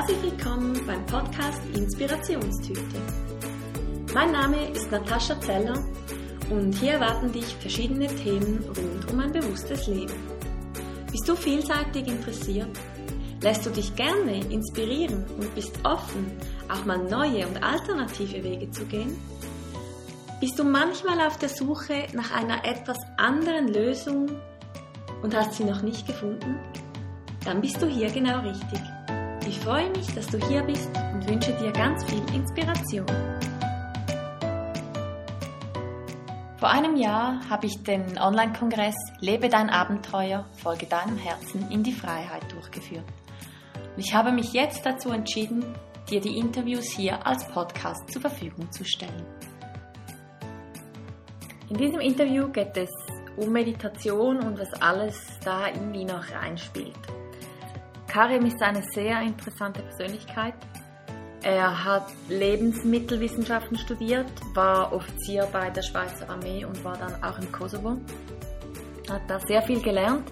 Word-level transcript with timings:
Herzlich 0.00 0.22
willkommen 0.22 0.80
beim 0.86 1.04
Podcast 1.04 1.60
Inspirationstüte. 1.74 2.80
Mein 4.14 4.32
Name 4.32 4.70
ist 4.70 4.90
Natascha 4.90 5.38
Zeller 5.42 5.74
und 6.48 6.72
hier 6.72 6.92
erwarten 6.92 7.30
dich 7.30 7.44
verschiedene 7.56 8.06
Themen 8.06 8.64
rund 8.64 9.12
um 9.12 9.20
ein 9.20 9.30
bewusstes 9.30 9.88
Leben. 9.88 10.14
Bist 11.12 11.28
du 11.28 11.36
vielseitig 11.36 12.06
interessiert? 12.06 12.70
Lässt 13.42 13.66
du 13.66 13.68
dich 13.68 13.94
gerne 13.94 14.42
inspirieren 14.46 15.26
und 15.38 15.54
bist 15.54 15.78
offen, 15.84 16.32
auch 16.72 16.86
mal 16.86 16.96
neue 16.96 17.46
und 17.46 17.62
alternative 17.62 18.42
Wege 18.42 18.70
zu 18.70 18.86
gehen? 18.86 19.14
Bist 20.40 20.58
du 20.58 20.64
manchmal 20.64 21.20
auf 21.26 21.36
der 21.36 21.50
Suche 21.50 22.06
nach 22.14 22.34
einer 22.34 22.64
etwas 22.64 22.96
anderen 23.18 23.68
Lösung 23.68 24.30
und 25.22 25.36
hast 25.36 25.56
sie 25.56 25.64
noch 25.64 25.82
nicht 25.82 26.06
gefunden? 26.06 26.58
Dann 27.44 27.60
bist 27.60 27.82
du 27.82 27.86
hier 27.86 28.10
genau 28.10 28.40
richtig. 28.40 28.80
Ich 29.50 29.58
freue 29.58 29.90
mich, 29.90 30.06
dass 30.14 30.28
du 30.28 30.38
hier 30.46 30.62
bist 30.62 30.88
und 31.12 31.28
wünsche 31.28 31.52
dir 31.54 31.72
ganz 31.72 32.04
viel 32.04 32.22
Inspiration. 32.32 33.04
Vor 36.56 36.70
einem 36.70 36.94
Jahr 36.94 37.40
habe 37.50 37.66
ich 37.66 37.82
den 37.82 38.16
Online-Kongress 38.16 38.94
Lebe 39.18 39.48
dein 39.48 39.68
Abenteuer, 39.68 40.46
folge 40.52 40.86
deinem 40.86 41.16
Herzen 41.16 41.68
in 41.68 41.82
die 41.82 41.90
Freiheit 41.92 42.44
durchgeführt. 42.52 43.02
Und 43.96 43.98
ich 43.98 44.14
habe 44.14 44.30
mich 44.30 44.52
jetzt 44.52 44.86
dazu 44.86 45.10
entschieden, 45.10 45.64
dir 46.08 46.20
die 46.20 46.38
Interviews 46.38 46.88
hier 46.88 47.26
als 47.26 47.44
Podcast 47.48 48.08
zur 48.12 48.20
Verfügung 48.20 48.70
zu 48.70 48.84
stellen. 48.84 49.26
In 51.68 51.76
diesem 51.76 51.98
Interview 51.98 52.46
geht 52.52 52.76
es 52.76 52.90
um 53.36 53.50
Meditation 53.50 54.38
und 54.44 54.60
was 54.60 54.72
alles 54.80 55.20
da 55.44 55.66
irgendwie 55.66 56.04
noch 56.04 56.30
reinspielt. 56.30 57.19
Karim 58.10 58.44
ist 58.44 58.60
eine 58.60 58.82
sehr 58.92 59.22
interessante 59.22 59.82
Persönlichkeit. 59.82 60.54
Er 61.42 61.84
hat 61.84 62.12
Lebensmittelwissenschaften 62.28 63.78
studiert, 63.78 64.26
war 64.52 64.92
Offizier 64.92 65.46
bei 65.52 65.70
der 65.70 65.82
Schweizer 65.82 66.28
Armee 66.28 66.64
und 66.64 66.82
war 66.82 66.98
dann 66.98 67.22
auch 67.22 67.38
im 67.38 67.52
Kosovo. 67.52 67.98
Hat 69.08 69.22
da 69.28 69.38
sehr 69.38 69.62
viel 69.62 69.80
gelernt. 69.80 70.28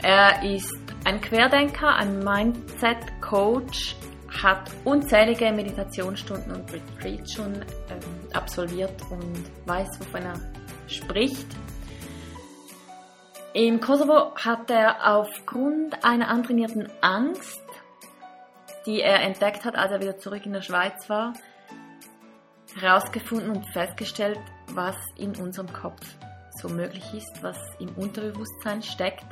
Er 0.00 0.44
ist 0.44 0.78
ein 1.04 1.20
Querdenker, 1.20 1.96
ein 1.96 2.20
Mindset-Coach, 2.20 3.96
hat 4.40 4.70
unzählige 4.84 5.50
Meditationsstunden 5.52 6.52
und 6.52 6.72
Retreats 6.72 7.32
schon 7.32 7.52
ähm, 7.52 7.98
absolviert 8.32 8.94
und 9.10 9.42
weiß, 9.66 9.88
wovon 9.98 10.22
er 10.22 10.40
spricht. 10.86 11.48
Im 13.52 13.80
Kosovo 13.80 14.32
hat 14.36 14.70
er 14.70 15.16
aufgrund 15.16 16.04
einer 16.04 16.28
antrainierten 16.28 16.88
Angst, 17.00 17.60
die 18.86 19.00
er 19.00 19.22
entdeckt 19.22 19.64
hat, 19.64 19.74
als 19.74 19.90
er 19.90 20.00
wieder 20.00 20.18
zurück 20.18 20.46
in 20.46 20.52
der 20.52 20.62
Schweiz 20.62 21.10
war, 21.10 21.32
herausgefunden 22.78 23.50
und 23.50 23.66
festgestellt, 23.72 24.38
was 24.72 24.94
in 25.16 25.34
unserem 25.34 25.72
Kopf 25.72 26.06
so 26.62 26.68
möglich 26.68 27.02
ist, 27.12 27.42
was 27.42 27.58
im 27.80 27.88
Unterbewusstsein 27.96 28.82
steckt. 28.82 29.26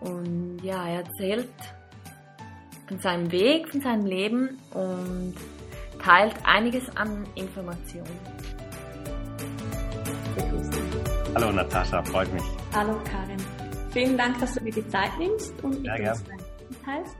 Und 0.00 0.58
ja, 0.64 0.88
er 0.88 1.04
erzählt 1.04 1.48
von 2.88 2.98
seinem 2.98 3.30
Weg, 3.30 3.68
von 3.68 3.80
seinem 3.80 4.06
Leben 4.06 4.58
und 4.72 5.36
teilt 6.02 6.34
einiges 6.44 6.84
an 6.96 7.24
Informationen. 7.36 8.18
Hallo 11.36 11.50
Natascha, 11.50 12.02
freut 12.02 12.32
mich. 12.32 12.44
Hallo 12.72 13.00
Karin. 13.04 13.33
Vielen 13.94 14.18
Dank, 14.18 14.40
dass 14.40 14.54
du 14.54 14.60
dir 14.64 14.72
die 14.72 14.88
Zeit 14.88 15.16
nimmst 15.20 15.54
und 15.62 15.84
ja, 15.84 16.10
uns 16.10 16.24
teilst. 16.84 17.16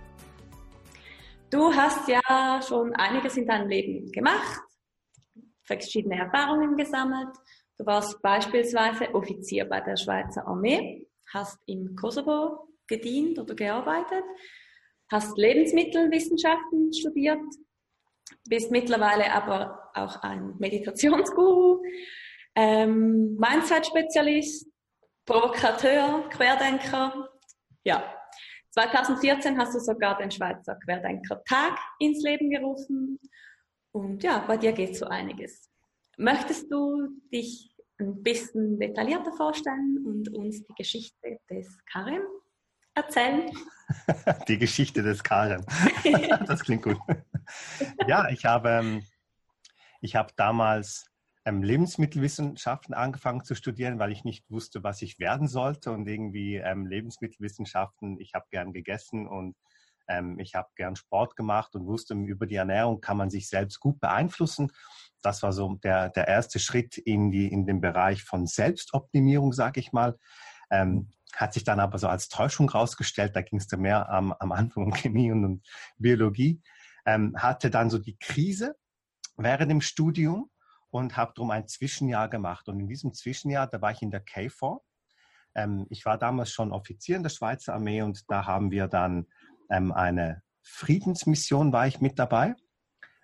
Du 1.48 1.72
hast 1.72 2.08
ja 2.08 2.60
schon 2.66 2.92
einiges 2.94 3.36
in 3.36 3.46
deinem 3.46 3.68
Leben 3.68 4.10
gemacht, 4.10 4.60
verschiedene 5.62 6.18
Erfahrungen 6.18 6.76
gesammelt. 6.76 7.28
Du 7.78 7.86
warst 7.86 8.20
beispielsweise 8.22 9.14
Offizier 9.14 9.66
bei 9.66 9.82
der 9.82 9.96
Schweizer 9.96 10.48
Armee, 10.48 11.06
hast 11.32 11.60
im 11.66 11.94
Kosovo 11.94 12.66
gedient 12.88 13.38
oder 13.38 13.54
gearbeitet, 13.54 14.24
hast 15.12 15.38
Lebensmittelwissenschaften 15.38 16.92
studiert, 16.92 17.38
bist 18.48 18.72
mittlerweile 18.72 19.32
aber 19.32 19.92
auch 19.94 20.16
ein 20.24 20.56
Meditationsguru, 20.58 21.84
ähm, 22.56 23.36
Mindset-Spezialist, 23.36 24.73
Provokateur, 25.26 26.28
Querdenker. 26.28 27.28
Ja, 27.84 28.14
2014 28.72 29.58
hast 29.58 29.74
du 29.74 29.78
sogar 29.78 30.18
den 30.18 30.30
Schweizer 30.30 30.74
Querdenker-Tag 30.84 31.78
ins 31.98 32.22
Leben 32.22 32.50
gerufen. 32.50 33.18
Und 33.92 34.22
ja, 34.22 34.38
bei 34.46 34.56
dir 34.56 34.72
geht 34.72 34.96
so 34.96 35.06
einiges. 35.06 35.70
Möchtest 36.18 36.70
du 36.70 37.08
dich 37.32 37.74
ein 37.98 38.22
bisschen 38.22 38.78
detaillierter 38.78 39.32
vorstellen 39.32 40.04
und 40.04 40.28
uns 40.34 40.62
die 40.64 40.74
Geschichte 40.74 41.38
des 41.48 41.78
Karim 41.90 42.22
erzählen? 42.94 43.50
Die 44.48 44.58
Geschichte 44.58 45.02
des 45.02 45.22
Karim. 45.22 45.64
Das 46.46 46.62
klingt 46.62 46.82
gut. 46.82 46.98
Ja, 48.06 48.28
ich 48.28 48.44
habe, 48.44 48.68
ähm, 48.68 49.02
ich 50.00 50.16
habe 50.16 50.32
damals 50.36 51.06
ähm, 51.44 51.62
Lebensmittelwissenschaften 51.62 52.94
angefangen 52.94 53.44
zu 53.44 53.54
studieren, 53.54 53.98
weil 53.98 54.12
ich 54.12 54.24
nicht 54.24 54.50
wusste, 54.50 54.82
was 54.82 55.02
ich 55.02 55.18
werden 55.18 55.46
sollte. 55.48 55.90
Und 55.90 56.06
irgendwie 56.06 56.56
ähm, 56.56 56.86
Lebensmittelwissenschaften, 56.86 58.18
ich 58.20 58.34
habe 58.34 58.46
gern 58.50 58.72
gegessen 58.72 59.26
und 59.26 59.56
ähm, 60.08 60.38
ich 60.38 60.54
habe 60.54 60.68
gern 60.76 60.96
Sport 60.96 61.36
gemacht 61.36 61.74
und 61.74 61.86
wusste, 61.86 62.14
über 62.14 62.46
die 62.46 62.56
Ernährung 62.56 63.00
kann 63.00 63.16
man 63.16 63.30
sich 63.30 63.48
selbst 63.48 63.80
gut 63.80 64.00
beeinflussen. 64.00 64.70
Das 65.22 65.42
war 65.42 65.52
so 65.52 65.74
der, 65.82 66.10
der 66.10 66.28
erste 66.28 66.58
Schritt 66.58 66.98
in, 66.98 67.30
die, 67.30 67.50
in 67.50 67.66
den 67.66 67.80
Bereich 67.80 68.22
von 68.22 68.46
Selbstoptimierung, 68.46 69.52
sage 69.52 69.80
ich 69.80 69.92
mal. 69.92 70.18
Ähm, 70.70 71.10
hat 71.34 71.52
sich 71.52 71.64
dann 71.64 71.80
aber 71.80 71.98
so 71.98 72.08
als 72.08 72.28
Täuschung 72.28 72.68
rausgestellt. 72.68 73.34
Da 73.34 73.42
ging 73.42 73.58
es 73.58 73.70
mehr 73.76 74.08
am, 74.08 74.32
am 74.32 74.52
Anfang 74.52 74.84
um 74.84 74.94
Chemie 74.94 75.32
und 75.32 75.44
um 75.44 75.62
Biologie. 75.98 76.62
Ähm, 77.06 77.34
hatte 77.36 77.70
dann 77.70 77.90
so 77.90 77.98
die 77.98 78.16
Krise 78.16 78.76
während 79.36 79.70
dem 79.70 79.80
Studium 79.80 80.48
und 80.94 81.16
habe 81.16 81.32
darum 81.34 81.50
ein 81.50 81.66
Zwischenjahr 81.66 82.28
gemacht. 82.28 82.68
Und 82.68 82.78
in 82.78 82.86
diesem 82.86 83.12
Zwischenjahr, 83.12 83.66
da 83.66 83.82
war 83.82 83.90
ich 83.90 84.00
in 84.00 84.12
der 84.12 84.20
KFOR. 84.20 84.80
Ähm, 85.56 85.86
ich 85.90 86.04
war 86.04 86.18
damals 86.18 86.52
schon 86.52 86.70
Offizier 86.70 87.16
in 87.16 87.24
der 87.24 87.30
Schweizer 87.30 87.74
Armee 87.74 88.02
und 88.02 88.30
da 88.30 88.46
haben 88.46 88.70
wir 88.70 88.86
dann 88.86 89.26
ähm, 89.70 89.90
eine 89.90 90.42
Friedensmission, 90.62 91.72
war 91.72 91.88
ich 91.88 92.00
mit 92.00 92.20
dabei. 92.20 92.54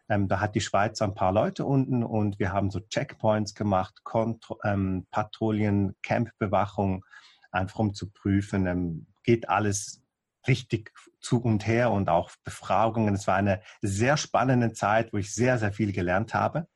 Ähm, 0.08 0.26
da 0.26 0.40
hat 0.40 0.56
die 0.56 0.60
Schweiz 0.60 1.00
ein 1.00 1.14
paar 1.14 1.30
Leute 1.30 1.64
unten 1.64 2.02
und 2.02 2.40
wir 2.40 2.52
haben 2.52 2.72
so 2.72 2.80
Checkpoints 2.80 3.54
gemacht, 3.54 4.02
Kontro 4.02 4.58
ähm, 4.64 5.06
Patrouillen, 5.12 5.94
Campbewachung, 6.02 7.04
einfach 7.52 7.78
um 7.78 7.94
zu 7.94 8.10
prüfen, 8.10 8.66
ähm, 8.66 9.06
geht 9.22 9.48
alles 9.48 10.02
richtig 10.48 10.92
zu 11.20 11.40
und 11.40 11.68
her 11.68 11.92
und 11.92 12.08
auch 12.08 12.32
Befragungen. 12.42 13.14
Es 13.14 13.28
war 13.28 13.36
eine 13.36 13.62
sehr 13.80 14.16
spannende 14.16 14.72
Zeit, 14.72 15.12
wo 15.12 15.18
ich 15.18 15.32
sehr, 15.32 15.56
sehr 15.58 15.72
viel 15.72 15.92
gelernt 15.92 16.34
habe. 16.34 16.66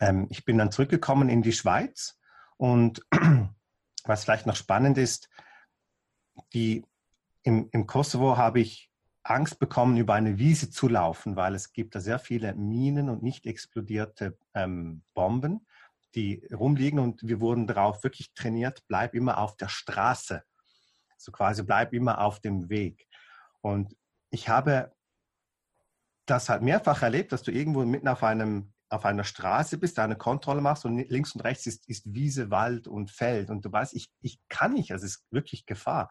Ähm, 0.00 0.26
ich 0.30 0.44
bin 0.44 0.58
dann 0.58 0.72
zurückgekommen 0.72 1.28
in 1.28 1.42
die 1.42 1.52
Schweiz 1.52 2.18
und 2.56 3.04
was 4.04 4.24
vielleicht 4.24 4.46
noch 4.46 4.56
spannend 4.56 4.98
ist, 4.98 5.28
die, 6.52 6.84
im, 7.42 7.68
im 7.72 7.86
Kosovo 7.86 8.36
habe 8.36 8.60
ich 8.60 8.90
Angst 9.22 9.58
bekommen, 9.58 9.96
über 9.98 10.14
eine 10.14 10.38
Wiese 10.38 10.70
zu 10.70 10.88
laufen, 10.88 11.36
weil 11.36 11.54
es 11.54 11.72
gibt 11.72 11.94
da 11.94 12.00
sehr 12.00 12.18
viele 12.18 12.54
Minen 12.54 13.08
und 13.08 13.22
nicht 13.22 13.46
explodierte 13.46 14.38
ähm, 14.54 15.02
Bomben, 15.14 15.66
die 16.14 16.46
rumliegen 16.52 16.98
und 16.98 17.22
wir 17.22 17.40
wurden 17.40 17.66
darauf 17.66 18.02
wirklich 18.02 18.32
trainiert, 18.34 18.82
bleib 18.88 19.14
immer 19.14 19.38
auf 19.38 19.56
der 19.56 19.68
Straße. 19.68 20.42
So 21.16 21.32
quasi 21.32 21.62
bleib 21.62 21.92
immer 21.92 22.20
auf 22.20 22.40
dem 22.40 22.70
Weg. 22.70 23.06
Und 23.60 23.94
ich 24.30 24.48
habe 24.48 24.92
das 26.24 26.48
halt 26.48 26.62
mehrfach 26.62 27.02
erlebt, 27.02 27.32
dass 27.32 27.42
du 27.42 27.52
irgendwo 27.52 27.84
mitten 27.84 28.08
auf 28.08 28.22
einem 28.22 28.72
auf 28.90 29.04
einer 29.04 29.24
Straße 29.24 29.78
bist, 29.78 29.98
da 29.98 30.04
eine 30.04 30.16
Kontrolle 30.16 30.60
machst 30.60 30.84
und 30.84 30.98
links 31.08 31.34
und 31.34 31.42
rechts 31.42 31.66
ist, 31.66 31.88
ist 31.88 32.12
Wiese, 32.12 32.50
Wald 32.50 32.88
und 32.88 33.10
Feld 33.10 33.48
und 33.50 33.64
du 33.64 33.72
weißt, 33.72 33.94
ich, 33.94 34.10
ich 34.20 34.40
kann 34.48 34.74
nicht, 34.74 34.92
also 34.92 35.06
es 35.06 35.16
ist 35.16 35.24
wirklich 35.30 35.64
Gefahr. 35.64 36.10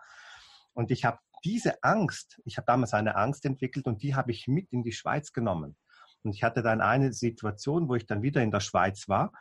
Und 0.73 0.91
ich 0.91 1.03
habe 1.03 1.19
diese 1.43 1.83
Angst, 1.83 2.41
ich 2.45 2.57
habe 2.57 2.65
damals 2.65 2.93
eine 2.93 3.15
Angst 3.15 3.45
entwickelt 3.45 3.85
und 3.85 4.01
die 4.01 4.15
habe 4.15 4.31
ich 4.31 4.47
mit 4.47 4.71
in 4.71 4.83
die 4.83 4.93
Schweiz 4.93 5.33
genommen. 5.33 5.77
Und 6.23 6.33
ich 6.33 6.43
hatte 6.43 6.61
dann 6.61 6.81
eine 6.81 7.13
Situation, 7.13 7.89
wo 7.89 7.95
ich 7.95 8.05
dann 8.05 8.21
wieder 8.21 8.41
in 8.41 8.51
der 8.51 8.59
Schweiz 8.59 9.07
war, 9.07 9.31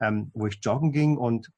ähm, 0.00 0.30
wo 0.34 0.46
ich 0.46 0.58
joggen 0.62 0.92
ging 0.92 1.16
und 1.16 1.50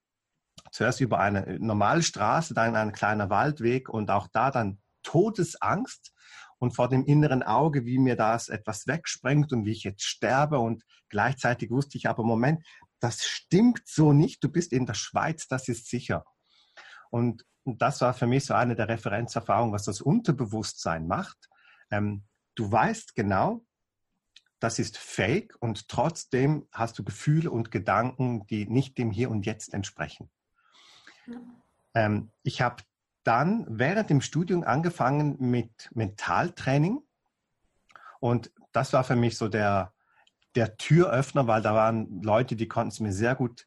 zuerst 0.72 1.00
über 1.00 1.20
eine 1.20 1.58
normale 1.58 2.02
Straße, 2.02 2.54
dann 2.54 2.76
ein 2.76 2.92
kleiner 2.92 3.31
Waldweg 3.31 3.88
und 3.88 4.10
auch 4.10 4.28
da 4.32 4.50
dann 4.50 4.78
Todesangst 5.02 6.12
und 6.60 6.76
vor 6.76 6.88
dem 6.88 7.04
inneren 7.04 7.42
Auge, 7.42 7.86
wie 7.86 7.98
mir 7.98 8.16
das 8.16 8.48
etwas 8.48 8.86
wegsprengt 8.86 9.52
und 9.52 9.64
wie 9.64 9.72
ich 9.72 9.82
jetzt 9.82 10.04
sterbe. 10.04 10.58
Und 10.58 10.84
gleichzeitig 11.08 11.70
wusste 11.70 11.96
ich 11.98 12.08
aber, 12.08 12.22
Moment, 12.22 12.64
das 13.00 13.24
stimmt 13.24 13.82
so 13.86 14.12
nicht. 14.12 14.44
Du 14.44 14.50
bist 14.50 14.72
in 14.72 14.86
der 14.86 14.94
Schweiz, 14.94 15.48
das 15.48 15.68
ist 15.68 15.88
sicher. 15.88 16.24
Und 17.10 17.44
das 17.64 18.02
war 18.02 18.12
für 18.12 18.26
mich 18.26 18.44
so 18.44 18.54
eine 18.54 18.76
der 18.76 18.88
Referenzerfahrungen, 18.88 19.72
was 19.72 19.84
das 19.84 20.02
Unterbewusstsein 20.02 21.06
macht. 21.06 21.48
Ähm, 21.90 22.24
du 22.54 22.70
weißt 22.70 23.16
genau, 23.16 23.64
das 24.60 24.78
ist 24.78 24.98
fake 24.98 25.56
und 25.60 25.88
trotzdem 25.88 26.68
hast 26.72 26.98
du 26.98 27.04
Gefühle 27.04 27.50
und 27.50 27.70
Gedanken, 27.70 28.46
die 28.48 28.66
nicht 28.66 28.98
dem 28.98 29.10
Hier 29.10 29.30
und 29.30 29.46
Jetzt 29.46 29.72
entsprechen. 29.72 30.30
Ähm, 31.94 32.30
ich 32.42 32.60
habe 32.60 32.82
dann 33.25 33.67
während 33.69 34.11
dem 34.11 34.20
Studium 34.20 34.64
angefangen 34.64 35.37
mit 35.38 35.90
Mentaltraining 35.94 37.02
und 38.20 38.52
das 38.72 38.93
war 38.93 39.02
für 39.05 39.17
mich 39.17 39.37
so 39.37 39.49
der, 39.49 39.93
der 40.55 40.76
Türöffner, 40.76 41.46
weil 41.46 41.62
da 41.62 41.75
waren 41.75 42.22
Leute, 42.22 42.55
die 42.55 42.69
konnten 42.69 42.90
es 42.90 43.00
mir 43.00 43.12
sehr 43.12 43.34
gut 43.34 43.67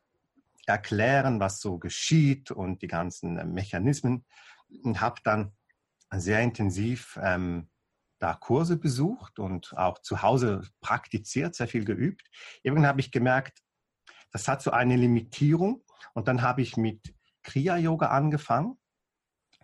erklären, 0.65 1.39
was 1.39 1.59
so 1.59 1.77
geschieht 1.77 2.51
und 2.51 2.81
die 2.81 2.87
ganzen 2.87 3.37
äh, 3.37 3.45
Mechanismen 3.45 4.25
und 4.83 5.01
habe 5.01 5.19
dann 5.23 5.51
sehr 6.11 6.41
intensiv 6.41 7.19
ähm, 7.21 7.69
da 8.19 8.35
Kurse 8.35 8.77
besucht 8.77 9.39
und 9.39 9.77
auch 9.77 9.99
zu 9.99 10.21
Hause 10.21 10.61
praktiziert, 10.79 11.55
sehr 11.55 11.67
viel 11.67 11.83
geübt. 11.83 12.29
Irgendwann 12.61 12.87
habe 12.87 13.01
ich 13.01 13.11
gemerkt, 13.11 13.61
das 14.31 14.47
hat 14.47 14.61
so 14.61 14.71
eine 14.71 14.95
Limitierung 14.95 15.83
und 16.13 16.27
dann 16.27 16.41
habe 16.41 16.61
ich 16.61 16.77
mit 16.77 17.13
Kriya-Yoga 17.43 18.07
angefangen. 18.07 18.77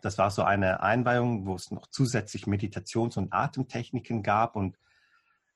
Das 0.01 0.17
war 0.17 0.31
so 0.31 0.43
eine 0.43 0.81
Einweihung, 0.81 1.45
wo 1.45 1.55
es 1.55 1.71
noch 1.71 1.87
zusätzlich 1.87 2.45
Meditations- 2.45 3.17
und 3.17 3.33
Atemtechniken 3.33 4.23
gab 4.23 4.55
und 4.55 4.77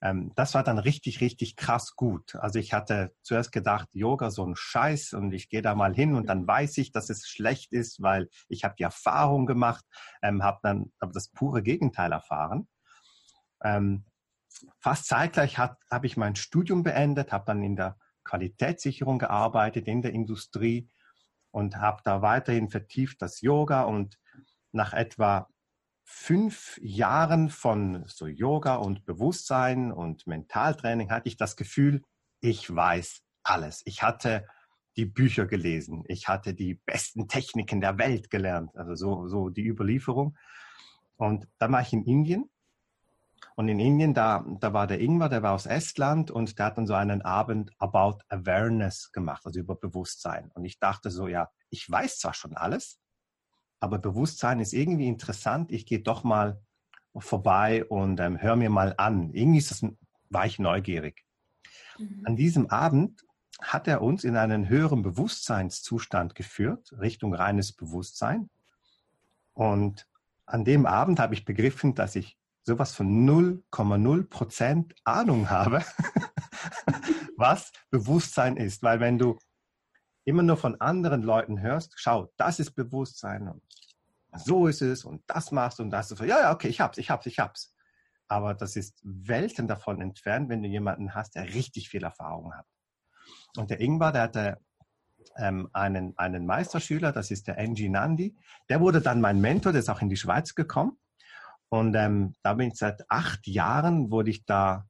ähm, 0.04 0.34
das 0.36 0.54
war 0.54 0.64
dann 0.64 0.80
richtig, 0.80 1.22
richtig 1.22 1.56
krass 1.56 1.96
gut. 1.96 2.36
Also 2.36 2.60
ich 2.60 2.74
hatte 2.74 3.16
zuerst 3.22 3.54
gedacht, 3.54 3.88
Yoga 3.94 4.32
so 4.32 4.46
ein 4.46 4.56
Scheiß 4.58 5.14
und 5.14 5.32
ich 5.32 5.48
gehe 5.48 5.62
da 5.62 5.76
mal 5.76 5.96
hin 5.96 6.14
und 6.16 6.28
dann 6.28 6.46
weiß 6.46 6.78
ich, 6.80 6.92
dass 6.92 7.10
es 7.10 7.26
schlecht 7.26 7.72
ist, 7.72 8.02
weil 8.02 8.28
ich 8.50 8.66
habe 8.66 8.76
die 8.78 8.84
Erfahrung 8.84 9.46
gemacht, 9.46 9.86
ähm, 10.22 10.44
habe 10.44 10.60
dann 10.62 10.92
aber 11.00 11.14
das 11.14 11.30
pure 11.30 11.64
Gegenteil 11.64 12.12
erfahren. 12.12 12.68
Ähm, 13.64 14.04
fast 14.82 15.08
zeitgleich 15.08 15.58
habe 15.58 15.78
ich 16.04 16.18
mein 16.18 16.36
Studium 16.36 16.84
beendet, 16.84 17.32
habe 17.32 17.46
dann 17.46 17.64
in 17.64 17.78
der 17.78 17.98
Qualitätssicherung 18.26 19.20
gearbeitet, 19.20 19.88
in 19.88 20.02
der 20.02 20.12
Industrie 20.12 20.90
und 21.52 21.78
habe 21.78 22.02
da 22.04 22.22
weiterhin 22.22 22.70
vertieft 22.70 23.22
das 23.22 23.40
Yoga 23.40 23.84
und 23.84 24.18
nach 24.74 24.94
etwa 24.94 25.48
fünf 26.04 26.80
Jahren 26.82 27.50
von 27.50 28.04
so 28.08 28.28
Yoga 28.28 28.76
und 28.76 29.06
Bewusstsein 29.06 29.92
und 29.92 30.28
Mentaltraining 30.28 31.10
hatte 31.10 31.30
ich 31.30 31.38
das 31.38 31.56
Gefühl, 31.56 32.04
ich 32.42 32.74
weiß 32.74 33.22
alles. 33.44 33.82
Ich 33.86 34.04
hatte 34.04 34.46
die 34.96 35.06
Bücher 35.06 35.46
gelesen. 35.46 36.04
Ich 36.08 36.28
hatte 36.28 36.54
die 36.54 36.76
besten 36.76 37.28
Techniken 37.28 37.82
der 37.82 37.98
Welt 37.98 38.30
gelernt. 38.30 38.76
Also 38.76 38.96
so, 38.96 39.28
so 39.28 39.50
die 39.50 39.66
Überlieferung. 39.66 40.38
Und 41.16 41.48
dann 41.58 41.72
war 41.72 41.82
ich 41.82 41.94
in 41.94 42.04
Indien. 42.04 42.50
Und 43.56 43.68
in 43.68 43.80
Indien, 43.80 44.14
da, 44.14 44.46
da 44.60 44.74
war 44.74 44.88
der 44.88 45.00
Ingwer, 45.00 45.30
der 45.30 45.44
war 45.44 45.54
aus 45.54 45.66
Estland 45.66 46.32
und 46.32 46.58
der 46.58 46.66
hat 46.68 46.78
dann 46.78 46.88
so 46.88 46.96
einen 46.96 47.22
Abend 47.22 47.72
About 47.78 48.20
Awareness 48.30 49.12
gemacht, 49.12 49.46
also 49.46 49.60
über 49.60 49.76
Bewusstsein. 49.76 50.50
Und 50.54 50.66
ich 50.66 50.80
dachte 50.80 51.12
so, 51.12 51.28
ja, 51.28 51.50
ich 51.70 51.90
weiß 51.90 52.20
zwar 52.20 52.34
schon 52.34 52.56
alles, 52.56 53.00
aber 53.84 54.00
Bewusstsein 54.00 54.62
ist 54.62 54.72
irgendwie 54.72 55.10
interessant. 55.10 55.70
Ich 55.70 55.86
gehe 55.86 56.00
doch 56.00 56.24
mal 56.24 56.62
vorbei 57.18 57.84
und 57.84 58.18
ähm, 58.22 58.42
höre 58.42 58.56
mir 58.56 58.70
mal 58.70 58.94
an. 58.98 59.32
Irgendwie 59.34 59.58
ist 59.60 59.72
das, 59.72 59.86
war 60.30 60.46
ich 60.46 60.58
neugierig. 60.58 61.26
Mhm. 61.98 62.22
An 62.24 62.36
diesem 62.38 62.70
Abend 62.70 63.26
hat 63.62 63.90
er 63.90 64.02
uns 64.02 64.24
in 64.24 64.38
einen 64.38 64.70
höheren 64.70 65.04
Bewusstseinszustand 65.04 66.34
geführt, 66.34 66.94
Richtung 66.98 67.36
reines 67.36 67.74
Bewusstsein. 67.74 68.50
Und 69.52 70.08
an 70.46 70.64
dem 70.64 70.86
Abend 70.86 71.20
habe 71.20 71.34
ich 71.34 71.44
begriffen, 71.44 71.94
dass 71.94 72.16
ich 72.16 72.38
sowas 72.64 72.96
von 72.96 73.28
0,0 73.28 74.30
Prozent 74.30 74.96
Ahnung 75.04 75.50
habe, 75.50 75.84
was 77.36 77.74
Bewusstsein 77.90 78.56
ist. 78.56 78.82
Weil 78.82 79.02
wenn 79.02 79.18
du 79.18 79.38
immer 80.26 80.44
nur 80.44 80.58
von 80.58 80.80
anderen 80.80 81.22
Leuten 81.22 81.62
hörst, 81.62 81.94
schau, 81.98 82.32
das 82.38 82.60
ist 82.60 82.72
Bewusstsein 82.72 83.48
und 83.48 83.62
so 84.36 84.68
ist 84.68 84.82
es 84.82 85.06
und 85.06 85.22
das 85.28 85.52
machst 85.52 85.80
du 85.80 85.84
und 85.84 85.92
das. 85.92 86.10
Ja, 86.20 86.26
ja, 86.26 86.52
okay, 86.52 86.68
ich 86.68 86.82
hab's, 86.82 86.98
ich 86.98 87.10
hab's, 87.10 87.26
ich 87.26 87.40
hab's. 87.40 87.74
Aber 88.28 88.54
das 88.54 88.76
ist 88.76 89.00
Welten 89.04 89.68
davon 89.68 90.02
entfernt, 90.02 90.50
wenn 90.50 90.64
du 90.64 90.70
jemanden 90.70 91.14
hast, 91.14 91.36
der 91.36 91.54
richtig 91.54 91.90
viel 91.90 92.04
Erfahrung 92.04 92.54
hat. 92.54 92.66
Und 93.58 93.70
der 93.70 93.80
Ingvar, 93.80 94.12
der 94.12 94.22
hatte 94.24 94.58
ähm, 95.38 95.70
einen, 95.74 96.18
einen 96.18 96.46
Meisterschüler, 96.46 97.12
das 97.12 97.32
ist 97.32 97.48
der 97.48 97.60
Angie 97.60 97.90
Nandi. 97.90 98.36
Der 98.70 98.80
wurde 98.80 99.02
dann 99.02 99.22
mein 99.22 99.40
Mentor, 99.40 99.72
der 99.72 99.80
ist 99.80 99.90
auch 99.90 100.02
in 100.02 100.10
die 100.10 100.18
Schweiz 100.18 100.56
gekommen. 100.56 100.98
Und 101.70 101.96
ähm, 101.96 102.36
da 102.44 102.54
bin 102.54 102.70
ich 102.70 102.76
seit 102.76 103.10
acht 103.10 103.48
Jahren, 103.48 104.10
wurde 104.10 104.32
ich 104.32 104.46
da 104.46 104.88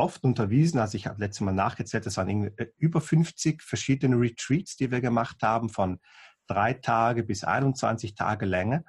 oft 0.00 0.24
unterwiesen. 0.24 0.80
Also 0.80 0.96
ich 0.96 1.06
habe 1.06 1.20
letztes 1.20 1.42
Mal 1.42 1.52
nachgezählt, 1.52 2.06
es 2.06 2.16
waren 2.16 2.56
äh, 2.56 2.66
über 2.78 3.00
50 3.00 3.62
verschiedene 3.62 4.16
Retreats, 4.16 4.76
die 4.76 4.90
wir 4.90 5.00
gemacht 5.00 5.42
haben, 5.42 5.68
von 5.68 6.00
drei 6.46 6.72
Tage 6.74 7.22
bis 7.22 7.44
21 7.44 8.14
Tage 8.14 8.46
Länge, 8.46 8.84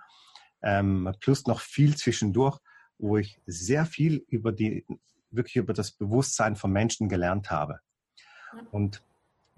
ähm, 0.64 1.14
plus 1.20 1.46
noch 1.46 1.60
viel 1.60 1.96
zwischendurch, 1.96 2.58
wo 2.98 3.18
ich 3.18 3.42
sehr 3.46 3.86
viel 3.86 4.26
über 4.28 4.52
die, 4.52 4.86
wirklich 5.30 5.58
über 5.58 5.74
das 5.74 5.92
Bewusstsein 5.92 6.56
von 6.56 6.72
Menschen 6.72 7.10
gelernt 7.10 7.52
habe. 7.52 7.80
Und 8.72 9.04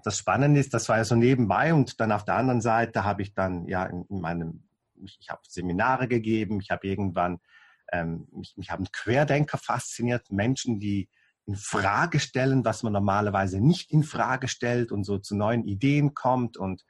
das 0.04 0.18
Spannende 0.18 0.60
ist, 0.60 0.74
das 0.74 0.90
war 0.90 0.98
ja 0.98 1.06
so 1.06 1.16
nebenbei 1.16 1.74
und 1.74 2.00
dann 2.00 2.12
auf 2.12 2.26
der 2.26 2.36
anderen 2.36 2.62
Seite 2.62 3.04
habe 3.04 3.22
ich 3.22 3.34
dann 3.34 3.68
ja 3.68 3.86
in, 3.86 4.06
in 4.10 4.20
meinem, 4.20 4.64
ich, 5.02 5.18
ich 5.20 5.30
habe 5.30 5.42
Seminare 5.48 6.08
gegeben, 6.08 6.60
ich 6.60 6.72
habe 6.72 6.88
irgendwann, 6.88 7.40
ähm, 7.92 8.28
mich, 8.32 8.56
mich 8.58 8.70
haben 8.70 8.86
Querdenker 8.92 9.58
fasziniert, 9.58 10.32
Menschen, 10.32 10.80
die 10.80 11.10
in 11.46 11.56
Frage 11.56 12.20
stellen, 12.20 12.64
was 12.64 12.84
man 12.84 12.94
normalerweise 12.94 13.60
nicht 13.60 13.92
in 13.92 14.04
Frage 14.04 14.48
stellt 14.48 14.92
und 14.92 15.04
so 15.04 15.18
zu 15.18 15.36
neuen 15.36 15.66
Ideen 15.66 16.14
kommt. 16.14 16.58
Und 16.58 16.84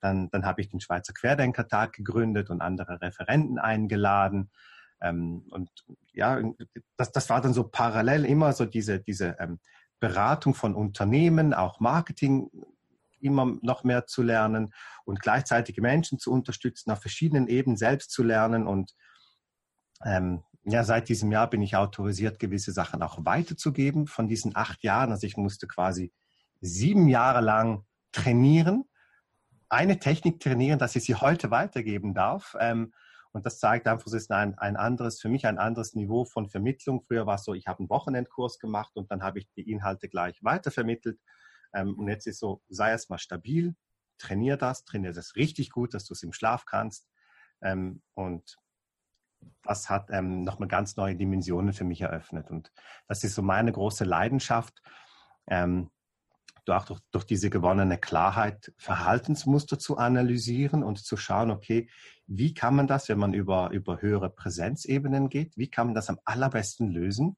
dann, 0.00 0.28
dann 0.30 0.44
habe 0.44 0.60
ich 0.60 0.68
den 0.68 0.80
Schweizer 0.80 1.12
Querdenkertag 1.12 1.92
gegründet 1.92 2.50
und 2.50 2.60
andere 2.60 3.00
Referenten 3.00 3.58
eingeladen. 3.58 4.50
Ähm, 5.00 5.46
und 5.50 5.70
ja, 6.12 6.40
das, 6.96 7.12
das 7.12 7.30
war 7.30 7.40
dann 7.40 7.54
so 7.54 7.64
parallel 7.64 8.24
immer 8.24 8.52
so 8.52 8.64
diese, 8.64 9.00
diese 9.00 9.36
ähm, 9.38 9.60
Beratung 10.00 10.54
von 10.54 10.74
Unternehmen, 10.74 11.54
auch 11.54 11.78
Marketing 11.78 12.50
immer 13.20 13.56
noch 13.62 13.84
mehr 13.84 14.06
zu 14.06 14.22
lernen 14.22 14.74
und 15.04 15.20
gleichzeitig 15.20 15.76
Menschen 15.78 16.18
zu 16.18 16.32
unterstützen, 16.32 16.90
auf 16.90 17.00
verschiedenen 17.00 17.46
Ebenen 17.46 17.76
selbst 17.76 18.10
zu 18.10 18.24
lernen 18.24 18.66
und 18.66 18.94
ähm, 20.04 20.42
ja, 20.64 20.84
seit 20.84 21.08
diesem 21.08 21.32
Jahr 21.32 21.50
bin 21.50 21.62
ich 21.62 21.76
autorisiert, 21.76 22.38
gewisse 22.38 22.72
Sachen 22.72 23.02
auch 23.02 23.24
weiterzugeben 23.24 24.06
von 24.06 24.28
diesen 24.28 24.54
acht 24.54 24.82
Jahren. 24.84 25.10
Also 25.10 25.26
ich 25.26 25.36
musste 25.36 25.66
quasi 25.66 26.12
sieben 26.60 27.08
Jahre 27.08 27.40
lang 27.40 27.84
trainieren, 28.12 28.84
eine 29.68 29.98
Technik 29.98 30.38
trainieren, 30.38 30.78
dass 30.78 30.94
ich 30.94 31.04
sie 31.04 31.16
heute 31.16 31.50
weitergeben 31.50 32.14
darf. 32.14 32.54
Ähm, 32.60 32.92
und 33.32 33.46
das 33.46 33.58
zeigt 33.58 33.88
einfach, 33.88 34.06
es 34.06 34.12
ist 34.12 34.30
ein, 34.30 34.56
ein 34.58 34.76
anderes, 34.76 35.20
für 35.20 35.30
mich 35.30 35.46
ein 35.46 35.58
anderes 35.58 35.94
Niveau 35.94 36.24
von 36.24 36.48
Vermittlung. 36.48 37.02
Früher 37.02 37.26
war 37.26 37.36
es 37.36 37.44
so, 37.44 37.54
ich 37.54 37.66
habe 37.66 37.80
einen 37.80 37.88
Wochenendkurs 37.88 38.58
gemacht 38.58 38.92
und 38.94 39.10
dann 39.10 39.22
habe 39.22 39.38
ich 39.38 39.48
die 39.56 39.68
Inhalte 39.70 40.08
gleich 40.08 40.38
weitervermittelt. 40.42 41.18
Ähm, 41.74 41.98
und 41.98 42.08
jetzt 42.08 42.26
ist 42.26 42.38
so, 42.38 42.62
sei 42.68 42.90
erstmal 42.90 43.18
stabil, 43.18 43.74
trainier 44.18 44.58
das, 44.58 44.84
trainier 44.84 45.12
das 45.12 45.34
richtig 45.34 45.70
gut, 45.70 45.94
dass 45.94 46.04
du 46.04 46.12
es 46.12 46.22
im 46.22 46.32
Schlaf 46.32 46.66
kannst. 46.66 47.08
Ähm, 47.62 48.02
und 48.14 48.58
das 49.62 49.88
hat 49.88 50.08
ähm, 50.10 50.42
nochmal 50.42 50.68
ganz 50.68 50.96
neue 50.96 51.16
Dimensionen 51.16 51.72
für 51.72 51.84
mich 51.84 52.00
eröffnet. 52.00 52.50
Und 52.50 52.72
das 53.08 53.24
ist 53.24 53.34
so 53.34 53.42
meine 53.42 53.72
große 53.72 54.04
Leidenschaft, 54.04 54.82
ähm, 55.46 55.90
auch 56.68 56.84
durch, 56.84 57.00
durch 57.10 57.24
diese 57.24 57.50
gewonnene 57.50 57.98
Klarheit 57.98 58.72
Verhaltensmuster 58.78 59.78
zu 59.78 59.96
analysieren 59.98 60.84
und 60.84 61.04
zu 61.04 61.16
schauen, 61.16 61.50
okay, 61.50 61.88
wie 62.26 62.54
kann 62.54 62.76
man 62.76 62.86
das, 62.86 63.08
wenn 63.08 63.18
man 63.18 63.34
über, 63.34 63.70
über 63.70 64.00
höhere 64.00 64.30
Präsenzebenen 64.30 65.28
geht, 65.28 65.56
wie 65.56 65.68
kann 65.68 65.88
man 65.88 65.94
das 65.94 66.08
am 66.08 66.18
allerbesten 66.24 66.88
lösen? 66.88 67.36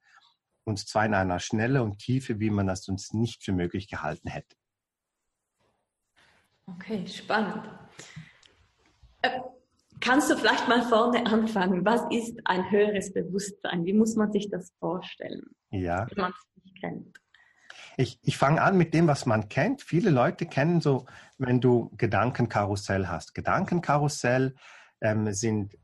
Und 0.64 0.78
zwar 0.78 1.06
in 1.06 1.14
einer 1.14 1.40
Schnelle 1.40 1.82
und 1.82 1.98
Tiefe, 1.98 2.40
wie 2.40 2.50
man 2.50 2.66
das 2.66 2.88
uns 2.88 3.12
nicht 3.12 3.44
für 3.44 3.52
möglich 3.52 3.88
gehalten 3.88 4.28
hätte. 4.28 4.56
Okay, 6.66 7.06
spannend. 7.06 7.68
Äh, 9.20 9.40
Kannst 10.04 10.30
du 10.30 10.36
vielleicht 10.36 10.68
mal 10.68 10.82
vorne 10.82 11.24
anfangen? 11.24 11.82
Was 11.86 12.02
ist 12.10 12.38
ein 12.44 12.70
höheres 12.70 13.14
Bewusstsein? 13.14 13.86
Wie 13.86 13.94
muss 13.94 14.16
man 14.16 14.30
sich 14.32 14.50
das 14.50 14.70
vorstellen? 14.78 15.44
Ja. 15.70 16.06
Wenn 16.10 16.22
man 16.24 16.32
es 16.32 16.62
nicht 16.62 16.80
kennt. 16.80 17.20
Ich, 17.96 18.18
ich 18.22 18.36
fange 18.36 18.60
an 18.60 18.76
mit 18.76 18.92
dem, 18.92 19.06
was 19.06 19.24
man 19.24 19.48
kennt. 19.48 19.80
Viele 19.80 20.10
Leute 20.10 20.44
kennen 20.44 20.82
so, 20.82 21.06
wenn 21.38 21.62
du 21.62 21.90
Gedankenkarussell 21.96 23.08
hast. 23.08 23.34
Gedankenkarussell 23.34 24.54
ähm, 25.00 25.32
sind, 25.32 25.78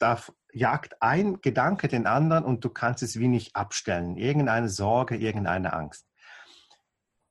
da 0.00 0.20
jagt 0.52 1.00
ein 1.00 1.40
Gedanke 1.40 1.86
den 1.86 2.06
anderen 2.06 2.44
und 2.44 2.64
du 2.64 2.70
kannst 2.70 3.04
es 3.04 3.20
wie 3.20 3.28
nicht 3.28 3.54
abstellen. 3.54 4.16
Irgendeine 4.16 4.68
Sorge, 4.68 5.16
irgendeine 5.16 5.74
Angst. 5.74 6.07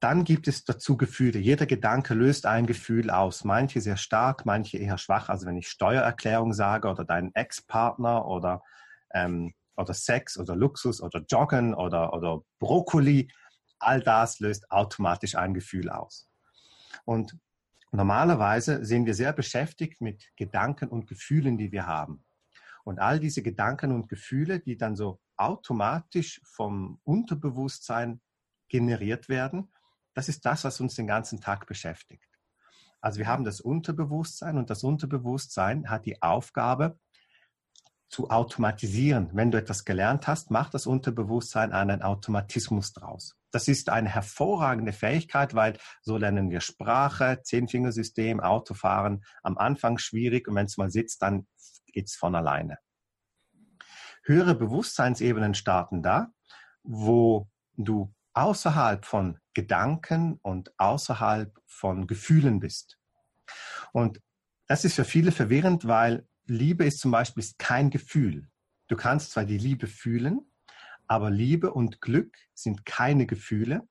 Dann 0.07 0.23
gibt 0.23 0.47
es 0.47 0.63
dazu 0.63 0.95
Gefühle. 0.95 1.37
Jeder 1.37 1.65
Gedanke 1.65 2.13
löst 2.13 2.45
ein 2.45 2.65
Gefühl 2.65 3.09
aus. 3.09 3.43
Manche 3.43 3.81
sehr 3.81 3.97
stark, 3.97 4.45
manche 4.45 4.77
eher 4.77 4.97
schwach. 4.97 5.27
Also 5.27 5.45
wenn 5.45 5.57
ich 5.57 5.67
Steuererklärung 5.67 6.53
sage 6.53 6.87
oder 6.87 7.03
deinen 7.03 7.35
Ex-Partner 7.35 8.25
oder 8.25 8.63
ähm, 9.13 9.53
oder 9.75 9.93
Sex 9.93 10.37
oder 10.37 10.55
Luxus 10.55 11.01
oder 11.01 11.25
Joggen 11.29 11.73
oder, 11.73 12.13
oder 12.13 12.41
Brokkoli, 12.57 13.29
all 13.79 13.99
das 13.99 14.39
löst 14.39 14.71
automatisch 14.71 15.35
ein 15.35 15.53
Gefühl 15.53 15.89
aus. 15.89 16.29
Und 17.03 17.37
normalerweise 17.91 18.85
sind 18.85 19.07
wir 19.07 19.13
sehr 19.13 19.33
beschäftigt 19.33 19.99
mit 19.99 20.31
Gedanken 20.37 20.87
und 20.87 21.07
Gefühlen, 21.07 21.57
die 21.57 21.73
wir 21.73 21.85
haben. 21.85 22.23
Und 22.85 22.99
all 22.99 23.19
diese 23.19 23.41
Gedanken 23.41 23.91
und 23.91 24.07
Gefühle, 24.07 24.61
die 24.61 24.77
dann 24.77 24.95
so 24.95 25.19
automatisch 25.35 26.39
vom 26.45 27.01
Unterbewusstsein 27.03 28.21
generiert 28.69 29.27
werden, 29.27 29.69
das 30.17 30.29
ist 30.29 30.47
das, 30.47 30.63
was 30.63 30.81
uns 30.81 30.95
den 30.95 31.05
ganzen 31.05 31.41
Tag 31.41 31.67
beschäftigt. 31.67 32.27
Also 33.01 33.19
wir 33.19 33.27
haben 33.27 33.43
das 33.43 33.61
Unterbewusstsein 33.61 34.57
und 34.57 34.71
das 34.71 34.83
Unterbewusstsein 34.83 35.91
hat 35.91 36.07
die 36.07 36.23
Aufgabe 36.23 36.97
zu 38.09 38.31
automatisieren. 38.31 39.29
Wenn 39.33 39.51
du 39.51 39.59
etwas 39.59 39.85
gelernt 39.85 40.25
hast, 40.25 40.49
macht 40.49 40.73
das 40.73 40.87
Unterbewusstsein 40.87 41.71
einen 41.71 42.01
Automatismus 42.01 42.93
draus. 42.93 43.35
Das 43.51 43.67
ist 43.67 43.89
eine 43.89 44.09
hervorragende 44.09 44.91
Fähigkeit, 44.91 45.53
weil 45.53 45.77
so 46.01 46.17
lernen 46.17 46.49
wir 46.49 46.61
Sprache, 46.61 47.41
Zehnfingersystem, 47.43 48.39
Autofahren 48.39 49.23
am 49.43 49.59
Anfang 49.59 49.99
schwierig 49.99 50.47
und 50.47 50.55
wenn 50.55 50.65
es 50.65 50.77
mal 50.77 50.89
sitzt, 50.89 51.21
dann 51.21 51.45
geht 51.93 52.07
es 52.07 52.15
von 52.15 52.33
alleine. 52.33 52.79
Höhere 54.23 54.55
Bewusstseinsebenen 54.55 55.53
starten 55.53 56.01
da, 56.01 56.31
wo 56.81 57.47
du 57.75 58.11
außerhalb 58.33 59.05
von 59.05 59.39
Gedanken 59.57 60.37
und 60.43 60.71
außerhalb 60.77 61.51
von 61.65 62.05
Gefühlen 62.05 62.59
bist. 62.59 62.99
Und 63.91 64.21
das 64.67 64.85
ist 64.85 64.93
für 64.93 65.03
viele 65.03 65.31
verwirrend, 65.31 65.87
weil 65.87 66.27
Liebe 66.45 66.85
ist 66.85 66.99
zum 66.99 67.09
Beispiel 67.09 67.43
kein 67.57 67.89
Gefühl. 67.89 68.49
Du 68.87 68.95
kannst 68.95 69.31
zwar 69.31 69.45
die 69.45 69.57
Liebe 69.57 69.87
fühlen, 69.87 70.41
aber 71.07 71.31
Liebe 71.31 71.73
und 71.73 72.01
Glück 72.01 72.37
sind 72.53 72.85
keine 72.85 73.25
Gefühle, 73.25 73.87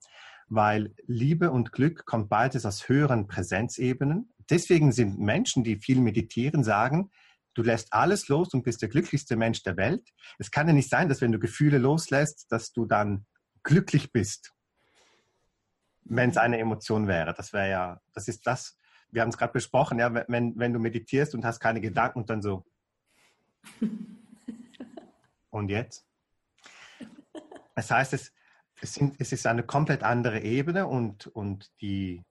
weil 0.47 0.95
Liebe 1.09 1.51
und 1.51 1.73
Glück 1.73 2.07
kommt 2.07 2.29
beides 2.29 2.65
aus 2.65 2.89
höheren 2.89 3.27
Präsenzebenen. 3.27 4.33
Deswegen 4.49 4.93
sind 4.93 5.19
Menschen, 5.19 5.65
die 5.65 5.81
viel 5.81 6.01
meditieren, 6.01 6.63
sagen, 6.63 7.11
du 7.55 7.63
lässt 7.63 7.93
alles 7.93 8.29
los 8.29 8.55
und 8.55 8.63
bist 8.63 8.83
der 8.83 8.89
glücklichste 8.89 9.35
Mensch 9.35 9.65
der 9.65 9.77
Welt. 9.77 10.09
Es 10.39 10.53
kann 10.53 10.69
ja 10.69 10.73
nicht 10.73 10.91
sein, 10.91 11.09
dass 11.09 11.21
wenn 11.21 11.33
du 11.33 11.41
Gefühle 11.41 11.79
loslässt, 11.79 12.47
dass 12.51 12.71
du 12.71 12.87
dann 12.87 13.27
glücklich 13.65 14.13
bist, 14.13 14.53
wenn 16.09 16.31
es 16.31 16.37
eine 16.37 16.59
Emotion 16.59 17.07
wäre. 17.09 17.35
Das 17.35 17.53
wäre 17.53 17.71
ja, 17.71 18.01
das 18.13 18.29
ist 18.29 18.47
das, 18.47 18.79
wir 19.11 19.23
haben 19.23 19.29
es 19.31 19.39
gerade 19.39 19.53
besprochen, 19.53 19.99
ja, 19.99 20.13
wenn, 20.29 20.59
wenn 20.59 20.73
du 20.73 20.79
meditierst 20.79 21.35
und 21.35 21.45
hast 21.45 21.61
keine 21.61 21.81
Gedanken 21.81 22.21
und 22.21 22.31
dann 22.31 22.43
so. 22.43 22.65
und 25.51 25.69
jetzt? 25.69 26.07
Das 27.75 27.91
heißt, 27.91 28.13
es, 28.15 28.33
es, 28.81 28.95
sind, 28.95 29.17
es 29.19 29.33
ist 29.33 29.47
eine 29.47 29.63
komplett 29.63 30.03
andere 30.03 30.41
Ebene 30.41 30.87
und, 30.87 31.27
und 31.29 31.71
die 31.81 32.25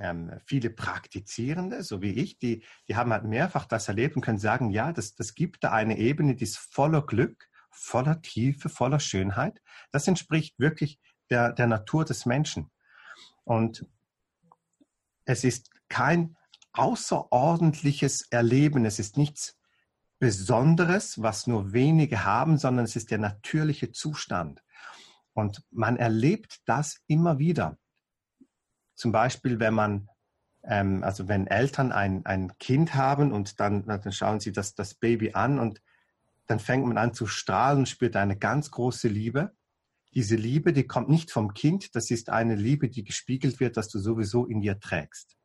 ähm, 0.00 0.32
viele 0.44 0.70
Praktizierende, 0.70 1.82
so 1.82 2.02
wie 2.02 2.12
ich, 2.12 2.38
die, 2.38 2.64
die 2.88 2.96
haben 2.96 3.12
halt 3.12 3.24
mehrfach 3.24 3.64
das 3.66 3.88
erlebt 3.88 4.16
und 4.16 4.22
können 4.22 4.38
sagen, 4.38 4.70
ja, 4.70 4.92
das, 4.92 5.14
das 5.14 5.34
gibt 5.34 5.62
da 5.62 5.70
eine 5.72 5.98
Ebene, 5.98 6.34
die 6.34 6.44
ist 6.44 6.58
voller 6.58 7.06
Glück, 7.06 7.48
voller 7.70 8.20
Tiefe, 8.20 8.68
voller 8.68 9.00
Schönheit. 9.00 9.60
Das 9.90 10.08
entspricht 10.08 10.58
wirklich 10.58 10.98
der, 11.30 11.52
der 11.52 11.66
Natur 11.66 12.04
des 12.04 12.26
Menschen. 12.26 12.70
Und 13.44 13.86
es 15.24 15.44
ist 15.44 15.70
kein 15.88 16.36
außerordentliches 16.72 18.26
Erleben, 18.30 18.84
es 18.84 18.98
ist 18.98 19.16
nichts 19.16 19.56
Besonderes, 20.18 21.20
was 21.22 21.46
nur 21.46 21.72
wenige 21.72 22.24
haben, 22.24 22.58
sondern 22.58 22.84
es 22.84 22.96
ist 22.96 23.10
der 23.10 23.18
natürliche 23.18 23.92
Zustand. 23.92 24.62
Und 25.34 25.62
man 25.70 25.96
erlebt 25.96 26.62
das 26.66 27.00
immer 27.06 27.38
wieder. 27.38 27.78
Zum 28.94 29.12
Beispiel, 29.12 29.58
wenn 29.58 29.74
man, 29.74 30.08
ähm, 30.62 31.02
also 31.02 31.28
wenn 31.28 31.46
Eltern 31.46 31.92
ein, 31.92 32.24
ein 32.24 32.56
Kind 32.58 32.94
haben 32.94 33.32
und 33.32 33.60
dann, 33.60 33.84
dann 33.84 34.12
schauen 34.12 34.40
sie 34.40 34.52
das, 34.52 34.74
das 34.74 34.94
Baby 34.94 35.32
an 35.32 35.58
und 35.58 35.82
dann 36.46 36.60
fängt 36.60 36.86
man 36.86 36.98
an 36.98 37.14
zu 37.14 37.26
strahlen 37.26 37.80
und 37.80 37.88
spürt 37.88 38.16
eine 38.16 38.38
ganz 38.38 38.70
große 38.70 39.08
Liebe. 39.08 39.54
Diese 40.14 40.36
Liebe, 40.36 40.72
die 40.72 40.86
kommt 40.86 41.08
nicht 41.08 41.30
vom 41.30 41.54
Kind, 41.54 41.94
das 41.96 42.10
ist 42.10 42.30
eine 42.30 42.54
Liebe, 42.54 42.88
die 42.88 43.04
gespiegelt 43.04 43.60
wird, 43.60 43.76
dass 43.76 43.88
du 43.88 43.98
sowieso 43.98 44.46
in 44.46 44.60
dir 44.60 44.78
trägst. 44.78 45.36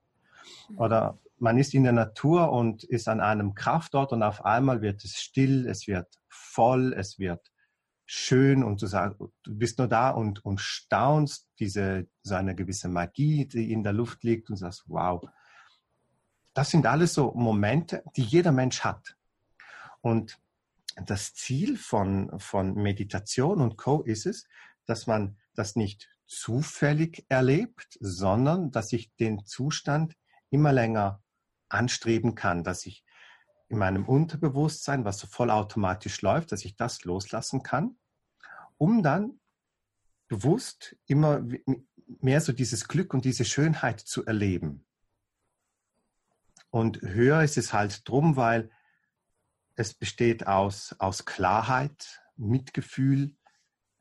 Oder 0.76 1.20
man 1.38 1.58
ist 1.58 1.74
in 1.74 1.84
der 1.84 1.94
Natur 1.94 2.52
und 2.52 2.84
ist 2.84 3.08
an 3.08 3.22
einem 3.22 3.56
Kraftort 3.56 4.12
und 4.12 4.24
auf 4.24 4.46
einmal 4.46 4.82
wird 4.82 5.04
es 5.04 5.16
still, 5.16 5.68
es 5.68 5.88
wird 5.88 6.20
voll, 6.28 6.94
es 6.94 7.18
wird 7.18 7.52
schön 8.06 8.64
und 8.64 8.82
du 8.82 8.88
sagst, 8.88 9.20
du 9.20 9.56
bist 9.56 9.78
nur 9.78 9.88
da 9.88 10.10
und, 10.10 10.44
und 10.44 10.60
staunst 10.60 11.48
diese, 11.60 12.08
so 12.24 12.36
eine 12.36 12.56
gewisse 12.56 12.90
Magie, 12.90 13.46
die 13.48 13.72
in 13.72 13.84
der 13.84 13.94
Luft 13.94 14.24
liegt 14.24 14.50
und 14.50 14.58
sagst, 14.58 14.84
wow. 14.88 15.22
Das 16.54 16.72
sind 16.72 16.86
alles 16.86 17.14
so 17.14 17.32
Momente, 17.36 18.04
die 18.16 18.24
jeder 18.24 18.52
Mensch 18.52 18.82
hat. 18.82 19.16
Und 20.02 20.40
das 21.06 21.34
Ziel 21.34 21.78
von, 21.78 22.40
von 22.40 22.74
Meditation 22.74 23.62
und 23.62 23.78
Co. 23.78 24.02
ist 24.02 24.26
es, 24.26 24.48
dass 24.86 25.08
man 25.08 25.38
das 25.54 25.76
nicht 25.76 26.10
zufällig 26.26 27.26
erlebt, 27.30 27.98
sondern 28.00 28.72
dass 28.72 28.94
ich 28.94 29.14
den 29.16 29.46
Zustand 29.46 30.16
immer 30.50 30.72
länger 30.72 31.22
anstreben 31.70 32.36
kann, 32.36 32.64
dass 32.64 32.86
ich 32.86 33.04
in 33.68 33.78
meinem 33.78 34.06
Unterbewusstsein, 34.06 35.06
was 35.06 35.20
so 35.20 35.28
vollautomatisch 35.28 36.22
läuft, 36.22 36.52
dass 36.52 36.66
ich 36.66 36.76
das 36.76 37.04
loslassen 37.04 37.62
kann, 37.62 37.98
um 38.78 39.04
dann 39.04 39.40
bewusst 40.28 40.96
immer 41.06 41.44
mehr 42.06 42.42
so 42.42 42.52
dieses 42.52 42.88
Glück 42.88 43.14
und 43.14 43.26
diese 43.26 43.46
Schönheit 43.46 44.00
zu 44.00 44.26
erleben. 44.26 44.86
Und 46.72 47.02
höher 47.02 47.44
ist 47.44 47.58
es 47.58 47.74
halt 47.74 48.08
drum, 48.08 48.36
weil 48.36 48.72
es 49.80 49.94
besteht 49.94 50.46
aus, 50.46 50.94
aus 51.00 51.24
Klarheit, 51.24 52.22
Mitgefühl, 52.36 53.34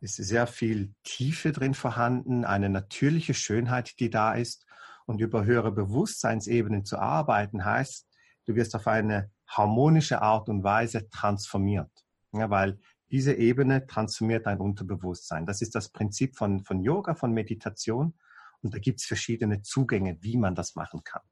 es 0.01 0.19
ist 0.19 0.29
sehr 0.29 0.49
viel 0.49 0.93
Tiefe 1.05 1.53
drin 1.53 1.73
vorhanden, 1.75 2.45
eine 2.45 2.69
natürliche 2.69 3.33
Schönheit, 3.33 4.01
die 4.01 4.11
da 4.11 4.35
ist. 4.35 4.67
Und 5.07 5.21
über 5.21 5.45
höhere 5.45 5.71
Bewusstseinsebenen 5.71 6.85
zu 6.85 6.99
arbeiten, 6.99 7.65
heißt, 7.65 8.09
du 8.47 8.57
wirst 8.57 8.75
auf 8.75 8.89
eine 8.89 9.31
harmonische 9.47 10.21
Art 10.21 10.49
und 10.49 10.65
Weise 10.65 11.09
transformiert. 11.11 11.91
Ja, 12.33 12.51
weil 12.51 12.79
diese 13.11 13.35
Ebene 13.35 13.87
transformiert 13.87 14.47
dein 14.47 14.59
Unterbewusstsein. 14.59 15.47
Das 15.47 15.63
ist 15.63 15.77
das 15.77 15.91
Prinzip 15.91 16.37
von, 16.37 16.65
von 16.65 16.83
Yoga, 16.83 17.15
von 17.15 17.33
Meditation. 17.33 18.19
Und 18.63 18.75
da 18.75 18.79
gibt 18.79 18.99
es 19.01 19.07
verschiedene 19.07 19.63
Zugänge, 19.63 20.19
wie 20.21 20.37
man 20.37 20.57
das 20.57 20.75
machen 20.75 21.03
kann. 21.05 21.23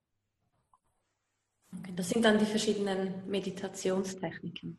Okay, 1.78 1.92
das 1.94 2.08
sind 2.08 2.24
dann 2.24 2.38
die 2.38 2.46
verschiedenen 2.46 3.28
Meditationstechniken. 3.28 4.78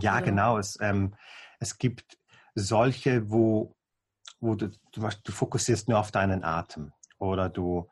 Ja, 0.00 0.14
also. 0.14 0.24
genau. 0.24 0.58
Es, 0.58 0.78
ähm, 0.80 1.14
es 1.60 1.78
gibt 1.78 2.18
solche, 2.54 3.30
wo, 3.30 3.74
wo 4.40 4.54
du, 4.54 4.68
du, 4.92 5.08
du 5.22 5.32
fokussierst 5.32 5.88
nur 5.88 5.98
auf 5.98 6.10
deinen 6.10 6.44
Atem 6.44 6.92
oder 7.18 7.48
du, 7.48 7.90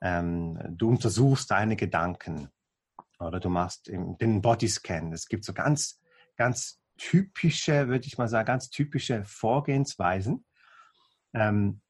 ähm, 0.00 0.58
du 0.68 0.88
untersuchst 0.88 1.50
deine 1.50 1.76
Gedanken 1.76 2.50
oder 3.18 3.40
du 3.40 3.48
machst 3.48 3.88
den 3.88 4.42
Bodyscan. 4.42 5.12
Es 5.12 5.28
gibt 5.28 5.44
so 5.44 5.52
ganz, 5.52 6.00
ganz 6.36 6.80
typische, 6.98 7.88
würde 7.88 8.06
ich 8.06 8.18
mal 8.18 8.28
sagen, 8.28 8.46
ganz 8.46 8.70
typische 8.70 9.24
Vorgehensweisen. 9.24 10.44
Ähm, 11.32 11.80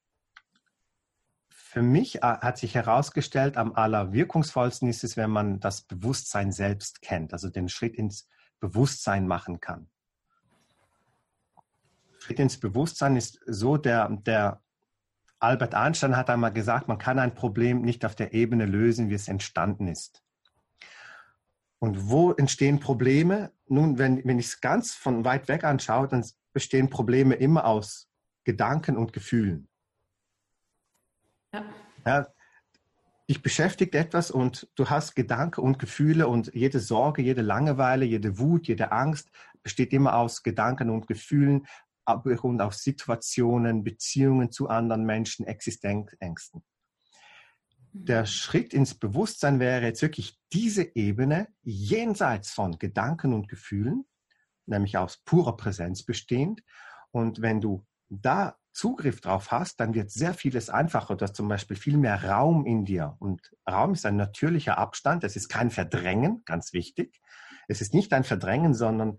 für 1.77 1.83
mich 1.83 2.17
äh, 2.17 2.21
hat 2.23 2.57
sich 2.57 2.75
herausgestellt, 2.75 3.59
am 3.59 3.75
allerwirkungsvollsten 3.75 4.89
ist 4.89 5.05
es, 5.05 5.19
wenn 5.19 5.29
man 5.29 5.61
das 5.61 5.83
Bewusstsein 5.83 6.51
selbst 6.51 7.03
kennt, 7.03 7.35
also 7.35 7.51
den 7.51 7.69
Schritt 7.69 7.97
ins 7.97 8.31
Bewusstsein 8.61 9.27
machen 9.27 9.61
kann. 9.61 9.91
Schritt 12.19 12.41
ins 12.41 12.59
Bewusstsein 12.59 13.15
ist 13.15 13.41
so, 13.45 13.77
der, 13.77 14.09
der 14.09 14.63
Albert 15.39 15.75
Einstein 15.75 16.17
hat 16.17 16.31
einmal 16.31 16.55
gesagt, 16.55 16.89
man 16.89 16.97
kann 16.97 17.19
ein 17.19 17.35
Problem 17.35 17.83
nicht 17.83 18.07
auf 18.07 18.15
der 18.15 18.33
Ebene 18.33 18.65
lösen, 18.65 19.11
wie 19.11 19.15
es 19.15 19.29
entstanden 19.29 19.87
ist. 19.87 20.23
Und 21.79 22.09
wo 22.09 22.33
entstehen 22.33 22.81
Probleme? 22.81 23.53
Nun, 23.67 23.99
wenn, 23.99 24.25
wenn 24.25 24.39
ich 24.39 24.47
es 24.47 24.61
ganz 24.63 24.95
von 24.95 25.27
weit 25.27 25.47
weg 25.49 25.63
anschaue, 25.63 26.09
dann 26.09 26.25
bestehen 26.55 26.89
Probleme 26.89 27.35
immer 27.35 27.67
aus 27.67 28.09
Gedanken 28.45 28.97
und 28.97 29.13
Gefühlen. 29.13 29.69
Ja. 31.57 31.65
ja 32.07 32.27
dich 33.29 33.43
beschäftigt 33.43 33.95
etwas 33.95 34.31
und 34.31 34.69
du 34.77 34.89
hast 34.89 35.17
Gedanken 35.17 35.61
und 35.61 35.79
Gefühle 35.81 36.29
und 36.29 36.55
jede 36.55 36.79
Sorge, 36.79 37.23
jede 37.23 37.43
Langeweile, 37.43 38.05
jede 38.05 38.39
Wut, 38.39 38.69
jede 38.69 38.93
Angst 38.93 39.31
besteht 39.63 39.93
immer 39.93 40.15
aus 40.15 40.43
Gedanken 40.43 40.91
und 40.91 41.07
Gefühlen, 41.07 41.67
und 42.43 42.61
auf 42.61 42.73
Situationen, 42.75 43.83
Beziehungen 43.83 44.53
zu 44.53 44.69
anderen 44.69 45.05
Menschen, 45.05 45.45
Existenzängsten 45.45 46.63
der 47.93 48.27
Schritt 48.27 48.75
ins 48.75 48.95
Bewusstsein 48.95 49.59
wäre 49.59 49.87
jetzt 49.87 50.03
wirklich 50.03 50.39
diese 50.53 50.95
Ebene 50.95 51.49
jenseits 51.63 52.53
von 52.53 52.79
Gedanken 52.79 53.33
und 53.33 53.49
Gefühlen 53.49 54.05
nämlich 54.67 54.99
aus 54.99 55.19
purer 55.25 55.57
Präsenz 55.57 56.03
bestehend. 56.03 56.63
Und 57.11 57.41
wenn 57.41 57.61
du 57.61 57.87
da 58.09 58.59
Zugriff 58.77 59.23
drauf 59.23 59.51
hast, 59.51 59.81
dann 59.81 59.95
wird 59.95 60.11
sehr 60.11 60.35
vieles 60.35 60.69
einfacher. 60.69 61.17
Du 61.17 61.23
hast 61.23 61.35
zum 61.35 61.49
Beispiel 61.49 61.79
viel 61.79 61.97
mehr 61.97 62.23
Raum 62.23 62.67
in 62.67 62.85
dir. 62.85 63.17
Und 63.21 63.57
Raum 63.69 63.95
ist 63.95 64.05
ein 64.05 64.17
natürlicher 64.17 64.77
Abstand. 64.77 65.25
Es 65.25 65.35
ist 65.35 65.49
kein 65.49 65.71
Verdrängen, 65.71 66.43
ganz 66.45 66.75
wichtig. 66.75 67.23
Es 67.69 67.81
ist 67.81 67.95
nicht 67.95 68.13
ein 68.13 68.23
Verdrängen, 68.23 68.75
sondern 68.75 69.19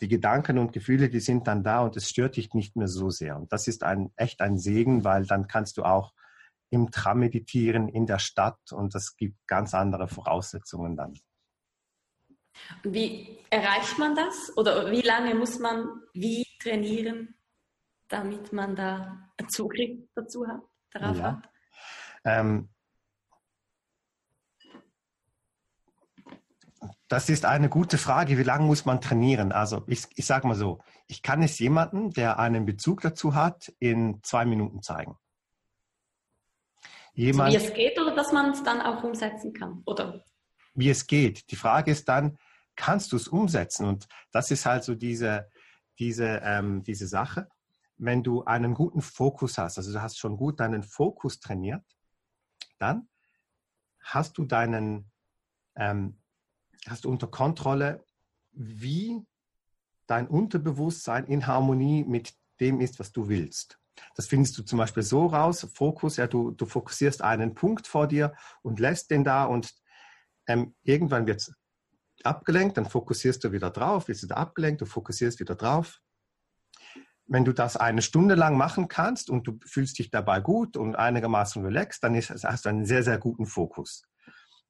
die 0.00 0.08
Gedanken 0.08 0.58
und 0.58 0.72
Gefühle, 0.72 1.08
die 1.08 1.20
sind 1.20 1.46
dann 1.46 1.62
da 1.62 1.82
und 1.82 1.96
es 1.96 2.08
stört 2.08 2.36
dich 2.36 2.52
nicht 2.52 2.74
mehr 2.74 2.88
so 2.88 3.10
sehr. 3.10 3.36
Und 3.36 3.52
das 3.52 3.68
ist 3.68 3.84
ein, 3.84 4.12
echt 4.16 4.40
ein 4.40 4.58
Segen, 4.58 5.04
weil 5.04 5.24
dann 5.24 5.46
kannst 5.46 5.76
du 5.76 5.84
auch 5.84 6.12
im 6.70 6.90
Tram 6.90 7.20
meditieren, 7.20 7.88
in 7.88 8.06
der 8.06 8.18
Stadt 8.18 8.72
und 8.72 8.92
das 8.92 9.16
gibt 9.16 9.36
ganz 9.46 9.72
andere 9.72 10.08
Voraussetzungen 10.08 10.96
dann. 10.96 11.14
Wie 12.82 13.38
erreicht 13.50 13.98
man 13.98 14.16
das? 14.16 14.52
Oder 14.56 14.90
wie 14.90 15.02
lange 15.02 15.36
muss 15.36 15.60
man 15.60 15.86
wie 16.12 16.44
trainieren, 16.60 17.36
damit 18.12 18.52
man 18.52 18.76
da 18.76 19.30
Zugriff 19.48 19.98
dazu 20.14 20.46
hat, 20.46 20.60
darauf 20.90 21.16
ja. 21.16 21.24
hat? 21.24 21.50
Ähm, 22.24 22.68
das 27.08 27.28
ist 27.28 27.44
eine 27.44 27.68
gute 27.68 27.98
Frage. 27.98 28.38
Wie 28.38 28.42
lange 28.42 28.66
muss 28.66 28.84
man 28.84 29.00
trainieren? 29.00 29.52
Also 29.52 29.84
ich, 29.86 30.06
ich 30.14 30.26
sage 30.26 30.46
mal 30.46 30.54
so, 30.54 30.80
ich 31.08 31.22
kann 31.22 31.42
es 31.42 31.58
jemandem, 31.58 32.10
der 32.10 32.38
einen 32.38 32.64
Bezug 32.64 33.00
dazu 33.02 33.34
hat, 33.34 33.72
in 33.78 34.20
zwei 34.22 34.44
Minuten 34.44 34.82
zeigen. 34.82 35.16
Jemand, 37.14 37.52
so 37.52 37.58
wie 37.58 37.64
es 37.64 37.74
geht 37.74 38.00
oder 38.00 38.14
dass 38.14 38.32
man 38.32 38.50
es 38.50 38.62
dann 38.62 38.80
auch 38.80 39.02
umsetzen 39.04 39.52
kann? 39.52 39.82
Oder? 39.84 40.24
Wie 40.74 40.88
es 40.88 41.06
geht. 41.06 41.50
Die 41.50 41.56
Frage 41.56 41.90
ist 41.90 42.08
dann, 42.08 42.38
kannst 42.76 43.12
du 43.12 43.16
es 43.16 43.28
umsetzen? 43.28 43.86
Und 43.86 44.08
das 44.30 44.50
ist 44.50 44.64
halt 44.64 44.84
so 44.84 44.94
diese, 44.94 45.50
diese, 45.98 46.40
ähm, 46.42 46.82
diese 46.82 47.06
Sache. 47.06 47.48
Wenn 47.96 48.22
du 48.22 48.44
einen 48.44 48.74
guten 48.74 49.00
Fokus 49.00 49.58
hast, 49.58 49.78
also 49.78 49.92
du 49.92 50.02
hast 50.02 50.18
schon 50.18 50.36
gut 50.36 50.60
deinen 50.60 50.82
Fokus 50.82 51.40
trainiert, 51.40 51.84
dann 52.78 53.08
hast 54.00 54.38
du 54.38 54.44
deinen, 54.44 55.10
ähm, 55.76 56.18
hast 56.88 57.04
du 57.04 57.10
unter 57.10 57.28
Kontrolle, 57.28 58.04
wie 58.52 59.24
dein 60.06 60.26
Unterbewusstsein 60.26 61.26
in 61.26 61.46
Harmonie 61.46 62.04
mit 62.04 62.34
dem 62.60 62.80
ist, 62.80 62.98
was 62.98 63.12
du 63.12 63.28
willst. 63.28 63.78
Das 64.14 64.26
findest 64.26 64.58
du 64.58 64.62
zum 64.62 64.78
Beispiel 64.78 65.02
so 65.02 65.26
raus, 65.26 65.66
Fokus, 65.74 66.16
ja, 66.16 66.26
du, 66.26 66.50
du 66.50 66.66
fokussierst 66.66 67.22
einen 67.22 67.54
Punkt 67.54 67.86
vor 67.86 68.06
dir 68.08 68.34
und 68.62 68.80
lässt 68.80 69.10
den 69.10 69.24
da 69.24 69.44
und 69.44 69.74
ähm, 70.46 70.74
irgendwann 70.82 71.26
wird 71.26 71.40
es 71.40 71.54
abgelenkt, 72.24 72.76
dann 72.76 72.86
fokussierst 72.86 73.42
du 73.44 73.52
wieder 73.52 73.70
drauf, 73.70 74.08
wirst 74.08 74.22
wieder 74.22 74.36
abgelenkt, 74.36 74.80
du 74.80 74.86
fokussierst 74.86 75.40
wieder 75.40 75.54
drauf. 75.54 76.00
Wenn 77.32 77.46
du 77.46 77.54
das 77.54 77.78
eine 77.78 78.02
Stunde 78.02 78.34
lang 78.34 78.58
machen 78.58 78.88
kannst 78.88 79.30
und 79.30 79.46
du 79.46 79.58
fühlst 79.64 79.98
dich 79.98 80.10
dabei 80.10 80.40
gut 80.40 80.76
und 80.76 80.96
einigermaßen 80.96 81.64
relaxed, 81.64 82.04
dann 82.04 82.14
ist, 82.14 82.28
hast 82.28 82.66
du 82.66 82.68
einen 82.68 82.84
sehr, 82.84 83.02
sehr 83.02 83.16
guten 83.16 83.46
Fokus. 83.46 84.04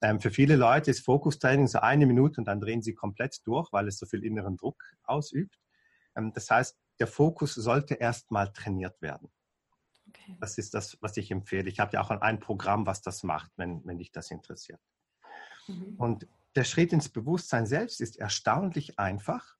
Ähm, 0.01 0.21
für 0.21 0.31
viele 0.31 0.55
Leute 0.55 0.93
ist 0.93 1.05
Fokustraining 1.05 1.67
so 1.67 1.81
eine 1.81 2.07
Minute 2.07 2.41
und 2.41 2.45
dann 2.45 2.61
drehen 2.61 2.81
sie 2.81 2.95
komplett 2.95 3.45
durch, 3.47 3.73
weil 3.73 3.89
es 3.89 3.99
so 3.99 4.07
viel 4.07 4.25
inneren 4.25 4.57
Druck 4.57 4.81
ausübt. 5.03 5.59
Ähm, 6.15 6.33
das 6.35 6.49
heißt, 6.49 6.79
der 7.01 7.09
Fokus 7.09 7.55
sollte 7.55 7.95
erstmal 7.95 8.53
trainiert 8.53 9.03
werden. 9.03 9.33
Okay. 10.07 10.37
Das 10.41 10.57
ist 10.57 10.73
das, 10.75 10.97
was 11.01 11.17
ich 11.17 11.33
empfehle. 11.33 11.69
Ich 11.69 11.81
habe 11.81 11.95
ja 11.95 12.01
auch 12.01 12.11
ein 12.11 12.39
Programm, 12.39 12.87
was 12.87 13.03
das 13.03 13.25
macht, 13.25 13.51
wenn, 13.57 13.85
wenn 13.85 13.99
dich 13.99 14.13
das 14.13 14.31
interessiert. 14.31 14.81
Mhm. 15.67 15.97
Und 15.97 16.29
der 16.55 16.63
Schritt 16.63 16.93
ins 16.93 17.09
Bewusstsein 17.09 17.67
selbst 17.67 18.01
ist 18.01 18.19
erstaunlich 18.19 19.01
einfach, 19.01 19.57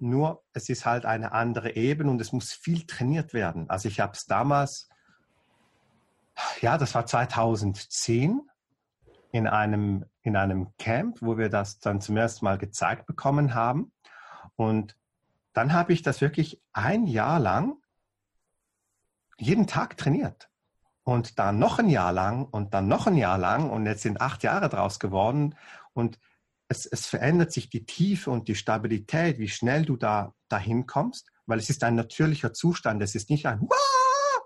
nur 0.00 0.42
es 0.52 0.68
ist 0.68 0.86
halt 0.86 1.04
eine 1.04 1.32
andere 1.32 1.76
Ebene 1.76 2.10
und 2.10 2.20
es 2.20 2.32
muss 2.32 2.52
viel 2.52 2.86
trainiert 2.86 3.34
werden. 3.34 3.68
Also 3.68 3.88
ich 3.88 4.00
habe 4.00 4.12
es 4.12 4.26
damals, 4.26 4.88
ja, 6.60 6.78
das 6.78 6.94
war 6.94 7.06
2010 7.06 8.40
in 9.32 9.46
einem, 9.46 10.04
in 10.22 10.36
einem 10.36 10.72
Camp, 10.78 11.18
wo 11.20 11.38
wir 11.38 11.48
das 11.48 11.78
dann 11.78 12.00
zum 12.00 12.16
ersten 12.16 12.44
Mal 12.44 12.58
gezeigt 12.58 13.06
bekommen 13.06 13.54
haben. 13.54 13.92
Und 14.56 14.96
dann 15.52 15.72
habe 15.72 15.92
ich 15.92 16.02
das 16.02 16.20
wirklich 16.20 16.60
ein 16.72 17.06
Jahr 17.06 17.38
lang 17.38 17.76
jeden 19.38 19.66
Tag 19.66 19.96
trainiert. 19.96 20.48
Und 21.02 21.38
dann 21.38 21.58
noch 21.58 21.78
ein 21.78 21.88
Jahr 21.88 22.12
lang 22.12 22.44
und 22.44 22.74
dann 22.74 22.86
noch 22.86 23.06
ein 23.06 23.16
Jahr 23.16 23.38
lang 23.38 23.70
und 23.70 23.86
jetzt 23.86 24.02
sind 24.02 24.20
acht 24.20 24.42
Jahre 24.42 24.68
draus 24.68 25.00
geworden. 25.00 25.56
Und 25.92 26.18
es, 26.70 26.86
es 26.86 27.06
verändert 27.06 27.52
sich 27.52 27.68
die 27.68 27.84
Tiefe 27.84 28.30
und 28.30 28.46
die 28.46 28.54
Stabilität, 28.54 29.38
wie 29.38 29.48
schnell 29.48 29.84
du 29.84 29.96
da 29.96 30.34
dahin 30.48 30.86
kommst, 30.86 31.28
weil 31.46 31.58
es 31.58 31.68
ist 31.68 31.82
ein 31.82 31.96
natürlicher 31.96 32.52
Zustand. 32.52 33.02
Es 33.02 33.16
ist 33.16 33.28
nicht 33.28 33.46
ein 33.46 33.68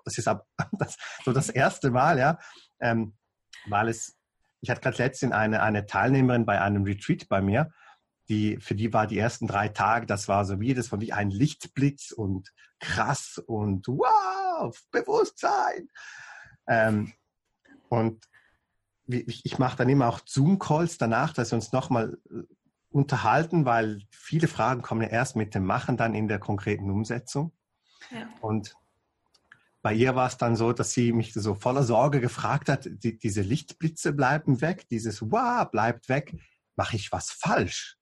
das 0.05 0.19
ist 0.19 0.27
ab, 0.27 0.47
das, 0.73 0.97
so 1.25 1.33
das 1.33 1.49
erste 1.51 1.91
Mal, 1.91 2.19
ja, 2.19 2.39
ähm, 2.81 3.15
weil 3.67 3.89
es, 3.89 4.17
ich 4.61 4.71
hatte 4.71 4.81
gerade 4.81 4.99
letztens 4.99 5.33
eine, 5.33 5.63
eine 5.63 5.87
Teilnehmerin 5.87 6.47
bei 6.47 6.61
einem 6.61 6.85
Retreat 6.85 7.29
bei 7.29 7.41
mir, 7.41 7.71
die, 8.31 8.59
für 8.59 8.75
die 8.75 8.93
war 8.95 9.07
die 9.07 9.19
ersten 9.19 9.47
drei 9.47 9.69
Tage, 9.69 10.07
das 10.07 10.29
war 10.29 10.47
so 10.47 10.61
wie 10.61 10.73
das 10.73 10.89
von 10.89 11.01
wie 11.03 11.13
ein 11.13 11.31
Lichtblitz 11.31 12.11
und 12.11 12.53
krass 12.81 13.43
und 13.47 13.87
wow, 13.87 14.75
Bewusstsein. 14.91 15.91
Ähm, 16.67 17.13
und 17.91 18.25
ich 19.07 19.59
mache 19.59 19.77
dann 19.77 19.89
immer 19.89 20.09
auch 20.09 20.21
Zoom-Calls 20.25 20.99
danach, 20.99 21.33
dass 21.33 21.53
wir 21.53 21.57
uns 21.57 21.73
nochmal 21.73 22.19
äh, 22.31 22.43
unterhalten, 22.91 23.65
weil 23.65 24.03
viele 24.11 24.49
Fragen 24.49 24.83
kommen 24.83 25.03
ja 25.03 25.09
erst 25.09 25.37
mit 25.37 25.55
dem 25.55 25.65
Machen 25.65 25.97
dann 25.97 26.15
in 26.15 26.29
der 26.29 26.39
konkreten 26.39 26.91
Umsetzung. 26.91 27.53
Ja. 28.11 28.29
Und 28.41 28.77
bei 29.83 29.93
ihr 29.93 30.15
war 30.15 30.29
es 30.29 30.39
dann 30.39 30.57
so, 30.57 30.73
dass 30.73 30.93
sie 30.93 31.13
mich 31.13 31.35
so 31.35 31.55
voller 31.55 31.83
Sorge 31.83 32.21
gefragt 32.21 32.69
hat, 32.69 32.89
die, 32.91 33.19
diese 33.19 33.43
Lichtblitze 33.43 34.13
bleiben 34.13 34.61
weg, 34.61 34.89
dieses 34.89 35.21
Wow 35.21 35.71
bleibt 35.71 36.09
weg, 36.09 36.35
mache 36.77 36.97
ich 36.97 37.13
was 37.13 37.31
falsch? 37.31 37.99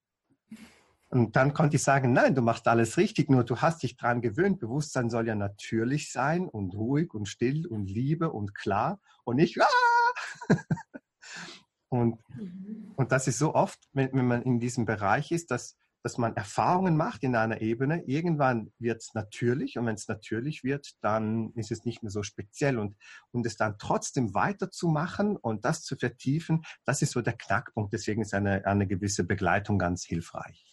Und 1.08 1.36
dann 1.36 1.52
konnte 1.52 1.76
ich 1.76 1.82
sagen, 1.82 2.12
nein, 2.12 2.34
du 2.34 2.40
machst 2.40 2.68
alles 2.68 2.96
richtig, 2.96 3.28
nur 3.28 3.44
du 3.44 3.56
hast 3.56 3.82
dich 3.82 3.96
daran 3.96 4.22
gewöhnt. 4.22 4.60
Bewusstsein 4.60 5.10
soll 5.10 5.26
ja 5.26 5.34
natürlich 5.34 6.10
sein 6.10 6.48
und 6.48 6.74
ruhig 6.74 7.12
und 7.12 7.26
still 7.26 7.66
und 7.66 7.86
Liebe 7.86 8.30
und 8.30 8.54
klar 8.54 9.00
und 9.24 9.36
nicht, 9.36 9.60
ah! 9.60 10.56
Und, 11.92 12.18
mhm. 12.37 12.92
und 12.96 13.12
das 13.12 13.28
ist 13.28 13.38
so 13.38 13.55
oft, 13.55 13.78
wenn, 13.92 14.11
wenn 14.14 14.26
man 14.26 14.42
in 14.42 14.59
diesem 14.59 14.87
Bereich 14.87 15.31
ist, 15.31 15.50
dass, 15.50 15.76
dass 16.02 16.16
man 16.16 16.35
Erfahrungen 16.35 16.96
macht 16.96 17.22
in 17.22 17.37
einer 17.37 17.61
Ebene. 17.61 18.02
Irgendwann 18.07 18.72
wird 18.78 19.02
es 19.02 19.12
natürlich 19.12 19.76
und 19.76 19.85
wenn 19.85 19.96
es 19.96 20.09
natürlich 20.09 20.64
wird, 20.64 20.94
dann 21.02 21.52
ist 21.55 21.70
es 21.70 21.85
nicht 21.85 22.02
mehr 22.02 22.11
so 22.11 22.22
speziell 22.22 22.78
und, 22.78 22.96
und 23.31 23.44
es 23.44 23.59
dann 23.59 23.76
trotzdem 23.78 24.33
weiterzumachen 24.33 25.37
und 25.37 25.66
das 25.66 25.83
zu 25.83 25.96
vertiefen, 25.96 26.62
das 26.87 27.02
ist 27.02 27.12
so 27.12 27.20
der 27.20 27.35
Knackpunkt. 27.35 27.92
Deswegen 27.92 28.22
ist 28.22 28.33
eine, 28.33 28.64
eine 28.64 28.87
gewisse 28.87 29.24
Begleitung 29.24 29.78
ganz 29.78 30.02
hilfreich. 30.02 30.64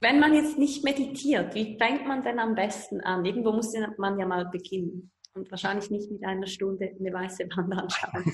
Wenn 0.00 0.20
man 0.20 0.32
jetzt 0.32 0.58
nicht 0.58 0.84
meditiert, 0.84 1.56
wie 1.56 1.76
fängt 1.76 2.06
man 2.06 2.22
denn 2.22 2.38
am 2.38 2.54
besten 2.54 3.00
an? 3.00 3.24
Irgendwo 3.24 3.50
muss 3.50 3.74
man 3.98 4.16
ja 4.18 4.26
mal 4.26 4.46
beginnen. 4.48 5.10
Und 5.34 5.50
wahrscheinlich 5.50 5.90
nicht 5.90 6.10
mit 6.10 6.24
einer 6.24 6.46
Stunde 6.46 6.90
eine 6.98 7.12
weiße 7.12 7.44
Wand 7.56 7.74
anschauen. 7.74 8.24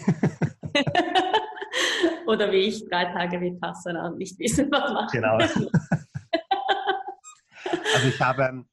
Oder 2.27 2.51
wie 2.53 2.69
ich 2.69 2.89
drei 2.89 3.05
Tage 3.07 3.41
Vipassana 3.41 4.07
und 4.09 4.19
nicht 4.19 4.39
wissen, 4.39 4.71
was 4.71 4.93
machen. 4.93 5.09
Genau. 5.13 5.37
also 7.95 8.09
ich 8.09 8.21
habe 8.21 8.43
ähm, 8.45 8.69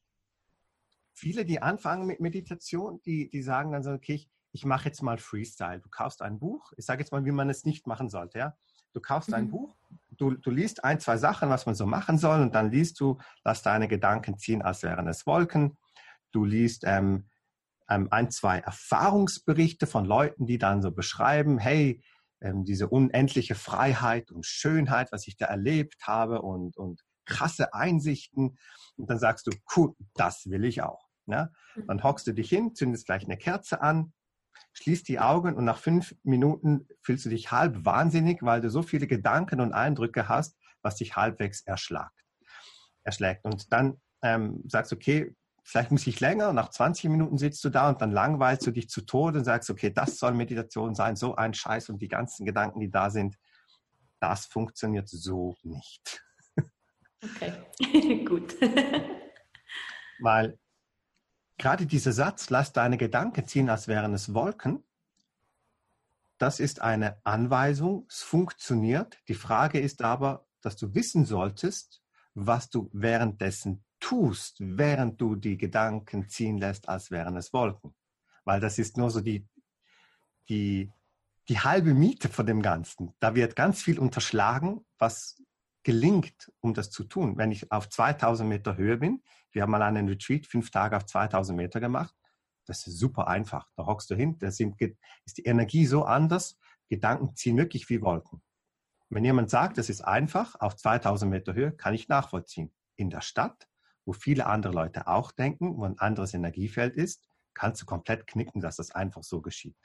viele, 1.14 1.46
die 1.46 1.62
anfangen 1.62 2.08
mit 2.08 2.20
Meditation, 2.20 3.02
die, 3.06 3.30
die 3.30 3.42
sagen 3.42 3.72
dann 3.72 3.84
so, 3.84 3.92
okay, 3.92 4.14
ich, 4.14 4.30
ich 4.54 4.66
mache 4.66 4.86
jetzt 4.86 5.02
mal 5.02 5.18
Freestyle. 5.18 5.80
Du 5.80 5.90
kaufst 5.90 6.22
ein 6.22 6.40
Buch. 6.40 6.72
Ich 6.78 6.86
sage 6.86 7.02
jetzt 7.02 7.12
mal, 7.12 7.26
wie 7.26 7.32
man 7.32 7.50
es 7.50 7.66
nicht 7.66 7.88
machen 7.88 8.10
sollte. 8.10 8.40
Ja? 8.40 8.58
Du 8.94 9.00
kaufst 9.00 9.34
ein 9.34 9.46
mhm. 9.46 9.52
Buch, 9.52 9.76
du, 10.18 10.32
du 10.32 10.52
liest 10.52 10.84
ein, 10.84 11.00
zwei 11.00 11.18
Sachen, 11.18 11.50
was 11.50 11.66
man 11.66 11.76
so 11.76 11.86
machen 11.86 12.18
soll, 12.18 12.42
und 12.42 12.56
dann 12.56 12.72
liest 12.72 13.00
du, 13.00 13.18
lass 13.44 13.64
deine 13.64 13.88
Gedanken 13.88 14.38
ziehen, 14.38 14.62
als 14.62 14.84
wären 14.84 15.08
es 15.08 15.26
Wolken. 15.26 15.78
Du 16.32 16.46
liest 16.46 16.84
ähm, 16.86 17.30
ein, 17.92 18.32
zwei 18.32 18.60
Erfahrungsberichte 18.60 19.86
von 19.86 20.06
Leuten, 20.06 20.46
die 20.46 20.58
dann 20.58 20.82
so 20.82 20.92
beschreiben, 20.92 21.58
hey, 21.58 22.02
ähm, 22.42 22.64
diese 22.64 22.88
unendliche 22.88 23.56
Freiheit 23.56 24.32
und 24.32 24.46
Schönheit, 24.46 25.12
was 25.12 25.28
ich 25.28 25.38
da 25.38 25.46
erlebt 25.46 25.98
habe 26.04 26.42
und, 26.42 26.78
und 26.78 27.02
krasse 27.26 27.74
Einsichten. 27.74 28.58
Und 28.96 29.10
dann 29.10 29.20
sagst 29.20 29.48
du, 29.48 29.52
cool, 29.76 29.94
das 30.16 30.50
will 30.50 30.66
ich 30.66 30.82
auch. 30.82 31.08
Ne? 31.26 31.52
Dann 31.88 32.04
hockst 32.04 32.28
du 32.28 32.34
dich 32.34 32.50
hin, 32.50 32.74
zündest 32.76 33.06
gleich 33.06 33.26
eine 33.26 33.38
Kerze 33.38 33.82
an, 33.82 34.14
schließt 34.74 35.08
die 35.08 35.20
Augen 35.20 35.56
und 35.56 35.66
nach 35.66 35.78
fünf 35.78 36.16
Minuten 36.24 36.88
fühlst 37.02 37.26
du 37.26 37.30
dich 37.30 37.52
halb 37.52 37.86
wahnsinnig, 37.86 38.42
weil 38.42 38.62
du 38.62 38.70
so 38.70 38.82
viele 38.82 39.08
Gedanken 39.08 39.60
und 39.60 39.74
Eindrücke 39.74 40.30
hast, 40.30 40.58
was 40.82 40.96
dich 40.96 41.16
halbwegs 41.16 41.62
erschlagt, 41.62 42.20
erschlägt. 43.04 43.46
Und 43.46 43.72
dann 43.72 44.02
ähm, 44.24 44.64
sagst 44.68 44.92
du, 44.92 44.96
okay, 44.96 45.36
vielleicht 45.63 45.91
muss 45.91 46.08
ich 46.08 46.19
länger. 46.19 46.54
Nach 46.54 46.69
20 46.69 47.10
Minuten 47.10 47.38
sitzt 47.38 47.63
du 47.63 47.69
da 47.69 47.89
und 47.89 48.02
dann 48.02 48.12
langweilst 48.12 48.65
du 48.65 48.71
dich 48.71 48.89
zu 48.89 49.02
Tode 49.02 49.39
und 49.39 49.45
sagst, 49.45 49.69
okay, 49.69 49.91
das 49.91 50.17
soll 50.17 50.34
Meditation 50.34 50.95
sein, 50.95 51.15
so 51.15 51.36
ein 51.36 51.54
Scheiß 51.54 51.89
und 51.89 52.02
die 52.02 52.08
ganzen 52.08 52.45
Gedanken, 52.45 52.80
die 52.80 52.89
da 52.89 53.10
sind, 53.10 53.38
das 54.19 54.45
funktioniert 54.45 55.10
so 55.10 55.56
nicht. 55.63 56.24
Okay, 57.24 58.26
gut. 58.26 58.56
Weil 60.19 60.60
gerade 61.58 61.86
dieser 61.86 62.12
Satz, 62.12 62.50
lass 62.50 62.74
deine 62.74 62.97
Gedanken 62.97 63.47
ziehen, 63.47 63.69
als 63.69 63.88
wären 63.88 64.13
es 64.13 64.34
Wolken, 64.34 64.84
das 66.38 66.60
ist 66.60 66.82
eine 66.82 67.24
Anweisung, 67.24 68.08
es 68.10 68.24
funktioniert. 68.24 69.19
Die 69.28 69.36
Frage 69.36 69.80
ist 69.80 70.02
aber, 70.02 70.47
dass 70.62 70.76
du 70.76 70.95
wissen 70.95 71.26
solltest, 71.26 72.02
was 72.34 72.69
du 72.71 72.89
währenddessen 72.93 73.84
tust, 74.02 74.58
während 74.60 75.22
du 75.22 75.36
die 75.36 75.58
Gedanken 75.58 76.28
ziehen 76.28 76.58
lässt, 76.58 76.90
als 76.90 77.12
wären 77.12 77.38
es 77.38 77.54
Wolken. 77.54 77.96
Weil 78.44 78.60
das 78.60 78.78
ist 78.80 78.98
nur 78.98 79.10
so 79.10 79.22
die, 79.22 79.48
die, 80.50 80.92
die 81.48 81.60
halbe 81.60 81.94
Miete 81.94 82.28
von 82.28 82.46
dem 82.46 82.62
Ganzen. 82.62 83.14
Da 83.20 83.36
wird 83.36 83.56
ganz 83.56 83.82
viel 83.82 84.00
unterschlagen, 84.00 84.86
was 84.98 85.42
gelingt, 85.84 86.52
um 86.60 86.74
das 86.74 86.92
zu 86.92 87.06
tun. 87.06 87.38
Wenn 87.38 87.52
ich 87.52 87.72
auf 87.72 87.90
2000 87.90 88.48
Meter 88.50 88.76
Höhe 88.76 88.98
bin, 88.98 89.24
wir 89.52 89.62
haben 89.62 89.72
mal 89.72 89.82
einen 89.82 90.08
Retreat, 90.08 90.46
fünf 90.46 90.72
Tage 90.72 90.98
auf 90.98 91.06
2000 91.06 91.56
Meter 91.56 91.80
gemacht, 91.80 92.16
das 92.66 92.86
ist 92.88 92.98
super 92.98 93.28
einfach. 93.28 93.70
Da 93.76 93.86
hockst 93.86 94.10
du 94.10 94.16
hin, 94.16 94.38
da 94.40 94.52
sind, 94.52 94.80
ist 95.26 95.38
die 95.38 95.46
Energie 95.46 95.86
so 95.86 96.04
anders, 96.04 96.58
Gedanken 96.90 97.36
ziehen 97.36 97.58
wirklich 97.58 97.90
wie 97.90 98.02
Wolken. 98.02 98.42
Wenn 99.10 99.26
jemand 99.26 99.50
sagt, 99.50 99.78
das 99.78 99.90
ist 99.90 100.02
einfach, 100.02 100.56
auf 100.60 100.76
2000 100.76 101.30
Meter 101.30 101.54
Höhe, 101.54 101.72
kann 101.72 101.94
ich 101.94 102.08
nachvollziehen. 102.08 102.72
In 102.96 103.10
der 103.10 103.22
Stadt, 103.22 103.68
wo 104.06 104.14
viele 104.14 104.46
andere 104.46 104.74
Leute 104.74 105.08
auch 105.08 105.32
denken, 105.32 105.78
wo 105.78 105.86
ein 105.86 106.00
anderes 106.00 106.34
Energiefeld 106.34 106.96
ist, 106.96 107.28
kannst 107.54 107.82
du 107.82 107.86
komplett 107.86 108.28
knicken, 108.28 108.62
dass 108.62 108.78
das 108.78 108.92
einfach 108.92 109.24
so 109.24 109.42
geschieht. 109.42 109.76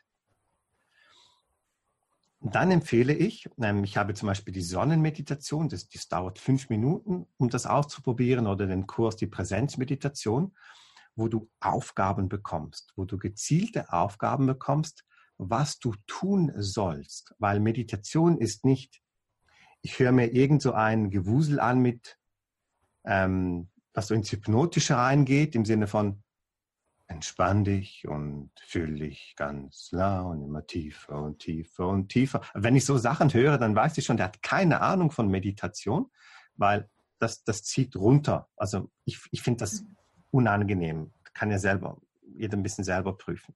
Dann 2.41 2.71
empfehle 2.71 3.13
ich, 3.13 3.49
ähm, 3.61 3.83
ich 3.83 3.97
habe 3.97 4.15
zum 4.15 4.29
Beispiel 4.29 4.53
die 4.53 4.63
Sonnenmeditation, 4.63 5.69
das, 5.69 5.89
das 5.89 6.09
dauert 6.09 6.39
fünf 6.39 6.69
Minuten, 6.69 7.27
um 7.39 7.49
das 7.49 7.67
auszuprobieren, 7.67 8.47
oder 8.47 8.67
den 8.67 8.87
Kurs, 8.87 9.17
die 9.17 9.27
Präsenzmeditation, 9.27 10.55
wo 11.17 11.29
du 11.29 11.51
Aufgaben 11.61 12.29
bekommst, 12.29 12.93
wo 12.95 13.05
du 13.05 13.19
gezielte 13.19 13.93
Aufgaben 13.93 14.47
bekommst, 14.47 15.05
was 15.39 15.79
du 15.79 15.95
tun 16.07 16.53
sollst. 16.57 17.35
Weil 17.39 17.59
Meditation 17.59 18.39
ist 18.39 18.65
nicht, 18.65 19.03
ich 19.83 19.99
höre 19.99 20.13
mir 20.13 20.33
irgend 20.33 20.63
so 20.63 20.73
ein 20.73 21.11
Gewusel 21.11 21.59
an 21.59 21.81
mit, 21.81 22.19
ähm, 23.05 23.69
was 23.97 24.09
so 24.09 24.15
ins 24.15 24.31
Hypnotische 24.31 24.97
reingeht, 24.97 25.55
im 25.55 25.65
Sinne 25.65 25.87
von, 25.87 26.23
entspann 27.09 27.65
dich 27.65 28.07
und 28.07 28.51
fühl 28.67 28.99
dich 28.99 29.35
ganz 29.37 29.91
la 29.93 30.21
und 30.21 30.43
immer 30.43 30.67
tiefer 30.67 31.23
und 31.23 31.39
tiefer 31.39 31.89
und 31.89 32.09
tiefer. 32.09 32.43
Wenn 32.53 32.77
ich 32.77 32.85
so 32.85 32.99
Sachen 32.99 33.33
höre, 33.33 33.59
dann 33.59 33.75
weiß 33.75 33.97
ich 33.97 34.05
schon, 34.05 34.19
der 34.19 34.27
hat 34.27 34.43
keine 34.43 34.83
Ahnung 34.83 35.11
von 35.11 35.29
Meditation, 35.29 36.11
weil 36.57 36.91
das, 37.19 37.43
das 37.45 37.63
zieht 37.63 37.97
runter. 37.97 38.49
Also 38.57 38.91
ich, 39.05 39.21
ich 39.31 39.43
finde 39.43 39.61
das 39.61 39.85
unangenehm. 40.31 41.13
Kann 41.33 41.51
ja 41.51 41.59
selber, 41.59 41.99
jeder 42.37 42.59
ein 42.59 42.63
bisschen 42.63 42.85
selber 42.85 43.17
prüfen. 43.17 43.55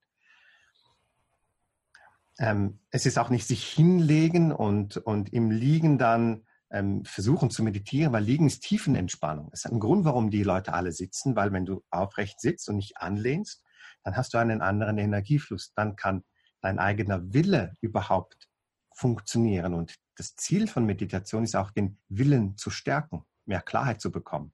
Ähm, 2.38 2.78
es 2.90 3.04
ist 3.04 3.18
auch 3.18 3.28
nicht 3.28 3.46
sich 3.46 3.66
hinlegen 3.66 4.52
und, 4.52 4.96
und 4.96 5.32
im 5.34 5.50
Liegen 5.50 5.98
dann 5.98 6.46
ähm, 6.70 7.04
versuchen 7.04 7.50
zu 7.50 7.62
meditieren, 7.62 8.12
weil 8.12 8.24
Liegen 8.24 8.46
ist 8.46 8.62
Tiefenentspannung. 8.62 9.50
Das 9.50 9.64
ist 9.64 9.70
ein 9.70 9.80
Grund, 9.80 10.04
warum 10.04 10.30
die 10.30 10.42
Leute 10.42 10.72
alle 10.72 10.92
sitzen, 10.92 11.36
weil 11.36 11.52
wenn 11.52 11.66
du 11.66 11.82
aufrecht 11.90 12.40
sitzt 12.40 12.68
und 12.68 12.76
nicht 12.76 12.98
anlehnst, 12.98 13.62
dann 14.04 14.16
hast 14.16 14.34
du 14.34 14.38
einen 14.38 14.62
anderen 14.62 14.98
Energiefluss. 14.98 15.72
Dann 15.74 15.96
kann 15.96 16.24
dein 16.60 16.78
eigener 16.78 17.32
Wille 17.32 17.74
überhaupt 17.80 18.48
funktionieren. 18.94 19.74
Und 19.74 19.96
das 20.16 20.36
Ziel 20.36 20.68
von 20.68 20.86
Meditation 20.86 21.44
ist 21.44 21.56
auch, 21.56 21.70
den 21.70 21.98
Willen 22.08 22.56
zu 22.56 22.70
stärken, 22.70 23.24
mehr 23.46 23.62
Klarheit 23.62 24.00
zu 24.00 24.10
bekommen. 24.10 24.52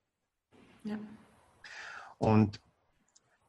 Ja. 0.85 0.98
Und 2.18 2.61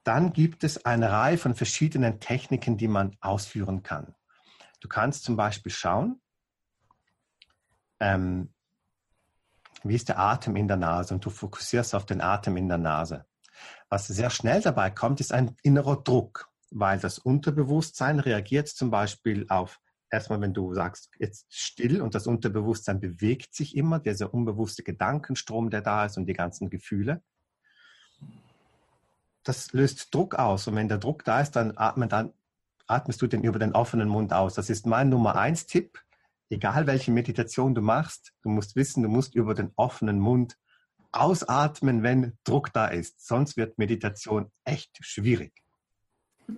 dann 0.04 0.34
gibt 0.34 0.64
es 0.64 0.86
eine 0.86 1.12
Reihe 1.12 1.38
von 1.38 1.54
verschiedenen 1.54 2.20
Techniken, 2.20 2.78
die 2.78 2.88
man 2.88 3.16
ausführen 3.22 3.84
kann. 3.84 4.16
Du 4.80 4.88
kannst 4.88 5.24
zum 5.24 5.36
Beispiel 5.36 5.72
schauen, 5.72 6.22
ähm, 8.00 8.54
wie 9.84 9.96
ist 9.96 10.10
der 10.10 10.20
Atem 10.20 10.56
in 10.56 10.68
der 10.68 10.78
Nase 10.78 11.14
und 11.14 11.26
du 11.26 11.30
fokussierst 11.30 11.96
auf 11.96 12.06
den 12.06 12.22
Atem 12.22 12.58
in 12.58 12.68
der 12.68 12.78
Nase. 12.78 13.26
Was 13.90 14.08
sehr 14.08 14.30
schnell 14.30 14.62
dabei 14.62 14.90
kommt, 14.90 15.20
ist 15.20 15.34
ein 15.34 15.56
innerer 15.64 15.98
Druck, 16.04 16.50
weil 16.72 17.00
das 17.00 17.20
Unterbewusstsein 17.20 18.20
reagiert 18.20 18.68
zum 18.68 18.92
Beispiel 18.92 19.46
auf, 19.50 19.80
erstmal 20.10 20.42
wenn 20.42 20.54
du 20.54 20.74
sagst, 20.74 21.12
jetzt 21.20 21.48
still 21.50 22.02
und 22.02 22.16
das 22.16 22.28
Unterbewusstsein 22.28 23.00
bewegt 23.00 23.56
sich 23.56 23.76
immer, 23.76 24.00
dieser 24.00 24.34
unbewusste 24.34 24.84
Gedankenstrom, 24.84 25.70
der 25.70 25.82
da 25.82 26.06
ist 26.06 26.18
und 26.18 26.26
die 26.26 26.34
ganzen 26.34 26.70
Gefühle. 26.70 27.22
Das 29.44 29.72
löst 29.72 30.14
Druck 30.14 30.36
aus 30.36 30.68
und 30.68 30.76
wenn 30.76 30.90
der 30.90 30.98
Druck 30.98 31.24
da 31.24 31.42
ist, 31.42 31.52
dann, 31.52 31.78
atmen, 31.78 32.10
dann 32.10 32.34
atmest 32.86 33.22
du 33.22 33.28
den 33.28 33.44
über 33.44 33.60
den 33.60 33.74
offenen 33.74 34.10
Mund 34.10 34.34
aus. 34.34 34.56
Das 34.56 34.70
ist 34.70 34.86
mein 34.86 35.10
Nummer 35.10 35.36
eins 35.36 35.66
Tipp 35.66 36.00
egal 36.50 36.88
welche 36.88 37.12
Meditation 37.12 37.76
du 37.76 37.82
machst, 37.82 38.34
du 38.42 38.50
musst 38.50 38.76
wissen, 38.76 39.04
du 39.04 39.10
musst 39.10 39.36
über 39.36 39.54
den 39.54 39.72
offenen 39.76 40.20
Mund 40.20 40.58
ausatmen, 41.12 42.04
wenn 42.04 42.38
Druck 42.44 42.74
da 42.74 42.88
ist. 42.88 43.26
Sonst 43.26 43.58
wird 43.58 43.78
Meditation 43.78 44.52
echt 44.64 44.98
schwierig. 45.02 45.54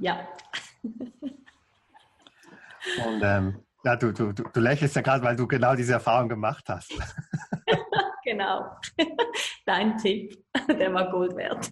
Ja. 0.00 0.28
Und 3.04 3.20
ähm, 3.22 3.62
ja, 3.84 3.96
du, 3.96 4.12
du, 4.12 4.32
du 4.32 4.60
lächelst 4.60 4.96
ja 4.96 5.02
gerade, 5.02 5.24
weil 5.24 5.36
du 5.36 5.46
genau 5.46 5.74
diese 5.74 5.94
Erfahrung 5.94 6.28
gemacht 6.28 6.64
hast. 6.68 6.92
genau. 8.24 8.76
Dein 9.66 9.96
Tipp, 9.98 10.44
der 10.68 10.92
war 10.94 11.10
Gold 11.10 11.36
wert. 11.36 11.70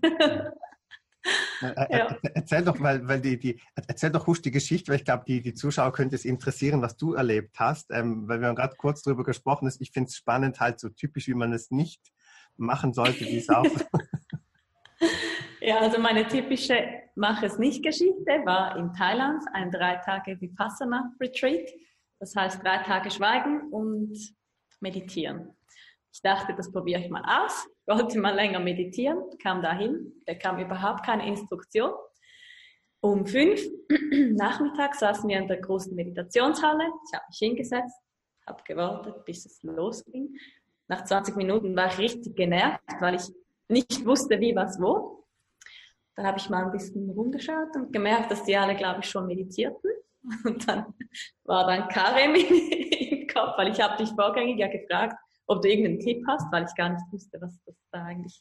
Äh, 1.63 1.67
äh, 1.67 1.99
ja. 1.99 2.17
Erzähl 2.35 2.65
doch, 2.65 2.79
weil, 2.81 3.07
weil 3.09 3.21
die, 3.21 3.39
die, 3.39 3.61
erzähl 3.75 4.11
doch 4.11 4.27
husch 4.27 4.43
die 4.43 4.51
Geschichte, 4.51 4.91
weil 4.91 4.99
ich 4.99 5.05
glaube, 5.05 5.25
die, 5.27 5.41
die 5.41 5.55
Zuschauer 5.55 5.93
könnte 5.93 6.15
es 6.15 6.25
interessieren, 6.25 6.83
was 6.83 6.97
du 6.97 7.15
erlebt 7.15 7.59
hast, 7.59 7.91
ähm, 7.91 8.29
weil 8.29 8.41
wir 8.41 8.49
haben 8.49 8.57
gerade 8.57 8.77
kurz 8.77 9.03
darüber 9.03 9.25
gesprochen 9.25 9.67
ist. 9.67 9.81
Ich 9.81 9.91
finde 9.91 10.09
es 10.09 10.17
spannend, 10.17 10.61
halt 10.61 10.81
so 10.81 10.89
typisch, 10.91 11.29
wie 11.29 11.35
man 11.35 11.53
es 11.53 11.71
nicht 11.71 12.01
machen 12.57 12.93
sollte, 12.93 13.21
wie 13.21 13.39
es 13.39 13.49
auch. 13.49 13.65
ja, 15.61 15.79
also 15.79 15.99
meine 15.99 16.27
typische 16.27 16.85
Mach 17.19 17.43
es 17.43 17.59
nicht 17.59 17.83
Geschichte 17.83 18.43
war 18.45 18.77
in 18.77 18.93
Thailand 18.93 19.43
ein 19.55 19.71
drei 19.71 19.97
Tage 19.97 20.39
Vipassana 20.39 21.15
Retreat. 21.19 21.67
Das 22.19 22.37
heißt 22.37 22.63
drei 22.63 22.79
Tage 22.79 23.11
Schweigen 23.11 23.71
und 23.71 24.15
Meditieren. 24.81 25.57
Ich 26.17 26.23
dachte, 26.23 26.55
das 26.55 26.73
probiere 26.73 27.03
ich 27.03 27.11
mal 27.11 27.45
aus 27.45 27.69
wollte 27.87 28.19
mal 28.19 28.35
länger 28.35 28.59
meditieren, 28.59 29.23
kam 29.43 29.63
dahin, 29.63 30.13
da 30.25 30.35
kam 30.35 30.59
überhaupt 30.59 31.05
keine 31.05 31.27
Instruktion. 31.27 31.93
Um 33.01 33.27
fünf 33.27 33.61
nachmittags 34.33 35.01
saßen 35.01 35.29
wir 35.29 35.39
in 35.39 35.47
der 35.47 35.61
großen 35.61 35.95
Meditationshalle. 35.95 36.85
Ich 37.07 37.15
habe 37.15 37.25
mich 37.29 37.39
hingesetzt, 37.39 38.01
habe 38.47 38.63
gewartet, 38.65 39.25
bis 39.27 39.45
es 39.45 39.63
losging. 39.63 40.35
Nach 40.89 41.05
20 41.05 41.37
Minuten 41.37 41.77
war 41.77 41.89
ich 41.89 41.99
richtig 41.99 42.35
genervt, 42.35 42.81
weil 42.99 43.17
ich 43.17 43.29
nicht 43.69 44.05
wusste, 44.07 44.41
wie, 44.41 44.57
was, 44.57 44.81
wo. 44.81 45.27
Dann 46.15 46.27
habe 46.27 46.39
ich 46.39 46.49
mal 46.49 46.65
ein 46.65 46.73
bisschen 46.73 47.11
rumgeschaut 47.11 47.77
und 47.77 47.93
gemerkt, 47.93 48.31
dass 48.31 48.43
die 48.45 48.57
alle, 48.57 48.75
glaube 48.75 49.01
ich, 49.01 49.11
schon 49.11 49.27
meditierten. 49.27 49.91
Und 50.45 50.67
dann 50.67 50.95
war 51.45 51.67
dann 51.67 51.89
Karim 51.89 52.35
im 52.35 53.29
Kopf, 53.29 53.59
weil 53.59 53.71
ich 53.71 53.81
habe 53.81 54.03
dich 54.03 54.11
vorgängig 54.15 54.59
ja 54.59 54.69
gefragt, 54.69 55.17
ob 55.47 55.63
du 55.63 55.69
irgendeinen 55.69 56.01
Tipp 56.01 56.25
hast, 56.27 56.51
weil 56.53 56.65
ich 56.65 56.75
gar 56.75 56.91
nicht 56.91 57.05
wusste, 57.11 57.39
was 57.41 57.59
das 57.65 57.77
da 57.93 58.05
eigentlich 58.05 58.41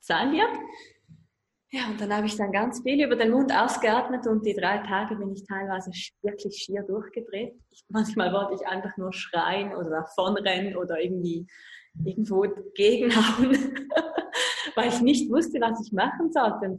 sein 0.00 0.32
wird. 0.32 0.50
Ja, 1.72 1.86
und 1.88 2.00
dann 2.00 2.12
habe 2.12 2.26
ich 2.26 2.36
dann 2.36 2.50
ganz 2.50 2.82
viel 2.82 3.04
über 3.04 3.14
den 3.14 3.30
Mund 3.30 3.52
ausgeatmet 3.52 4.26
und 4.26 4.44
die 4.44 4.56
drei 4.56 4.78
Tage 4.78 5.14
bin 5.14 5.30
ich 5.32 5.44
teilweise 5.46 5.92
wirklich 6.22 6.56
schier 6.56 6.82
durchgedreht. 6.82 7.54
Ich, 7.70 7.84
manchmal 7.88 8.32
wollte 8.32 8.54
ich 8.54 8.66
einfach 8.66 8.96
nur 8.96 9.12
schreien 9.12 9.72
oder 9.76 9.90
davonrennen 9.90 10.76
oder 10.76 11.00
irgendwie 11.00 11.46
irgendwo 12.04 12.44
gegenhauen, 12.74 13.52
weil 14.74 14.88
ich 14.88 15.00
nicht 15.00 15.30
wusste, 15.30 15.60
was 15.60 15.86
ich 15.86 15.92
machen 15.92 16.32
sollte. 16.32 16.78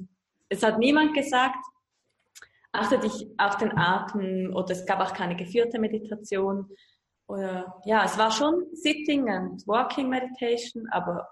Es 0.49 0.61
hat 0.61 0.77
niemand 0.77 1.13
gesagt, 1.13 1.63
achte 2.73 2.99
dich 2.99 3.27
auf 3.37 3.55
den 3.57 3.77
Atem 3.77 4.53
oder 4.53 4.71
es 4.71 4.85
gab 4.85 4.99
auch 4.99 5.13
keine 5.13 5.37
geführte 5.37 5.79
Meditation. 5.79 6.69
Ja, 7.85 8.03
es 8.05 8.17
war 8.17 8.31
schon 8.31 8.65
Sitting 8.73 9.29
and 9.29 9.65
Walking 9.67 10.09
Meditation, 10.09 10.87
aber 10.91 11.27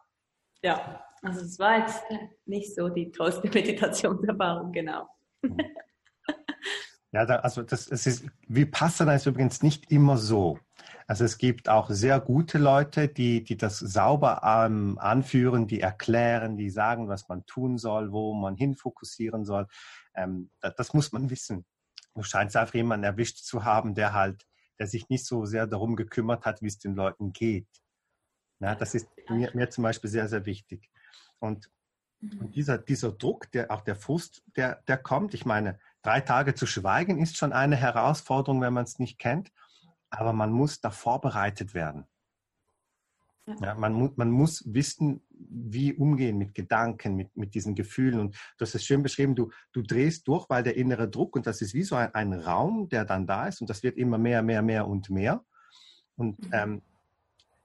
ja, 0.61 1.03
also 1.21 1.41
es 1.41 1.59
war 1.59 1.79
jetzt 1.79 2.03
nicht 2.45 2.75
so 2.75 2.89
die 2.89 3.11
tollste 3.11 3.49
Meditationserfahrung, 3.53 4.71
genau. 4.71 5.07
Ja, 7.11 7.25
da, 7.25 7.37
also 7.37 7.63
das 7.63 7.87
es 7.87 8.05
ist, 8.05 8.25
Vipassana 8.47 9.15
ist 9.15 9.25
übrigens 9.25 9.63
nicht 9.63 9.91
immer 9.91 10.17
so. 10.17 10.59
Also 11.07 11.25
es 11.25 11.39
gibt 11.39 11.67
auch 11.67 11.89
sehr 11.89 12.19
gute 12.19 12.59
Leute, 12.59 13.07
die, 13.07 13.43
die 13.43 13.57
das 13.57 13.79
sauber 13.79 14.41
ähm, 14.43 14.99
anführen, 14.99 15.65
die 15.65 15.81
erklären, 15.81 16.55
die 16.55 16.69
sagen, 16.69 17.07
was 17.09 17.27
man 17.27 17.45
tun 17.47 17.79
soll, 17.79 18.11
wo 18.11 18.35
man 18.35 18.55
hinfokussieren 18.55 19.43
soll. 19.43 19.65
Ähm, 20.13 20.51
das, 20.61 20.75
das 20.75 20.93
muss 20.93 21.11
man 21.11 21.31
wissen. 21.31 21.65
Du 22.13 22.21
scheinst 22.21 22.55
einfach 22.55 22.75
jemanden 22.75 23.05
erwischt 23.05 23.37
zu 23.37 23.63
haben, 23.63 23.95
der 23.95 24.13
halt 24.13 24.45
der 24.79 24.87
sich 24.87 25.09
nicht 25.09 25.25
so 25.25 25.45
sehr 25.45 25.67
darum 25.67 25.95
gekümmert 25.95 26.45
hat, 26.45 26.61
wie 26.61 26.67
es 26.67 26.79
den 26.79 26.95
Leuten 26.95 27.33
geht. 27.33 27.67
Ja, 28.59 28.75
das 28.75 28.95
ist 28.95 29.07
mir, 29.29 29.51
mir 29.53 29.69
zum 29.69 29.83
Beispiel 29.83 30.09
sehr, 30.09 30.27
sehr 30.27 30.45
wichtig. 30.45 30.89
Und, 31.39 31.69
und 32.21 32.41
mhm. 32.41 32.51
dieser, 32.51 32.77
dieser 32.77 33.11
Druck, 33.11 33.51
der, 33.51 33.71
auch 33.71 33.81
der 33.81 33.95
Frust, 33.95 34.43
der, 34.55 34.81
der 34.87 34.97
kommt, 34.97 35.33
ich 35.33 35.45
meine, 35.45 35.79
drei 36.01 36.21
Tage 36.21 36.55
zu 36.55 36.65
schweigen 36.65 37.19
ist 37.19 37.37
schon 37.37 37.53
eine 37.53 37.75
Herausforderung, 37.75 38.61
wenn 38.61 38.73
man 38.73 38.83
es 38.85 38.99
nicht 38.99 39.19
kennt, 39.19 39.51
aber 40.09 40.33
man 40.33 40.51
muss 40.51 40.81
da 40.81 40.91
vorbereitet 40.91 41.73
werden. 41.73 42.05
Ja, 43.61 43.75
man, 43.75 43.93
mu 43.93 44.09
man 44.15 44.31
muss 44.31 44.63
wissen, 44.65 45.21
wie 45.29 45.93
umgehen 45.93 46.37
mit 46.37 46.53
Gedanken, 46.53 47.15
mit, 47.15 47.35
mit 47.35 47.55
diesen 47.55 47.75
Gefühlen. 47.75 48.19
Und 48.19 48.35
du 48.35 48.65
hast 48.65 48.75
es 48.75 48.83
schön 48.83 49.03
beschrieben, 49.03 49.35
du, 49.35 49.51
du 49.71 49.81
drehst 49.81 50.27
durch, 50.27 50.49
weil 50.49 50.63
der 50.63 50.77
innere 50.77 51.09
Druck, 51.09 51.35
und 51.35 51.47
das 51.47 51.61
ist 51.61 51.73
wie 51.73 51.83
so 51.83 51.95
ein, 51.95 52.13
ein 52.13 52.33
Raum, 52.33 52.89
der 52.89 53.05
dann 53.05 53.27
da 53.27 53.47
ist, 53.47 53.61
und 53.61 53.69
das 53.69 53.83
wird 53.83 53.97
immer 53.97 54.17
mehr, 54.17 54.41
mehr, 54.41 54.61
mehr 54.61 54.87
und 54.87 55.09
mehr. 55.09 55.43
Und 56.15 56.39
mhm. 56.45 56.53
ähm, 56.53 56.81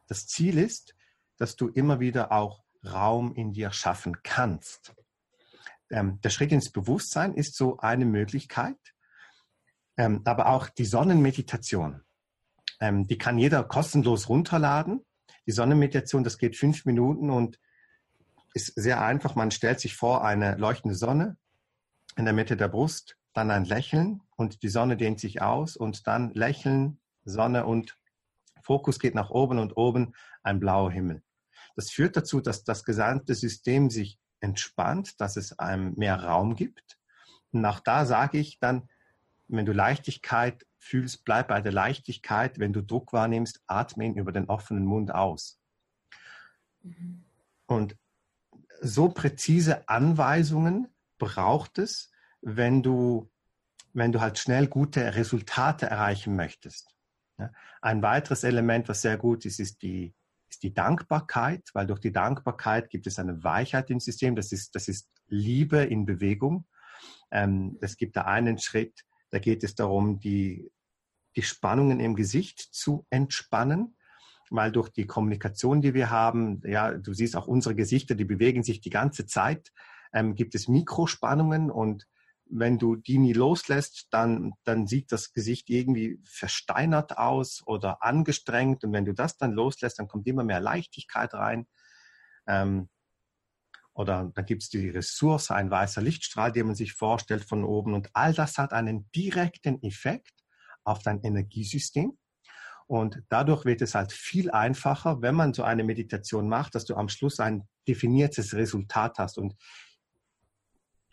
das 0.06 0.26
Ziel 0.26 0.58
ist, 0.58 0.94
dass 1.36 1.56
du 1.56 1.68
immer 1.68 2.00
wieder 2.00 2.32
auch 2.32 2.62
Raum 2.84 3.34
in 3.34 3.52
dir 3.52 3.72
schaffen 3.72 4.22
kannst. 4.22 4.94
Ähm, 5.90 6.20
der 6.22 6.30
Schritt 6.30 6.52
ins 6.52 6.70
Bewusstsein 6.70 7.34
ist 7.34 7.56
so 7.56 7.78
eine 7.78 8.04
Möglichkeit, 8.04 8.78
ähm, 9.96 10.22
aber 10.24 10.48
auch 10.48 10.68
die 10.68 10.84
Sonnenmeditation. 10.84 12.02
Ähm, 12.80 13.06
die 13.06 13.18
kann 13.18 13.38
jeder 13.38 13.64
kostenlos 13.64 14.28
runterladen. 14.28 15.04
Die 15.46 15.52
Sonnenmeditation, 15.52 16.24
das 16.24 16.38
geht 16.38 16.56
fünf 16.56 16.84
Minuten 16.84 17.30
und 17.30 17.58
ist 18.54 18.72
sehr 18.76 19.02
einfach. 19.02 19.34
Man 19.34 19.50
stellt 19.50 19.80
sich 19.80 19.94
vor 19.94 20.24
eine 20.24 20.56
leuchtende 20.56 20.94
Sonne 20.94 21.36
in 22.16 22.24
der 22.24 22.34
Mitte 22.34 22.56
der 22.56 22.68
Brust, 22.68 23.16
dann 23.32 23.50
ein 23.50 23.64
Lächeln 23.64 24.22
und 24.36 24.62
die 24.62 24.68
Sonne 24.68 24.96
dehnt 24.96 25.20
sich 25.20 25.42
aus 25.42 25.76
und 25.76 26.06
dann 26.06 26.32
Lächeln, 26.34 26.98
Sonne 27.24 27.66
und 27.66 27.98
Fokus 28.62 28.98
geht 28.98 29.14
nach 29.14 29.30
oben 29.30 29.58
und 29.58 29.76
oben 29.76 30.14
ein 30.42 30.60
blauer 30.60 30.90
Himmel. 30.90 31.22
Das 31.76 31.90
führt 31.90 32.16
dazu, 32.16 32.40
dass 32.40 32.64
das 32.64 32.84
gesamte 32.84 33.34
System 33.34 33.90
sich 33.90 34.18
entspannt, 34.40 35.20
dass 35.20 35.36
es 35.36 35.58
einem 35.58 35.94
mehr 35.96 36.22
Raum 36.22 36.54
gibt. 36.54 36.98
Und 37.52 37.64
auch 37.66 37.80
da 37.80 38.06
sage 38.06 38.38
ich 38.38 38.58
dann, 38.60 38.88
wenn 39.48 39.66
du 39.66 39.72
Leichtigkeit 39.72 40.64
fühlst, 40.84 41.24
bleib 41.24 41.48
bei 41.48 41.60
der 41.60 41.72
Leichtigkeit. 41.72 42.58
Wenn 42.58 42.72
du 42.72 42.82
Druck 42.82 43.12
wahrnimmst, 43.12 43.62
atme 43.66 44.04
ihn 44.04 44.16
über 44.16 44.32
den 44.32 44.48
offenen 44.48 44.84
Mund 44.84 45.12
aus. 45.12 45.58
Mhm. 46.82 47.24
Und 47.66 47.96
so 48.80 49.08
präzise 49.08 49.88
Anweisungen 49.88 50.88
braucht 51.18 51.78
es, 51.78 52.12
wenn 52.42 52.82
du, 52.82 53.30
wenn 53.94 54.12
du 54.12 54.20
halt 54.20 54.38
schnell 54.38 54.66
gute 54.66 55.14
Resultate 55.14 55.86
erreichen 55.86 56.36
möchtest. 56.36 56.94
Ein 57.80 58.02
weiteres 58.02 58.44
Element, 58.44 58.88
was 58.88 59.02
sehr 59.02 59.16
gut 59.16 59.44
ist, 59.46 59.58
ist 59.58 59.82
die, 59.82 60.14
ist 60.48 60.62
die 60.62 60.74
Dankbarkeit, 60.74 61.70
weil 61.72 61.86
durch 61.86 62.00
die 62.00 62.12
Dankbarkeit 62.12 62.90
gibt 62.90 63.06
es 63.06 63.18
eine 63.18 63.42
Weichheit 63.42 63.90
im 63.90 64.00
System. 64.00 64.36
Das 64.36 64.52
ist, 64.52 64.74
das 64.74 64.88
ist 64.88 65.08
Liebe 65.28 65.78
in 65.78 66.04
Bewegung. 66.04 66.66
Ähm, 67.30 67.78
es 67.80 67.96
gibt 67.96 68.16
da 68.16 68.22
einen 68.22 68.58
Schritt, 68.58 69.04
da 69.30 69.40
geht 69.40 69.64
es 69.64 69.74
darum, 69.74 70.20
die, 70.20 70.70
die 71.36 71.42
Spannungen 71.42 72.00
im 72.00 72.14
Gesicht 72.14 72.60
zu 72.60 73.06
entspannen, 73.10 73.96
weil 74.50 74.72
durch 74.72 74.88
die 74.90 75.06
Kommunikation, 75.06 75.80
die 75.80 75.94
wir 75.94 76.10
haben, 76.10 76.60
ja, 76.64 76.92
du 76.92 77.12
siehst 77.12 77.36
auch 77.36 77.46
unsere 77.46 77.74
Gesichter, 77.74 78.14
die 78.14 78.24
bewegen 78.24 78.62
sich 78.62 78.80
die 78.80 78.90
ganze 78.90 79.26
Zeit, 79.26 79.72
ähm, 80.12 80.34
gibt 80.34 80.54
es 80.54 80.68
Mikrospannungen 80.68 81.70
und 81.70 82.06
wenn 82.46 82.78
du 82.78 82.96
die 82.96 83.18
nie 83.18 83.32
loslässt, 83.32 84.08
dann, 84.10 84.52
dann 84.64 84.86
sieht 84.86 85.12
das 85.12 85.32
Gesicht 85.32 85.70
irgendwie 85.70 86.20
versteinert 86.24 87.18
aus 87.18 87.62
oder 87.66 88.02
angestrengt. 88.02 88.84
Und 88.84 88.92
wenn 88.92 89.04
du 89.04 89.14
das 89.14 89.36
dann 89.36 89.52
loslässt, 89.52 89.98
dann 89.98 90.08
kommt 90.08 90.26
immer 90.26 90.44
mehr 90.44 90.60
Leichtigkeit 90.60 91.32
rein. 91.34 91.66
Ähm, 92.46 92.88
oder 93.94 94.30
dann 94.34 94.44
gibt 94.44 94.64
es 94.64 94.68
die 94.68 94.88
Ressource, 94.88 95.50
ein 95.50 95.70
weißer 95.70 96.02
Lichtstrahl, 96.02 96.52
den 96.52 96.66
man 96.66 96.74
sich 96.74 96.92
vorstellt 96.92 97.44
von 97.44 97.64
oben. 97.64 97.94
Und 97.94 98.10
all 98.12 98.34
das 98.34 98.58
hat 98.58 98.72
einen 98.72 99.10
direkten 99.12 99.82
Effekt 99.82 100.43
auf 100.84 101.02
dein 101.02 101.20
Energiesystem. 101.22 102.16
Und 102.86 103.22
dadurch 103.30 103.64
wird 103.64 103.80
es 103.82 103.94
halt 103.94 104.12
viel 104.12 104.50
einfacher, 104.50 105.22
wenn 105.22 105.34
man 105.34 105.54
so 105.54 105.62
eine 105.62 105.84
Meditation 105.84 106.48
macht, 106.48 106.74
dass 106.74 106.84
du 106.84 106.94
am 106.96 107.08
Schluss 107.08 107.40
ein 107.40 107.66
definiertes 107.88 108.54
Resultat 108.54 109.18
hast. 109.18 109.38
Und 109.38 109.54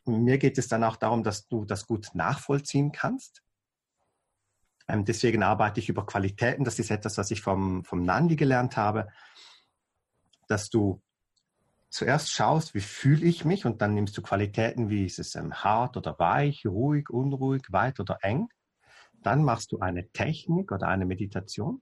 mir 0.05 0.37
geht 0.37 0.57
es 0.57 0.67
dann 0.67 0.83
auch 0.83 0.97
darum, 0.97 1.23
dass 1.23 1.47
du 1.47 1.63
das 1.65 1.87
gut 1.87 2.09
nachvollziehen 2.13 2.91
kannst. 2.91 3.41
Ähm, 4.87 5.05
deswegen 5.05 5.43
arbeite 5.43 5.79
ich 5.79 5.87
über 5.87 6.05
Qualitäten. 6.05 6.65
Das 6.65 6.79
ist 6.79 6.91
etwas, 6.91 7.17
was 7.17 7.31
ich 7.31 7.41
vom, 7.41 7.85
vom 7.85 8.03
Nandi 8.03 8.35
gelernt 8.35 8.75
habe, 8.75 9.07
dass 10.47 10.69
du 10.69 11.01
zuerst 11.89 12.31
schaust, 12.31 12.73
wie 12.73 12.81
fühle 12.81 13.25
ich 13.25 13.45
mich 13.45 13.65
und 13.65 13.81
dann 13.81 13.93
nimmst 13.93 14.17
du 14.17 14.21
Qualitäten, 14.21 14.89
wie 14.89 15.05
ist 15.05 15.19
es 15.19 15.35
ähm, 15.35 15.53
hart 15.53 15.97
oder 15.97 16.17
weich, 16.19 16.65
ruhig, 16.65 17.09
unruhig, 17.09 17.63
weit 17.69 17.99
oder 17.99 18.19
eng. 18.21 18.49
Dann 19.23 19.43
machst 19.43 19.71
du 19.71 19.79
eine 19.79 20.09
Technik 20.09 20.71
oder 20.71 20.87
eine 20.87 21.05
Meditation 21.05 21.81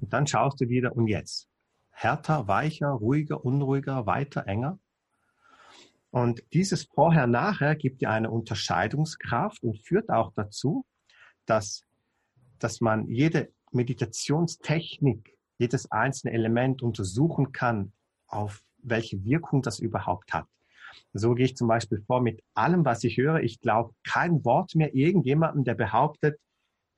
und 0.00 0.12
dann 0.12 0.26
schaust 0.26 0.60
du 0.60 0.68
wieder 0.68 0.96
und 0.96 1.06
jetzt 1.06 1.48
härter, 1.90 2.48
weicher, 2.48 2.88
ruhiger, 2.88 3.44
unruhiger, 3.44 4.06
weiter, 4.06 4.46
enger. 4.46 4.78
Und 6.10 6.42
dieses 6.52 6.84
Vorher-Nachher 6.84 7.76
gibt 7.76 8.00
dir 8.00 8.10
eine 8.10 8.30
Unterscheidungskraft 8.30 9.62
und 9.62 9.78
führt 9.78 10.10
auch 10.10 10.32
dazu, 10.34 10.84
dass, 11.46 11.84
dass 12.58 12.80
man 12.80 13.06
jede 13.08 13.52
Meditationstechnik, 13.70 15.36
jedes 15.58 15.90
einzelne 15.92 16.32
Element 16.32 16.82
untersuchen 16.82 17.52
kann, 17.52 17.92
auf 18.26 18.62
welche 18.82 19.22
Wirkung 19.24 19.62
das 19.62 19.78
überhaupt 19.78 20.32
hat. 20.32 20.46
So 21.12 21.34
gehe 21.34 21.44
ich 21.44 21.56
zum 21.56 21.68
Beispiel 21.68 22.02
vor 22.06 22.20
mit 22.20 22.42
allem, 22.54 22.84
was 22.84 23.04
ich 23.04 23.16
höre. 23.16 23.40
Ich 23.40 23.60
glaube 23.60 23.94
kein 24.04 24.44
Wort 24.44 24.74
mehr 24.74 24.94
irgendjemandem, 24.94 25.64
der 25.64 25.74
behauptet, 25.74 26.40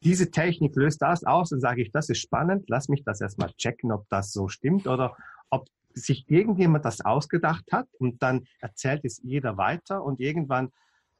diese 0.02 0.30
Technik 0.30 0.74
löst 0.76 1.00
das 1.02 1.24
aus, 1.24 1.50
dann 1.50 1.60
sage 1.60 1.82
ich, 1.82 1.92
das 1.92 2.08
ist 2.08 2.18
spannend, 2.18 2.64
lass 2.68 2.88
mich 2.88 3.04
das 3.04 3.20
erstmal 3.20 3.52
checken, 3.54 3.92
ob 3.92 4.08
das 4.08 4.32
so 4.32 4.48
stimmt 4.48 4.86
oder 4.86 5.16
ob 5.50 5.68
sich 5.94 6.24
irgendjemand 6.28 6.84
das 6.84 7.00
ausgedacht 7.02 7.64
hat 7.72 7.88
und 7.98 8.22
dann 8.22 8.44
erzählt 8.60 9.04
es 9.04 9.20
jeder 9.22 9.56
weiter 9.56 10.02
und 10.02 10.20
irgendwann 10.20 10.72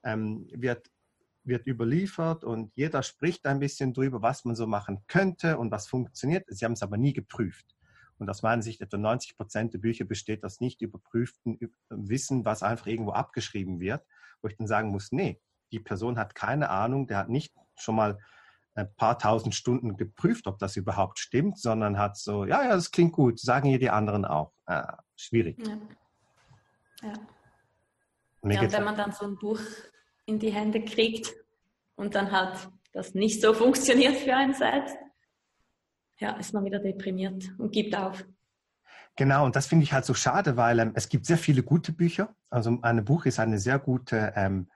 ähm, 0.03 0.49
wird, 0.53 0.91
wird 1.45 1.67
überliefert 1.67 2.45
und 2.45 2.73
jeder 2.75 3.03
spricht 3.03 3.47
ein 3.47 3.61
bisschen 3.61 3.93
drüber, 3.93 4.23
was 4.23 4.45
man 4.45 4.57
so 4.57 4.67
machen 4.67 5.01
könnte 5.07 5.59
und 5.59 5.71
was 5.71 5.87
funktioniert. 5.87 6.45
Sie 6.49 6.65
haben 6.65 6.73
es 6.73 6.83
aber 6.83 6.97
nie 6.97 7.13
geprüft. 7.13 7.77
Und 8.19 8.31
aus 8.31 8.43
meiner 8.43 8.63
Sicht 8.63 8.81
etwa 8.81 8.99
90 8.99 9.37
Prozent 9.37 9.75
der 9.75 9.81
Bücher 9.81 10.05
besteht 10.05 10.45
aus 10.45 10.61
nicht 10.61 10.81
überprüften 10.81 11.59
Wissen, 11.89 12.45
was 12.45 12.63
einfach 12.63 12.87
irgendwo 12.87 13.13
abgeschrieben 13.13 13.81
wird, 13.81 14.05
wo 14.41 14.49
ich 14.49 14.57
dann 14.57 14.67
sagen 14.67 14.91
muss, 14.91 15.13
nee, 15.13 15.41
die 15.73 15.81
Person 15.81 16.19
hat 16.19 16.35
keine 16.35 16.71
Ahnung, 16.71 17.07
der 17.07 17.19
hat 17.19 17.29
nicht 17.29 17.55
schon 17.77 17.97
mal 17.97 18.19
ein 18.75 18.95
paar 18.97 19.19
tausend 19.19 19.55
Stunden 19.55 19.97
geprüft, 19.97 20.47
ob 20.47 20.59
das 20.59 20.77
überhaupt 20.77 21.19
stimmt, 21.19 21.59
sondern 21.59 21.99
hat 21.99 22.17
so, 22.17 22.45
ja, 22.45 22.63
ja, 22.65 22.71
das 22.71 22.91
klingt 22.91 23.13
gut, 23.13 23.39
sagen 23.39 23.69
hier 23.69 23.79
die 23.79 23.91
anderen 23.91 24.25
auch. 24.25 24.53
Äh, 24.67 24.83
schwierig. 25.17 25.59
Ja. 25.67 25.79
ja. 27.03 27.13
ja 28.51 28.61
und 28.63 28.73
wenn 28.73 28.85
man 28.85 28.97
dann 28.97 29.13
so 29.13 29.27
ein 29.27 29.37
Buch 29.37 29.61
in 30.27 30.39
die 30.39 30.51
Hände 30.51 30.85
kriegt 30.85 31.35
und 31.97 32.15
dann 32.15 32.31
hat 32.33 32.71
das 32.93 33.15
nicht 33.15 33.41
so 33.41 33.53
funktioniert 33.55 34.17
für 34.17 34.35
einen 34.35 34.55
selbst, 34.55 34.97
ja, 36.19 36.33
ist 36.37 36.55
man 36.55 36.65
wieder 36.65 36.79
deprimiert 36.79 37.51
und 37.59 37.73
gibt 37.73 37.97
auf. 37.97 38.25
Genau, 39.17 39.45
und 39.45 39.57
das 39.57 39.67
finde 39.67 39.85
ich 39.85 39.93
halt 39.93 40.05
so 40.05 40.15
schade, 40.15 40.57
weil 40.57 40.79
ähm, 40.79 40.93
es 40.95 41.09
gibt 41.09 41.27
sehr 41.27 41.37
viele 41.37 41.63
gute 41.63 41.93
Bücher. 41.93 42.35
Also 42.49 42.79
ein 42.83 43.05
Buch 43.05 43.27
ist 43.27 43.39
eine 43.39 43.59
sehr 43.59 43.79
gute 43.79 44.33
ähm, 44.37 44.71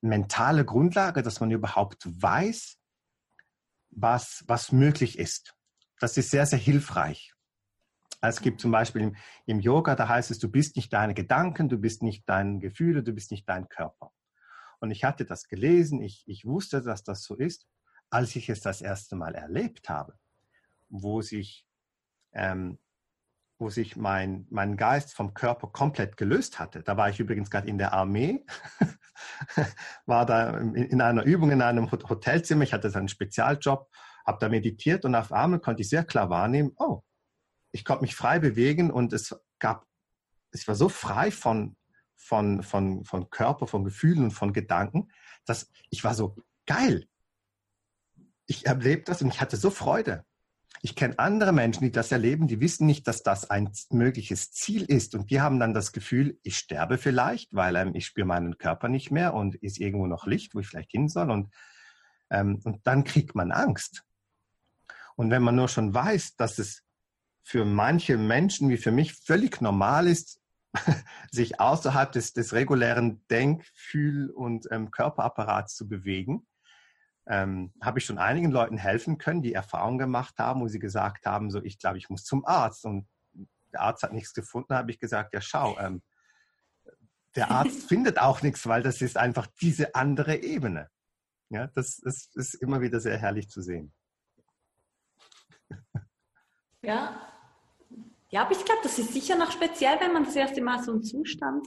mentale 0.00 0.64
Grundlage, 0.64 1.22
dass 1.22 1.40
man 1.40 1.50
überhaupt 1.50 2.06
weiß, 2.06 2.79
was, 3.90 4.44
was 4.46 4.72
möglich 4.72 5.18
ist. 5.18 5.54
Das 5.98 6.16
ist 6.16 6.30
sehr, 6.30 6.46
sehr 6.46 6.58
hilfreich. 6.58 7.34
Es 8.22 8.40
gibt 8.40 8.60
zum 8.60 8.70
Beispiel 8.70 9.02
im, 9.02 9.16
im, 9.46 9.60
Yoga, 9.60 9.94
da 9.94 10.08
heißt 10.08 10.30
es, 10.30 10.38
du 10.38 10.50
bist 10.50 10.76
nicht 10.76 10.92
deine 10.92 11.14
Gedanken, 11.14 11.68
du 11.68 11.78
bist 11.78 12.02
nicht 12.02 12.28
deine 12.28 12.58
Gefühle, 12.58 13.02
du 13.02 13.12
bist 13.12 13.30
nicht 13.30 13.48
dein 13.48 13.68
Körper. 13.68 14.12
Und 14.78 14.90
ich 14.90 15.04
hatte 15.04 15.24
das 15.24 15.48
gelesen, 15.48 16.02
ich, 16.02 16.24
ich 16.26 16.44
wusste, 16.44 16.82
dass 16.82 17.02
das 17.02 17.22
so 17.22 17.34
ist, 17.34 17.66
als 18.10 18.36
ich 18.36 18.48
es 18.48 18.60
das 18.60 18.82
erste 18.82 19.16
Mal 19.16 19.34
erlebt 19.34 19.88
habe, 19.88 20.18
wo 20.88 21.22
sich, 21.22 21.66
ähm, 22.32 22.78
wo 23.60 23.68
sich 23.68 23.96
mein, 23.96 24.46
mein 24.50 24.76
Geist 24.76 25.14
vom 25.14 25.34
Körper 25.34 25.66
komplett 25.66 26.16
gelöst 26.16 26.58
hatte. 26.58 26.82
Da 26.82 26.96
war 26.96 27.10
ich 27.10 27.20
übrigens 27.20 27.50
gerade 27.50 27.68
in 27.68 27.78
der 27.78 27.92
Armee 27.92 28.44
war 30.06 30.24
da 30.24 30.56
in 30.56 31.00
einer 31.00 31.24
Übung 31.24 31.50
in 31.50 31.60
einem 31.60 31.90
Hotelzimmer. 31.90 32.64
Ich 32.64 32.72
hatte 32.72 32.92
einen 32.94 33.08
Spezialjob, 33.08 33.90
habe 34.26 34.38
da 34.40 34.48
meditiert 34.48 35.04
und 35.04 35.14
auf 35.14 35.30
einmal 35.30 35.60
konnte 35.60 35.82
ich 35.82 35.90
sehr 35.90 36.04
klar 36.04 36.30
wahrnehmen, 36.30 36.72
oh, 36.76 37.02
ich 37.72 37.84
konnte 37.84 38.02
mich 38.02 38.16
frei 38.16 38.38
bewegen 38.38 38.90
und 38.90 39.12
es 39.12 39.36
gab, 39.58 39.86
ich 40.52 40.66
war 40.66 40.74
so 40.74 40.88
frei 40.88 41.30
von, 41.30 41.76
von, 42.16 42.62
von, 42.62 43.04
von 43.04 43.30
Körper, 43.30 43.66
von 43.66 43.84
Gefühlen 43.84 44.24
und 44.24 44.30
von 44.30 44.52
Gedanken, 44.52 45.10
dass 45.44 45.70
ich 45.90 46.02
war 46.02 46.14
so 46.14 46.36
geil. 46.66 47.06
ich 48.46 48.66
erlebe 48.66 49.02
das 49.02 49.22
und 49.22 49.28
ich 49.28 49.40
hatte 49.40 49.56
so 49.56 49.70
Freude. 49.70 50.24
Ich 50.82 50.96
kenne 50.96 51.18
andere 51.18 51.52
Menschen, 51.52 51.84
die 51.84 51.90
das 51.90 52.10
erleben, 52.10 52.48
die 52.48 52.60
wissen 52.60 52.86
nicht, 52.86 53.06
dass 53.06 53.22
das 53.22 53.50
ein 53.50 53.70
mögliches 53.90 54.50
Ziel 54.50 54.82
ist. 54.82 55.14
Und 55.14 55.30
die 55.30 55.40
haben 55.40 55.60
dann 55.60 55.74
das 55.74 55.92
Gefühl, 55.92 56.38
ich 56.42 56.56
sterbe 56.56 56.96
vielleicht, 56.96 57.54
weil 57.54 57.76
ähm, 57.76 57.94
ich 57.94 58.06
spüre 58.06 58.26
meinen 58.26 58.56
Körper 58.56 58.88
nicht 58.88 59.10
mehr 59.10 59.34
und 59.34 59.56
ist 59.56 59.78
irgendwo 59.78 60.06
noch 60.06 60.26
Licht, 60.26 60.54
wo 60.54 60.60
ich 60.60 60.66
vielleicht 60.66 60.90
hin 60.90 61.08
soll. 61.08 61.30
Und, 61.30 61.52
ähm, 62.30 62.60
und 62.64 62.80
dann 62.84 63.04
kriegt 63.04 63.34
man 63.34 63.52
Angst. 63.52 64.04
Und 65.16 65.30
wenn 65.30 65.42
man 65.42 65.54
nur 65.54 65.68
schon 65.68 65.92
weiß, 65.92 66.36
dass 66.36 66.58
es 66.58 66.82
für 67.42 67.66
manche 67.66 68.16
Menschen 68.16 68.70
wie 68.70 68.78
für 68.78 68.92
mich 68.92 69.12
völlig 69.12 69.60
normal 69.60 70.06
ist, 70.06 70.40
sich 71.30 71.60
außerhalb 71.60 72.10
des, 72.12 72.32
des 72.32 72.54
regulären 72.54 73.26
Denk-, 73.28 73.66
Fühl- 73.74 74.30
und 74.30 74.66
ähm, 74.70 74.90
Körperapparats 74.90 75.74
zu 75.74 75.88
bewegen, 75.88 76.46
ähm, 77.30 77.72
habe 77.80 78.00
ich 78.00 78.04
schon 78.04 78.18
einigen 78.18 78.50
Leuten 78.50 78.76
helfen 78.76 79.16
können, 79.16 79.40
die 79.40 79.54
Erfahrungen 79.54 79.98
gemacht 79.98 80.38
haben, 80.38 80.60
wo 80.60 80.66
sie 80.66 80.80
gesagt 80.80 81.26
haben, 81.26 81.50
so 81.52 81.62
ich 81.62 81.78
glaube, 81.78 81.96
ich 81.96 82.10
muss 82.10 82.24
zum 82.24 82.44
Arzt. 82.44 82.84
Und 82.84 83.06
der 83.72 83.82
Arzt 83.82 84.02
hat 84.02 84.12
nichts 84.12 84.34
gefunden, 84.34 84.74
habe 84.74 84.90
ich 84.90 84.98
gesagt, 84.98 85.32
ja 85.32 85.40
schau, 85.40 85.78
ähm, 85.78 86.02
der 87.36 87.52
Arzt 87.52 87.82
findet 87.88 88.18
auch 88.18 88.42
nichts, 88.42 88.66
weil 88.66 88.82
das 88.82 89.00
ist 89.00 89.16
einfach 89.16 89.46
diese 89.60 89.94
andere 89.94 90.42
Ebene. 90.42 90.90
Ja, 91.50 91.68
das, 91.68 91.98
das 91.98 92.30
ist 92.34 92.54
immer 92.54 92.80
wieder 92.80 92.98
sehr 92.98 93.16
herrlich 93.16 93.48
zu 93.48 93.62
sehen. 93.62 93.94
Ja, 96.82 97.30
ja, 98.30 98.42
aber 98.42 98.52
ich 98.52 98.64
glaube, 98.64 98.80
das 98.82 98.98
ist 98.98 99.12
sicher 99.12 99.36
noch 99.36 99.50
speziell, 99.50 100.00
wenn 100.00 100.12
man 100.12 100.24
das 100.24 100.36
erste 100.36 100.62
Mal 100.62 100.82
so 100.82 100.92
einen 100.92 101.02
Zustand, 101.02 101.66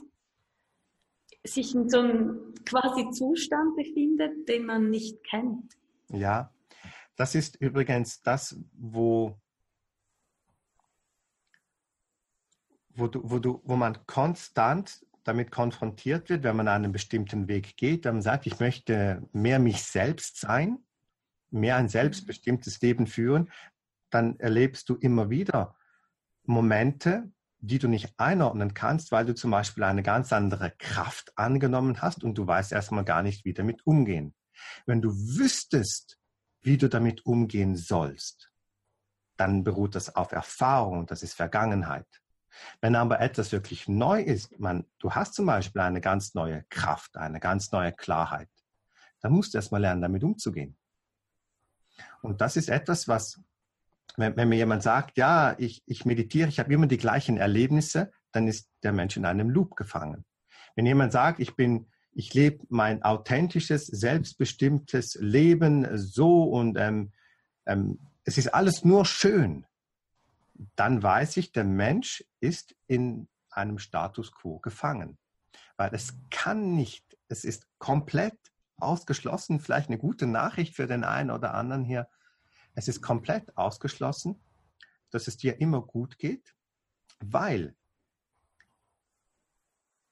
sich 1.44 1.74
in 1.74 1.88
so 1.88 2.00
einem 2.00 2.54
quasi 2.64 3.10
Zustand 3.10 3.76
befindet, 3.76 4.48
den 4.48 4.66
man 4.66 4.90
nicht 4.90 5.22
kennt. 5.24 5.76
Ja, 6.08 6.50
das 7.16 7.34
ist 7.34 7.56
übrigens 7.56 8.22
das, 8.22 8.58
wo, 8.72 9.38
wo, 12.94 13.06
du, 13.06 13.20
wo, 13.22 13.38
du, 13.38 13.60
wo 13.64 13.76
man 13.76 14.06
konstant 14.06 15.04
damit 15.22 15.50
konfrontiert 15.50 16.28
wird, 16.28 16.44
wenn 16.44 16.56
man 16.56 16.68
einen 16.68 16.92
bestimmten 16.92 17.48
Weg 17.48 17.76
geht, 17.76 18.04
wenn 18.04 18.14
man 18.14 18.22
sagt, 18.22 18.46
ich 18.46 18.60
möchte 18.60 19.26
mehr 19.32 19.58
mich 19.58 19.82
selbst 19.82 20.38
sein, 20.38 20.78
mehr 21.50 21.76
ein 21.76 21.88
selbstbestimmtes 21.88 22.80
Leben 22.80 23.06
führen, 23.06 23.50
dann 24.10 24.38
erlebst 24.38 24.88
du 24.88 24.96
immer 24.96 25.30
wieder 25.30 25.76
Momente, 26.44 27.32
die 27.66 27.78
du 27.78 27.88
nicht 27.88 28.12
einordnen 28.18 28.74
kannst, 28.74 29.10
weil 29.10 29.24
du 29.24 29.34
zum 29.34 29.50
Beispiel 29.50 29.84
eine 29.84 30.02
ganz 30.02 30.32
andere 30.32 30.70
Kraft 30.78 31.32
angenommen 31.36 32.02
hast 32.02 32.22
und 32.22 32.36
du 32.36 32.46
weißt 32.46 32.72
erstmal 32.72 33.04
gar 33.04 33.22
nicht, 33.22 33.44
wie 33.44 33.54
damit 33.54 33.86
umgehen. 33.86 34.34
Wenn 34.86 35.00
du 35.00 35.10
wüsstest, 35.10 36.18
wie 36.60 36.76
du 36.76 36.88
damit 36.88 37.24
umgehen 37.24 37.76
sollst, 37.76 38.50
dann 39.36 39.64
beruht 39.64 39.94
das 39.94 40.14
auf 40.14 40.32
Erfahrung, 40.32 41.06
das 41.06 41.22
ist 41.22 41.34
Vergangenheit. 41.34 42.06
Wenn 42.80 42.94
aber 42.94 43.20
etwas 43.20 43.50
wirklich 43.50 43.88
neu 43.88 44.20
ist, 44.20 44.58
man, 44.60 44.86
du 44.98 45.12
hast 45.12 45.34
zum 45.34 45.46
Beispiel 45.46 45.80
eine 45.80 46.00
ganz 46.00 46.34
neue 46.34 46.64
Kraft, 46.68 47.16
eine 47.16 47.40
ganz 47.40 47.72
neue 47.72 47.92
Klarheit, 47.92 48.48
dann 49.20 49.32
musst 49.32 49.54
du 49.54 49.58
erstmal 49.58 49.80
lernen, 49.80 50.02
damit 50.02 50.22
umzugehen. 50.22 50.76
Und 52.20 52.40
das 52.40 52.56
ist 52.56 52.68
etwas, 52.68 53.08
was 53.08 53.40
wenn, 54.16 54.36
wenn 54.36 54.48
mir 54.48 54.56
jemand 54.56 54.82
sagt, 54.82 55.16
ja, 55.18 55.54
ich, 55.58 55.82
ich 55.86 56.04
meditiere, 56.04 56.48
ich 56.48 56.58
habe 56.58 56.72
immer 56.72 56.86
die 56.86 56.98
gleichen 56.98 57.36
Erlebnisse, 57.36 58.12
dann 58.32 58.48
ist 58.48 58.68
der 58.82 58.92
Mensch 58.92 59.16
in 59.16 59.24
einem 59.24 59.50
Loop 59.50 59.76
gefangen. 59.76 60.24
Wenn 60.76 60.86
jemand 60.86 61.12
sagt, 61.12 61.40
ich 61.40 61.56
bin, 61.56 61.86
ich 62.12 62.34
lebe 62.34 62.64
mein 62.68 63.02
authentisches, 63.02 63.86
selbstbestimmtes 63.86 65.16
Leben 65.20 65.86
so 65.96 66.44
und 66.44 66.78
ähm, 66.78 67.12
ähm, 67.66 67.98
es 68.24 68.38
ist 68.38 68.54
alles 68.54 68.84
nur 68.84 69.04
schön, 69.04 69.66
dann 70.76 71.02
weiß 71.02 71.36
ich, 71.36 71.52
der 71.52 71.64
Mensch 71.64 72.24
ist 72.40 72.74
in 72.86 73.28
einem 73.50 73.78
Status 73.78 74.32
quo 74.32 74.58
gefangen. 74.58 75.18
Weil 75.76 75.94
es 75.94 76.14
kann 76.30 76.74
nicht, 76.74 77.16
es 77.28 77.44
ist 77.44 77.66
komplett 77.78 78.38
ausgeschlossen, 78.76 79.60
vielleicht 79.60 79.88
eine 79.88 79.98
gute 79.98 80.26
Nachricht 80.26 80.74
für 80.74 80.86
den 80.86 81.04
einen 81.04 81.30
oder 81.30 81.54
anderen 81.54 81.84
hier, 81.84 82.08
es 82.74 82.88
ist 82.88 83.00
komplett 83.00 83.56
ausgeschlossen, 83.56 84.40
dass 85.10 85.28
es 85.28 85.36
dir 85.36 85.60
immer 85.60 85.80
gut 85.80 86.18
geht, 86.18 86.54
weil 87.20 87.74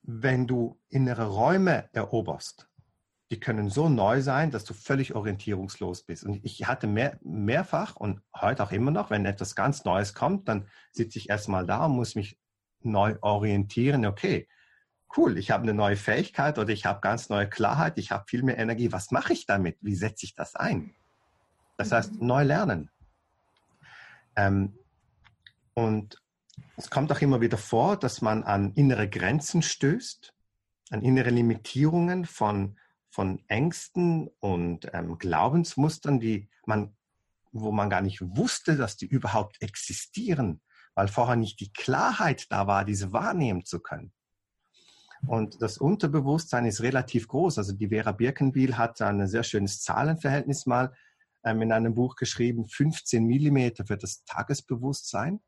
wenn 0.03 0.47
du 0.47 0.81
innere 0.89 1.27
Räume 1.27 1.89
eroberst, 1.93 2.69
die 3.31 3.41
können 3.41 3.71
so 3.71 3.89
neu 3.89 4.21
sein, 4.21 4.51
dass 4.51 4.65
du 4.65 4.75
völlig 4.75 5.15
orientierungslos 5.15 6.03
bist. 6.03 6.25
Und 6.25 6.45
ich 6.45 6.67
hatte 6.67 6.87
mehr, 6.87 7.19
mehrfach 7.23 7.97
und 7.97 8.21
heute 8.39 8.63
auch 8.63 8.73
immer 8.73 8.91
noch, 8.91 9.11
wenn 9.11 9.25
etwas 9.25 9.55
ganz 9.55 9.85
Neues 9.85 10.13
kommt, 10.13 10.49
dann 10.49 10.69
sitze 10.91 11.19
ich 11.19 11.31
erstmal 11.31 11.67
da 11.67 11.87
und 11.87 11.93
muss 11.93 12.15
mich 12.15 12.39
neu 12.81 13.17
orientieren. 13.23 14.05
Okay, 14.05 14.49
cool, 15.17 15.39
ich 15.39 15.51
habe 15.51 15.63
eine 15.63 15.73
neue 15.73 15.97
Fähigkeit 15.97 16.59
oder 16.59 16.71
ich 16.71 16.85
habe 16.85 17.01
ganz 17.01 17.31
neue 17.31 17.49
Klarheit, 17.49 17.97
ich 17.97 18.11
habe 18.11 18.25
viel 18.29 18.43
mehr 18.43 18.59
Energie. 18.59 18.93
Was 18.93 19.11
mache 19.11 19.33
ich 19.33 19.47
damit? 19.47 19.79
Wie 19.81 19.95
setze 19.95 20.27
ich 20.27 20.35
das 20.35 20.55
ein? 20.55 20.95
Das 21.83 21.93
heißt, 21.93 22.23
neu 22.23 22.45
lernen. 22.45 22.91
Ähm, 24.37 24.79
und 25.75 26.23
es 26.77 26.91
kommt 26.91 27.11
auch 27.13 27.21
immer 27.21 27.41
wieder 27.41 27.59
vor, 27.59 27.97
dass 27.97 28.23
man 28.23 28.45
an 28.45 28.73
innere 28.75 29.09
Grenzen 29.09 29.63
stößt, 29.63 30.33
an 30.91 31.03
innere 31.03 31.31
Limitierungen 31.31 32.25
von, 32.25 32.79
von 33.09 33.43
Ängsten 33.49 34.29
und 34.39 34.89
ähm, 34.93 35.19
Glaubensmustern, 35.19 36.21
die 36.21 36.49
man, 36.67 36.95
wo 37.51 37.73
man 37.73 37.91
gar 37.91 38.01
nicht 38.01 38.21
wusste, 38.21 38.77
dass 38.77 38.97
die 38.97 39.07
überhaupt 39.07 39.61
existieren, 39.61 40.61
weil 40.95 41.09
vorher 41.09 41.37
nicht 41.37 41.61
die 41.61 41.73
Klarheit 41.73 42.47
da 42.51 42.67
war, 42.67 42.85
diese 42.85 43.13
wahrnehmen 43.13 43.65
zu 43.65 43.81
können. 43.81 44.13
Und 45.27 45.63
das 45.63 45.79
Unterbewusstsein 45.79 46.65
ist 46.67 46.81
relativ 46.81 47.29
groß. 47.29 47.59
Also 47.59 47.73
die 47.73 47.89
Vera 47.89 48.13
Birkenbiel 48.13 48.77
hat 48.77 49.01
ein 49.03 49.27
sehr 49.29 49.45
schönes 49.45 49.81
Zahlenverhältnis 49.81 50.67
mal 50.67 50.93
ähm, 51.45 51.63
in 51.63 51.73
einem 51.73 51.95
Buch 51.95 52.17
geschrieben, 52.17 52.69
15 52.69 53.25
Millimeter 53.25 53.87
für 53.87 53.97
das 53.97 54.25
Tagesbewusstsein. 54.25 55.41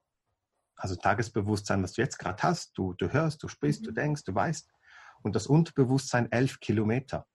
Also 0.76 0.96
Tagesbewusstsein, 0.96 1.82
was 1.82 1.92
du 1.92 2.02
jetzt 2.02 2.18
gerade 2.18 2.42
hast. 2.42 2.76
Du, 2.76 2.94
du 2.94 3.12
hörst, 3.12 3.42
du 3.42 3.48
sprichst, 3.48 3.86
du 3.86 3.90
mhm. 3.90 3.94
denkst, 3.94 4.24
du 4.24 4.34
weißt. 4.34 4.68
Und 5.22 5.36
das 5.36 5.46
Unterbewusstsein 5.46 6.30
11 6.30 6.60
Kilometer. 6.60 7.26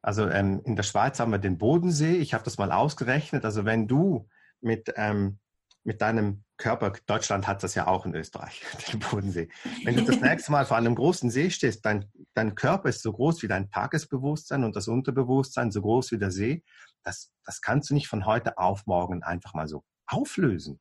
Also 0.00 0.28
ähm, 0.28 0.60
in 0.64 0.76
der 0.76 0.82
Schweiz 0.82 1.18
haben 1.18 1.32
wir 1.32 1.38
den 1.38 1.58
Bodensee. 1.58 2.16
Ich 2.16 2.34
habe 2.34 2.44
das 2.44 2.58
mal 2.58 2.72
ausgerechnet. 2.72 3.44
Also 3.44 3.64
wenn 3.64 3.88
du 3.88 4.28
mit 4.60 4.92
ähm, 4.96 5.38
mit 5.84 6.00
deinem 6.00 6.44
Körper, 6.56 6.92
Deutschland 7.06 7.46
hat 7.46 7.62
das 7.62 7.74
ja 7.74 7.86
auch 7.86 8.06
in 8.06 8.14
Österreich, 8.14 8.62
den 8.92 9.00
Bodensee. 9.00 9.48
Wenn 9.84 9.96
du 9.96 10.04
das 10.04 10.20
nächste 10.20 10.50
Mal 10.50 10.64
vor 10.64 10.76
einem 10.76 10.94
großen 10.94 11.30
See 11.30 11.50
stehst, 11.50 11.84
dein, 11.84 12.10
dein 12.34 12.54
Körper 12.54 12.88
ist 12.88 13.02
so 13.02 13.12
groß 13.12 13.42
wie 13.42 13.48
dein 13.48 13.70
Tagesbewusstsein 13.70 14.64
und 14.64 14.74
das 14.74 14.88
Unterbewusstsein 14.88 15.70
so 15.70 15.82
groß 15.82 16.12
wie 16.12 16.18
der 16.18 16.30
See, 16.30 16.64
das, 17.02 17.30
das 17.44 17.60
kannst 17.60 17.90
du 17.90 17.94
nicht 17.94 18.08
von 18.08 18.24
heute 18.24 18.58
auf 18.58 18.86
morgen 18.86 19.22
einfach 19.22 19.54
mal 19.54 19.68
so 19.68 19.84
auflösen. 20.06 20.80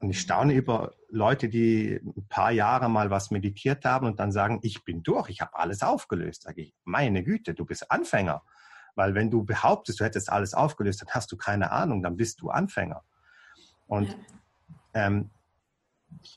Und 0.00 0.10
ich 0.10 0.20
staune 0.20 0.54
über 0.54 0.94
Leute, 1.10 1.48
die 1.48 2.00
ein 2.02 2.26
paar 2.28 2.50
Jahre 2.50 2.88
mal 2.88 3.10
was 3.10 3.30
meditiert 3.30 3.84
haben 3.84 4.06
und 4.06 4.18
dann 4.18 4.32
sagen, 4.32 4.58
ich 4.62 4.82
bin 4.82 5.02
durch, 5.02 5.28
ich 5.28 5.42
habe 5.42 5.56
alles 5.56 5.82
aufgelöst. 5.82 6.42
Sage 6.42 6.62
ich, 6.62 6.74
meine 6.84 7.22
Güte, 7.22 7.52
du 7.54 7.66
bist 7.66 7.90
Anfänger. 7.90 8.42
Weil 8.94 9.14
wenn 9.14 9.30
du 9.30 9.44
behauptest, 9.44 10.00
du 10.00 10.04
hättest 10.04 10.30
alles 10.30 10.54
aufgelöst, 10.54 11.02
dann 11.02 11.10
hast 11.10 11.30
du 11.30 11.36
keine 11.36 11.70
Ahnung, 11.70 12.02
dann 12.02 12.16
bist 12.16 12.40
du 12.40 12.48
Anfänger. 12.48 13.04
Und 13.90 14.16
ähm, 14.94 15.30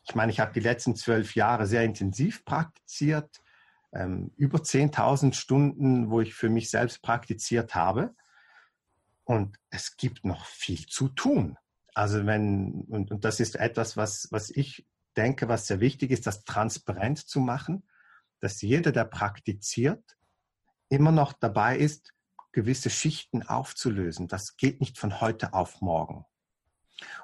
ich 0.03 0.15
meine, 0.15 0.31
ich 0.31 0.39
habe 0.39 0.53
die 0.53 0.59
letzten 0.59 0.95
zwölf 0.95 1.35
Jahre 1.35 1.67
sehr 1.67 1.83
intensiv 1.83 2.43
praktiziert, 2.45 3.41
ähm, 3.93 4.31
über 4.37 4.57
10.000 4.57 5.33
Stunden, 5.33 6.09
wo 6.09 6.19
ich 6.19 6.33
für 6.33 6.49
mich 6.49 6.71
selbst 6.71 7.03
praktiziert 7.03 7.75
habe. 7.75 8.15
Und 9.23 9.59
es 9.69 9.97
gibt 9.97 10.25
noch 10.25 10.45
viel 10.45 10.87
zu 10.87 11.09
tun. 11.09 11.57
Also 11.93 12.25
wenn, 12.25 12.85
und, 12.89 13.11
und 13.11 13.23
das 13.23 13.39
ist 13.39 13.55
etwas, 13.55 13.95
was, 13.95 14.29
was 14.31 14.49
ich 14.49 14.87
denke, 15.15 15.47
was 15.47 15.67
sehr 15.67 15.79
wichtig 15.79 16.09
ist, 16.09 16.25
das 16.25 16.45
transparent 16.45 17.19
zu 17.19 17.39
machen, 17.39 17.87
dass 18.39 18.63
jeder, 18.63 18.91
der 18.91 19.05
praktiziert, 19.05 20.17
immer 20.89 21.11
noch 21.11 21.33
dabei 21.33 21.77
ist, 21.77 22.15
gewisse 22.51 22.89
Schichten 22.89 23.43
aufzulösen. 23.43 24.27
Das 24.27 24.57
geht 24.57 24.79
nicht 24.79 24.97
von 24.97 25.21
heute 25.21 25.53
auf 25.53 25.81
morgen. 25.81 26.25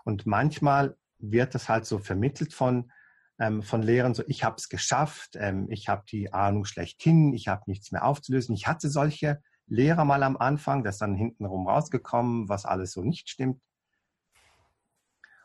Und 0.04 0.26
manchmal 0.26 0.98
wird 1.18 1.56
das 1.56 1.70
halt 1.70 1.86
so 1.86 2.00
vermittelt 2.00 2.54
von, 2.54 2.92
ähm, 3.40 3.62
von 3.64 3.82
Lehrern, 3.82 4.14
so 4.14 4.24
ich 4.28 4.44
habe 4.44 4.56
es 4.58 4.70
geschafft, 4.70 5.36
ähm, 5.36 5.68
ich 5.70 5.90
habe 5.90 6.04
die 6.10 6.34
Ahnung 6.34 6.66
schlechthin, 6.66 7.34
ich 7.34 7.48
habe 7.48 7.64
nichts 7.68 7.92
mehr 7.92 8.06
aufzulösen. 8.06 8.56
Ich 8.56 8.68
hatte 8.68 8.90
solche 8.90 9.42
Lehrer 9.68 10.06
mal 10.06 10.24
am 10.24 10.38
Anfang, 10.38 10.84
das 10.84 10.96
ist 10.96 11.02
dann 11.02 11.16
hintenrum 11.16 11.68
rausgekommen, 11.68 12.50
was 12.50 12.66
alles 12.66 12.92
so 12.92 13.04
nicht 13.04 13.30
stimmt. 13.30 13.62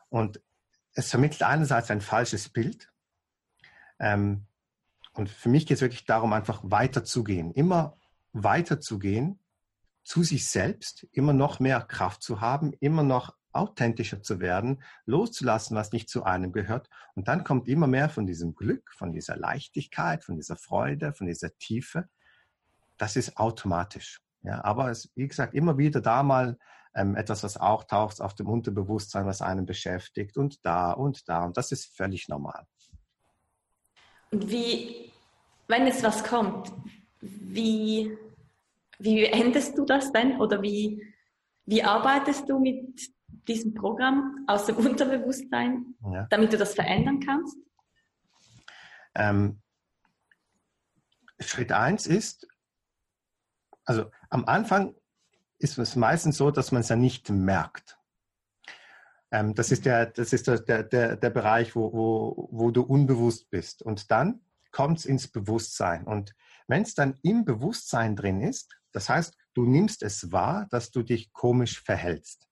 Und 0.09 0.41
es 0.93 1.09
vermittelt 1.09 1.43
einerseits 1.43 1.91
ein 1.91 2.01
falsches 2.01 2.49
Bild. 2.49 2.91
Ähm, 3.99 4.47
und 5.13 5.29
für 5.29 5.49
mich 5.49 5.65
geht 5.65 5.75
es 5.75 5.81
wirklich 5.81 6.05
darum, 6.05 6.33
einfach 6.33 6.61
weiterzugehen, 6.63 7.51
immer 7.51 7.97
weiterzugehen 8.33 9.39
zu 10.03 10.23
sich 10.23 10.49
selbst, 10.49 11.07
immer 11.11 11.33
noch 11.33 11.59
mehr 11.59 11.81
Kraft 11.81 12.21
zu 12.21 12.41
haben, 12.41 12.73
immer 12.79 13.03
noch 13.03 13.35
authentischer 13.55 14.21
zu 14.21 14.39
werden, 14.39 14.83
loszulassen, 15.05 15.75
was 15.75 15.91
nicht 15.91 16.09
zu 16.09 16.23
einem 16.23 16.51
gehört. 16.51 16.89
Und 17.15 17.27
dann 17.27 17.43
kommt 17.43 17.67
immer 17.67 17.87
mehr 17.87 18.09
von 18.09 18.25
diesem 18.25 18.55
Glück, 18.55 18.91
von 18.93 19.13
dieser 19.13 19.37
Leichtigkeit, 19.37 20.23
von 20.23 20.35
dieser 20.35 20.55
Freude, 20.55 21.13
von 21.13 21.27
dieser 21.27 21.55
Tiefe. 21.57 22.07
Das 22.97 23.15
ist 23.15 23.37
automatisch. 23.37 24.21
Ja, 24.43 24.63
aber 24.63 24.91
es, 24.91 25.11
wie 25.15 25.27
gesagt, 25.27 25.55
immer 25.55 25.77
wieder 25.77 26.01
da 26.01 26.21
mal 26.21 26.57
ähm, 26.93 27.15
etwas, 27.15 27.43
was 27.43 27.57
auch 27.57 27.83
taucht 27.83 28.21
auf 28.21 28.35
dem 28.35 28.47
Unterbewusstsein, 28.47 29.25
was 29.25 29.41
einen 29.41 29.65
beschäftigt 29.65 30.37
und 30.37 30.65
da 30.65 30.91
und 30.91 31.27
da. 31.27 31.43
Und 31.43 31.57
das 31.57 31.71
ist 31.71 31.95
völlig 31.95 32.29
normal. 32.29 32.65
Und 34.31 34.49
wie, 34.49 35.11
wenn 35.67 35.87
jetzt 35.87 36.03
was 36.03 36.23
kommt, 36.23 36.71
wie, 37.21 38.17
wie 38.99 39.25
endest 39.25 39.77
du 39.77 39.85
das 39.85 40.11
denn? 40.11 40.39
Oder 40.39 40.61
wie, 40.61 41.03
wie 41.65 41.83
arbeitest 41.83 42.49
du 42.49 42.59
mit 42.59 43.14
diesem 43.47 43.73
Programm 43.73 44.43
aus 44.47 44.65
dem 44.65 44.77
Unterbewusstsein, 44.77 45.95
ja. 46.11 46.27
damit 46.29 46.53
du 46.53 46.57
das 46.57 46.73
verändern 46.73 47.19
kannst? 47.19 47.57
Ähm, 49.15 49.61
Schritt 51.39 51.71
1 51.71 52.07
ist, 52.07 52.47
also 53.85 54.09
am 54.29 54.45
Anfang 54.45 54.95
ist 55.59 55.77
es 55.77 55.95
meistens 55.95 56.37
so, 56.37 56.51
dass 56.51 56.71
man 56.71 56.81
es 56.81 56.89
ja 56.89 56.95
nicht 56.95 57.29
merkt. 57.29 57.97
Ähm, 59.31 59.53
das 59.55 59.71
ist 59.71 59.85
der, 59.85 60.07
das 60.07 60.33
ist 60.33 60.47
der, 60.47 60.83
der, 60.83 61.15
der 61.15 61.29
Bereich, 61.29 61.75
wo, 61.75 61.93
wo, 61.93 62.49
wo 62.51 62.71
du 62.71 62.81
unbewusst 62.81 63.49
bist. 63.49 63.81
Und 63.81 64.11
dann 64.11 64.41
kommt 64.71 64.99
es 64.99 65.05
ins 65.05 65.31
Bewusstsein. 65.31 66.05
Und 66.05 66.33
wenn 66.67 66.83
es 66.83 66.95
dann 66.95 67.17
im 67.21 67.45
Bewusstsein 67.45 68.15
drin 68.15 68.41
ist, 68.41 68.75
das 68.91 69.09
heißt, 69.09 69.35
du 69.53 69.65
nimmst 69.65 70.03
es 70.03 70.31
wahr, 70.31 70.67
dass 70.69 70.91
du 70.91 71.03
dich 71.03 71.33
komisch 71.33 71.81
verhältst. 71.81 72.47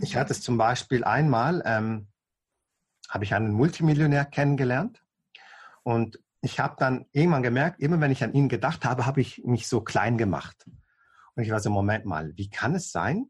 Ich 0.00 0.16
hatte 0.16 0.32
es 0.32 0.40
zum 0.40 0.56
Beispiel 0.56 1.04
einmal, 1.04 1.62
ähm, 1.64 2.08
habe 3.08 3.24
ich 3.24 3.34
einen 3.34 3.52
Multimillionär 3.52 4.24
kennengelernt 4.24 5.02
und 5.82 6.20
ich 6.40 6.60
habe 6.60 6.76
dann 6.78 7.06
irgendwann 7.12 7.42
gemerkt, 7.42 7.80
immer 7.80 8.00
wenn 8.00 8.12
ich 8.12 8.22
an 8.22 8.32
ihn 8.32 8.48
gedacht 8.48 8.84
habe, 8.84 9.06
habe 9.06 9.20
ich 9.20 9.42
mich 9.44 9.66
so 9.66 9.80
klein 9.80 10.18
gemacht. 10.18 10.66
Und 11.34 11.42
ich 11.42 11.50
war 11.50 11.60
so, 11.60 11.70
Moment 11.70 12.04
mal, 12.04 12.32
wie 12.36 12.48
kann 12.48 12.74
es 12.74 12.92
sein? 12.92 13.28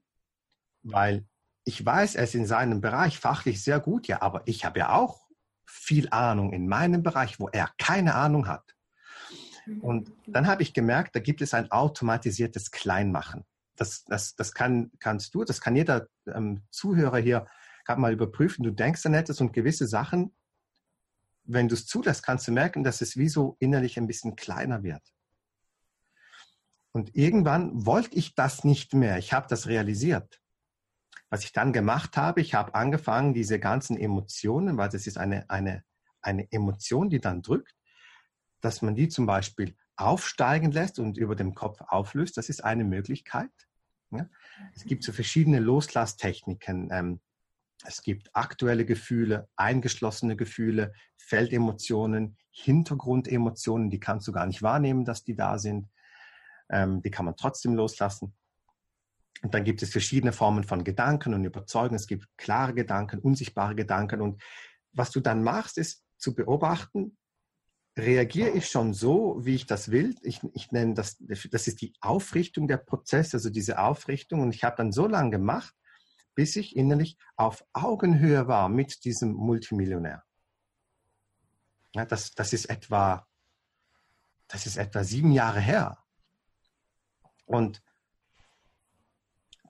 Weil 0.83 1.27
ich 1.65 1.85
weiß, 1.85 2.17
er 2.17 2.25
ist 2.25 2.35
in 2.35 2.47
seinem 2.47 2.81
Bereich 2.81 3.19
fachlich 3.19 3.63
sehr 3.63 3.81
gut, 3.81 4.07
ja, 4.07 4.21
aber 4.23 4.43
ich 4.47 4.65
habe 4.65 4.79
ja 4.81 4.93
auch 4.93 5.27
viel 5.67 6.09
Ahnung 6.11 6.53
in 6.53 6.69
meinem 6.69 7.03
Bereich, 7.03 7.41
wo 7.41 7.49
er 7.49 7.71
keine 7.79 8.15
Ahnung 8.15 8.47
hat. 8.47 8.75
Und 9.81 10.13
dann 10.27 10.47
habe 10.47 10.63
ich 10.63 10.73
gemerkt, 10.73 11.15
da 11.15 11.21
gibt 11.21 11.43
es 11.43 11.53
ein 11.53 11.71
automatisiertes 11.71 12.71
Kleinmachen. 12.71 13.45
Das, 13.79 14.05
das, 14.05 14.35
das 14.35 14.53
kann, 14.53 14.91
kannst 14.99 15.35
du, 15.35 15.45
das 15.45 15.61
kann 15.61 15.77
jeder 15.77 16.09
ähm, 16.27 16.63
Zuhörer 16.71 17.19
hier 17.19 17.47
gerade 17.85 18.01
mal 18.01 18.13
überprüfen. 18.13 18.65
Du 18.65 18.71
denkst 18.71 19.07
an 19.07 19.15
etwas 19.15 19.41
und 19.41 19.53
gewisse 19.53 19.87
Sachen, 19.87 20.35
wenn 21.45 21.69
du 21.69 21.75
es 21.75 21.87
zulässt, 21.87 22.23
kannst 22.23 22.47
du 22.47 22.53
merken, 22.53 22.85
dass 22.85 23.01
es 23.01 23.17
wie 23.17 23.29
so 23.29 23.57
innerlich 23.59 23.97
ein 23.99 24.07
bisschen 24.07 24.37
kleiner 24.37 24.83
wird. 24.83 25.03
Und 26.93 27.15
irgendwann 27.15 27.87
wollte 27.87 28.17
ich 28.17 28.35
das 28.35 28.65
nicht 28.65 28.93
mehr. 28.93 29.19
Ich 29.19 29.33
habe 29.33 29.47
das 29.49 29.67
realisiert. 29.67 30.41
Was 31.31 31.45
ich 31.45 31.53
dann 31.53 31.73
gemacht 31.73 32.17
habe, 32.17 32.41
ich 32.41 32.55
habe 32.55 32.75
angefangen, 32.75 33.35
diese 33.35 33.59
ganzen 33.59 33.97
Emotionen, 33.97 34.77
weil 34.77 34.89
das 34.89 35.07
ist 35.07 35.17
eine, 35.19 35.49
eine, 35.49 35.85
eine 36.21 36.51
Emotion, 36.51 37.11
die 37.11 37.21
dann 37.21 37.43
drückt, 37.43 37.75
dass 38.61 38.83
man 38.83 38.97
die 38.97 39.09
zum 39.09 39.27
Beispiel 39.27 39.77
aufsteigen 39.97 40.73
lässt 40.73 40.99
und 40.99 41.19
über 41.19 41.37
dem 41.37 41.55
Kopf 41.55 41.81
auflöst. 41.87 42.37
Das 42.37 42.49
ist 42.49 42.65
eine 42.65 42.85
Möglichkeit. 42.85 43.51
Ja? 44.11 44.29
Es 44.75 44.85
gibt 44.85 45.05
so 45.05 45.13
verschiedene 45.13 45.61
Loslasstechniken. 45.61 46.89
Ähm, 46.91 47.21
es 47.85 48.03
gibt 48.03 48.35
aktuelle 48.35 48.85
Gefühle, 48.85 49.49
eingeschlossene 49.57 50.37
Gefühle, 50.37 50.93
Feldemotionen, 51.17 52.37
Hintergrundemotionen, 52.51 53.91
die 53.91 54.01
kannst 54.01 54.27
du 54.27 54.33
gar 54.33 54.47
nicht 54.47 54.63
wahrnehmen, 54.63 55.05
dass 55.05 55.23
die 55.23 55.37
da 55.37 55.59
sind. 55.59 55.89
Ähm, 56.71 57.03
die 57.03 57.11
kann 57.11 57.25
man 57.25 57.37
trotzdem 57.37 57.75
loslassen. 57.75 58.35
Und 59.43 59.55
dann 59.55 59.63
gibt 59.63 59.83
es 59.83 59.91
verschiedene 59.91 60.33
Formen 60.33 60.65
von 60.65 60.83
Gedanken 60.83 61.33
und 61.35 61.45
Überzeugung. 61.45 61.95
Es 61.95 62.09
gibt 62.09 62.27
klare 62.37 62.75
Gedanken, 62.75 63.21
unsichtbare 63.21 63.77
Gedanken. 63.77 64.21
Und 64.21 64.43
was 64.93 65.13
du 65.13 65.21
dann 65.21 65.45
machst, 65.45 65.79
ist 65.79 66.05
zu 66.17 66.35
beobachten, 66.35 67.17
reagiere 67.99 68.51
ich 68.51 68.69
schon 68.69 68.95
so, 68.95 69.37
wie 69.41 69.55
ich 69.55 69.67
das 69.67 69.91
will. 69.91 70.15
Ich, 70.23 70.41
ich 70.55 70.73
nenne 70.73 70.95
das, 70.95 71.17
das 71.19 71.67
ist 71.67 71.81
die 71.81 71.93
Aufrichtung 72.01 72.69
der 72.69 72.77
Prozess, 72.77 73.35
also 73.35 73.51
diese 73.51 73.79
Aufrichtung. 73.79 74.41
Und 74.41 74.55
ich 74.55 74.65
habe 74.65 74.77
dann 74.77 74.93
so 74.93 75.07
lange 75.07 75.31
gemacht, 75.31 75.75
bis 76.35 76.57
ich 76.57 76.77
innerlich 76.77 77.19
auf 77.37 77.65
Augenhöhe 77.73 78.47
war 78.47 78.69
mit 78.69 79.05
diesem 79.05 79.33
Multimillionär. 79.33 80.23
Ja, 81.95 82.05
das, 82.05 82.33
das, 82.35 82.53
ist 82.53 82.67
etwa, 82.67 83.27
das 84.47 84.67
ist 84.67 84.77
etwa 84.77 85.03
sieben 85.03 85.33
Jahre 85.33 85.61
her. 85.61 85.99
Und 87.45 87.83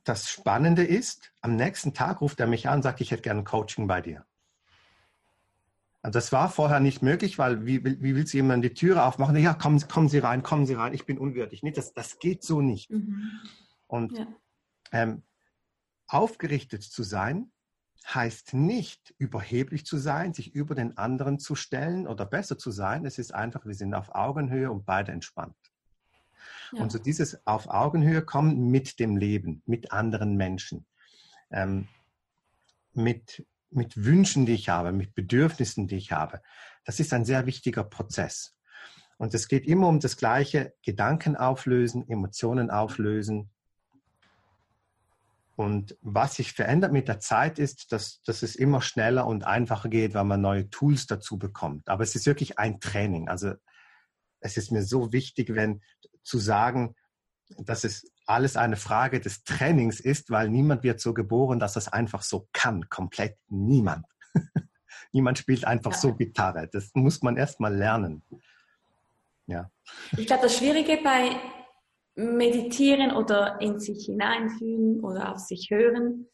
das 0.05 0.29
Spannende 0.29 0.85
ist, 0.85 1.33
am 1.41 1.57
nächsten 1.57 1.95
Tag 1.95 2.20
ruft 2.20 2.41
er 2.41 2.47
mich 2.47 2.68
an 2.68 2.76
und 2.76 2.83
sagt, 2.83 3.01
ich 3.01 3.11
hätte 3.11 3.22
gerne 3.22 3.45
Coaching 3.45 3.87
bei 3.87 4.01
dir. 4.01 4.28
Und 6.09 6.14
das 6.14 6.32
war 6.32 6.48
vorher 6.48 6.80
nicht 6.80 7.02
möglich, 7.02 7.38
weil 7.38 7.66
wie, 7.66 7.84
wie 7.84 8.16
willst 8.16 8.32
du 8.32 8.38
jemand 8.38 8.64
die 8.64 8.72
Türe 8.72 9.02
aufmachen? 9.02 9.36
Ja, 9.36 9.52
kommen, 9.52 9.78
kommen 9.88 10.09
Sie 10.09 10.16
rein, 10.16 10.42
kommen 10.42 10.64
Sie 10.64 10.72
rein, 10.72 10.94
ich 10.94 11.04
bin 11.04 11.18
unwürdig. 11.18 11.62
Nee, 11.62 11.70
das, 11.70 11.92
das 11.92 12.18
geht 12.18 12.42
so 12.42 12.62
nicht. 12.62 12.88
Mhm. 12.88 13.30
Und 13.88 14.16
ja. 14.16 14.26
ähm, 14.90 15.22
aufgerichtet 16.06 16.82
zu 16.82 17.02
sein, 17.02 17.52
heißt 18.06 18.54
nicht 18.54 19.14
überheblich 19.18 19.84
zu 19.84 19.98
sein, 19.98 20.32
sich 20.32 20.54
über 20.54 20.74
den 20.74 20.96
anderen 20.96 21.38
zu 21.38 21.54
stellen 21.54 22.06
oder 22.06 22.24
besser 22.24 22.56
zu 22.56 22.70
sein. 22.70 23.04
Es 23.04 23.18
ist 23.18 23.34
einfach, 23.34 23.66
wir 23.66 23.74
sind 23.74 23.92
auf 23.92 24.14
Augenhöhe 24.14 24.70
und 24.70 24.86
beide 24.86 25.12
entspannt. 25.12 25.59
Ja. 26.72 26.84
Und 26.84 26.90
so 26.90 26.98
dieses 26.98 27.46
auf 27.46 27.68
Augenhöhe 27.68 28.22
kommen 28.22 28.70
mit 28.70 28.98
dem 28.98 29.18
Leben, 29.18 29.62
mit 29.66 29.92
anderen 29.92 30.38
Menschen, 30.38 30.86
ähm, 31.50 31.86
mit 32.94 33.44
mit 33.71 34.05
Wünschen, 34.05 34.47
die 34.47 34.55
ich 34.55 34.69
habe, 34.69 34.93
mit 34.93 35.14
Bedürfnissen, 35.14 35.87
die 35.87 35.97
ich 35.97 36.12
habe. 36.12 36.43
Das 36.85 37.01
ist 37.01 37.12
ein 37.12 37.25
sehr 37.25 37.47
wichtiger 37.47 37.85
Prozess. 37.85 38.57
Und 39.19 39.35
es 39.35 39.49
geht 39.49 39.66
immer 39.66 39.89
um 39.89 40.01
das 40.01 40.16
Gleiche, 40.16 40.75
Gedanken 40.83 41.37
auflösen, 41.37 42.09
Emotionen 42.09 42.71
auflösen. 42.71 43.51
Und 45.57 45.99
was 46.03 46.37
sich 46.37 46.53
verändert 46.53 46.93
mit 46.93 47.09
der 47.09 47.19
Zeit 47.19 47.59
ist, 47.59 47.91
dass, 47.91 48.23
dass 48.23 48.43
es 48.43 48.55
immer 48.55 48.81
schneller 48.81 49.27
und 49.27 49.45
einfacher 49.45 49.89
geht, 49.89 50.14
weil 50.14 50.25
man 50.25 50.41
neue 50.41 50.71
Tools 50.71 51.09
dazu 51.09 51.37
bekommt. 51.37 51.89
Aber 51.89 52.05
es 52.05 52.14
ist 52.14 52.27
wirklich 52.27 52.61
ein 52.61 52.79
Training. 52.79 53.29
Also 53.29 53.55
es 54.39 54.57
ist 54.57 54.71
mir 54.71 54.85
so 54.85 55.12
wichtig, 55.12 55.53
wenn 55.55 55.83
zu 56.23 56.39
sagen, 56.39 56.95
dass 57.57 57.83
es 57.83 58.12
alles 58.29 58.57
eine 58.57 58.76
Frage 58.76 59.20
des 59.20 59.45
Trainings 59.45 60.01
ist, 60.01 60.31
weil 60.31 60.49
niemand 60.49 60.83
wird 60.83 61.01
so 61.01 61.14
geboren, 61.14 61.59
dass 61.59 61.72
das 61.72 61.93
einfach 61.93 62.22
so 62.22 62.49
kann. 62.53 62.89
Komplett 62.89 63.37
niemand. 63.49 64.07
niemand 65.12 65.39
spielt 65.39 65.64
einfach 65.64 65.93
ja. 65.93 65.99
so 65.99 66.14
Gitarre. 66.14 66.68
Das 66.70 66.91
muss 66.95 67.22
man 67.22 67.37
erst 67.37 67.61
mal 67.61 67.74
lernen. 67.74 68.22
Ja. 69.47 69.70
Ich 70.16 70.26
glaube, 70.26 70.43
das 70.43 70.59
Schwierige 70.59 70.99
bei 71.03 71.37
Meditieren 72.16 73.12
oder 73.12 73.61
in 73.61 73.79
sich 73.79 74.07
hineinfühlen 74.07 75.01
oder 75.01 75.33
auf 75.33 75.39
sich 75.39 75.70
hören, 75.70 76.26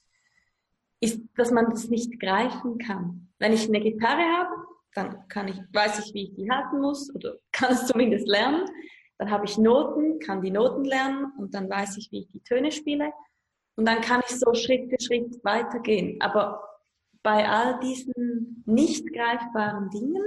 ist, 1.00 1.20
dass 1.36 1.50
man 1.50 1.70
das 1.70 1.88
nicht 1.88 2.18
greifen 2.18 2.78
kann. 2.78 3.28
Wenn 3.38 3.52
ich 3.52 3.68
eine 3.68 3.80
Gitarre 3.80 4.22
habe, 4.22 4.54
dann 4.94 5.28
kann 5.28 5.48
ich, 5.48 5.60
weiß 5.72 6.06
ich, 6.06 6.14
wie 6.14 6.24
ich 6.24 6.34
die 6.34 6.50
halten 6.50 6.80
muss 6.80 7.14
oder 7.14 7.34
kann 7.52 7.72
es 7.72 7.86
zumindest 7.86 8.26
lernen. 8.26 8.64
Dann 9.18 9.30
habe 9.30 9.44
ich 9.44 9.58
Noten, 9.58 10.18
kann 10.18 10.42
die 10.42 10.50
Noten 10.50 10.84
lernen 10.84 11.32
und 11.38 11.54
dann 11.54 11.70
weiß 11.70 11.96
ich, 11.98 12.10
wie 12.10 12.20
ich 12.20 12.28
die 12.28 12.40
Töne 12.40 12.72
spiele. 12.72 13.12
Und 13.76 13.86
dann 13.86 14.00
kann 14.00 14.22
ich 14.28 14.38
so 14.38 14.54
Schritt 14.54 14.90
für 14.90 15.00
Schritt 15.00 15.44
weitergehen. 15.44 16.20
Aber 16.20 16.62
bei 17.22 17.48
all 17.48 17.78
diesen 17.80 18.62
nicht 18.66 19.12
greifbaren 19.12 19.90
Dingen, 19.90 20.22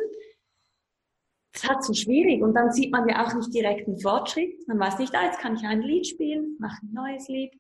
das 1.53 1.69
hat 1.69 1.83
so 1.83 1.93
schwierig. 1.93 2.41
Und 2.41 2.53
dann 2.53 2.71
sieht 2.71 2.91
man 2.91 3.07
ja 3.07 3.25
auch 3.25 3.33
nicht 3.33 3.53
direkt 3.53 3.87
einen 3.87 3.99
Fortschritt. 3.99 4.67
Man 4.67 4.79
weiß 4.79 4.99
nicht, 4.99 5.13
ah, 5.15 5.25
jetzt 5.25 5.39
kann 5.39 5.55
ich 5.55 5.63
ein 5.65 5.81
Lied 5.81 6.07
spielen, 6.07 6.55
mache 6.59 6.85
ein 6.85 6.93
neues 6.93 7.27
Lied. 7.27 7.53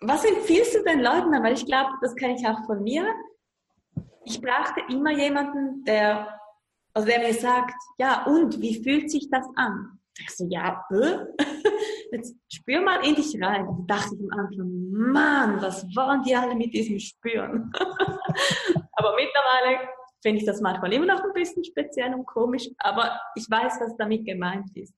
Was 0.00 0.24
empfiehlst 0.24 0.74
du 0.74 0.82
den 0.82 1.00
Leuten? 1.00 1.30
Weil 1.42 1.54
ich 1.54 1.66
glaube, 1.66 1.90
das 2.00 2.14
kenne 2.16 2.36
ich 2.36 2.46
auch 2.46 2.64
von 2.64 2.82
mir. 2.82 3.06
Ich 4.24 4.40
brauchte 4.40 4.80
immer 4.88 5.10
jemanden, 5.12 5.84
der 5.84 6.39
also 6.92 7.08
der 7.08 7.20
mir 7.20 7.34
sagt, 7.34 7.74
ja, 7.98 8.24
und 8.26 8.60
wie 8.60 8.82
fühlt 8.82 9.10
sich 9.10 9.28
das 9.30 9.46
an? 9.56 9.98
Ich 10.18 10.30
so, 10.30 10.46
ja, 10.48 10.84
äh? 10.90 11.18
jetzt 12.12 12.36
spür 12.52 12.82
mal 12.82 13.04
in 13.06 13.14
dich 13.14 13.40
rein. 13.40 13.66
Und 13.66 13.86
dachte 13.86 14.14
ich 14.14 14.20
am 14.20 14.38
Anfang, 14.38 14.90
Mann, 14.90 15.62
was 15.62 15.84
wollen 15.94 16.22
die 16.22 16.34
alle 16.34 16.54
mit 16.54 16.74
diesem 16.74 16.98
Spüren? 16.98 17.72
aber 18.92 19.14
mittlerweile 19.16 19.88
finde 20.22 20.40
ich 20.40 20.46
das 20.46 20.60
manchmal 20.60 20.92
immer 20.92 21.06
noch 21.06 21.22
ein 21.22 21.32
bisschen 21.32 21.64
speziell 21.64 22.14
und 22.14 22.26
komisch, 22.26 22.68
aber 22.78 23.18
ich 23.34 23.48
weiß, 23.48 23.80
was 23.80 23.96
damit 23.96 24.26
gemeint 24.26 24.68
ist. 24.76 24.94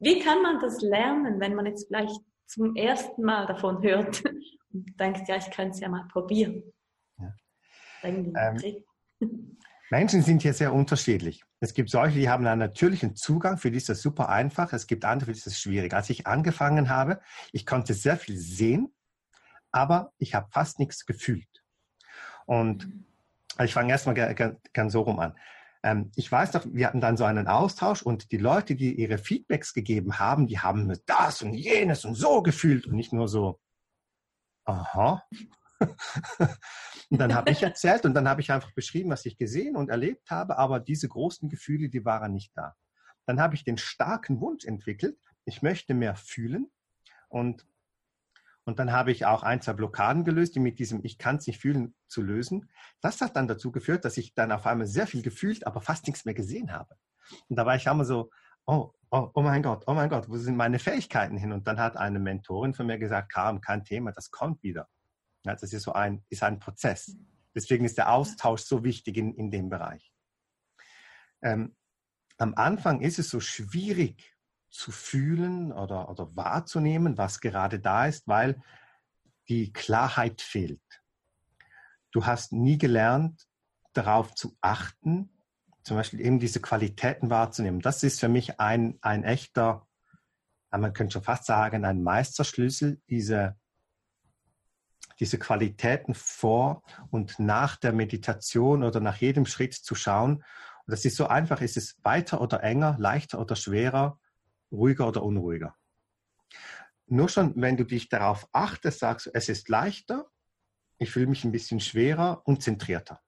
Wie 0.00 0.18
kann 0.18 0.42
man 0.42 0.60
das 0.60 0.82
lernen, 0.82 1.40
wenn 1.40 1.54
man 1.54 1.66
jetzt 1.66 1.86
vielleicht 1.86 2.20
zum 2.46 2.76
ersten 2.76 3.22
Mal 3.22 3.46
davon 3.46 3.82
hört 3.82 4.22
und 4.72 5.00
denkt, 5.00 5.28
ja, 5.28 5.36
ich 5.36 5.50
könnte 5.50 5.70
es 5.70 5.80
ja 5.80 5.88
mal 5.88 6.06
probieren? 6.12 6.62
Ja. 7.18 7.32
Ähm, 8.02 8.34
Menschen 9.90 10.22
sind 10.22 10.42
hier 10.42 10.52
sehr 10.52 10.72
unterschiedlich. 10.72 11.44
Es 11.60 11.74
gibt 11.74 11.90
solche, 11.90 12.18
die 12.18 12.28
haben 12.28 12.46
einen 12.46 12.58
natürlichen 12.60 13.16
Zugang, 13.16 13.58
für 13.58 13.70
die 13.70 13.78
ist 13.78 13.88
das 13.88 14.02
super 14.02 14.28
einfach. 14.28 14.72
Es 14.72 14.86
gibt 14.86 15.04
andere, 15.04 15.26
für 15.26 15.32
die 15.32 15.38
ist 15.38 15.46
das 15.46 15.58
schwierig. 15.58 15.94
Als 15.94 16.10
ich 16.10 16.26
angefangen 16.26 16.88
habe, 16.88 17.20
ich 17.52 17.64
konnte 17.64 17.94
sehr 17.94 18.16
viel 18.16 18.36
sehen, 18.36 18.92
aber 19.72 20.12
ich 20.18 20.34
habe 20.34 20.48
fast 20.50 20.78
nichts 20.78 21.06
gefühlt. 21.06 21.48
Und 22.46 22.86
mhm. 22.86 23.04
ich 23.64 23.72
fange 23.72 23.90
erstmal 23.90 24.14
ganz 24.34 24.92
so 24.92 25.00
rum 25.02 25.18
an. 25.18 25.34
Ähm, 25.82 26.10
ich 26.16 26.30
weiß 26.30 26.50
doch, 26.52 26.66
wir 26.66 26.86
hatten 26.86 27.00
dann 27.00 27.16
so 27.16 27.24
einen 27.24 27.46
Austausch 27.46 28.02
und 28.02 28.32
die 28.32 28.38
Leute, 28.38 28.74
die 28.74 28.94
ihre 28.94 29.18
Feedbacks 29.18 29.72
gegeben 29.72 30.18
haben, 30.18 30.46
die 30.46 30.58
haben 30.58 30.92
das 31.06 31.42
und 31.42 31.54
jenes 31.54 32.04
und 32.04 32.14
so 32.14 32.42
gefühlt 32.42 32.86
und 32.86 32.94
nicht 32.94 33.12
nur 33.12 33.28
so, 33.28 33.60
aha. 34.64 35.22
Und 37.10 37.18
dann 37.18 37.34
habe 37.34 37.50
ich 37.50 37.62
erzählt 37.62 38.04
und 38.04 38.12
dann 38.12 38.28
habe 38.28 38.42
ich 38.42 38.52
einfach 38.52 38.72
beschrieben, 38.72 39.10
was 39.10 39.24
ich 39.24 39.38
gesehen 39.38 39.76
und 39.76 39.88
erlebt 39.88 40.30
habe, 40.30 40.58
aber 40.58 40.78
diese 40.78 41.08
großen 41.08 41.48
Gefühle, 41.48 41.88
die 41.88 42.04
waren 42.04 42.32
nicht 42.32 42.52
da. 42.54 42.76
Dann 43.24 43.40
habe 43.40 43.54
ich 43.54 43.64
den 43.64 43.78
starken 43.78 44.42
Wunsch 44.42 44.66
entwickelt, 44.66 45.18
ich 45.46 45.62
möchte 45.62 45.94
mehr 45.94 46.16
fühlen 46.16 46.70
und 47.28 47.66
und 48.64 48.78
dann 48.78 48.92
habe 48.92 49.12
ich 49.12 49.24
auch 49.24 49.44
ein, 49.44 49.62
zwei 49.62 49.72
Blockaden 49.72 50.24
gelöst, 50.24 50.54
die 50.54 50.60
mit 50.60 50.78
diesem 50.78 51.02
Ich 51.02 51.16
kann 51.16 51.36
es 51.36 51.46
nicht 51.46 51.58
fühlen 51.58 51.94
zu 52.06 52.20
lösen. 52.20 52.68
Das 53.00 53.22
hat 53.22 53.34
dann 53.34 53.48
dazu 53.48 53.72
geführt, 53.72 54.04
dass 54.04 54.18
ich 54.18 54.34
dann 54.34 54.52
auf 54.52 54.66
einmal 54.66 54.86
sehr 54.86 55.06
viel 55.06 55.22
gefühlt, 55.22 55.66
aber 55.66 55.80
fast 55.80 56.06
nichts 56.06 56.26
mehr 56.26 56.34
gesehen 56.34 56.70
habe. 56.70 56.94
Und 57.48 57.56
da 57.56 57.64
war 57.64 57.76
ich 57.76 57.88
einmal 57.88 58.04
so, 58.04 58.30
oh, 58.66 58.92
oh, 59.10 59.30
oh 59.32 59.40
mein 59.40 59.62
Gott, 59.62 59.84
oh 59.86 59.94
mein 59.94 60.10
Gott, 60.10 60.28
wo 60.28 60.36
sind 60.36 60.58
meine 60.58 60.78
Fähigkeiten 60.78 61.38
hin? 61.38 61.52
Und 61.52 61.66
dann 61.66 61.80
hat 61.80 61.96
eine 61.96 62.18
Mentorin 62.18 62.74
von 62.74 62.86
mir 62.86 62.98
gesagt, 62.98 63.32
Karim, 63.32 63.62
kein 63.62 63.84
Thema, 63.84 64.12
das 64.12 64.30
kommt 64.30 64.62
wieder. 64.62 64.86
Ja, 65.44 65.54
das 65.54 65.72
ist 65.72 65.82
so 65.82 65.92
ein, 65.92 66.24
ist 66.28 66.42
ein 66.42 66.58
Prozess. 66.58 67.16
Deswegen 67.54 67.84
ist 67.84 67.98
der 67.98 68.12
Austausch 68.12 68.62
so 68.62 68.84
wichtig 68.84 69.16
in, 69.16 69.34
in 69.34 69.50
dem 69.50 69.68
Bereich. 69.68 70.12
Ähm, 71.42 71.76
am 72.36 72.54
Anfang 72.54 73.00
ist 73.00 73.18
es 73.18 73.30
so 73.30 73.40
schwierig 73.40 74.36
zu 74.70 74.92
fühlen 74.92 75.72
oder, 75.72 76.08
oder 76.08 76.34
wahrzunehmen, 76.36 77.18
was 77.18 77.40
gerade 77.40 77.80
da 77.80 78.06
ist, 78.06 78.28
weil 78.28 78.62
die 79.48 79.72
Klarheit 79.72 80.40
fehlt. 80.40 80.80
Du 82.12 82.26
hast 82.26 82.52
nie 82.52 82.78
gelernt, 82.78 83.46
darauf 83.92 84.34
zu 84.34 84.56
achten, 84.60 85.30
zum 85.82 85.96
Beispiel 85.96 86.20
eben 86.20 86.38
diese 86.38 86.60
Qualitäten 86.60 87.30
wahrzunehmen. 87.30 87.80
Das 87.80 88.02
ist 88.02 88.20
für 88.20 88.28
mich 88.28 88.60
ein, 88.60 88.98
ein 89.00 89.24
echter, 89.24 89.86
man 90.70 90.92
könnte 90.92 91.14
schon 91.14 91.22
fast 91.22 91.46
sagen, 91.46 91.84
ein 91.84 92.02
Meisterschlüssel, 92.02 93.00
diese 93.08 93.58
diese 95.20 95.38
Qualitäten 95.38 96.14
vor 96.14 96.82
und 97.10 97.38
nach 97.38 97.76
der 97.76 97.92
Meditation 97.92 98.82
oder 98.82 99.00
nach 99.00 99.16
jedem 99.16 99.46
Schritt 99.46 99.74
zu 99.74 99.94
schauen. 99.94 100.36
Und 100.36 100.44
das 100.92 101.04
ist 101.04 101.16
so 101.16 101.26
einfach, 101.26 101.60
ist 101.60 101.76
es 101.76 101.96
weiter 102.02 102.40
oder 102.40 102.62
enger, 102.62 102.96
leichter 102.98 103.40
oder 103.40 103.56
schwerer, 103.56 104.18
ruhiger 104.70 105.08
oder 105.08 105.22
unruhiger. 105.22 105.74
Nur 107.06 107.28
schon, 107.28 107.54
wenn 107.56 107.76
du 107.76 107.84
dich 107.84 108.08
darauf 108.08 108.48
achtest, 108.52 109.00
sagst 109.00 109.26
du, 109.26 109.30
es 109.32 109.48
ist 109.48 109.68
leichter, 109.68 110.26
ich 110.98 111.10
fühle 111.10 111.26
mich 111.26 111.44
ein 111.44 111.52
bisschen 111.52 111.80
schwerer 111.80 112.42
und 112.44 112.62
zentrierter. 112.62 113.20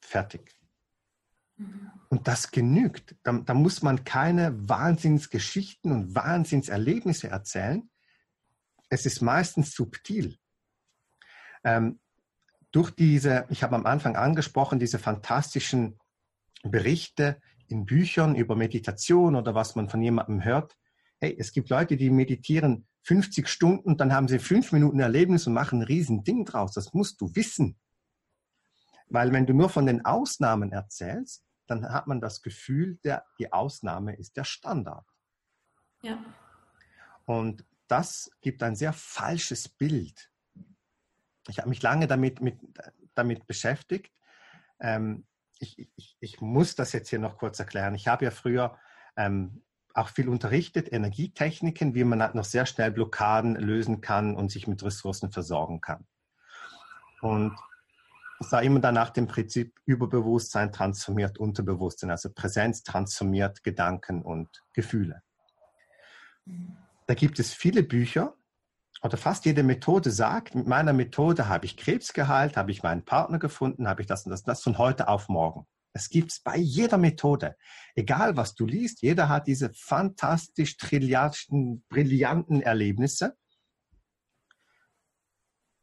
Fertig. 0.00 0.56
Mhm. 1.56 1.90
Und 2.08 2.28
das 2.28 2.50
genügt. 2.50 3.16
Da, 3.22 3.32
da, 3.32 3.54
muss 3.54 3.82
man 3.82 4.04
keine 4.04 4.68
Wahnsinnsgeschichten 4.68 5.90
und 5.90 6.14
Wahnsinnserlebnisse 6.14 7.28
erzählen, 7.28 7.90
es 8.88 9.06
ist 9.06 9.20
meistens 9.20 9.74
subtil. 9.74 10.36
Ähm, 11.64 12.00
durch 12.70 12.90
diese, 12.90 13.46
ich 13.50 13.62
habe 13.62 13.76
am 13.76 13.86
Anfang 13.86 14.16
angesprochen, 14.16 14.78
diese 14.78 14.98
fantastischen 14.98 15.98
Berichte 16.62 17.40
in 17.68 17.86
Büchern 17.86 18.34
über 18.34 18.56
Meditation 18.56 19.36
oder 19.36 19.54
was 19.54 19.76
man 19.76 19.88
von 19.88 20.02
jemandem 20.02 20.44
hört. 20.44 20.76
Hey, 21.20 21.36
es 21.38 21.52
gibt 21.52 21.70
Leute, 21.70 21.96
die 21.96 22.10
meditieren 22.10 22.86
50 23.02 23.48
Stunden, 23.48 23.96
dann 23.96 24.12
haben 24.12 24.28
sie 24.28 24.38
fünf 24.38 24.72
Minuten 24.72 24.98
Erlebnis 24.98 25.46
und 25.46 25.52
machen 25.52 25.80
ein 25.80 25.86
Riesending 25.86 26.44
draus. 26.44 26.72
Das 26.72 26.94
musst 26.94 27.20
du 27.20 27.34
wissen. 27.34 27.78
Weil 29.08 29.32
wenn 29.32 29.46
du 29.46 29.52
nur 29.52 29.68
von 29.68 29.86
den 29.86 30.04
Ausnahmen 30.04 30.72
erzählst, 30.72 31.44
dann 31.66 31.88
hat 31.90 32.06
man 32.06 32.20
das 32.20 32.42
Gefühl, 32.42 32.98
der, 33.04 33.24
die 33.38 33.52
Ausnahme 33.52 34.16
ist 34.16 34.36
der 34.36 34.44
Standard. 34.44 35.06
Ja. 36.02 36.22
Und 37.26 37.64
das 37.88 38.30
gibt 38.40 38.62
ein 38.62 38.76
sehr 38.76 38.92
falsches 38.92 39.68
Bild. 39.68 40.30
Ich 41.48 41.58
habe 41.58 41.68
mich 41.68 41.82
lange 41.82 42.06
damit, 42.06 42.40
mit, 42.40 42.58
damit 43.14 43.46
beschäftigt. 43.46 44.12
Ähm, 44.80 45.26
ich, 45.58 45.88
ich, 45.96 46.16
ich, 46.20 46.40
muss 46.40 46.74
das 46.74 46.92
jetzt 46.92 47.08
hier 47.08 47.18
noch 47.18 47.38
kurz 47.38 47.58
erklären. 47.58 47.94
Ich 47.94 48.08
habe 48.08 48.24
ja 48.24 48.30
früher 48.30 48.78
ähm, 49.16 49.62
auch 49.94 50.08
viel 50.08 50.28
unterrichtet, 50.28 50.92
Energietechniken, 50.92 51.94
wie 51.94 52.04
man 52.04 52.20
halt 52.20 52.34
noch 52.34 52.44
sehr 52.44 52.66
schnell 52.66 52.90
Blockaden 52.90 53.54
lösen 53.54 54.00
kann 54.00 54.34
und 54.34 54.50
sich 54.50 54.66
mit 54.66 54.82
Ressourcen 54.82 55.30
versorgen 55.30 55.80
kann. 55.80 56.06
Und 57.20 57.56
es 58.40 58.50
war 58.50 58.62
immer 58.62 58.80
dann 58.80 58.94
nach 58.94 59.10
dem 59.10 59.28
Prinzip 59.28 59.78
Überbewusstsein 59.86 60.72
transformiert 60.72 61.38
Unterbewusstsein, 61.38 62.10
also 62.10 62.30
Präsenz 62.30 62.82
transformiert 62.82 63.62
Gedanken 63.62 64.22
und 64.22 64.62
Gefühle. 64.72 65.22
Da 67.06 67.14
gibt 67.14 67.38
es 67.38 67.52
viele 67.52 67.82
Bücher 67.82 68.36
oder 69.02 69.18
fast 69.18 69.44
jede 69.44 69.62
Methode 69.62 70.10
sagt, 70.10 70.54
mit 70.54 70.66
meiner 70.66 70.94
Methode 70.94 71.48
habe 71.48 71.66
ich 71.66 71.76
Krebs 71.76 72.14
geheilt, 72.14 72.56
habe 72.56 72.70
ich 72.70 72.82
meinen 72.82 73.04
Partner 73.04 73.38
gefunden, 73.38 73.86
habe 73.86 74.00
ich 74.00 74.06
das 74.06 74.24
und 74.24 74.30
das, 74.30 74.42
das 74.42 74.62
von 74.62 74.78
heute 74.78 75.08
auf 75.08 75.28
morgen. 75.28 75.66
Gibt 76.10 76.32
es 76.32 76.40
bei 76.40 76.56
jeder 76.56 76.98
Methode. 76.98 77.56
Egal 77.94 78.36
was 78.36 78.54
du 78.54 78.66
liest, 78.66 79.02
jeder 79.02 79.28
hat 79.28 79.46
diese 79.46 79.72
fantastisch 79.74 80.76
trilliardsten, 80.76 81.84
brillanten 81.88 82.62
Erlebnisse. 82.62 83.36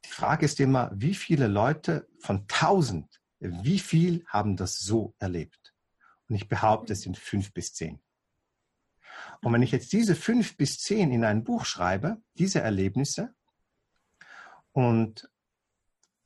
Die 0.04 0.10
Frage 0.10 0.46
ist 0.46 0.60
immer, 0.60 0.92
wie 0.94 1.14
viele 1.14 1.48
Leute 1.48 2.10
von 2.20 2.46
tausend, 2.48 3.22
wie 3.40 3.80
viel 3.80 4.26
haben 4.28 4.58
das 4.58 4.80
so 4.80 5.16
erlebt? 5.20 5.74
Und 6.28 6.36
ich 6.36 6.50
behaupte, 6.50 6.94
es 6.94 7.02
sind 7.02 7.18
fünf 7.18 7.54
bis 7.54 7.74
zehn. 7.74 8.02
Und 9.44 9.54
wenn 9.54 9.64
ich 9.64 9.72
jetzt 9.72 9.92
diese 9.92 10.16
fünf 10.16 10.56
bis 10.56 10.80
zehn 10.80 11.12
in 11.12 11.24
ein 11.24 11.44
Buch 11.44 11.66
schreibe, 11.66 12.22
diese 12.36 12.62
Erlebnisse, 12.62 13.34
und 14.74 15.30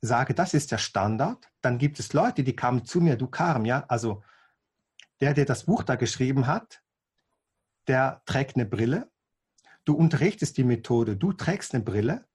sage, 0.00 0.34
das 0.34 0.54
ist 0.54 0.72
der 0.72 0.78
Standard, 0.78 1.50
dann 1.60 1.78
gibt 1.78 1.98
es 1.98 2.12
Leute, 2.12 2.44
die 2.44 2.54
kamen 2.54 2.84
zu 2.84 3.00
mir, 3.00 3.16
du 3.16 3.26
Karim, 3.26 3.64
ja, 3.64 3.84
also 3.88 4.22
der, 5.20 5.34
der 5.34 5.46
das 5.46 5.64
Buch 5.64 5.82
da 5.82 5.96
geschrieben 5.96 6.46
hat, 6.46 6.82
der 7.88 8.22
trägt 8.26 8.56
eine 8.56 8.66
Brille. 8.66 9.10
Du 9.84 9.94
unterrichtest 9.94 10.56
die 10.56 10.64
Methode, 10.64 11.16
du 11.16 11.32
trägst 11.32 11.74
eine 11.74 11.82
Brille. 11.82 12.26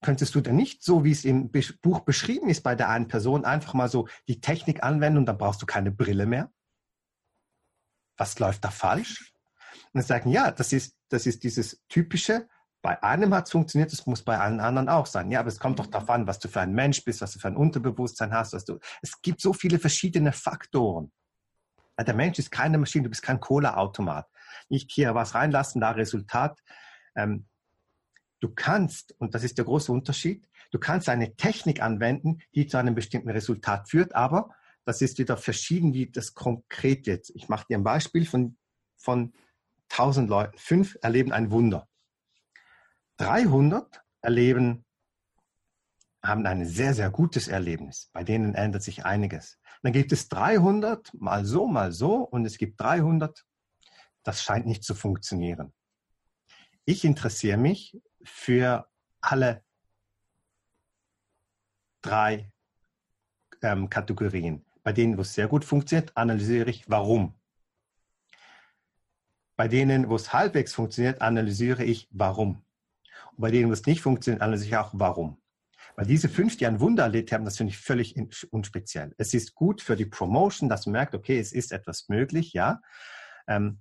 Könntest 0.00 0.34
du 0.34 0.40
denn 0.40 0.56
nicht, 0.56 0.82
so 0.82 1.04
wie 1.04 1.12
es 1.12 1.24
im 1.24 1.50
Buch 1.82 2.00
beschrieben 2.00 2.48
ist 2.48 2.62
bei 2.62 2.74
der 2.74 2.88
einen 2.88 3.08
Person, 3.08 3.44
einfach 3.44 3.74
mal 3.74 3.88
so 3.88 4.08
die 4.28 4.40
Technik 4.40 4.82
anwenden 4.82 5.18
und 5.18 5.26
dann 5.26 5.38
brauchst 5.38 5.62
du 5.62 5.66
keine 5.66 5.92
Brille 5.92 6.26
mehr? 6.26 6.50
Was 8.16 8.38
läuft 8.38 8.64
da 8.64 8.70
falsch? 8.70 9.33
Und 9.94 10.04
sagen, 10.04 10.30
ja, 10.30 10.50
das 10.50 10.72
ist, 10.72 10.96
das 11.08 11.24
ist 11.24 11.44
dieses 11.44 11.82
typische, 11.88 12.48
bei 12.84 13.02
einem 13.02 13.32
hat 13.32 13.46
es 13.46 13.52
funktioniert, 13.52 13.90
das 13.92 14.04
muss 14.04 14.22
bei 14.22 14.38
allen 14.38 14.60
anderen 14.60 14.90
auch 14.90 15.06
sein. 15.06 15.30
Ja, 15.30 15.40
aber 15.40 15.48
es 15.48 15.58
kommt 15.58 15.78
doch 15.78 15.86
darauf 15.86 16.10
an, 16.10 16.26
was 16.26 16.38
du 16.38 16.48
für 16.48 16.60
ein 16.60 16.74
Mensch 16.74 17.02
bist, 17.02 17.22
was 17.22 17.32
du 17.32 17.38
für 17.38 17.48
ein 17.48 17.56
Unterbewusstsein 17.56 18.34
hast. 18.34 18.52
Was 18.52 18.66
du, 18.66 18.78
es 19.00 19.22
gibt 19.22 19.40
so 19.40 19.54
viele 19.54 19.78
verschiedene 19.78 20.32
Faktoren. 20.32 21.10
Der 21.98 22.14
Mensch 22.14 22.38
ist 22.38 22.50
keine 22.50 22.76
Maschine, 22.76 23.04
du 23.04 23.08
bist 23.08 23.22
kein 23.22 23.40
Cola-Automat. 23.40 24.28
Nicht 24.68 24.90
hier 24.92 25.14
was 25.14 25.34
reinlassen, 25.34 25.80
da 25.80 25.92
Resultat. 25.92 26.60
Ähm, 27.16 27.46
du 28.40 28.50
kannst, 28.50 29.14
und 29.18 29.34
das 29.34 29.44
ist 29.44 29.56
der 29.56 29.64
große 29.64 29.90
Unterschied, 29.90 30.46
du 30.70 30.78
kannst 30.78 31.08
eine 31.08 31.36
Technik 31.36 31.80
anwenden, 31.80 32.42
die 32.54 32.66
zu 32.66 32.76
einem 32.76 32.94
bestimmten 32.94 33.30
Resultat 33.30 33.88
führt, 33.88 34.14
aber 34.14 34.50
das 34.84 35.00
ist 35.00 35.16
wieder 35.16 35.38
verschieden, 35.38 35.94
wie 35.94 36.10
das 36.10 36.34
konkret 36.34 37.06
jetzt. 37.06 37.30
Ich 37.34 37.48
mache 37.48 37.64
dir 37.66 37.78
ein 37.78 37.84
Beispiel 37.84 38.26
von, 38.26 38.58
von 38.98 39.32
1000 39.96 40.28
Leuten, 40.28 40.58
fünf 40.58 40.98
erleben 41.02 41.32
ein 41.32 41.50
Wunder. 41.50 41.88
300 43.18 44.02
erleben, 44.22 44.84
haben 46.22 46.46
ein 46.46 46.64
sehr, 46.66 46.94
sehr 46.94 47.10
gutes 47.10 47.48
Erlebnis. 47.48 48.10
Bei 48.12 48.24
denen 48.24 48.54
ändert 48.54 48.82
sich 48.82 49.04
einiges. 49.04 49.58
Dann 49.82 49.92
gibt 49.92 50.10
es 50.10 50.28
300 50.28 51.12
mal 51.14 51.44
so, 51.44 51.66
mal 51.66 51.92
so 51.92 52.16
und 52.16 52.44
es 52.44 52.58
gibt 52.58 52.80
300, 52.80 53.44
das 54.22 54.42
scheint 54.42 54.66
nicht 54.66 54.82
zu 54.82 54.94
funktionieren. 54.94 55.72
Ich 56.86 57.04
interessiere 57.04 57.58
mich 57.58 57.96
für 58.24 58.88
alle 59.20 59.62
drei 62.02 62.50
ähm, 63.62 63.88
Kategorien. 63.88 64.64
Bei 64.82 64.92
denen, 64.92 65.16
wo 65.16 65.22
es 65.22 65.34
sehr 65.34 65.48
gut 65.48 65.64
funktioniert, 65.64 66.16
analysiere 66.16 66.68
ich, 66.70 66.88
warum. 66.88 67.34
Bei 69.56 69.68
denen, 69.68 70.08
wo 70.08 70.16
es 70.16 70.32
halbwegs 70.32 70.74
funktioniert, 70.74 71.20
analysiere 71.20 71.84
ich, 71.84 72.08
warum. 72.10 72.64
Und 73.32 73.40
bei 73.40 73.50
denen, 73.50 73.68
wo 73.68 73.72
es 73.72 73.86
nicht 73.86 74.00
funktioniert, 74.00 74.42
analysiere 74.42 74.68
ich 74.68 74.76
auch, 74.76 74.90
warum. 74.94 75.40
Weil 75.96 76.06
diese 76.06 76.28
fünf, 76.28 76.56
die 76.56 76.66
ein 76.66 76.80
Wunder 76.80 77.04
erlebt 77.04 77.30
haben, 77.32 77.44
das 77.44 77.56
finde 77.56 77.72
ich 77.72 77.78
völlig 77.78 78.16
unspeziell. 78.50 79.14
Es 79.16 79.32
ist 79.32 79.54
gut 79.54 79.80
für 79.80 79.96
die 79.96 80.06
Promotion, 80.06 80.68
dass 80.68 80.86
man 80.86 80.94
merkt, 80.94 81.14
okay, 81.14 81.38
es 81.38 81.52
ist 81.52 81.72
etwas 81.72 82.08
möglich, 82.08 82.52
ja. 82.52 82.80
Ähm, 83.46 83.80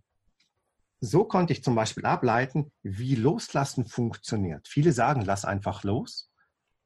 so 0.99 1.25
konnte 1.25 1.53
ich 1.53 1.63
zum 1.63 1.75
Beispiel 1.75 2.05
ableiten, 2.05 2.71
wie 2.81 3.15
Loslassen 3.15 3.85
funktioniert. 3.85 4.67
Viele 4.67 4.93
sagen, 4.93 5.21
lass 5.21 5.43
einfach 5.43 5.83
los. 5.83 6.31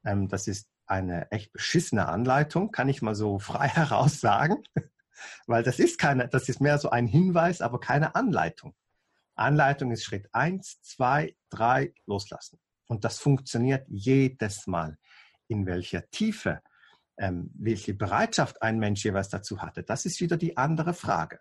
Ähm, 0.04 0.28
das 0.28 0.48
ist 0.48 0.68
eine 0.86 1.30
echt 1.30 1.52
beschissene 1.52 2.08
Anleitung, 2.08 2.72
kann 2.72 2.88
ich 2.88 3.02
mal 3.02 3.14
so 3.14 3.38
frei 3.38 3.68
heraus 3.68 4.20
sagen. 4.20 4.64
Weil 5.46 5.62
das 5.62 5.78
ist 5.78 5.98
keine, 5.98 6.28
das 6.28 6.48
ist 6.48 6.60
mehr 6.60 6.78
so 6.78 6.90
ein 6.90 7.06
Hinweis, 7.06 7.60
aber 7.60 7.80
keine 7.80 8.14
Anleitung. 8.14 8.74
Anleitung 9.38 9.90
ist 9.90 10.04
Schritt 10.04 10.28
eins, 10.32 10.80
zwei, 10.82 11.36
drei, 11.50 11.92
loslassen. 12.06 12.58
Und 12.86 13.04
das 13.04 13.18
funktioniert 13.18 13.86
jedes 13.88 14.66
Mal. 14.66 14.98
In 15.46 15.66
welcher 15.66 16.08
Tiefe, 16.10 16.60
ähm, 17.16 17.50
welche 17.54 17.94
Bereitschaft 17.94 18.62
ein 18.62 18.78
Mensch 18.78 19.04
jeweils 19.04 19.28
dazu 19.28 19.62
hatte, 19.62 19.82
das 19.82 20.04
ist 20.06 20.20
wieder 20.20 20.36
die 20.36 20.56
andere 20.56 20.94
Frage. 20.94 21.40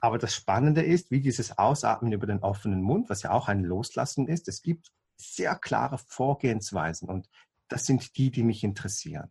Aber 0.00 0.18
das 0.18 0.34
Spannende 0.34 0.82
ist, 0.82 1.10
wie 1.10 1.20
dieses 1.20 1.58
Ausatmen 1.58 2.12
über 2.12 2.26
den 2.26 2.40
offenen 2.40 2.82
Mund, 2.82 3.08
was 3.08 3.22
ja 3.22 3.30
auch 3.30 3.48
ein 3.48 3.62
Loslassen 3.62 4.26
ist, 4.26 4.48
es 4.48 4.62
gibt 4.62 4.92
sehr 5.16 5.54
klare 5.54 5.98
Vorgehensweisen 5.98 7.08
und 7.08 7.28
das 7.68 7.86
sind 7.86 8.16
die, 8.16 8.30
die 8.30 8.42
mich 8.42 8.64
interessieren. 8.64 9.30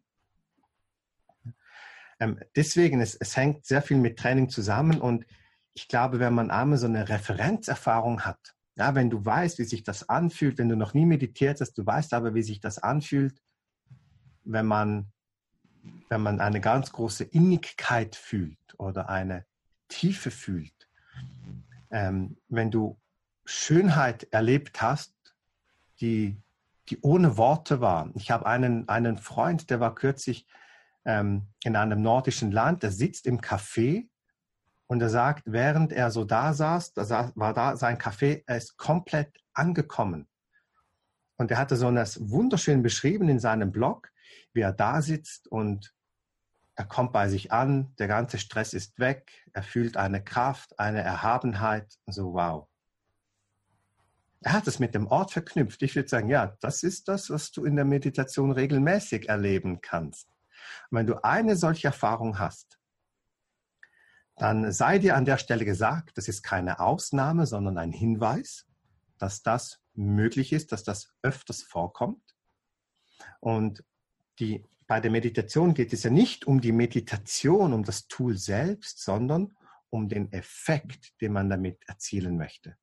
Ähm, 2.19 2.39
deswegen, 2.55 3.01
es, 3.01 3.15
es 3.15 3.35
hängt 3.35 3.65
sehr 3.65 3.81
viel 3.81 3.97
mit 3.97 4.17
Training 4.17 4.47
zusammen 4.47 5.01
und 5.01 5.25
ich 5.73 5.87
glaube, 5.87 6.19
wenn 6.19 6.33
man 6.33 6.51
einmal 6.51 6.77
so 6.77 6.87
eine 6.87 7.07
Referenzerfahrung 7.07 8.21
hat, 8.21 8.55
ja, 8.75 8.95
wenn 8.95 9.09
du 9.09 9.23
weißt, 9.23 9.59
wie 9.59 9.65
sich 9.65 9.83
das 9.83 10.09
anfühlt, 10.09 10.57
wenn 10.57 10.69
du 10.69 10.75
noch 10.75 10.93
nie 10.93 11.05
meditiert 11.05 11.61
hast, 11.61 11.73
du 11.73 11.85
weißt 11.85 12.13
aber, 12.13 12.33
wie 12.33 12.43
sich 12.43 12.59
das 12.59 12.77
anfühlt, 12.77 13.41
wenn 14.43 14.65
man, 14.65 15.11
wenn 16.09 16.21
man 16.21 16.39
eine 16.39 16.61
ganz 16.61 16.91
große 16.91 17.25
Innigkeit 17.25 18.15
fühlt 18.15 18.57
oder 18.77 19.09
eine 19.09 19.45
Tiefe 19.87 20.31
fühlt, 20.31 20.89
ähm, 21.89 22.37
wenn 22.47 22.71
du 22.71 22.97
Schönheit 23.45 24.23
erlebt 24.31 24.81
hast, 24.81 25.13
die, 25.99 26.41
die 26.89 26.99
ohne 27.01 27.37
Worte 27.37 27.81
war. 27.81 28.09
Ich 28.15 28.31
habe 28.31 28.45
einen, 28.45 28.87
einen 28.87 29.17
Freund, 29.17 29.69
der 29.69 29.79
war 29.79 29.93
kürzlich 29.95 30.47
ähm, 31.05 31.47
in 31.63 31.75
einem 31.75 32.01
nordischen 32.01 32.51
Land, 32.51 32.83
der 32.83 32.91
sitzt 32.91 33.27
im 33.27 33.41
Café 33.41 34.07
und 34.91 35.01
er 35.01 35.09
sagt, 35.09 35.43
während 35.45 35.93
er 35.93 36.11
so 36.11 36.25
da 36.25 36.53
saß, 36.53 36.91
da 36.91 37.31
war 37.35 37.53
da 37.53 37.77
sein 37.77 37.97
Café, 37.97 38.43
er 38.45 38.57
ist 38.57 38.75
komplett 38.75 39.39
angekommen. 39.53 40.27
Und 41.37 41.49
er 41.49 41.59
hatte 41.59 41.77
so 41.77 41.89
das 41.91 42.19
wunderschön 42.29 42.83
beschrieben 42.83 43.29
in 43.29 43.39
seinem 43.39 43.71
Blog, 43.71 44.11
wie 44.51 44.59
er 44.59 44.73
da 44.73 45.01
sitzt 45.01 45.47
und 45.47 45.95
er 46.75 46.83
kommt 46.83 47.13
bei 47.13 47.29
sich 47.29 47.53
an, 47.53 47.95
der 47.99 48.09
ganze 48.09 48.37
Stress 48.37 48.73
ist 48.73 48.99
weg, 48.99 49.31
er 49.53 49.63
fühlt 49.63 49.95
eine 49.95 50.21
Kraft, 50.21 50.77
eine 50.77 51.01
Erhabenheit, 51.01 51.97
so 52.07 52.33
wow. 52.33 52.67
Er 54.41 54.51
hat 54.51 54.67
es 54.67 54.79
mit 54.79 54.93
dem 54.93 55.07
Ort 55.07 55.31
verknüpft. 55.31 55.81
Ich 55.83 55.95
würde 55.95 56.09
sagen, 56.09 56.27
ja, 56.27 56.57
das 56.59 56.83
ist 56.83 57.07
das, 57.07 57.29
was 57.29 57.53
du 57.53 57.63
in 57.63 57.77
der 57.77 57.85
Meditation 57.85 58.51
regelmäßig 58.51 59.29
erleben 59.29 59.79
kannst. 59.79 60.27
Und 60.89 60.97
wenn 60.97 61.07
du 61.07 61.23
eine 61.23 61.55
solche 61.55 61.87
Erfahrung 61.87 62.39
hast, 62.39 62.80
dann 64.41 64.71
sei 64.71 64.97
dir 64.97 65.15
an 65.15 65.25
der 65.25 65.37
Stelle 65.37 65.65
gesagt, 65.65 66.17
das 66.17 66.27
ist 66.27 66.41
keine 66.41 66.79
Ausnahme, 66.79 67.45
sondern 67.45 67.77
ein 67.77 67.91
Hinweis, 67.91 68.65
dass 69.19 69.43
das 69.43 69.79
möglich 69.93 70.51
ist, 70.51 70.71
dass 70.71 70.83
das 70.83 71.13
öfters 71.21 71.61
vorkommt. 71.61 72.35
Und 73.39 73.83
die, 74.39 74.65
bei 74.87 74.99
der 74.99 75.11
Meditation 75.11 75.75
geht 75.75 75.93
es 75.93 76.01
ja 76.01 76.09
nicht 76.09 76.47
um 76.47 76.59
die 76.59 76.71
Meditation, 76.71 77.71
um 77.71 77.83
das 77.83 78.07
Tool 78.07 78.35
selbst, 78.35 79.03
sondern 79.03 79.55
um 79.91 80.09
den 80.09 80.31
Effekt, 80.31 81.21
den 81.21 81.33
man 81.33 81.47
damit 81.47 81.83
erzielen 81.87 82.35
möchte. 82.35 82.75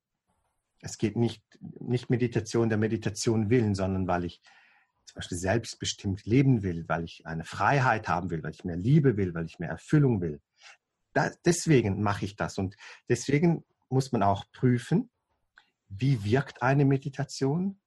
Es 0.79 0.97
geht 0.97 1.17
nicht, 1.17 1.43
nicht 1.59 2.09
Meditation 2.09 2.69
der 2.69 2.77
Meditation 2.77 3.49
willen, 3.49 3.75
sondern 3.75 4.07
weil 4.07 4.23
ich 4.23 4.39
zum 5.03 5.15
Beispiel 5.15 5.37
selbstbestimmt 5.37 6.25
leben 6.25 6.63
will, 6.63 6.85
weil 6.87 7.03
ich 7.03 7.25
eine 7.25 7.43
Freiheit 7.43 8.07
haben 8.07 8.29
will, 8.29 8.43
weil 8.43 8.51
ich 8.51 8.63
mehr 8.63 8.77
Liebe 8.77 9.17
will, 9.17 9.33
weil 9.33 9.45
ich 9.45 9.59
mehr 9.59 9.71
Erfüllung 9.71 10.21
will. 10.21 10.39
Da, 11.19 11.31
deswegen 11.43 12.01
mache 12.01 12.23
ich 12.23 12.37
das. 12.37 12.57
Und 12.57 12.77
deswegen 13.09 13.65
muss 13.89 14.13
man 14.13 14.23
auch 14.23 14.45
prüfen, 14.53 15.09
wie 15.89 16.23
wirkt 16.23 16.61
eine 16.61 16.85
Meditation? 16.85 17.77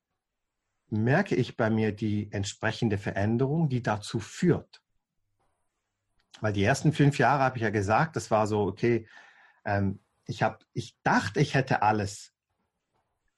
Merke 0.90 1.34
ich 1.34 1.56
bei 1.56 1.70
mir 1.70 1.92
die 1.92 2.30
entsprechende 2.30 2.98
Veränderung, 2.98 3.70
die 3.70 3.82
dazu 3.82 4.20
führt? 4.20 4.82
Weil 6.42 6.52
die 6.52 6.62
ersten 6.62 6.92
fünf 6.92 7.16
Jahre 7.16 7.42
habe 7.42 7.56
ich 7.56 7.62
ja 7.62 7.70
gesagt, 7.70 8.16
das 8.16 8.30
war 8.30 8.46
so, 8.46 8.66
okay, 8.66 9.08
ähm, 9.64 10.00
ich, 10.26 10.42
hab, 10.42 10.62
ich 10.74 10.94
dachte, 11.02 11.40
ich 11.40 11.54
hätte 11.54 11.80
alles 11.80 12.34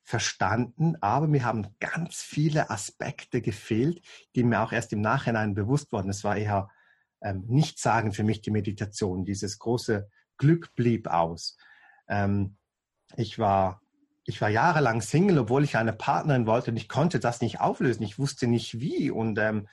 verstanden, 0.02 0.96
aber 1.02 1.28
mir 1.28 1.44
haben 1.44 1.76
ganz 1.78 2.16
viele 2.16 2.68
Aspekte 2.68 3.40
gefehlt, 3.40 4.04
die 4.34 4.42
mir 4.42 4.60
auch 4.60 4.72
erst 4.72 4.92
im 4.92 5.02
Nachhinein 5.02 5.54
bewusst 5.54 5.92
wurden. 5.92 6.10
Es 6.10 6.24
war 6.24 6.36
eher 6.36 6.68
ähm, 7.22 7.44
nicht 7.46 7.78
sagen 7.78 8.12
für 8.12 8.24
mich 8.24 8.42
die 8.42 8.50
Meditation. 8.50 9.24
Dieses 9.24 9.58
große 9.58 10.08
Glück 10.36 10.74
blieb 10.74 11.06
aus. 11.08 11.56
Ähm, 12.08 12.56
ich 13.16 13.38
war 13.38 13.80
ich 14.26 14.40
war 14.40 14.48
jahrelang 14.48 15.02
Single, 15.02 15.38
obwohl 15.38 15.64
ich 15.64 15.76
eine 15.76 15.92
Partnerin 15.92 16.46
wollte 16.46 16.70
und 16.70 16.78
ich 16.78 16.88
konnte 16.88 17.20
das 17.20 17.40
nicht 17.40 17.60
auflösen. 17.60 18.02
Ich 18.02 18.18
wusste 18.18 18.46
nicht 18.46 18.80
wie 18.80 19.10
und 19.10 19.38
ähm, 19.38 19.68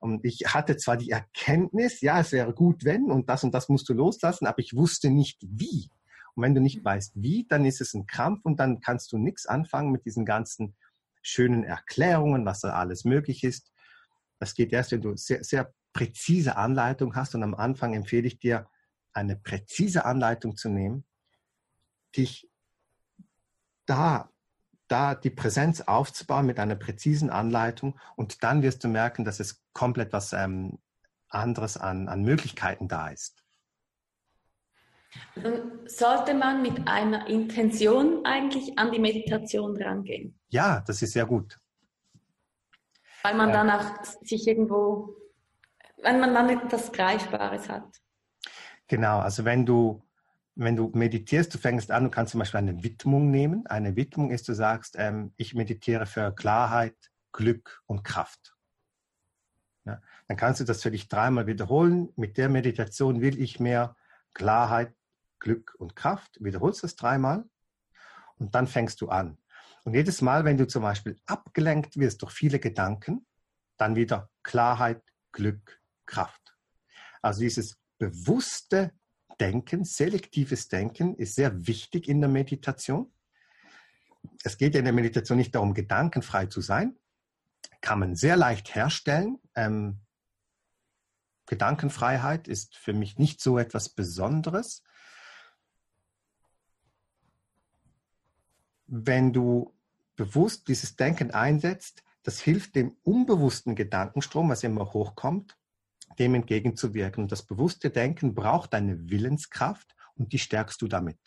und 0.00 0.24
ich 0.24 0.52
hatte 0.52 0.76
zwar 0.76 0.96
die 0.96 1.10
Erkenntnis, 1.10 2.00
ja, 2.00 2.18
es 2.18 2.32
wäre 2.32 2.52
gut, 2.52 2.84
wenn 2.84 3.04
und 3.04 3.28
das 3.28 3.44
und 3.44 3.54
das 3.54 3.68
musst 3.68 3.88
du 3.88 3.94
loslassen, 3.94 4.48
aber 4.48 4.58
ich 4.58 4.74
wusste 4.74 5.10
nicht 5.10 5.38
wie. 5.42 5.90
Und 6.34 6.42
wenn 6.42 6.56
du 6.56 6.60
nicht 6.60 6.84
weißt, 6.84 7.12
wie, 7.14 7.46
dann 7.48 7.64
ist 7.64 7.80
es 7.80 7.94
ein 7.94 8.08
Krampf 8.08 8.40
und 8.44 8.58
dann 8.58 8.80
kannst 8.80 9.12
du 9.12 9.18
nichts 9.18 9.46
anfangen 9.46 9.92
mit 9.92 10.04
diesen 10.04 10.24
ganzen 10.24 10.74
schönen 11.22 11.62
Erklärungen, 11.62 12.44
was 12.44 12.60
da 12.60 12.70
alles 12.70 13.04
möglich 13.04 13.44
ist. 13.44 13.70
Das 14.40 14.54
geht 14.54 14.72
erst, 14.72 14.90
wenn 14.90 15.02
du 15.02 15.16
sehr, 15.16 15.44
sehr 15.44 15.72
präzise 15.92 16.56
Anleitung 16.56 17.16
hast. 17.16 17.34
Und 17.34 17.42
am 17.42 17.54
Anfang 17.54 17.94
empfehle 17.94 18.26
ich 18.26 18.38
dir, 18.38 18.68
eine 19.12 19.36
präzise 19.36 20.04
Anleitung 20.04 20.56
zu 20.56 20.70
nehmen, 20.70 21.04
dich 22.16 22.50
da, 23.84 24.30
da 24.88 25.14
die 25.14 25.30
Präsenz 25.30 25.82
aufzubauen 25.82 26.46
mit 26.46 26.58
einer 26.58 26.76
präzisen 26.76 27.30
Anleitung. 27.30 27.98
Und 28.16 28.42
dann 28.42 28.62
wirst 28.62 28.84
du 28.84 28.88
merken, 28.88 29.24
dass 29.24 29.40
es 29.40 29.62
komplett 29.72 30.12
was 30.12 30.32
ähm, 30.32 30.78
anderes 31.28 31.76
an, 31.76 32.08
an 32.08 32.22
Möglichkeiten 32.22 32.88
da 32.88 33.08
ist. 33.08 33.42
Dann 35.34 35.86
sollte 35.86 36.34
man 36.34 36.62
mit 36.62 36.88
einer 36.88 37.26
Intention 37.26 38.24
eigentlich 38.24 38.78
an 38.78 38.92
die 38.92 38.98
Meditation 38.98 39.76
rangehen. 39.76 40.38
Ja, 40.48 40.82
das 40.86 41.02
ist 41.02 41.12
sehr 41.12 41.26
gut. 41.26 41.58
Weil 43.22 43.34
man 43.34 43.52
dann 43.52 43.70
auch 43.70 44.02
sich 44.22 44.48
irgendwo, 44.48 45.14
wenn 46.02 46.20
man 46.20 46.34
dann 46.34 46.50
etwas 46.50 46.92
Greifbares 46.92 47.68
hat. 47.68 48.00
Genau, 48.88 49.20
also 49.20 49.44
wenn 49.44 49.64
du, 49.64 50.02
wenn 50.54 50.76
du 50.76 50.90
meditierst, 50.94 51.54
du 51.54 51.58
fängst 51.58 51.90
an, 51.90 52.04
du 52.04 52.10
kannst 52.10 52.32
zum 52.32 52.40
Beispiel 52.40 52.58
eine 52.58 52.82
Widmung 52.82 53.30
nehmen. 53.30 53.66
Eine 53.66 53.96
Widmung 53.96 54.30
ist, 54.30 54.48
du 54.48 54.54
sagst, 54.54 54.96
ähm, 54.98 55.32
ich 55.36 55.54
meditiere 55.54 56.06
für 56.06 56.34
Klarheit, 56.34 56.96
Glück 57.32 57.82
und 57.86 58.04
Kraft. 58.04 58.54
Ja, 59.84 60.00
dann 60.28 60.36
kannst 60.36 60.60
du 60.60 60.64
das 60.64 60.82
für 60.82 60.90
dich 60.90 61.08
dreimal 61.08 61.46
wiederholen. 61.46 62.12
Mit 62.16 62.36
der 62.36 62.48
Meditation 62.48 63.20
will 63.20 63.40
ich 63.40 63.58
mehr 63.58 63.96
Klarheit, 64.34 64.94
Glück 65.38 65.74
und 65.78 65.96
Kraft, 65.96 66.38
wiederholst 66.40 66.84
es 66.84 66.94
dreimal 66.94 67.44
und 68.38 68.54
dann 68.54 68.66
fängst 68.68 69.00
du 69.00 69.08
an. 69.08 69.38
Und 69.84 69.94
jedes 69.94 70.22
Mal, 70.22 70.44
wenn 70.44 70.56
du 70.56 70.68
zum 70.68 70.82
Beispiel 70.82 71.18
abgelenkt 71.26 71.98
wirst 71.98 72.22
durch 72.22 72.32
viele 72.32 72.60
Gedanken, 72.60 73.26
dann 73.76 73.96
wieder 73.96 74.30
Klarheit, 74.44 75.02
Glück, 75.32 75.81
Kraft. 76.06 76.56
Also 77.20 77.40
dieses 77.40 77.78
bewusste 77.98 78.92
Denken, 79.40 79.84
selektives 79.84 80.68
Denken 80.68 81.16
ist 81.16 81.34
sehr 81.34 81.66
wichtig 81.66 82.08
in 82.08 82.20
der 82.20 82.30
Meditation. 82.30 83.12
Es 84.44 84.56
geht 84.56 84.74
ja 84.74 84.80
in 84.80 84.84
der 84.84 84.94
Meditation 84.94 85.38
nicht 85.38 85.54
darum, 85.54 85.74
gedankenfrei 85.74 86.46
zu 86.46 86.60
sein. 86.60 86.96
Kann 87.80 87.98
man 87.98 88.14
sehr 88.14 88.36
leicht 88.36 88.74
herstellen. 88.74 89.38
Ähm, 89.54 90.00
Gedankenfreiheit 91.46 92.48
ist 92.48 92.76
für 92.76 92.92
mich 92.92 93.18
nicht 93.18 93.40
so 93.40 93.58
etwas 93.58 93.88
Besonderes. 93.88 94.82
wenn 98.94 99.32
du 99.32 99.74
bewusst 100.16 100.68
dieses 100.68 100.96
Denken 100.96 101.30
einsetzt, 101.30 102.04
das 102.24 102.40
hilft 102.40 102.76
dem 102.76 102.94
unbewussten 103.02 103.74
Gedankenstrom, 103.74 104.50
was 104.50 104.62
immer 104.62 104.92
hochkommt, 104.92 105.56
dem 106.18 106.34
entgegenzuwirken. 106.34 107.24
Und 107.24 107.32
das 107.32 107.42
bewusste 107.42 107.90
Denken 107.90 108.34
braucht 108.34 108.74
eine 108.74 109.10
Willenskraft 109.10 109.94
und 110.16 110.32
die 110.32 110.38
stärkst 110.38 110.80
du 110.82 110.88
damit. 110.88 111.18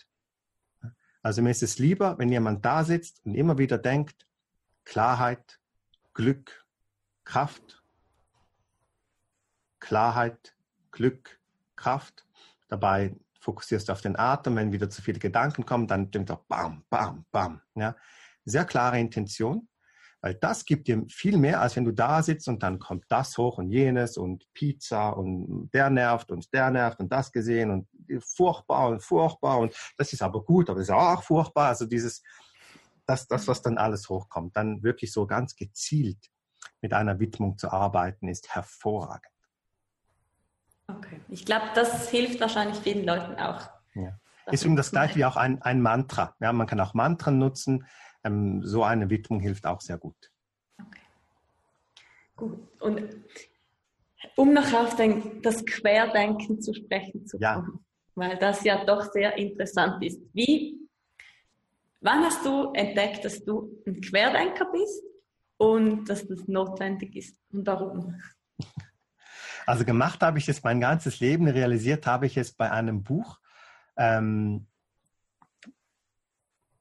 Also 1.22 1.42
mir 1.42 1.50
ist 1.50 1.64
es 1.64 1.80
lieber, 1.80 2.18
wenn 2.20 2.30
jemand 2.30 2.64
da 2.64 2.84
sitzt 2.84 3.26
und 3.26 3.34
immer 3.34 3.58
wieder 3.58 3.78
denkt, 3.78 4.28
Klarheit, 4.84 5.60
Glück, 6.14 6.66
Kraft, 7.24 7.84
Klarheit, 9.80 10.56
Glück, 10.92 11.40
Kraft. 11.76 12.26
Dabei 12.68 13.16
fokussierst 13.40 13.90
du 13.90 13.94
auf 13.94 14.02
den 14.02 14.18
Atem. 14.18 14.56
Wenn 14.56 14.72
wieder 14.72 14.90
zu 14.90 15.02
viele 15.02 15.20
Gedanken 15.20 15.66
kommen, 15.66 15.88
dann 15.88 16.12
denkt 16.12 16.32
auch 16.32 16.44
bam, 16.48 16.84
bam, 16.90 17.26
bam. 17.32 17.62
Ja? 17.76 17.96
Sehr 18.46 18.66
klare 18.66 19.00
Intention, 19.00 19.68
weil 20.26 20.34
das 20.34 20.66
gibt 20.66 20.88
dir 20.88 21.06
viel 21.08 21.38
mehr, 21.38 21.62
als 21.62 21.76
wenn 21.76 21.86
du 21.86 21.92
da 21.92 22.24
sitzt 22.24 22.48
und 22.48 22.64
dann 22.64 22.80
kommt 22.80 23.06
das 23.10 23.38
hoch 23.38 23.60
und 23.60 23.70
jenes 23.70 24.18
und 24.18 24.52
Pizza 24.56 25.10
und 25.10 25.70
der 25.72 25.92
nervt 25.92 26.32
und 26.32 26.52
der 26.52 26.72
nervt 26.72 27.00
und 27.00 27.12
das 27.12 27.32
gesehen 27.32 27.70
und 27.70 28.24
furchtbar 28.24 28.88
und 28.88 29.04
furchtbar 29.04 29.60
und 29.60 29.76
das 30.00 30.14
ist 30.14 30.24
aber 30.24 30.44
gut, 30.44 30.68
aber 30.68 30.80
das 30.80 30.90
ist 30.90 30.96
auch 30.96 31.22
furchtbar. 31.22 31.68
Also 31.68 31.86
dieses, 31.86 32.24
das, 33.06 33.28
das, 33.28 33.48
was 33.48 33.62
dann 33.62 33.78
alles 33.78 34.10
hochkommt, 34.10 34.58
dann 34.58 34.82
wirklich 34.82 35.12
so 35.12 35.28
ganz 35.28 35.56
gezielt 35.56 36.32
mit 36.82 36.92
einer 36.92 37.20
Widmung 37.20 37.60
zu 37.60 37.72
arbeiten, 37.72 38.28
ist 38.28 38.56
hervorragend. 38.56 39.32
Okay, 40.88 41.22
ich 41.30 41.46
glaube, 41.46 41.66
das 41.76 42.10
hilft 42.10 42.42
wahrscheinlich 42.42 42.80
vielen 42.80 43.06
Leuten 43.06 43.36
auch. 43.36 43.70
Ja. 43.94 44.20
Ist 44.52 44.66
um 44.66 44.76
das 44.76 44.90
gleiche 44.90 45.18
wie 45.18 45.26
auch 45.26 45.36
ein, 45.36 45.62
ein 45.62 45.84
Mantra. 45.84 46.36
Ja, 46.40 46.52
man 46.52 46.66
kann 46.66 46.80
auch 46.80 46.96
Mantren 46.96 47.38
nutzen. 47.38 47.86
Ähm, 48.26 48.62
so 48.64 48.84
eine 48.84 49.10
Widmung 49.10 49.40
hilft 49.40 49.66
auch 49.66 49.80
sehr 49.80 49.98
gut. 49.98 50.32
Okay. 50.78 51.00
Gut. 52.36 52.82
Und 52.82 53.16
um 54.36 54.54
noch 54.54 54.74
auf 54.74 54.96
den, 54.96 55.42
das 55.42 55.66
Querdenken 55.66 56.60
zu 56.60 56.74
sprechen 56.74 57.26
zu 57.26 57.38
kommen, 57.38 57.40
ja. 57.40 57.80
weil 58.16 58.38
das 58.38 58.64
ja 58.64 58.84
doch 58.84 59.12
sehr 59.12 59.38
interessant 59.38 60.04
ist. 60.04 60.20
Wie, 60.34 60.80
wann 62.02 62.24
hast 62.24 62.46
du 62.46 62.74
entdeckt, 62.74 63.24
dass 63.24 63.44
du 63.44 63.82
ein 63.86 64.02
Querdenker 64.02 64.66
bist 64.72 65.04
und 65.58 66.06
dass 66.06 66.28
das 66.28 66.48
notwendig 66.48 67.16
ist 67.16 67.38
und 67.52 67.66
warum? 67.66 68.20
Also 69.68 69.84
gemacht 69.84 70.22
habe 70.22 70.38
ich 70.38 70.48
es 70.48 70.62
mein 70.62 70.80
ganzes 70.80 71.20
Leben, 71.20 71.48
realisiert 71.48 72.06
habe 72.06 72.28
ich 72.28 72.38
es 72.38 72.52
bei 72.54 72.70
einem 72.70 73.02
Buch 73.02 73.40
ähm, 73.98 74.68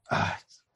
ah, 0.09 0.33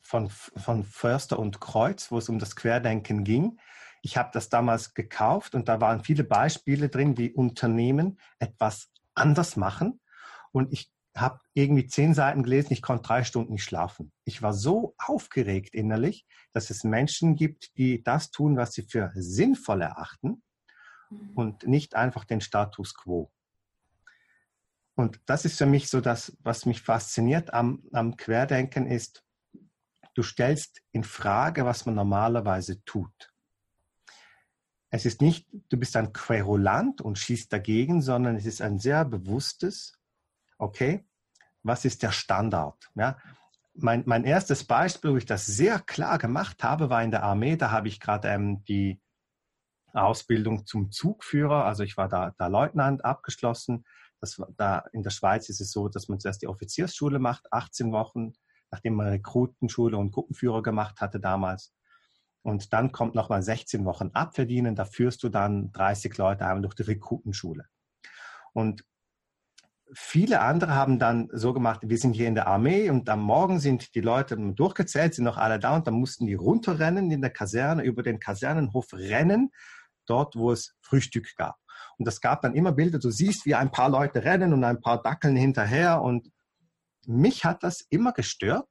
von, 0.09 0.31
von 0.31 0.85
Förster 0.85 1.39
und 1.39 1.61
Kreuz, 1.61 2.11
wo 2.11 2.19
es 2.19 2.29
um 2.29 2.39
das 2.39 2.57
Querdenken 2.57 3.25
ging. 3.25 3.59
Ich 4.03 4.17
habe 4.17 4.31
das 4.33 4.49
damals 4.49 4.95
gekauft 4.95 5.55
und 5.55 5.69
da 5.69 5.81
waren 5.81 6.03
viele 6.03 6.25
Beispiele 6.25 6.89
drin, 6.89 7.19
wie 7.19 7.33
Unternehmen 7.33 8.19
etwas 8.39 8.91
anders 9.15 9.57
machen. 9.57 10.01
Und 10.53 10.73
ich 10.73 10.91
habe 11.17 11.41
irgendwie 11.53 11.87
zehn 11.87 12.15
Seiten 12.15 12.43
gelesen, 12.43 12.73
ich 12.73 12.83
konnte 12.83 13.03
drei 13.03 13.25
Stunden 13.25 13.53
nicht 13.53 13.65
schlafen. 13.65 14.13
Ich 14.25 14.41
war 14.41 14.53
so 14.53 14.95
aufgeregt 14.99 15.75
innerlich, 15.75 16.27
dass 16.53 16.71
es 16.71 16.85
Menschen 16.85 17.35
gibt, 17.37 17.77
die 17.77 18.03
das 18.03 18.31
tun, 18.31 18.57
was 18.57 18.73
sie 18.73 18.83
für 18.83 19.11
sinnvoll 19.15 19.83
erachten 19.83 20.43
Mhm. 21.11 21.31
und 21.35 21.67
nicht 21.67 21.95
einfach 21.95 22.25
den 22.25 22.41
Status 22.41 22.95
quo. 22.95 23.31
Und 24.95 25.21
das 25.27 25.45
ist 25.45 25.59
für 25.59 25.67
mich 25.67 25.89
so 25.89 26.01
das, 26.01 26.37
was 26.41 26.67
mich 26.67 26.83
fasziniert 26.83 27.55
am, 27.55 27.85
am 27.93 28.17
Querdenken 28.17 28.87
ist, 28.87 29.25
du 30.19 30.25
stellst 30.25 30.83
in 30.91 31.05
Frage, 31.05 31.65
was 31.65 31.87
man 31.87 31.95
normalerweise 31.95 32.85
tut. 32.85 33.33
Es 34.91 35.07
ist 35.07 35.23
nicht, 35.23 35.47
du 35.69 35.77
bist 35.77 35.97
ein 35.97 36.13
Querulant 36.13 37.01
und 37.01 37.19
schießt 37.19 37.53
dagegen, 37.53 38.03
sondern 38.03 38.35
es 38.35 38.45
ist 38.45 38.61
ein 38.61 38.81
sehr 38.81 39.05
bewusstes, 39.05 39.97
okay, 40.59 41.07
was 41.63 41.85
ist 41.85 42.03
der 42.03 42.11
Standard? 42.11 42.91
Ja, 42.97 43.17
mein, 43.75 44.03
mein 44.07 44.25
erstes 44.25 44.65
Beispiel, 44.65 45.13
wo 45.13 45.17
ich 45.19 45.27
das 45.27 45.47
sehr 45.47 45.79
klar 45.79 46.19
gemacht 46.19 46.65
habe, 46.65 46.91
war 46.91 47.05
in 47.05 47.13
der 47.13 47.23
Armee. 47.23 47.57
Da 47.57 47.71
habe 47.71 47.87
ich 47.87 48.01
gerade 48.01 48.27
ähm, 48.27 48.65
die 48.65 49.01
Ausbildung 49.93 50.67
zum 50.67 50.91
Zugführer. 50.91 51.65
Also 51.65 51.85
ich 51.85 51.97
war 51.97 52.09
da, 52.09 52.35
da 52.39 52.49
Leutnant 52.49 53.05
abgeschlossen. 53.05 53.85
Das, 54.21 54.43
da 54.57 54.85
in 54.93 55.05
der 55.05 55.11
Schweiz 55.11 55.49
ist 55.49 55.61
es 55.61 55.71
so, 55.71 55.89
dass 55.89 56.09
man 56.09 56.19
zuerst 56.19 56.43
die 56.43 56.49
Offiziersschule 56.49 57.21
macht, 57.21 57.53
18 57.53 57.93
Wochen, 57.93 58.33
nachdem 58.71 58.95
man 58.95 59.09
Rekrutenschule 59.09 59.97
und 59.97 60.13
Gruppenführer 60.13 60.63
gemacht 60.63 61.01
hatte 61.01 61.21
damals. 61.21 61.73
Und 62.43 62.73
dann 62.73 62.93
kommt 62.93 63.15
nochmal 63.15 63.43
16 63.43 63.85
Wochen 63.85 64.11
abverdienen. 64.13 64.75
Da 64.75 64.85
führst 64.85 65.23
du 65.23 65.29
dann 65.29 65.73
30 65.73 66.17
Leute 66.17 66.47
einmal 66.47 66.63
durch 66.63 66.75
die 66.75 66.85
Rekrutenschule. 66.85 67.67
Und 68.53 68.85
viele 69.93 70.41
andere 70.41 70.75
haben 70.75 70.99
dann 70.99 71.29
so 71.33 71.53
gemacht, 71.53 71.81
wir 71.85 71.99
sind 71.99 72.15
hier 72.15 72.29
in 72.29 72.35
der 72.35 72.47
Armee 72.47 72.91
und 72.91 73.09
am 73.09 73.23
Morgen 73.23 73.59
sind 73.59 73.95
die 73.95 74.01
Leute 74.01 74.37
durchgezählt, 74.55 75.15
sind 75.15 75.25
noch 75.25 75.39
alle 75.39 75.59
da 75.59 75.77
und 75.77 75.87
dann 75.87 75.95
mussten 75.95 76.27
die 76.27 76.35
runterrennen 76.35 77.11
in 77.11 77.21
der 77.21 77.31
Kaserne, 77.31 77.83
über 77.83 78.03
den 78.03 78.19
Kasernenhof 78.21 78.93
rennen 78.93 79.51
dort, 80.07 80.37
wo 80.37 80.53
es 80.53 80.75
Frühstück 80.81 81.35
gab. 81.37 81.57
Und 81.99 82.07
es 82.09 82.21
gab 82.21 82.43
dann 82.43 82.55
immer 82.55 82.73
Bilder, 82.73 82.99
du 82.99 83.11
siehst, 83.11 83.45
wie 83.47 83.55
ein 83.55 83.71
paar 83.71 83.89
Leute 83.89 84.25
rennen 84.25 84.53
und 84.53 84.65
ein 84.65 84.81
paar 84.81 85.03
dackeln 85.03 85.37
hinterher. 85.37 86.01
Und 86.01 86.31
mich 87.09 87.45
hat 87.45 87.63
das 87.63 87.81
immer 87.89 88.13
gestört. 88.13 88.69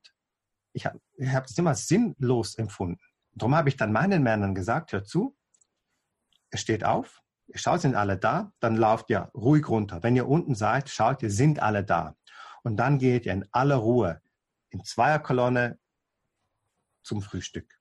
Ich 0.73 0.85
habe 0.85 0.99
ich 1.15 1.33
hab 1.33 1.47
das 1.47 1.57
immer 1.57 1.73
sinnlos 1.73 2.55
empfunden. 2.55 3.01
Darum 3.31 3.55
habe 3.55 3.69
ich 3.69 3.77
dann 3.77 3.91
meinen 3.91 4.23
Männern 4.23 4.53
gesagt, 4.53 4.93
hör 4.93 5.03
zu, 5.03 5.35
es 6.49 6.61
steht 6.61 6.83
auf, 6.83 7.21
ihr 7.47 7.57
schaut, 7.57 7.81
sind 7.81 7.95
alle 7.95 8.17
da, 8.17 8.51
dann 8.59 8.75
lauft 8.75 9.09
ihr 9.09 9.31
ruhig 9.33 9.67
runter. 9.67 10.03
Wenn 10.03 10.15
ihr 10.15 10.27
unten 10.27 10.55
seid, 10.55 10.89
schaut 10.89 11.23
ihr, 11.23 11.31
sind 11.31 11.59
alle 11.59 11.83
da. 11.83 12.15
Und 12.63 12.77
dann 12.77 12.99
geht 12.99 13.25
ihr 13.25 13.33
in 13.33 13.45
aller 13.51 13.75
Ruhe 13.75 14.21
in 14.69 14.83
Zweierkolonne 14.83 15.79
zum 17.01 17.21
Frühstück. 17.21 17.79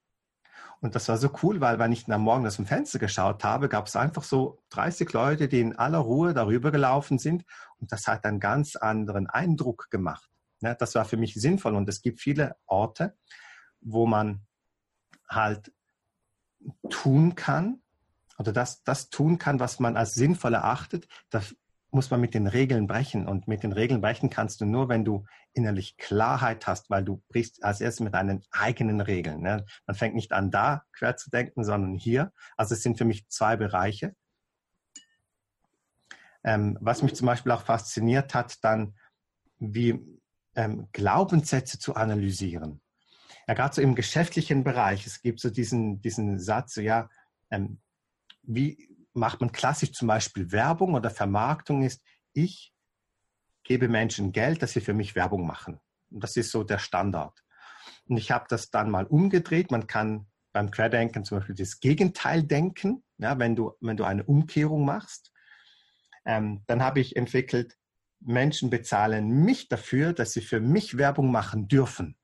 Und 0.80 0.94
das 0.94 1.08
war 1.08 1.16
so 1.16 1.30
cool, 1.42 1.60
weil 1.60 1.78
wenn 1.78 1.92
ich 1.92 2.10
am 2.10 2.22
Morgen 2.22 2.46
aus 2.46 2.56
dem 2.56 2.66
Fenster 2.66 2.98
geschaut 2.98 3.44
habe, 3.44 3.68
gab 3.68 3.86
es 3.86 3.96
einfach 3.96 4.22
so 4.22 4.62
30 4.70 5.12
Leute, 5.12 5.48
die 5.48 5.60
in 5.60 5.76
aller 5.76 5.98
Ruhe 5.98 6.32
darüber 6.32 6.70
gelaufen 6.70 7.18
sind. 7.18 7.44
Und 7.78 7.92
das 7.92 8.06
hat 8.06 8.24
einen 8.24 8.40
ganz 8.40 8.76
anderen 8.76 9.26
Eindruck 9.26 9.88
gemacht. 9.90 10.30
Das 10.60 10.94
war 10.94 11.04
für 11.04 11.16
mich 11.16 11.34
sinnvoll. 11.34 11.74
Und 11.74 11.88
es 11.88 12.02
gibt 12.02 12.20
viele 12.20 12.56
Orte, 12.66 13.16
wo 13.80 14.06
man 14.06 14.46
halt 15.28 15.72
tun 16.88 17.34
kann 17.34 17.82
oder 18.38 18.52
das, 18.52 18.82
das 18.82 19.10
tun 19.10 19.38
kann, 19.38 19.60
was 19.60 19.80
man 19.80 19.96
als 19.96 20.14
sinnvoll 20.14 20.54
erachtet. 20.54 21.08
Das 21.30 21.54
muss 21.90 22.10
man 22.10 22.20
mit 22.20 22.34
den 22.34 22.46
Regeln 22.46 22.86
brechen. 22.86 23.26
Und 23.26 23.48
mit 23.48 23.62
den 23.62 23.72
Regeln 23.72 24.00
brechen 24.00 24.30
kannst 24.30 24.60
du 24.60 24.66
nur, 24.66 24.88
wenn 24.88 25.04
du 25.04 25.24
innerlich 25.52 25.96
Klarheit 25.96 26.66
hast, 26.66 26.90
weil 26.90 27.04
du 27.04 27.22
brichst 27.28 27.64
als 27.64 27.80
erstes 27.80 28.04
mit 28.04 28.14
deinen 28.14 28.44
eigenen 28.50 29.00
Regeln. 29.00 29.40
Ne? 29.40 29.64
Man 29.86 29.96
fängt 29.96 30.14
nicht 30.14 30.32
an, 30.32 30.50
da 30.50 30.84
quer 30.92 31.16
zu 31.16 31.30
denken, 31.30 31.64
sondern 31.64 31.94
hier. 31.94 32.32
Also 32.56 32.74
es 32.74 32.82
sind 32.82 32.98
für 32.98 33.04
mich 33.04 33.28
zwei 33.28 33.56
Bereiche. 33.56 34.14
Ähm, 36.44 36.78
was 36.80 37.02
mich 37.02 37.14
zum 37.14 37.26
Beispiel 37.26 37.52
auch 37.52 37.62
fasziniert 37.62 38.34
hat, 38.34 38.62
dann 38.62 38.94
wie 39.58 40.20
ähm, 40.56 40.88
Glaubenssätze 40.92 41.78
zu 41.78 41.94
analysieren. 41.94 42.80
Ja, 43.46 43.54
gerade 43.54 43.74
so 43.74 43.82
im 43.82 43.94
geschäftlichen 43.94 44.64
Bereich, 44.64 45.06
es 45.06 45.22
gibt 45.22 45.40
so 45.40 45.50
diesen, 45.50 46.00
diesen 46.00 46.38
Satz, 46.40 46.74
so, 46.74 46.80
ja, 46.80 47.08
ähm, 47.50 47.80
wie 48.42 48.88
macht 49.12 49.40
man 49.40 49.52
klassisch 49.52 49.92
zum 49.92 50.08
Beispiel 50.08 50.50
Werbung 50.52 50.94
oder 50.94 51.10
Vermarktung 51.10 51.82
ist, 51.82 52.02
ich 52.32 52.72
gebe 53.64 53.88
Menschen 53.88 54.32
Geld, 54.32 54.62
dass 54.62 54.72
sie 54.72 54.80
für 54.80 54.94
mich 54.94 55.14
Werbung 55.14 55.46
machen. 55.46 55.80
Und 56.10 56.22
das 56.22 56.36
ist 56.36 56.50
so 56.50 56.64
der 56.64 56.78
Standard. 56.78 57.42
Und 58.08 58.16
ich 58.16 58.30
habe 58.30 58.46
das 58.48 58.70
dann 58.70 58.90
mal 58.90 59.06
umgedreht. 59.06 59.70
Man 59.70 59.86
kann 59.86 60.26
beim 60.52 60.70
Querdenken 60.70 61.24
zum 61.24 61.38
Beispiel 61.38 61.54
das 61.54 61.80
Gegenteil 61.80 62.42
denken, 62.42 63.04
ja, 63.18 63.38
wenn, 63.38 63.56
du, 63.56 63.72
wenn 63.80 63.96
du 63.96 64.04
eine 64.04 64.24
Umkehrung 64.24 64.84
machst. 64.84 65.32
Ähm, 66.24 66.62
dann 66.66 66.82
habe 66.82 67.00
ich 67.00 67.16
entwickelt, 67.16 67.76
Menschen 68.26 68.70
bezahlen 68.70 69.28
mich 69.44 69.68
dafür, 69.68 70.12
dass 70.12 70.32
sie 70.32 70.40
für 70.40 70.60
mich 70.60 70.98
Werbung 70.98 71.30
machen 71.30 71.68
dürfen. 71.68 72.16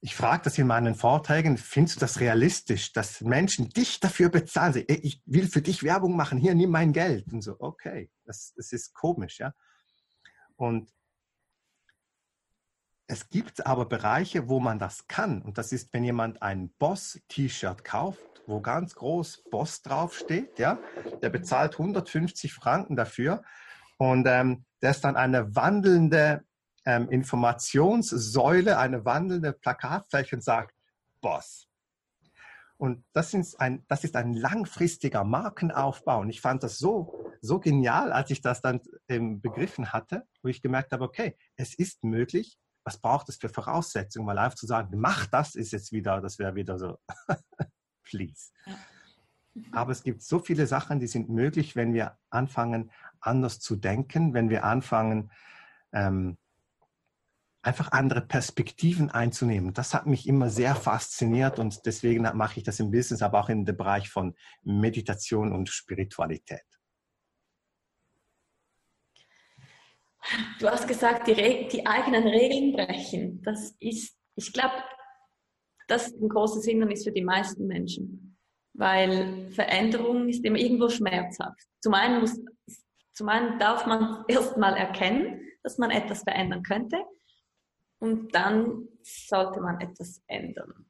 ich 0.00 0.14
frage 0.14 0.44
das 0.44 0.58
in 0.58 0.66
meinen 0.66 0.94
Vorträgen, 0.94 1.56
findest 1.56 1.96
du 1.96 2.00
das 2.00 2.20
realistisch, 2.20 2.92
dass 2.92 3.20
Menschen 3.20 3.68
dich 3.70 3.98
dafür 3.98 4.28
bezahlen? 4.28 4.84
Ich 4.86 5.22
will 5.26 5.48
für 5.48 5.60
dich 5.60 5.82
Werbung 5.82 6.16
machen, 6.16 6.38
hier, 6.38 6.54
nimm 6.54 6.70
mein 6.70 6.92
Geld. 6.92 7.32
Und 7.32 7.42
so, 7.42 7.56
okay, 7.58 8.10
das, 8.24 8.52
das 8.56 8.72
ist 8.72 8.94
komisch, 8.94 9.40
ja. 9.40 9.54
Und 10.56 10.90
es 13.08 13.30
gibt 13.30 13.66
aber 13.66 13.86
Bereiche, 13.86 14.48
wo 14.48 14.60
man 14.60 14.78
das 14.78 15.08
kann. 15.08 15.42
Und 15.42 15.58
das 15.58 15.72
ist, 15.72 15.92
wenn 15.92 16.04
jemand 16.04 16.42
ein 16.42 16.68
Boss-T-Shirt 16.78 17.82
kauft, 17.82 18.42
wo 18.46 18.60
ganz 18.60 18.94
groß 18.94 19.44
Boss 19.50 19.82
draufsteht, 19.82 20.58
ja, 20.58 20.78
der 21.22 21.30
bezahlt 21.30 21.72
150 21.72 22.52
Franken 22.52 22.96
dafür. 22.96 23.42
Und 23.96 24.26
ähm, 24.28 24.64
der 24.82 24.90
ist 24.90 25.00
dann 25.00 25.16
eine 25.16 25.56
wandelnde 25.56 26.44
ähm, 26.84 27.08
Informationssäule, 27.08 28.78
eine 28.78 29.04
wandelnde 29.04 29.52
Plakatfläche 29.52 30.36
und 30.36 30.42
sagt, 30.42 30.74
Boss. 31.20 31.66
Und 32.76 33.04
das 33.12 33.34
ist, 33.34 33.58
ein, 33.58 33.84
das 33.88 34.04
ist 34.04 34.16
ein 34.16 34.34
langfristiger 34.34 35.24
Markenaufbau. 35.24 36.20
Und 36.20 36.28
ich 36.28 36.40
fand 36.40 36.62
das 36.62 36.78
so 36.78 37.28
so 37.40 37.58
genial, 37.60 38.12
als 38.12 38.30
ich 38.30 38.40
das 38.40 38.60
dann 38.60 38.80
ähm, 39.08 39.40
begriffen 39.40 39.92
hatte, 39.92 40.26
wo 40.42 40.48
ich 40.48 40.62
gemerkt 40.62 40.92
habe, 40.92 41.04
okay, 41.04 41.36
es 41.56 41.74
ist 41.74 42.04
möglich. 42.04 42.58
Was 42.88 42.96
braucht 42.96 43.28
es 43.28 43.36
für 43.36 43.50
Voraussetzungen? 43.50 44.26
Weil 44.26 44.38
einfach 44.38 44.56
zu 44.56 44.66
sagen, 44.66 44.98
mach 44.98 45.26
das, 45.26 45.54
ist 45.54 45.72
jetzt 45.72 45.92
wieder, 45.92 46.22
das 46.22 46.38
wäre 46.38 46.54
wieder 46.54 46.78
so, 46.78 46.96
please. 48.02 48.50
Aber 49.72 49.92
es 49.92 50.02
gibt 50.02 50.22
so 50.22 50.38
viele 50.38 50.66
Sachen, 50.66 50.98
die 50.98 51.06
sind 51.06 51.28
möglich, 51.28 51.76
wenn 51.76 51.92
wir 51.92 52.16
anfangen, 52.30 52.90
anders 53.20 53.60
zu 53.60 53.76
denken, 53.76 54.32
wenn 54.32 54.48
wir 54.48 54.64
anfangen, 54.64 55.30
ähm, 55.92 56.38
einfach 57.60 57.92
andere 57.92 58.22
Perspektiven 58.22 59.10
einzunehmen. 59.10 59.74
Das 59.74 59.92
hat 59.92 60.06
mich 60.06 60.26
immer 60.26 60.48
sehr 60.48 60.74
fasziniert 60.74 61.58
und 61.58 61.84
deswegen 61.84 62.22
mache 62.38 62.56
ich 62.60 62.64
das 62.64 62.80
im 62.80 62.90
Business, 62.90 63.20
aber 63.20 63.38
auch 63.38 63.50
in 63.50 63.66
dem 63.66 63.76
Bereich 63.76 64.08
von 64.08 64.34
Meditation 64.62 65.52
und 65.52 65.68
Spiritualität. 65.68 66.64
Du 70.58 70.68
hast 70.68 70.88
gesagt, 70.88 71.28
die, 71.28 71.68
die 71.68 71.86
eigenen 71.86 72.26
Regeln 72.26 72.72
brechen. 72.72 73.42
Das 73.42 73.74
ist, 73.80 74.16
ich 74.34 74.52
glaube, 74.52 74.74
das 75.86 76.08
ist 76.08 76.20
ein 76.20 76.28
großes 76.28 76.64
Hindernis 76.64 77.04
für 77.04 77.12
die 77.12 77.24
meisten 77.24 77.66
Menschen, 77.66 78.36
weil 78.74 79.50
Veränderung 79.50 80.28
ist 80.28 80.44
immer 80.44 80.58
irgendwo 80.58 80.88
schmerzhaft. 80.88 81.66
Zum 81.80 81.94
einen, 81.94 82.20
muss, 82.20 82.38
zum 83.14 83.28
einen 83.28 83.58
darf 83.58 83.86
man 83.86 84.24
erstmal 84.28 84.76
erkennen, 84.76 85.40
dass 85.62 85.78
man 85.78 85.90
etwas 85.90 86.22
verändern 86.22 86.62
könnte 86.62 86.98
und 87.98 88.34
dann 88.34 88.88
sollte 89.02 89.60
man 89.60 89.80
etwas 89.80 90.22
ändern. 90.26 90.86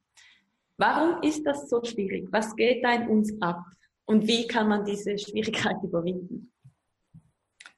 Warum 0.77 1.21
ist 1.23 1.45
das 1.45 1.69
so 1.69 1.83
schwierig? 1.83 2.27
Was 2.31 2.55
geht 2.55 2.83
da 2.83 2.93
in 2.93 3.09
uns 3.09 3.41
ab? 3.41 3.63
Und 4.05 4.27
wie 4.27 4.47
kann 4.47 4.69
man 4.69 4.85
diese 4.85 5.17
Schwierigkeit 5.17 5.75
überwinden? 5.83 6.51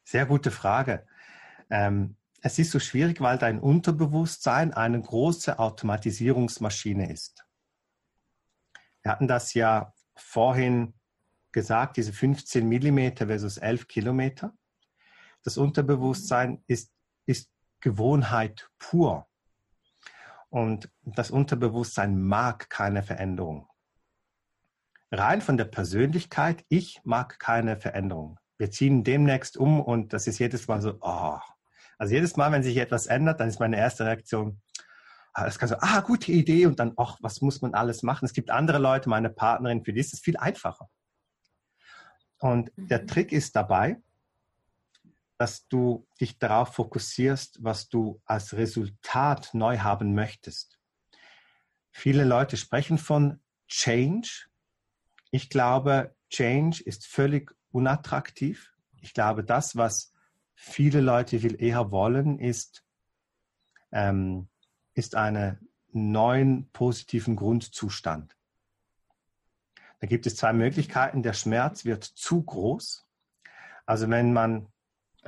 Sehr 0.04 0.26
gute 0.26 0.52
Frage. 0.52 1.06
Ähm, 1.72 2.18
es 2.42 2.60
ist 2.60 2.72
so 2.72 2.80
schwierig, 2.80 3.22
weil 3.22 3.38
dein 3.38 3.60
Unterbewusstsein 3.60 4.74
eine 4.74 5.02
große 5.02 5.58
Automatisierungsmaschine 5.58 7.12
ist. 7.12 7.46
Wir 9.02 9.12
hatten 9.12 9.28
das 9.28 9.54
ja 9.54 9.94
vorhin 10.16 10.94
gesagt, 11.52 11.98
diese 11.98 12.14
15 12.14 12.68
Millimeter 12.68 13.28
versus 13.28 13.58
11 13.58 13.88
Kilometer. 13.88 14.54
Das 15.44 15.58
Unterbewusstsein 15.58 16.64
ist, 16.68 16.92
ist 17.26 17.52
Gewohnheit 17.80 18.70
pur. 18.78 19.28
Und 20.50 20.92
das 21.04 21.32
Unterbewusstsein 21.32 22.22
mag 22.22 22.70
keine 22.70 23.04
Veränderung. 23.04 23.68
Rein 25.12 25.42
von 25.42 25.58
der 25.58 25.66
Persönlichkeit, 25.66 26.66
ich 26.70 27.02
mag 27.04 27.40
keine 27.40 27.78
Veränderung. 27.78 28.40
Wir 28.58 28.72
ziehen 28.72 29.04
demnächst 29.04 29.58
um 29.58 29.82
und 29.82 30.14
das 30.14 30.28
ist 30.28 30.40
jedes 30.40 30.68
Mal 30.68 30.82
so, 30.82 30.98
oh. 31.02 31.40
Also 32.02 32.16
jedes 32.16 32.36
Mal, 32.36 32.52
wenn 32.52 32.64
sich 32.64 32.78
etwas 32.78 33.06
ändert, 33.06 33.40
dann 33.40 33.48
ist 33.48 33.60
meine 33.60 33.78
erste 33.78 34.08
Reaktion, 34.08 34.60
ah, 35.34 35.46
das 35.46 35.60
kann 35.60 35.70
so, 35.70 35.76
ah, 35.82 36.00
gute 36.00 36.32
Idee 36.32 36.66
und 36.66 36.80
dann, 36.80 36.94
ach, 36.98 37.20
was 37.22 37.42
muss 37.42 37.62
man 37.62 37.76
alles 37.76 38.02
machen? 38.02 38.26
Es 38.26 38.34
gibt 38.34 38.50
andere 38.50 38.80
Leute, 38.80 39.08
meine 39.08 39.30
Partnerin, 39.30 39.86
für 39.86 39.94
die 39.94 40.00
ist 40.00 40.12
es 40.12 40.20
viel 40.20 40.36
einfacher. 40.36 40.90
Und 42.40 42.72
der 42.76 43.04
mhm. 43.04 43.08
Trick 43.08 43.32
ist 43.32 43.56
dabei, 43.56 44.02
dass 45.38 45.68
du 45.68 46.08
dich 46.20 46.40
darauf 46.40 46.74
fokussierst, 46.74 47.64
was 47.64 47.88
du 47.88 48.20
als 48.26 48.54
Resultat 48.54 49.54
neu 49.54 49.78
haben 49.78 50.16
möchtest. 50.16 50.80
Viele 51.92 52.24
Leute 52.24 52.58
sprechen 52.58 52.98
von 52.98 53.44
Change. 53.68 54.48
Ich 55.30 55.52
glaube, 55.52 56.16
Change 56.32 56.82
ist 56.84 57.06
völlig 57.06 57.56
unattraktiv. 57.70 58.74
Ich 59.04 59.14
glaube, 59.14 59.44
das, 59.44 59.76
was 59.76 60.11
viele 60.62 61.02
Leute 61.02 61.40
viel 61.40 61.60
eher 61.60 61.90
wollen, 61.90 62.38
ist, 62.38 62.86
ähm, 63.92 64.48
ist 64.94 65.16
einen 65.16 65.68
neuen 65.92 66.70
positiven 66.72 67.36
Grundzustand. 67.36 68.38
Da 70.00 70.08
gibt 70.08 70.28
es 70.28 70.36
zwei 70.36 70.54
Möglichkeiten. 70.54 71.24
Der 71.24 71.34
Schmerz 71.34 71.84
wird 71.84 72.04
zu 72.04 72.44
groß. 72.44 73.08
Also 73.88 74.08
wenn 74.10 74.34
man 74.34 74.68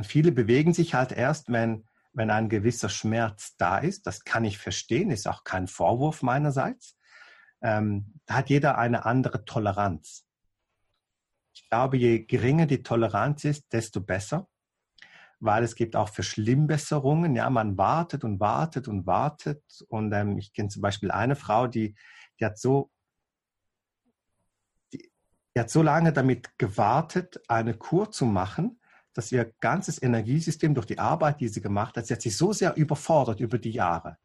viele 0.02 0.32
bewegen 0.32 0.74
sich 0.74 0.94
halt 0.94 1.12
erst, 1.12 1.52
wenn, 1.52 1.88
wenn 2.14 2.30
ein 2.30 2.48
gewisser 2.48 2.90
Schmerz 2.90 3.58
da 3.58 3.80
ist. 3.80 4.06
Das 4.06 4.24
kann 4.24 4.46
ich 4.46 4.60
verstehen, 4.60 5.10
ist 5.10 5.28
auch 5.28 5.44
kein 5.44 5.68
Vorwurf 5.68 6.22
meinerseits. 6.22 6.96
Ähm, 7.62 8.20
da 8.28 8.36
hat 8.36 8.50
jeder 8.52 8.78
eine 8.78 9.06
andere 9.06 9.46
Toleranz. 9.46 10.28
Ich 11.56 11.68
glaube, 11.70 11.98
je 11.98 12.24
geringer 12.24 12.68
die 12.68 12.84
Toleranz 12.84 13.46
ist, 13.46 13.74
desto 13.74 14.00
besser, 14.00 14.48
weil 15.44 15.64
es 15.64 15.76
gibt 15.76 15.98
auch 15.98 16.08
Verschlimmbesserungen. 16.08 17.36
Ja, 17.36 17.50
man 17.50 17.78
wartet 17.78 18.24
und 18.24 18.40
wartet 18.40 18.88
und 18.88 19.06
wartet. 19.06 19.62
Und 19.90 20.14
ähm, 20.14 20.38
ich 20.38 20.54
kenne 20.54 20.70
zum 20.70 20.82
Beispiel 20.82 21.12
eine 21.12 21.36
Frau, 21.36 21.68
die, 21.68 21.96
die 22.40 22.46
hat 22.46 22.58
so 22.58 22.90
die, 24.94 25.12
die 25.54 25.60
hat 25.60 25.70
so 25.70 25.84
lange 25.84 26.14
damit 26.14 26.58
gewartet, 26.58 27.42
eine 27.50 27.74
Kur 27.74 28.10
zu 28.10 28.26
machen, 28.26 28.80
dass 29.14 29.34
ihr 29.34 29.54
ganzes 29.60 30.02
Energiesystem 30.02 30.74
durch 30.74 30.86
die 30.86 31.00
Arbeit, 31.00 31.42
die 31.42 31.50
sie 31.50 31.62
gemacht 31.62 31.98
hat, 31.98 32.08
sie 32.08 32.14
hat 32.14 32.22
sich 32.22 32.38
so 32.38 32.54
sehr 32.54 32.78
überfordert 32.78 33.42
über 33.42 33.58
die 33.58 33.72
Jahre. 33.72 34.18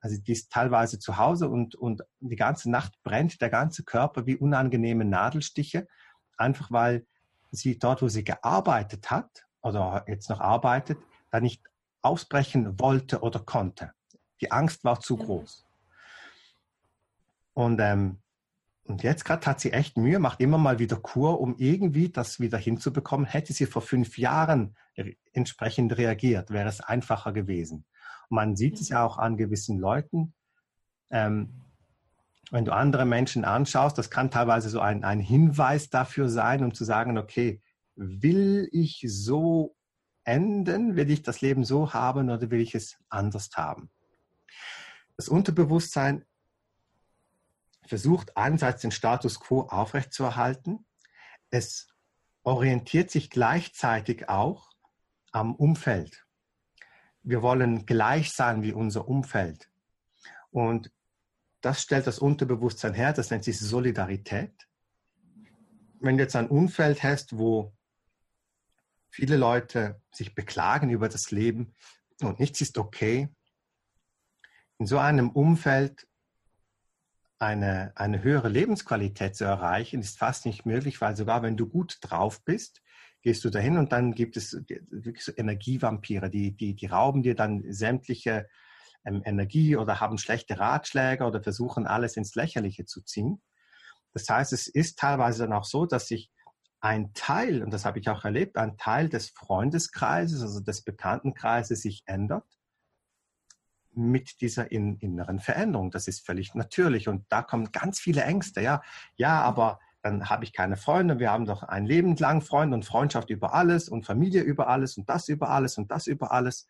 Also 0.00 0.16
die 0.16 0.32
ist 0.32 0.50
teilweise 0.52 1.00
zu 1.00 1.16
Hause 1.16 1.48
und, 1.48 1.74
und 1.74 2.02
die 2.20 2.36
ganze 2.36 2.70
Nacht 2.70 3.02
brennt 3.02 3.40
der 3.40 3.50
ganze 3.50 3.82
Körper 3.82 4.26
wie 4.26 4.36
unangenehme 4.36 5.04
Nadelstiche, 5.04 5.88
einfach 6.36 6.70
weil 6.70 7.04
sie 7.50 7.78
dort, 7.78 8.00
wo 8.00 8.08
sie 8.08 8.24
gearbeitet 8.24 9.10
hat 9.10 9.44
oder 9.62 10.04
jetzt 10.08 10.28
noch 10.28 10.40
arbeitet, 10.40 10.98
da 11.30 11.40
nicht 11.40 11.62
ausbrechen 12.02 12.78
wollte 12.78 13.20
oder 13.20 13.40
konnte. 13.40 13.92
Die 14.40 14.50
Angst 14.50 14.84
war 14.84 15.00
zu 15.00 15.16
groß. 15.16 15.66
Und 17.54 17.80
ähm, 17.80 18.22
und 18.84 19.02
jetzt 19.02 19.24
gerade 19.24 19.46
hat 19.46 19.60
sie 19.60 19.72
echt 19.72 19.96
Mühe, 19.96 20.18
macht 20.18 20.40
immer 20.40 20.58
mal 20.58 20.78
wieder 20.78 20.96
Kur, 20.96 21.40
um 21.40 21.54
irgendwie 21.56 22.08
das 22.08 22.40
wieder 22.40 22.58
hinzubekommen. 22.58 23.26
Hätte 23.26 23.52
sie 23.52 23.66
vor 23.66 23.82
fünf 23.82 24.18
Jahren 24.18 24.76
entsprechend 25.32 25.96
reagiert, 25.96 26.50
wäre 26.50 26.68
es 26.68 26.80
einfacher 26.80 27.32
gewesen. 27.32 27.84
Und 28.28 28.34
man 28.34 28.56
sieht 28.56 28.80
es 28.80 28.88
ja 28.88 29.04
auch 29.04 29.18
an 29.18 29.36
gewissen 29.36 29.78
Leuten. 29.78 30.34
Ähm, 31.10 31.62
wenn 32.50 32.64
du 32.64 32.72
andere 32.72 33.06
Menschen 33.06 33.44
anschaust, 33.44 33.96
das 33.96 34.10
kann 34.10 34.30
teilweise 34.30 34.68
so 34.68 34.80
ein, 34.80 35.04
ein 35.04 35.20
Hinweis 35.20 35.88
dafür 35.88 36.28
sein, 36.28 36.64
um 36.64 36.74
zu 36.74 36.84
sagen, 36.84 37.16
okay, 37.16 37.62
will 37.94 38.68
ich 38.72 39.04
so 39.06 39.76
enden? 40.24 40.96
Will 40.96 41.10
ich 41.10 41.22
das 41.22 41.40
Leben 41.40 41.64
so 41.64 41.92
haben 41.92 42.30
oder 42.30 42.50
will 42.50 42.60
ich 42.60 42.74
es 42.74 42.96
anders 43.08 43.50
haben? 43.54 43.90
Das 45.16 45.28
Unterbewusstsein 45.28 46.24
versucht 47.86 48.36
einerseits 48.36 48.82
den 48.82 48.90
Status 48.90 49.40
quo 49.40 49.62
aufrechtzuerhalten. 49.62 50.86
Es 51.50 51.88
orientiert 52.42 53.10
sich 53.10 53.30
gleichzeitig 53.30 54.28
auch 54.28 54.70
am 55.32 55.54
Umfeld. 55.54 56.26
Wir 57.22 57.42
wollen 57.42 57.86
gleich 57.86 58.32
sein 58.32 58.62
wie 58.62 58.72
unser 58.72 59.06
Umfeld. 59.08 59.70
Und 60.50 60.90
das 61.60 61.82
stellt 61.82 62.06
das 62.06 62.18
Unterbewusstsein 62.18 62.94
her, 62.94 63.12
das 63.12 63.30
nennt 63.30 63.44
sich 63.44 63.58
Solidarität. 63.58 64.68
Wenn 66.00 66.16
du 66.16 66.24
jetzt 66.24 66.34
ein 66.34 66.48
Umfeld 66.48 67.02
hast, 67.02 67.38
wo 67.38 67.72
viele 69.12 69.36
Leute 69.36 70.00
sich 70.10 70.34
beklagen 70.34 70.90
über 70.90 71.08
das 71.08 71.30
Leben 71.30 71.74
und 72.22 72.40
nichts 72.40 72.60
ist 72.62 72.78
okay, 72.78 73.28
in 74.78 74.86
so 74.86 74.98
einem 74.98 75.30
Umfeld 75.30 76.08
eine, 77.38 77.92
eine 77.94 78.22
höhere 78.22 78.48
Lebensqualität 78.48 79.36
zu 79.36 79.44
erreichen, 79.44 80.00
ist 80.00 80.18
fast 80.18 80.46
nicht 80.46 80.64
möglich, 80.64 81.00
weil 81.00 81.14
sogar 81.14 81.42
wenn 81.42 81.56
du 81.56 81.68
gut 81.68 81.98
drauf 82.00 82.42
bist, 82.42 82.80
gehst 83.20 83.44
du 83.44 83.50
dahin 83.50 83.76
und 83.76 83.92
dann 83.92 84.14
gibt 84.14 84.36
es 84.36 84.54
wirklich 84.90 85.24
so 85.24 85.32
Energievampire, 85.36 86.30
die, 86.30 86.56
die, 86.56 86.74
die 86.74 86.86
rauben 86.86 87.22
dir 87.22 87.34
dann 87.34 87.64
sämtliche 87.70 88.48
ähm, 89.04 89.22
Energie 89.24 89.76
oder 89.76 90.00
haben 90.00 90.18
schlechte 90.18 90.58
Ratschläge 90.58 91.24
oder 91.24 91.42
versuchen 91.42 91.86
alles 91.86 92.16
ins 92.16 92.34
Lächerliche 92.34 92.86
zu 92.86 93.02
ziehen. 93.02 93.42
Das 94.14 94.28
heißt, 94.28 94.52
es 94.52 94.68
ist 94.68 94.98
teilweise 94.98 95.44
dann 95.44 95.52
auch 95.52 95.64
so, 95.64 95.84
dass 95.84 96.08
sich 96.08 96.30
ein 96.82 97.14
Teil, 97.14 97.62
und 97.62 97.72
das 97.72 97.84
habe 97.84 98.00
ich 98.00 98.10
auch 98.10 98.24
erlebt, 98.24 98.58
ein 98.58 98.76
Teil 98.76 99.08
des 99.08 99.30
Freundeskreises, 99.30 100.42
also 100.42 100.60
des 100.60 100.82
Bekanntenkreises 100.82 101.80
sich 101.80 102.02
ändert 102.06 102.44
mit 103.94 104.40
dieser 104.40 104.72
in, 104.72 104.96
inneren 104.98 105.38
Veränderung. 105.38 105.92
Das 105.92 106.08
ist 106.08 106.26
völlig 106.26 106.54
natürlich. 106.54 107.06
Und 107.08 107.24
da 107.28 107.42
kommen 107.42 107.70
ganz 107.70 108.00
viele 108.00 108.24
Ängste. 108.24 108.62
Ja, 108.62 108.82
ja, 109.16 109.40
aber 109.42 109.78
dann 110.02 110.28
habe 110.28 110.44
ich 110.44 110.52
keine 110.52 110.76
Freunde. 110.76 111.20
Wir 111.20 111.30
haben 111.30 111.46
doch 111.46 111.62
ein 111.62 111.86
Leben 111.86 112.16
lang 112.16 112.40
Freunde 112.40 112.74
und 112.74 112.84
Freundschaft 112.84 113.30
über 113.30 113.54
alles 113.54 113.88
und 113.88 114.04
Familie 114.04 114.42
über 114.42 114.66
alles 114.66 114.96
und 114.98 115.08
das 115.08 115.28
über 115.28 115.50
alles 115.50 115.78
und 115.78 115.92
das 115.92 116.08
über 116.08 116.32
alles. 116.32 116.66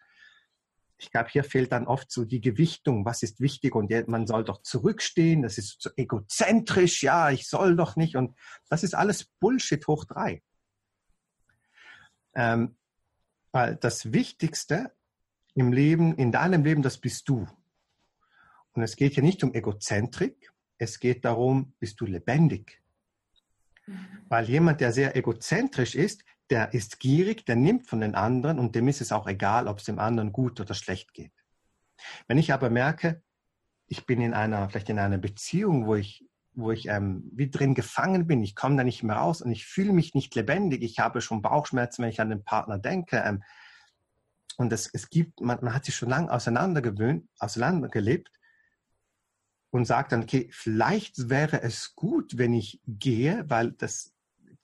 Ich 1.02 1.10
glaube, 1.10 1.30
hier 1.30 1.42
fehlt 1.42 1.72
dann 1.72 1.88
oft 1.88 2.12
so 2.12 2.24
die 2.24 2.40
Gewichtung. 2.40 3.04
Was 3.04 3.24
ist 3.24 3.40
wichtig? 3.40 3.74
Und 3.74 3.90
man 4.06 4.28
soll 4.28 4.44
doch 4.44 4.62
zurückstehen. 4.62 5.42
Das 5.42 5.58
ist 5.58 5.82
so 5.82 5.90
egozentrisch. 5.96 7.02
Ja, 7.02 7.30
ich 7.30 7.48
soll 7.48 7.74
doch 7.74 7.96
nicht. 7.96 8.14
Und 8.14 8.36
das 8.68 8.84
ist 8.84 8.94
alles 8.94 9.24
Bullshit 9.40 9.84
hoch 9.88 10.04
drei. 10.04 10.42
Ähm, 12.34 12.76
weil 13.50 13.74
das 13.76 14.12
Wichtigste 14.12 14.92
im 15.54 15.72
Leben, 15.72 16.14
in 16.14 16.30
deinem 16.30 16.62
Leben, 16.62 16.82
das 16.82 16.98
bist 16.98 17.28
du. 17.28 17.48
Und 18.72 18.82
es 18.82 18.94
geht 18.94 19.14
hier 19.14 19.24
nicht 19.24 19.42
um 19.42 19.52
Egozentrik, 19.54 20.52
es 20.78 21.00
geht 21.00 21.24
darum, 21.24 21.74
bist 21.80 22.00
du 22.00 22.06
lebendig. 22.06 22.80
Mhm. 23.86 24.06
Weil 24.28 24.48
jemand, 24.48 24.80
der 24.80 24.92
sehr 24.92 25.16
egozentrisch 25.16 25.96
ist, 25.96 26.24
der 26.52 26.74
ist 26.74 27.00
gierig, 27.00 27.46
der 27.46 27.56
nimmt 27.56 27.86
von 27.86 28.02
den 28.02 28.14
anderen 28.14 28.58
und 28.58 28.74
dem 28.74 28.86
ist 28.86 29.00
es 29.00 29.10
auch 29.10 29.26
egal, 29.26 29.68
ob 29.68 29.78
es 29.78 29.84
dem 29.84 29.98
anderen 29.98 30.32
gut 30.32 30.60
oder 30.60 30.74
schlecht 30.74 31.14
geht. 31.14 31.32
Wenn 32.28 32.36
ich 32.36 32.52
aber 32.52 32.68
merke, 32.68 33.22
ich 33.86 34.04
bin 34.04 34.20
in 34.20 34.34
einer, 34.34 34.68
vielleicht 34.68 34.90
in 34.90 34.98
einer 34.98 35.16
Beziehung, 35.16 35.86
wo 35.86 35.94
ich, 35.94 36.28
wo 36.52 36.70
ich 36.70 36.88
ähm, 36.88 37.30
wie 37.32 37.48
drin 37.48 37.72
gefangen 37.72 38.26
bin, 38.26 38.42
ich 38.42 38.54
komme 38.54 38.76
da 38.76 38.84
nicht 38.84 39.02
mehr 39.02 39.16
raus 39.16 39.40
und 39.40 39.50
ich 39.50 39.64
fühle 39.64 39.94
mich 39.94 40.14
nicht 40.14 40.34
lebendig, 40.34 40.82
ich 40.82 40.98
habe 40.98 41.22
schon 41.22 41.40
Bauchschmerzen, 41.40 42.02
wenn 42.02 42.10
ich 42.10 42.20
an 42.20 42.28
den 42.28 42.44
Partner 42.44 42.78
denke. 42.78 43.22
Ähm, 43.24 43.42
und 44.58 44.70
es, 44.74 44.90
es 44.92 45.08
gibt, 45.08 45.40
man, 45.40 45.58
man 45.62 45.72
hat 45.72 45.86
sich 45.86 45.96
schon 45.96 46.10
lange 46.10 46.30
auseinandergewöhnt, 46.30 47.26
auseinandergelebt 47.38 48.30
und 49.70 49.86
sagt 49.86 50.12
dann, 50.12 50.24
okay, 50.24 50.50
vielleicht 50.52 51.30
wäre 51.30 51.62
es 51.62 51.94
gut, 51.94 52.36
wenn 52.36 52.52
ich 52.52 52.82
gehe, 52.86 53.48
weil 53.48 53.72
das, 53.72 54.11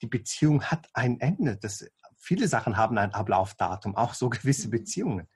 die 0.01 0.07
Beziehung 0.07 0.63
hat 0.63 0.87
ein 0.93 1.19
Ende. 1.19 1.57
Das, 1.57 1.85
viele 2.17 2.47
Sachen 2.47 2.77
haben 2.77 2.97
ein 2.97 3.13
Ablaufdatum, 3.13 3.95
auch 3.95 4.13
so 4.13 4.29
gewisse. 4.29 4.69
Beziehungen. 4.69 5.27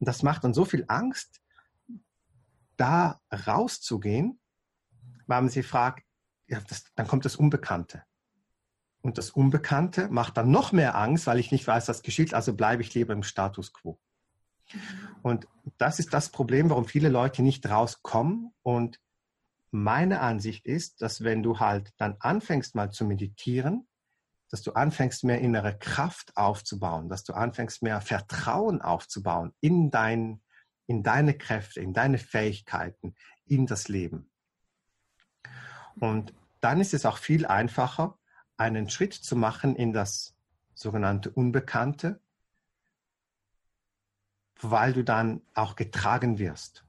Und 0.00 0.08
das 0.08 0.22
macht 0.22 0.44
dann 0.44 0.54
so 0.54 0.64
viel 0.64 0.84
Angst, 0.88 1.40
da 2.76 3.20
rauszugehen, 3.30 4.40
weil 5.26 5.42
man 5.42 5.50
sich 5.50 5.66
fragt, 5.66 6.04
ja, 6.46 6.60
das, 6.68 6.84
dann 6.94 7.06
kommt 7.06 7.24
das 7.24 7.36
Unbekannte. 7.36 8.02
Und 9.00 9.18
das 9.18 9.30
Unbekannte 9.30 10.08
macht 10.08 10.36
dann 10.36 10.50
noch 10.50 10.72
mehr 10.72 10.96
Angst, 10.96 11.26
weil 11.26 11.38
ich 11.38 11.52
nicht 11.52 11.66
weiß, 11.66 11.88
was 11.88 12.02
geschieht, 12.02 12.34
also 12.34 12.54
bleibe 12.54 12.82
ich 12.82 12.94
lieber 12.94 13.12
im 13.12 13.22
Status 13.22 13.72
quo. 13.72 13.98
Und 15.22 15.46
das 15.78 15.98
ist 15.98 16.14
das 16.14 16.30
Problem, 16.30 16.70
warum 16.70 16.86
viele 16.86 17.10
Leute 17.10 17.42
nicht 17.42 17.68
rauskommen 17.68 18.52
und 18.62 19.00
meine 19.70 20.20
Ansicht 20.20 20.64
ist, 20.66 21.02
dass 21.02 21.24
wenn 21.24 21.42
du 21.42 21.58
halt 21.58 21.92
dann 21.96 22.16
anfängst 22.20 22.74
mal 22.74 22.92
zu 22.92 23.04
meditieren, 23.04 23.86
dass 24.50 24.62
du 24.62 24.72
anfängst 24.72 25.24
mehr 25.24 25.40
innere 25.40 25.76
Kraft 25.78 26.36
aufzubauen, 26.36 27.08
dass 27.08 27.24
du 27.24 27.32
anfängst 27.32 27.82
mehr 27.82 28.00
Vertrauen 28.00 28.82
aufzubauen 28.82 29.52
in 29.60 29.90
dein, 29.90 30.40
in 30.86 31.02
deine 31.02 31.34
Kräfte, 31.34 31.80
in 31.80 31.92
deine 31.92 32.18
Fähigkeiten, 32.18 33.14
in 33.46 33.66
das 33.66 33.88
Leben. 33.88 34.30
Und 35.96 36.34
dann 36.60 36.80
ist 36.80 36.94
es 36.94 37.06
auch 37.06 37.18
viel 37.18 37.46
einfacher, 37.46 38.18
einen 38.56 38.88
Schritt 38.88 39.14
zu 39.14 39.36
machen 39.36 39.76
in 39.76 39.92
das 39.92 40.34
sogenannte 40.74 41.30
Unbekannte, 41.30 42.20
weil 44.60 44.92
du 44.92 45.04
dann 45.04 45.42
auch 45.54 45.76
getragen 45.76 46.38
wirst. 46.38 46.84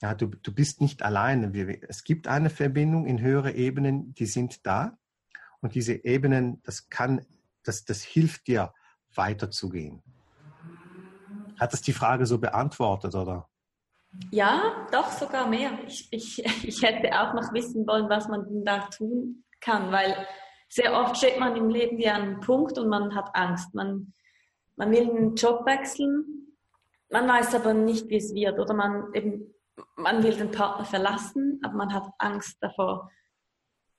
Ja, 0.00 0.14
du, 0.14 0.26
du 0.26 0.54
bist 0.54 0.80
nicht 0.80 1.02
alleine. 1.02 1.52
Es 1.88 2.04
gibt 2.04 2.28
eine 2.28 2.50
Verbindung 2.50 3.06
in 3.06 3.20
höhere 3.20 3.52
Ebenen, 3.52 4.14
die 4.14 4.26
sind 4.26 4.64
da. 4.66 4.96
Und 5.60 5.74
diese 5.74 6.04
Ebenen, 6.04 6.62
das 6.62 6.88
kann, 6.88 7.24
das, 7.64 7.84
das 7.84 8.02
hilft 8.02 8.46
dir, 8.46 8.72
weiterzugehen. 9.14 10.02
Hat 11.58 11.72
das 11.72 11.82
die 11.82 11.92
Frage 11.92 12.26
so 12.26 12.38
beantwortet, 12.38 13.14
oder? 13.14 13.48
Ja, 14.30 14.86
doch 14.92 15.10
sogar 15.10 15.48
mehr. 15.48 15.72
Ich, 15.86 16.08
ich, 16.12 16.44
ich 16.64 16.82
hätte 16.82 17.10
auch 17.20 17.34
noch 17.34 17.52
wissen 17.52 17.86
wollen, 17.86 18.08
was 18.08 18.28
man 18.28 18.64
da 18.64 18.80
tun 18.88 19.44
kann, 19.60 19.90
weil 19.90 20.26
sehr 20.68 20.92
oft 20.92 21.16
steht 21.16 21.40
man 21.40 21.56
im 21.56 21.68
Leben 21.68 21.98
wie 21.98 22.08
an 22.08 22.22
einem 22.22 22.40
Punkt 22.40 22.78
und 22.78 22.88
man 22.88 23.14
hat 23.14 23.30
Angst. 23.34 23.74
Man, 23.74 24.12
man 24.76 24.90
will 24.90 25.10
einen 25.10 25.34
Job 25.34 25.66
wechseln, 25.66 26.56
man 27.10 27.26
weiß 27.26 27.54
aber 27.54 27.74
nicht, 27.74 28.08
wie 28.08 28.16
es 28.16 28.34
wird 28.34 28.58
oder 28.58 28.74
man 28.74 29.12
eben 29.14 29.54
man 29.96 30.22
will 30.22 30.36
den 30.36 30.50
Partner 30.50 30.84
verlassen, 30.84 31.60
aber 31.62 31.74
man 31.74 31.92
hat 31.92 32.08
Angst 32.18 32.56
davor. 32.60 33.10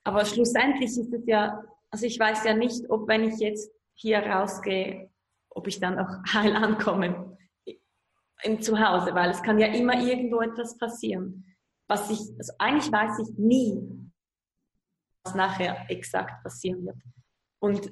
Aber 0.03 0.25
schlussendlich 0.25 0.97
ist 0.97 1.13
es 1.13 1.25
ja, 1.25 1.63
also 1.89 2.05
ich 2.05 2.19
weiß 2.19 2.43
ja 2.45 2.53
nicht, 2.53 2.89
ob 2.89 3.07
wenn 3.07 3.23
ich 3.23 3.39
jetzt 3.39 3.71
hier 3.93 4.19
rausgehe, 4.19 5.09
ob 5.49 5.67
ich 5.67 5.79
dann 5.79 5.99
auch 5.99 6.09
heil 6.33 6.55
ankomme 6.55 7.37
im 8.43 8.61
Zuhause, 8.61 9.13
weil 9.13 9.31
es 9.31 9.43
kann 9.43 9.59
ja 9.59 9.67
immer 9.67 10.01
irgendwo 10.01 10.41
etwas 10.41 10.77
passieren. 10.77 11.45
Was 11.87 12.09
ich, 12.09 12.19
also 12.37 12.53
eigentlich 12.57 12.91
weiß 12.91 13.19
ich 13.19 13.37
nie, 13.37 13.81
was 15.23 15.35
nachher 15.35 15.85
exakt 15.89 16.41
passieren 16.43 16.85
wird. 16.85 16.97
Und 17.59 17.91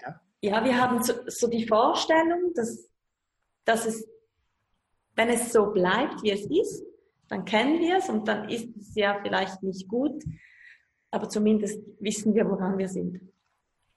ja, 0.00 0.20
ja 0.40 0.64
wir 0.64 0.80
haben 0.80 1.02
so, 1.02 1.12
so 1.26 1.46
die 1.46 1.68
Vorstellung, 1.68 2.52
dass, 2.54 2.90
dass 3.64 3.86
es 3.86 4.08
wenn 5.18 5.28
es 5.30 5.52
so 5.52 5.72
bleibt, 5.72 6.22
wie 6.22 6.30
es 6.30 6.46
ist, 6.46 6.84
dann 7.26 7.44
kennen 7.44 7.80
wir 7.80 7.96
es 7.98 8.08
und 8.08 8.28
dann 8.28 8.48
ist 8.48 8.74
es 8.76 8.94
ja 8.94 9.18
vielleicht 9.20 9.62
nicht 9.64 9.88
gut, 9.88 10.22
aber 11.10 11.28
zumindest 11.28 11.80
wissen 12.00 12.34
wir, 12.34 12.48
woran 12.48 12.78
wir 12.78 12.88
sind. 12.88 13.20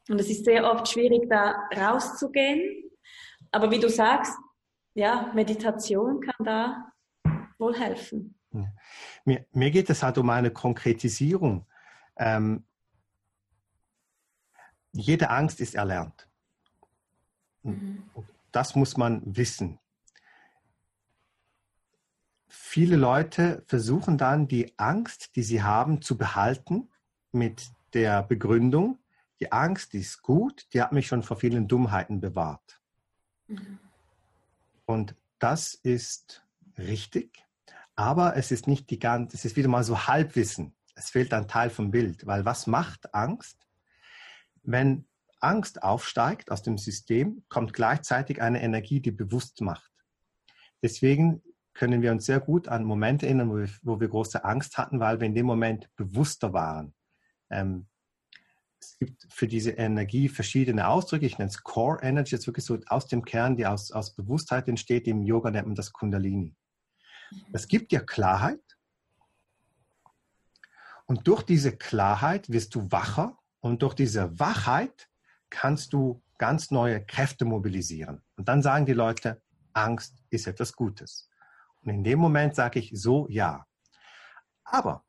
Und 0.10 0.20
es 0.20 0.30
ist 0.30 0.46
sehr 0.46 0.70
oft 0.70 0.88
schwierig, 0.88 1.30
da 1.30 1.68
rauszugehen. 1.76 2.90
Aber 3.52 3.70
wie 3.72 3.80
du 3.80 3.90
sagst, 3.90 4.34
ja, 4.94 5.32
Meditation 5.34 6.22
kann 6.22 6.46
da 6.46 6.92
wohl 7.58 7.78
helfen. 7.78 8.36
Mir, 9.24 9.46
mir 9.52 9.72
geht 9.72 9.90
es 9.90 10.04
halt 10.04 10.18
um 10.18 10.30
eine 10.30 10.52
Konkretisierung. 10.52 11.66
Ähm, 12.18 12.66
jede 14.92 15.30
Angst 15.30 15.62
ist 15.62 15.76
erlernt. 15.76 16.28
Mhm. 17.64 18.04
Das 18.52 18.76
muss 18.76 18.98
man 18.98 19.22
wissen 19.26 19.80
viele 22.72 22.96
Leute 22.96 23.64
versuchen 23.68 24.18
dann 24.18 24.48
die 24.48 24.74
Angst, 24.78 25.36
die 25.36 25.44
sie 25.44 25.62
haben, 25.64 26.02
zu 26.02 26.18
behalten 26.18 26.90
mit 27.32 27.72
der 27.94 28.24
Begründung, 28.24 29.00
die 29.40 29.52
Angst 29.52 29.94
die 29.94 30.00
ist 30.00 30.22
gut, 30.22 30.68
die 30.74 30.82
hat 30.82 30.92
mich 30.92 31.08
schon 31.08 31.24
vor 31.24 31.38
vielen 31.38 31.68
Dummheiten 31.68 32.22
bewahrt. 32.22 32.82
Mhm. 33.48 33.80
Und 34.86 35.16
das 35.40 35.74
ist 35.74 36.46
richtig, 36.78 37.44
aber 37.96 38.36
es 38.36 38.52
ist 38.52 38.68
nicht 38.68 38.90
die 38.90 39.00
ganze, 39.00 39.36
es 39.36 39.46
ist 39.46 39.56
wieder 39.56 39.70
mal 39.70 39.84
so 39.84 40.08
Halbwissen. 40.08 40.76
Es 40.96 41.10
fehlt 41.10 41.34
ein 41.34 41.48
Teil 41.48 41.70
vom 41.70 41.92
Bild, 41.92 42.28
weil 42.28 42.46
was 42.46 42.68
macht 42.68 43.14
Angst? 43.14 43.68
Wenn 44.64 45.08
Angst 45.40 45.82
aufsteigt 45.82 46.52
aus 46.52 46.62
dem 46.62 46.78
System, 46.78 47.44
kommt 47.50 47.74
gleichzeitig 47.74 48.42
eine 48.42 48.62
Energie, 48.62 49.00
die 49.00 49.12
bewusst 49.12 49.62
macht. 49.62 49.92
Deswegen 50.84 51.42
können 51.74 52.02
wir 52.02 52.12
uns 52.12 52.26
sehr 52.26 52.40
gut 52.40 52.68
an 52.68 52.84
Momente 52.84 53.26
erinnern, 53.26 53.50
wo 53.50 53.58
wir, 53.58 53.70
wo 53.82 54.00
wir 54.00 54.08
große 54.08 54.44
Angst 54.44 54.78
hatten, 54.78 55.00
weil 55.00 55.20
wir 55.20 55.28
in 55.28 55.36
dem 55.36 55.46
Moment 55.46 55.90
bewusster 55.96 56.54
waren. 56.54 56.94
Ähm, 57.52 57.88
es 58.80 58.98
gibt 58.98 59.28
für 59.30 59.48
diese 59.48 59.72
Energie 59.72 60.28
verschiedene 60.28 60.88
Ausdrücke. 60.88 61.26
Ich 61.26 61.38
nenne 61.38 61.50
es 61.50 61.64
Core 61.64 62.02
Energy, 62.02 62.32
das 62.32 62.42
ist 62.42 62.48
wirklich 62.48 62.66
so 62.66 62.80
aus 62.88 63.08
dem 63.08 63.24
Kern, 63.24 63.56
die 63.56 63.68
aus, 63.68 63.92
aus 63.92 64.16
Bewusstheit 64.16 64.68
entsteht. 64.68 65.08
Im 65.08 65.24
Yoga 65.24 65.52
nennt 65.52 65.68
man 65.68 65.76
das 65.76 65.94
Kundalini. 65.94 66.56
Es 67.54 67.68
gibt 67.68 67.92
dir 67.92 68.02
Klarheit. 68.02 68.60
Und 71.06 71.28
durch 71.28 71.44
diese 71.44 71.76
Klarheit 71.76 72.50
wirst 72.50 72.74
du 72.76 72.92
wacher. 72.92 73.38
Und 73.60 73.84
durch 73.84 73.94
diese 73.94 74.40
Wachheit 74.40 75.10
kannst 75.50 75.94
du 75.94 76.24
ganz 76.38 76.72
neue 76.72 77.06
Kräfte 77.06 77.46
mobilisieren. 77.46 78.24
Und 78.36 78.48
dann 78.48 78.64
sagen 78.64 78.88
die 78.88 78.94
Leute, 78.94 79.42
Angst 79.74 80.24
ist 80.32 80.48
etwas 80.48 80.74
Gutes. 80.74 81.30
Und 81.82 81.90
in 81.90 82.04
dem 82.04 82.18
Moment 82.18 82.56
sage 82.56 82.80
ich 82.80 82.92
so 82.96 83.28
ja. 83.30 83.68
Aber 84.64 85.04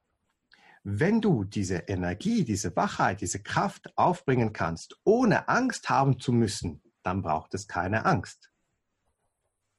wenn 0.85 1.21
du 1.21 1.45
diese 1.45 1.77
Energie, 1.87 2.45
diese 2.45 2.75
Wachheit, 2.75 3.21
diese 3.21 3.43
Kraft 3.43 3.97
aufbringen 3.97 4.53
kannst, 4.53 4.99
ohne 5.05 5.49
Angst 5.49 5.89
haben 5.89 6.19
zu 6.19 6.33
müssen, 6.33 6.83
dann 7.03 7.23
braucht 7.23 7.55
es 7.55 7.69
keine 7.69 8.05
Angst. 8.05 8.51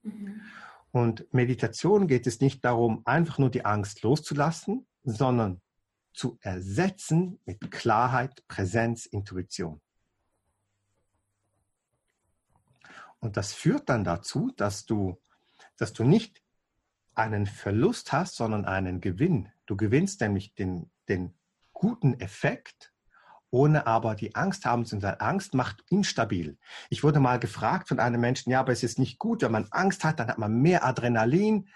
Mhm. 0.04 0.41
Und 0.91 1.34
Meditation 1.34 2.08
geht 2.08 2.28
es 2.28 2.39
nicht 2.39 2.64
darum, 2.64 3.01
einfach 3.06 3.39
nur 3.39 3.49
die 3.49 3.66
Angst 3.66 4.04
loszulassen, 4.04 4.86
sondern 5.04 5.60
zu 6.14 6.38
ersetzen 6.41 7.39
mit 7.45 7.72
Klarheit, 7.72 8.47
Präsenz, 8.47 9.06
Intuition. 9.08 9.82
Und 13.20 13.38
das 13.38 13.54
führt 13.54 13.89
dann 13.89 14.04
dazu, 14.04 14.51
dass 14.56 14.86
du, 14.86 15.20
dass 15.78 15.93
du 15.93 16.04
nicht 16.04 16.43
einen 17.16 17.45
Verlust 17.45 18.12
hast, 18.12 18.36
sondern 18.36 18.66
einen 18.66 19.01
Gewinn. 19.01 19.49
Du 19.66 19.76
gewinnst 19.76 20.22
nämlich 20.22 20.54
den, 20.54 20.91
den 21.10 21.34
guten 21.74 22.20
Effekt, 22.20 22.93
ohne 23.49 23.86
aber 23.86 24.16
die 24.16 24.36
Angst 24.36 24.66
haben 24.66 24.86
zu 24.86 24.99
sein. 24.99 25.20
Angst 25.20 25.54
macht 25.54 25.84
instabil. 25.89 26.58
Ich 26.89 27.04
wurde 27.04 27.20
mal 27.20 27.39
gefragt 27.39 27.88
von 27.88 27.99
einem 27.99 28.22
Menschen, 28.22 28.49
ja, 28.51 28.60
aber 28.60 28.72
es 28.72 28.84
ist 28.84 28.97
nicht 28.97 29.20
gut, 29.20 29.41
wenn 29.41 29.51
man 29.51 29.68
Angst 29.72 30.04
hat, 30.04 30.20
dann 30.20 30.28
hat 30.28 30.38
man 30.38 30.62
mehr 30.62 30.84
Adrenalin. 30.86 31.70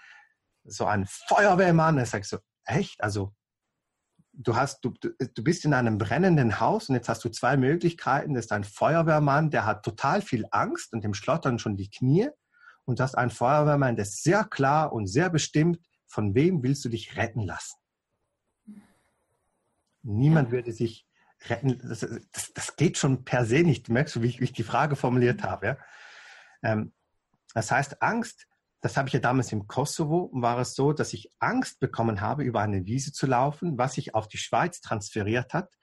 So 0.64 0.86
ein 0.86 1.06
Feuerwehrmann. 1.06 2.04
Sage 2.04 2.22
ich 2.22 2.28
so, 2.28 2.38
echt? 2.64 3.02
Also 3.02 3.34
du 4.32 4.56
hast, 4.56 4.84
du, 4.84 4.92
du 4.92 5.44
bist 5.44 5.64
in 5.64 5.74
einem 5.74 5.98
brennenden 5.98 6.60
Haus 6.60 6.88
und 6.88 6.94
jetzt 6.94 7.08
hast 7.08 7.24
du 7.24 7.28
zwei 7.28 7.56
Möglichkeiten. 7.56 8.34
Das 8.34 8.46
ist 8.46 8.52
ein 8.52 8.64
Feuerwehrmann, 8.64 9.50
der 9.50 9.66
hat 9.66 9.84
total 9.84 10.22
viel 10.22 10.46
Angst 10.50 10.92
und 10.92 11.04
dem 11.04 11.14
schlottern 11.14 11.58
schon 11.58 11.76
die 11.76 11.90
Knie. 11.90 12.28
Und 12.84 12.98
du 12.98 13.02
hast 13.02 13.16
einen 13.16 13.30
Feuerwehrmann, 13.30 13.96
der 13.96 14.04
ist 14.04 14.22
sehr 14.22 14.44
klar 14.44 14.92
und 14.92 15.06
sehr 15.06 15.28
bestimmt, 15.28 15.78
von 16.06 16.34
wem 16.34 16.62
willst 16.62 16.84
du 16.84 16.88
dich 16.88 17.16
retten 17.16 17.42
lassen? 17.42 17.76
Niemand 20.08 20.48
ja. 20.48 20.52
würde 20.52 20.72
sich 20.72 21.06
retten. 21.48 21.78
Das, 21.82 22.00
das, 22.32 22.52
das, 22.52 22.76
geht 22.76 22.98
schon 22.98 23.24
per 23.24 23.44
se 23.44 23.62
nicht. 23.62 23.88
Merkst 23.88 24.16
du, 24.16 24.22
wie 24.22 24.28
ich, 24.28 24.40
wie 24.40 24.44
ich 24.44 24.52
die 24.52 24.62
Frage 24.62 24.96
formuliert 24.96 25.42
habe? 25.42 25.66
Ja? 25.66 25.76
Ähm, 26.62 26.92
das 27.54 27.70
heißt, 27.70 28.02
Angst 28.02 28.48
das 28.80 28.96
habe 28.96 29.08
ich 29.08 29.14
ja 29.14 29.20
damals 29.20 29.50
im 29.52 29.66
Kosovo, 29.66 30.30
war 30.32 30.58
es 30.58 30.74
so, 30.74 30.92
dass 30.92 31.12
ich 31.12 31.32
Angst 31.40 31.80
bekommen 31.80 32.20
habe, 32.20 32.44
über 32.44 32.60
eine 32.60 32.86
Wiese 32.86 33.12
zu 33.12 33.26
laufen, 33.26 33.76
was 33.76 33.94
sich 33.94 34.14
auf 34.14 34.28
die 34.28 34.38
Schweiz 34.38 34.80
transferiert 34.80 35.52
hat. 35.52 35.74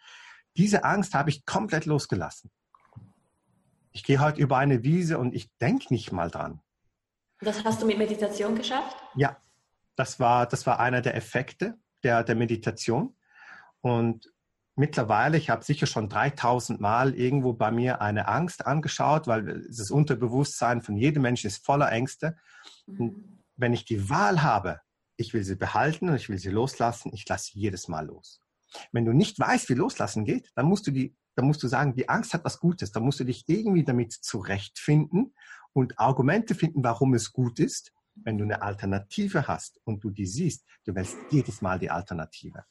Diese 0.55 0.85
Angst 0.85 1.13
habe 1.13 1.29
ich 1.29 1.45
komplett 1.45 1.85
losgelassen. 1.85 2.51
Ich 3.91 4.03
gehe 4.03 4.19
heute 4.19 4.41
über 4.41 4.57
eine 4.57 4.83
Wiese 4.83 5.17
und 5.17 5.35
ich 5.35 5.49
denke 5.57 5.93
nicht 5.93 6.11
mal 6.11 6.29
dran. 6.29 6.61
Das 7.39 7.63
hast 7.65 7.81
du 7.81 7.85
mit 7.85 7.97
Meditation 7.97 8.55
geschafft? 8.55 8.95
Ja, 9.15 9.41
das 9.95 10.19
war, 10.19 10.45
das 10.47 10.65
war 10.65 10.79
einer 10.79 11.01
der 11.01 11.15
Effekte 11.15 11.77
der, 12.03 12.23
der 12.23 12.35
Meditation. 12.35 13.14
Und 13.85 14.33
mittlerweile, 14.75 15.37
ich 15.37 15.51
habe 15.51 15.63
sicher 15.63 15.85
schon 15.85 16.09
3000 16.09 16.81
Mal 16.81 17.13
irgendwo 17.13 17.53
bei 17.53 17.69
mir 17.69 18.01
eine 18.01 18.27
Angst 18.27 18.65
angeschaut, 18.65 19.27
weil 19.27 19.63
das 19.67 19.91
Unterbewusstsein 19.91 20.81
von 20.81 20.97
jedem 20.97 21.21
Menschen 21.21 21.45
ist 21.45 21.63
voller 21.63 21.91
Ängste. 21.91 22.35
Und 22.87 22.99
mhm. 22.99 23.43
wenn 23.57 23.73
ich 23.73 23.85
die 23.85 24.09
Wahl 24.09 24.41
habe, 24.41 24.81
ich 25.17 25.35
will 25.35 25.43
sie 25.43 25.55
behalten 25.55 26.09
und 26.09 26.15
ich 26.15 26.29
will 26.29 26.39
sie 26.39 26.49
loslassen, 26.49 27.11
ich 27.13 27.29
lasse 27.29 27.51
jedes 27.53 27.87
Mal 27.87 28.07
los. 28.07 28.41
Wenn 28.91 29.05
du 29.05 29.13
nicht 29.13 29.37
weißt, 29.37 29.69
wie 29.69 29.75
loslassen 29.75 30.25
geht, 30.25 30.49
dann 30.55 30.65
musst 30.65 30.87
du 30.87 30.91
die, 30.91 31.15
dann 31.35 31.45
musst 31.45 31.61
du 31.61 31.67
sagen, 31.67 31.93
die 31.93 32.09
Angst 32.09 32.33
hat 32.33 32.43
was 32.43 32.59
Gutes. 32.59 32.91
Dann 32.91 33.03
musst 33.03 33.19
du 33.19 33.23
dich 33.23 33.43
irgendwie 33.45 33.83
damit 33.83 34.13
zurechtfinden 34.13 35.35
und 35.73 35.99
Argumente 35.99 36.55
finden, 36.55 36.83
warum 36.83 37.13
es 37.13 37.33
gut 37.33 37.59
ist. 37.59 37.93
Wenn 38.15 38.39
du 38.39 38.45
eine 38.45 38.63
Alternative 38.63 39.47
hast 39.47 39.79
und 39.83 40.03
du 40.03 40.09
die 40.09 40.25
siehst, 40.25 40.65
du 40.85 40.95
wählst 40.95 41.17
jedes 41.29 41.61
Mal 41.61 41.77
die 41.77 41.91
Alternative. 41.91 42.65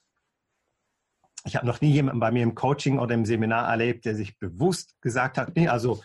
Ich 1.45 1.57
habe 1.57 1.67
noch 1.67 1.81
nie 1.81 1.93
jemanden 1.93 2.21
bei 2.21 2.31
mir 2.31 2.43
im 2.43 2.55
Coaching 2.55 2.99
oder 2.99 3.15
im 3.15 3.27
Seminar 3.27 3.69
erlebt, 3.69 4.07
der 4.07 4.15
sich 4.15 4.39
bewusst 4.39 5.01
gesagt 5.03 5.37
hat, 5.37 5.55
nee, 5.57 5.69
also 5.69 6.03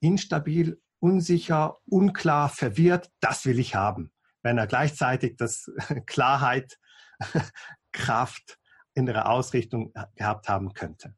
instabil 0.00 0.80
unsicher, 1.04 1.78
unklar, 1.84 2.48
verwirrt, 2.48 3.10
das 3.20 3.44
will 3.44 3.58
ich 3.58 3.74
haben. 3.74 4.10
Wenn 4.42 4.56
er 4.56 4.66
gleichzeitig 4.66 5.36
das 5.36 5.70
Klarheit, 6.06 6.78
Kraft, 7.92 8.58
innere 8.94 9.26
Ausrichtung 9.26 9.92
gehabt 10.14 10.48
haben 10.48 10.72
könnte. 10.72 11.14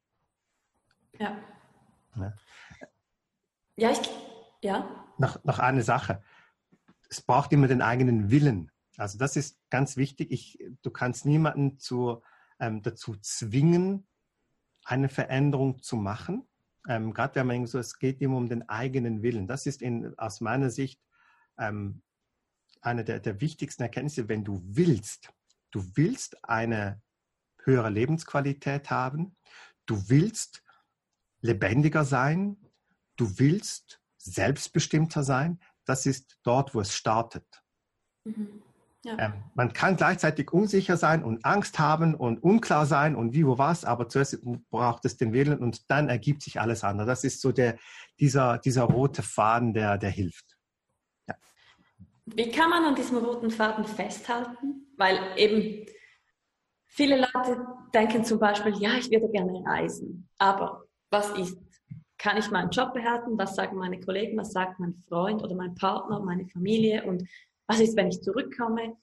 Ja. 1.19 1.37
Ja, 2.17 2.33
ja 3.77 3.91
ich, 3.93 4.11
ja. 4.63 4.89
Noch, 5.19 5.43
noch 5.45 5.61
eine 5.61 5.83
Sache. 5.83 6.23
Es 7.09 7.23
braucht 7.23 7.53
immer 7.53 7.69
den 7.69 7.81
eigenen 7.81 8.31
Willen. 8.31 8.73
Also 8.97 9.19
das 9.19 9.37
ist 9.37 9.59
ganz 9.71 9.97
wichtig. 9.97 10.33
Ich, 10.33 10.59
du 10.83 10.91
kannst 10.91 11.27
niemanden 11.27 11.79
zu, 11.79 12.23
ähm, 12.61 12.83
dazu 12.83 13.17
zwingen, 13.17 14.07
eine 14.85 15.09
Veränderung 15.09 15.83
zu 15.83 15.97
machen 15.97 16.49
ähm, 16.89 17.13
gerade 17.13 17.35
wenn 17.37 17.47
man 17.47 17.67
so, 17.67 17.79
es 17.79 17.99
geht 17.99 18.21
immer 18.21 18.37
um 18.37 18.49
den 18.49 18.69
eigenen 18.69 19.23
Willen. 19.23 19.47
Das 19.47 19.67
ist 19.67 19.83
in, 19.83 20.17
aus 20.19 20.41
meiner 20.41 20.71
Sicht 20.71 21.01
ähm, 21.59 22.03
eine 22.81 23.05
der, 23.05 23.21
der 23.21 23.41
wichtigsten 23.41 23.83
Erkenntnisse, 23.83 24.29
wenn 24.29 24.45
du 24.45 24.63
willst. 24.65 25.33
Du 25.71 25.85
willst 25.97 26.45
eine 26.45 27.03
höhere 27.65 27.91
Lebensqualität 27.91 28.91
haben. 28.91 29.37
Du 29.87 30.09
willst 30.09 30.63
lebendiger 31.41 32.05
sein. 32.05 32.57
Du 33.17 33.39
willst 33.39 34.01
selbstbestimmter 34.19 35.25
sein. 35.25 35.61
Das 35.85 36.07
ist 36.07 36.39
dort, 36.45 36.75
wo 36.75 36.81
es 36.81 36.95
startet. 36.95 37.65
Mhm. 38.25 38.63
Ja. 39.07 39.17
Ähm, 39.19 39.35
man 39.55 39.73
kann 39.73 39.95
gleichzeitig 39.95 40.53
unsicher 40.53 40.97
sein 40.97 41.23
und 41.23 41.45
Angst 41.45 41.79
haben 41.79 42.17
und 42.17 42.43
unklar 42.43 42.87
sein 42.87 43.15
und 43.15 43.35
wie, 43.35 43.47
wo, 43.47 43.57
was, 43.57 43.85
aber 43.85 44.09
zuerst 44.09 44.45
braucht 44.69 45.05
es 45.05 45.17
den 45.17 45.33
Willen 45.33 45.61
und 45.61 45.89
dann 45.93 46.09
ergibt 46.09 46.43
sich 46.43 46.61
alles 46.61 46.83
andere. 46.83 47.07
Das 47.07 47.23
ist 47.23 47.41
so 47.41 47.53
der, 47.53 47.79
dieser, 48.19 48.59
dieser 48.59 48.83
rote 48.83 49.23
Faden, 49.23 49.75
der, 49.75 49.97
der 49.97 50.11
hilft. 50.11 50.57
Ja. 51.29 51.37
Wie 52.25 52.51
kann 52.51 52.69
man 52.69 52.83
an 52.83 52.97
diesem 52.97 53.19
roten 53.19 53.49
Faden 53.49 53.85
festhalten? 53.85 54.93
Weil 54.97 55.21
eben 55.37 55.87
viele 56.87 57.21
Leute 57.21 57.65
denken 57.95 58.25
zum 58.25 58.41
Beispiel, 58.41 58.77
ja, 58.79 58.95
ich 58.95 59.09
würde 59.09 59.31
gerne 59.31 59.63
reisen, 59.65 60.29
aber 60.39 60.83
was 61.11 61.31
ist? 61.39 61.57
Kann 62.19 62.39
ich 62.39 62.51
meinen 62.51 62.71
Job 62.71 62.95
behalten? 62.95 63.39
Was 63.39 63.55
sagen 63.55 63.77
meine 63.77 64.01
Kollegen? 64.01 64.39
Was 64.39 64.51
sagt 64.51 64.81
mein 64.81 64.95
Freund 65.07 65.45
oder 65.45 65.55
mein 65.55 65.75
Partner, 65.75 66.19
meine 66.19 66.47
Familie? 66.47 67.05
Und 67.05 67.29
was 67.67 67.81
ist, 67.81 67.97
wenn 67.97 68.09
ich 68.09 68.23
zurückkomme? 68.23 68.97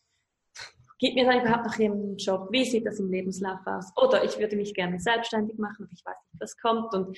Gibt 1.00 1.16
mir 1.16 1.26
dann 1.26 1.42
überhaupt 1.42 1.66
noch 1.66 1.80
einen 1.80 2.16
Job? 2.18 2.48
Wie 2.52 2.64
sieht 2.64 2.86
das 2.86 3.00
im 3.00 3.12
Lebenslauf 3.12 3.60
aus? 3.66 3.92
Oder 3.98 4.24
ich 4.24 4.38
würde 4.38 4.56
mich 4.56 4.74
gerne 4.74 5.00
selbstständig 5.00 5.58
machen, 5.58 5.84
aber 5.84 5.92
ich 5.92 6.06
weiß 6.06 6.16
nicht, 6.32 6.42
was 6.42 6.58
kommt. 6.58 6.94
Und 6.94 7.18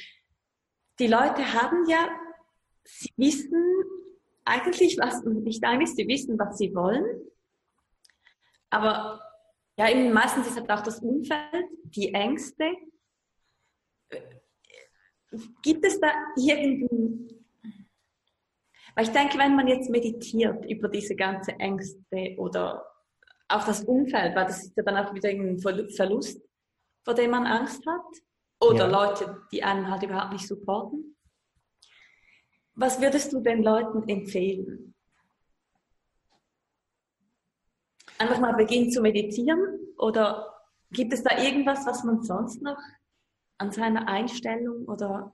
die 1.00 1.08
Leute 1.08 1.54
haben 1.54 1.88
ja, 1.88 2.10
sie 2.84 3.12
wissen 3.18 3.64
eigentlich, 4.44 4.98
was, 4.98 5.24
nicht 5.24 5.64
eigentlich, 5.64 5.94
sie 5.94 6.08
wissen, 6.08 6.40
was 6.40 6.58
sie 6.58 6.74
wollen. 6.74 7.06
Aber 8.70 9.22
ja, 9.78 9.90
eben 9.90 10.12
meistens 10.12 10.48
ist 10.48 10.58
halt 10.58 10.72
auch 10.72 10.82
das 10.82 11.00
Umfeld, 11.00 11.66
die 11.84 12.14
Ängste. 12.14 12.72
Gibt 15.62 15.86
es 15.86 16.00
da 16.00 16.12
irgendeinen 16.38 17.45
weil 18.96 19.06
ich 19.06 19.12
denke, 19.12 19.38
wenn 19.38 19.56
man 19.56 19.68
jetzt 19.68 19.90
meditiert 19.90 20.66
über 20.66 20.88
diese 20.88 21.16
ganzen 21.16 21.60
Ängste 21.60 22.36
oder 22.38 22.86
auch 23.48 23.66
das 23.66 23.84
Umfeld, 23.84 24.36
weil 24.36 24.46
das 24.46 24.64
ist 24.64 24.78
ja 24.78 24.84
dann 24.84 24.98
auch 24.98 25.14
wieder 25.14 25.30
ein 25.30 25.60
Verlust, 25.60 26.42
vor 27.04 27.14
dem 27.14 27.32
man 27.32 27.46
Angst 27.46 27.86
hat. 27.86 28.02
Oder 28.62 28.90
ja. 28.90 29.06
Leute, 29.06 29.42
die 29.52 29.64
einen 29.64 29.92
halt 29.92 30.04
überhaupt 30.04 30.34
nicht 30.34 30.48
supporten. 30.48 31.16
Was 32.74 33.02
würdest 33.02 33.32
du 33.34 33.42
den 33.42 33.64
Leuten 33.64 34.08
empfehlen? 34.08 34.96
Einfach 38.18 38.40
mal 38.40 38.54
beginnen 38.54 38.92
zu 38.92 39.02
meditieren? 39.02 39.80
Oder 39.98 40.54
gibt 40.92 41.14
es 41.14 41.22
da 41.22 41.38
irgendwas, 41.38 41.86
was 41.86 42.04
man 42.04 42.24
sonst 42.24 42.62
noch 42.62 42.78
an 43.58 43.72
seiner 43.72 44.08
Einstellung 44.08 44.86
oder, 44.86 45.34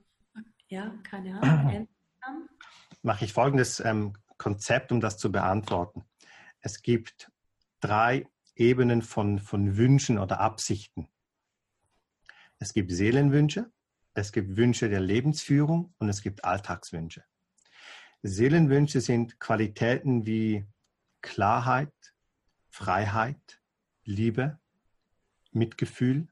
ja, 0.68 0.98
keine 1.04 1.40
Ahnung, 1.40 1.70
ändern 1.70 1.88
kann? 2.20 2.48
Mache 3.02 3.24
ich 3.24 3.32
folgendes 3.32 3.80
ähm, 3.80 4.14
Konzept, 4.38 4.92
um 4.92 5.00
das 5.00 5.18
zu 5.18 5.30
beantworten. 5.30 6.04
Es 6.60 6.82
gibt 6.82 7.30
drei 7.80 8.26
Ebenen 8.54 9.02
von, 9.02 9.38
von 9.38 9.76
Wünschen 9.76 10.18
oder 10.18 10.40
Absichten. 10.40 11.08
Es 12.58 12.72
gibt 12.72 12.92
Seelenwünsche, 12.92 13.70
es 14.14 14.32
gibt 14.32 14.56
Wünsche 14.56 14.88
der 14.88 15.00
Lebensführung 15.00 15.94
und 15.98 16.08
es 16.08 16.22
gibt 16.22 16.44
Alltagswünsche. 16.44 17.24
Seelenwünsche 18.22 19.00
sind 19.00 19.40
Qualitäten 19.40 20.26
wie 20.26 20.64
Klarheit, 21.22 22.14
Freiheit, 22.68 23.60
Liebe, 24.04 24.58
Mitgefühl, 25.50 26.28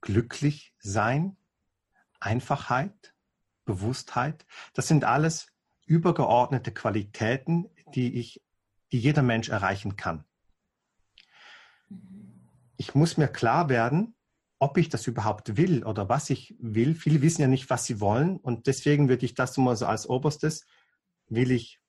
glücklich 0.00 0.74
sein, 0.78 1.36
Einfachheit, 2.18 3.15
Bewusstheit. 3.66 4.46
Das 4.72 4.88
sind 4.88 5.04
alles 5.04 5.48
übergeordnete 5.84 6.72
Qualitäten, 6.72 7.68
die 7.94 8.18
ich, 8.18 8.42
die 8.92 8.98
jeder 8.98 9.22
Mensch 9.22 9.50
erreichen 9.50 9.96
kann. 9.96 10.24
Ich 12.78 12.94
muss 12.94 13.18
mir 13.18 13.28
klar 13.28 13.68
werden, 13.68 14.14
ob 14.58 14.78
ich 14.78 14.88
das 14.88 15.06
überhaupt 15.06 15.58
will 15.58 15.84
oder 15.84 16.08
was 16.08 16.30
ich 16.30 16.56
will. 16.58 16.94
Viele 16.94 17.20
wissen 17.20 17.42
ja 17.42 17.48
nicht, 17.48 17.68
was 17.68 17.84
sie 17.84 18.00
wollen 18.00 18.38
und 18.38 18.66
deswegen 18.66 19.08
würde 19.08 19.26
ich 19.26 19.34
das 19.34 19.56
immer 19.58 19.76
so 19.76 19.86
als 19.86 20.08
oberstes, 20.08 20.64
will 21.28 21.50
ich 21.50 21.80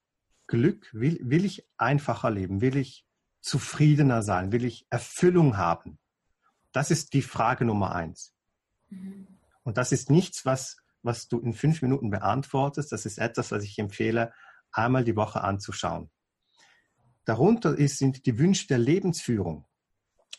Glück, 0.48 0.90
will, 0.94 1.20
will 1.22 1.45
ich 1.45 1.68
einfacher 1.78 2.30
leben, 2.30 2.62
will 2.62 2.78
ich 2.78 3.06
zufriedener 3.41 4.24
sein, 4.24 4.52
will 4.52 4.66
ich 4.66 4.86
Erfüllung 4.90 5.58
haben. 5.58 5.99
Das 6.72 6.91
ist 6.91 7.14
die 7.14 7.22
Frage 7.22 7.66
Nummer 7.66 7.95
eins. 7.95 8.34
Mhm. 8.90 9.28
Und 9.64 9.78
das 9.78 9.91
ist 9.91 10.10
nichts, 10.10 10.45
was 10.45 10.78
was 11.03 11.28
du 11.28 11.40
in 11.40 11.53
fünf 11.53 11.82
Minuten 11.82 12.10
beantwortest. 12.10 12.91
Das 12.91 13.06
ist 13.06 13.18
etwas, 13.18 13.52
was 13.52 13.64
ich 13.64 13.78
empfehle, 13.80 14.34
einmal 14.72 15.03
die 15.03 15.15
Woche 15.15 15.41
anzuschauen. 15.41 16.10
Darunter 17.26 17.78
ist, 17.78 17.98
sind 17.98 18.26
die 18.26 18.38
Wünsche 18.40 18.68
der 18.68 18.78
Lebensführung. 18.78 19.65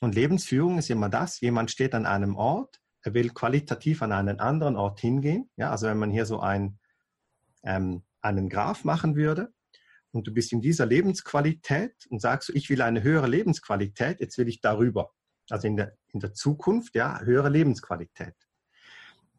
Und 0.01 0.15
Lebensführung 0.15 0.79
ist 0.79 0.91
immer 0.91 1.09
das, 1.09 1.41
jemand 1.41 1.71
steht 1.71 1.95
an 1.95 2.07
einem 2.07 2.37
Ort, 2.37 2.81
er 3.03 3.15
will 3.15 3.31
qualitativ 3.31 4.03
an 4.03 4.13
einen 4.13 4.41
anderen 4.41 4.77
Ort 4.77 5.01
hingehen. 5.01 5.51
Ja, 5.57 5.71
also 5.71 5.87
wenn 5.87 5.99
man 5.99 6.11
hier 6.11 6.27
so 6.27 6.41
ein, 6.41 6.79
ähm, 7.63 8.05
einen 8.21 8.49
Graph 8.49 8.85
machen 8.85 9.17
würde 9.17 9.53
und 10.11 10.27
du 10.27 10.33
bist 10.33 10.53
in 10.53 10.61
dieser 10.61 10.87
Lebensqualität 10.87 11.95
und 12.11 12.21
sagst, 12.21 12.51
ich 12.51 12.69
will 12.71 12.83
eine 12.83 13.03
höhere 13.03 13.29
Lebensqualität, 13.29 14.21
jetzt 14.21 14.39
will 14.39 14.49
ich 14.49 14.61
darüber. 14.61 15.13
Also 15.49 15.67
in 15.69 15.77
der 15.77 15.97
in 16.13 16.21
der 16.21 16.33
Zukunft, 16.33 16.95
ja, 16.95 17.21
höhere 17.21 17.49
Lebensqualität. 17.49 18.35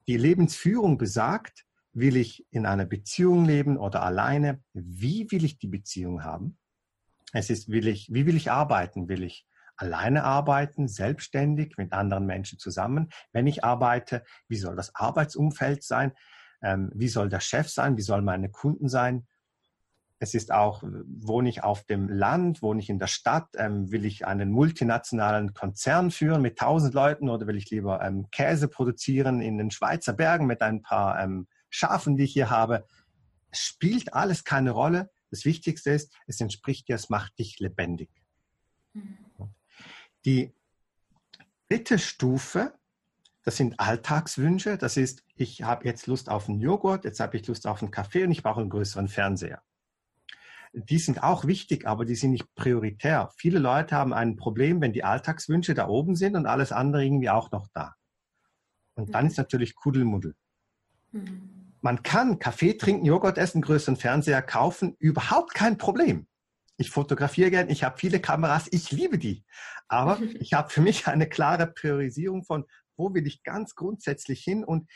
Die 0.09 0.17
Lebensführung 0.17 0.97
besagt, 0.97 1.67
will 1.93 2.17
ich 2.17 2.43
in 2.49 2.65
einer 2.65 2.87
Beziehung 2.87 3.45
leben 3.45 3.77
oder 3.77 4.01
alleine? 4.01 4.59
Wie 4.73 5.29
will 5.29 5.45
ich 5.45 5.59
die 5.59 5.67
Beziehung 5.67 6.23
haben? 6.23 6.57
Es 7.31 7.51
ist, 7.51 7.69
will 7.69 7.87
ich, 7.87 8.09
wie 8.11 8.25
will 8.25 8.35
ich 8.35 8.49
arbeiten? 8.49 9.07
Will 9.07 9.21
ich 9.21 9.45
alleine 9.77 10.23
arbeiten, 10.23 10.87
selbstständig 10.87 11.77
mit 11.77 11.93
anderen 11.93 12.25
Menschen 12.25 12.57
zusammen? 12.57 13.09
Wenn 13.33 13.45
ich 13.45 13.63
arbeite, 13.63 14.23
wie 14.47 14.57
soll 14.57 14.75
das 14.75 14.95
Arbeitsumfeld 14.95 15.83
sein? 15.83 16.13
Ähm, 16.63 16.89
wie 16.95 17.07
soll 17.07 17.29
der 17.29 17.39
Chef 17.39 17.69
sein? 17.69 17.95
Wie 17.95 18.01
sollen 18.01 18.25
meine 18.25 18.49
Kunden 18.49 18.89
sein? 18.89 19.27
Es 20.21 20.33
ist 20.33 20.51
auch, 20.51 20.83
wohne 20.83 21.47
ich 21.47 21.63
auf 21.63 21.85
dem 21.85 22.09
Land, 22.09 22.61
wohne 22.61 22.81
ich 22.81 22.89
in 22.89 22.99
der 22.99 23.07
Stadt, 23.07 23.47
ähm, 23.55 23.89
will 23.89 24.03
ich 24.03 24.27
einen 24.27 24.51
multinationalen 24.51 25.53
Konzern 25.53 26.11
führen 26.11 26.41
mit 26.41 26.57
tausend 26.57 26.93
Leuten 26.93 27.29
oder 27.29 27.47
will 27.47 27.55
ich 27.55 27.69
lieber 27.69 28.01
ähm, 28.01 28.29
Käse 28.29 28.67
produzieren 28.67 29.41
in 29.41 29.57
den 29.57 29.71
Schweizer 29.71 30.11
Bergen 30.11 30.45
mit 30.45 30.61
ein 30.61 30.81
paar 30.81 31.21
ähm, 31.23 31.47
Schafen, 31.69 32.17
die 32.17 32.25
ich 32.25 32.33
hier 32.33 32.49
habe? 32.49 32.85
Es 33.49 33.61
spielt 33.61 34.13
alles 34.13 34.43
keine 34.43 34.71
Rolle. 34.71 35.09
Das 35.31 35.45
Wichtigste 35.45 35.91
ist, 35.91 36.13
es 36.27 36.41
entspricht 36.41 36.89
dir, 36.89 36.95
es 36.95 37.09
macht 37.09 37.39
dich 37.39 37.59
lebendig. 37.59 38.09
Mhm. 38.93 39.17
Die 40.25 40.51
dritte 41.69 41.97
Stufe, 41.97 42.73
das 43.43 43.55
sind 43.55 43.79
Alltagswünsche. 43.79 44.77
Das 44.77 44.97
ist, 44.97 45.23
ich 45.35 45.63
habe 45.63 45.85
jetzt 45.85 46.07
Lust 46.07 46.27
auf 46.27 46.49
einen 46.49 46.59
Joghurt, 46.59 47.05
jetzt 47.05 47.21
habe 47.21 47.37
ich 47.37 47.47
Lust 47.47 47.65
auf 47.67 47.81
einen 47.81 47.91
Kaffee 47.91 48.25
und 48.25 48.31
ich 48.31 48.43
brauche 48.43 48.59
einen 48.59 48.69
größeren 48.69 49.07
Fernseher 49.07 49.61
die 50.73 50.99
sind 50.99 51.23
auch 51.23 51.45
wichtig, 51.45 51.87
aber 51.87 52.05
die 52.05 52.15
sind 52.15 52.31
nicht 52.31 52.53
prioritär. 52.55 53.31
Viele 53.37 53.59
Leute 53.59 53.95
haben 53.95 54.13
ein 54.13 54.35
Problem, 54.35 54.81
wenn 54.81 54.93
die 54.93 55.03
Alltagswünsche 55.03 55.73
da 55.73 55.87
oben 55.87 56.15
sind 56.15 56.35
und 56.35 56.45
alles 56.45 56.71
andere 56.71 57.03
irgendwie 57.03 57.29
auch 57.29 57.51
noch 57.51 57.67
da. 57.73 57.95
Und 58.95 59.15
dann 59.15 59.27
ist 59.27 59.37
natürlich 59.37 59.75
Kuddelmuddel. 59.75 60.35
Mhm. 61.11 61.73
Man 61.81 62.03
kann 62.03 62.39
Kaffee 62.39 62.73
trinken, 62.73 63.05
Joghurt 63.05 63.37
essen, 63.37 63.61
größeren 63.61 63.95
Fernseher 63.95 64.41
kaufen, 64.41 64.95
überhaupt 64.99 65.53
kein 65.53 65.77
Problem. 65.77 66.27
Ich 66.77 66.91
fotografiere 66.91 67.51
gern, 67.51 67.69
ich 67.69 67.83
habe 67.83 67.97
viele 67.97 68.19
Kameras, 68.19 68.67
ich 68.71 68.91
liebe 68.91 69.17
die. 69.17 69.43
Aber 69.87 70.19
ich 70.39 70.53
habe 70.53 70.69
für 70.69 70.81
mich 70.81 71.07
eine 71.07 71.27
klare 71.27 71.67
Priorisierung 71.67 72.43
von, 72.43 72.65
wo 72.97 73.13
will 73.13 73.25
ich 73.25 73.43
ganz 73.43 73.75
grundsätzlich 73.75 74.43
hin 74.43 74.63
und, 74.63 74.89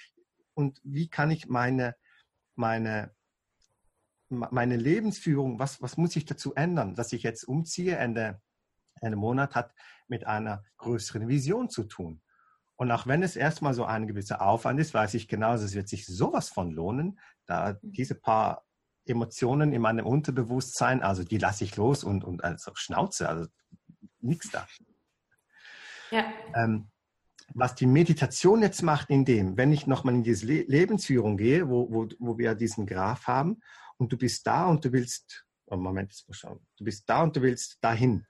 und 0.54 0.80
wie 0.84 1.08
kann 1.08 1.32
ich 1.32 1.48
meine, 1.48 1.96
meine 2.56 3.14
meine 4.34 4.78
Lebensführung, 4.78 5.60
was, 5.60 5.82
was 5.82 5.98
muss 5.98 6.16
ich 6.16 6.26
dazu 6.26 6.54
ändern, 6.56 6.96
dass 6.96 7.14
ich 7.14 7.24
jetzt 7.24 7.44
umziehe? 7.44 7.96
Ende, 7.96 8.42
Ende 9.02 9.18
Monat 9.18 9.56
hat 9.56 9.74
mit 10.08 10.26
einer 10.26 10.64
größeren 10.78 11.28
Vision 11.28 11.70
zu 11.70 11.84
tun. 11.84 12.22
Und 12.76 12.92
auch 12.92 13.08
wenn 13.08 13.24
es 13.24 13.36
erstmal 13.36 13.74
so 13.74 13.86
ein 13.86 14.08
gewisser 14.08 14.42
Aufwand 14.42 14.80
ist, 14.80 14.94
weiß 14.94 15.14
ich 15.14 15.28
genau, 15.28 15.54
es 15.54 15.76
wird 15.76 15.88
sich 15.88 16.06
sowas 16.06 16.50
von 16.50 16.72
lohnen, 16.72 17.20
da 17.46 17.78
diese 17.82 18.16
paar 18.16 18.66
Emotionen 19.06 19.74
in 19.74 19.82
meinem 19.82 20.06
Unterbewusstsein, 20.06 21.04
also 21.04 21.24
die 21.24 21.38
lasse 21.38 21.64
ich 21.64 21.76
los 21.76 22.04
und, 22.04 22.24
und 22.24 22.44
also 22.44 22.72
Schnauze, 22.76 23.30
also 23.30 23.48
nichts 24.20 24.50
da. 24.52 24.66
Ja. 26.12 26.26
Ähm, 26.56 26.90
was 27.54 27.76
die 27.76 27.86
Meditation 27.86 28.62
jetzt 28.62 28.82
macht, 28.82 29.10
in 29.10 29.26
dem, 29.26 29.58
wenn 29.58 29.72
ich 29.72 29.86
nochmal 29.86 30.16
in 30.16 30.24
diese 30.24 30.46
Le 30.46 30.64
Lebensführung 30.64 31.38
gehe, 31.38 31.70
wo, 31.70 31.92
wo, 31.92 32.08
wo 32.20 32.38
wir 32.38 32.56
diesen 32.56 32.86
Graph 32.86 33.28
haben 33.28 33.62
und 33.98 34.12
du 34.12 34.18
bist 34.18 34.46
da 34.46 34.68
und 34.68 34.84
du 34.86 34.92
willst, 34.92 35.46
oh 35.68 35.78
Moment, 35.78 36.12
jetzt 36.12 36.28
mal 36.28 36.34
schauen, 36.34 36.66
du 36.78 36.84
bist 36.84 37.10
da 37.10 37.24
und 37.24 37.36
du 37.36 37.42
willst 37.42 37.78
dahin. 37.82 38.26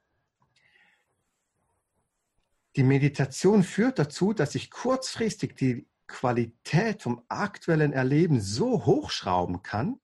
Die 2.75 2.83
Meditation 2.83 3.63
führt 3.63 3.99
dazu, 3.99 4.33
dass 4.33 4.55
ich 4.55 4.71
kurzfristig 4.71 5.55
die 5.55 5.87
Qualität 6.07 7.03
vom 7.03 7.23
aktuellen 7.27 7.93
Erleben 7.93 8.41
so 8.41 8.85
hochschrauben 8.85 9.61
kann, 9.61 9.99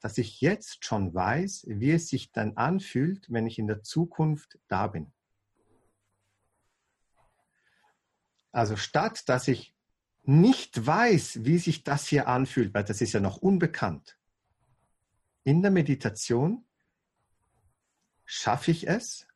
dass 0.00 0.18
ich 0.18 0.40
jetzt 0.40 0.84
schon 0.84 1.14
weiß, 1.14 1.66
wie 1.68 1.92
es 1.92 2.08
sich 2.08 2.32
dann 2.32 2.56
anfühlt, 2.56 3.30
wenn 3.30 3.46
ich 3.46 3.58
in 3.58 3.66
der 3.66 3.82
Zukunft 3.82 4.58
da 4.68 4.86
bin. 4.88 5.12
Also 8.52 8.76
statt 8.76 9.28
dass 9.28 9.46
ich 9.46 9.74
nicht 10.22 10.86
weiß, 10.86 11.44
wie 11.44 11.58
sich 11.58 11.84
das 11.84 12.06
hier 12.06 12.28
anfühlt, 12.28 12.74
weil 12.74 12.84
das 12.84 13.00
ist 13.00 13.12
ja 13.12 13.20
noch 13.20 13.38
unbekannt, 13.38 14.18
in 15.44 15.62
der 15.62 15.70
Meditation 15.70 16.64
schaffe 18.24 18.70
ich 18.70 18.88
es, 18.88 19.26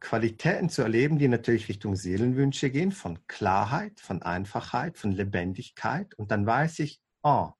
Qualitäten 0.00 0.68
zu 0.68 0.82
erleben, 0.82 1.18
die 1.18 1.28
natürlich 1.28 1.68
Richtung 1.68 1.96
Seelenwünsche 1.96 2.70
gehen, 2.70 2.92
von 2.92 3.26
Klarheit, 3.26 4.00
von 4.00 4.22
Einfachheit, 4.22 4.98
von 4.98 5.12
Lebendigkeit. 5.12 6.14
Und 6.14 6.30
dann 6.30 6.44
weiß 6.44 6.80
ich, 6.80 7.00
oh, 7.22 7.52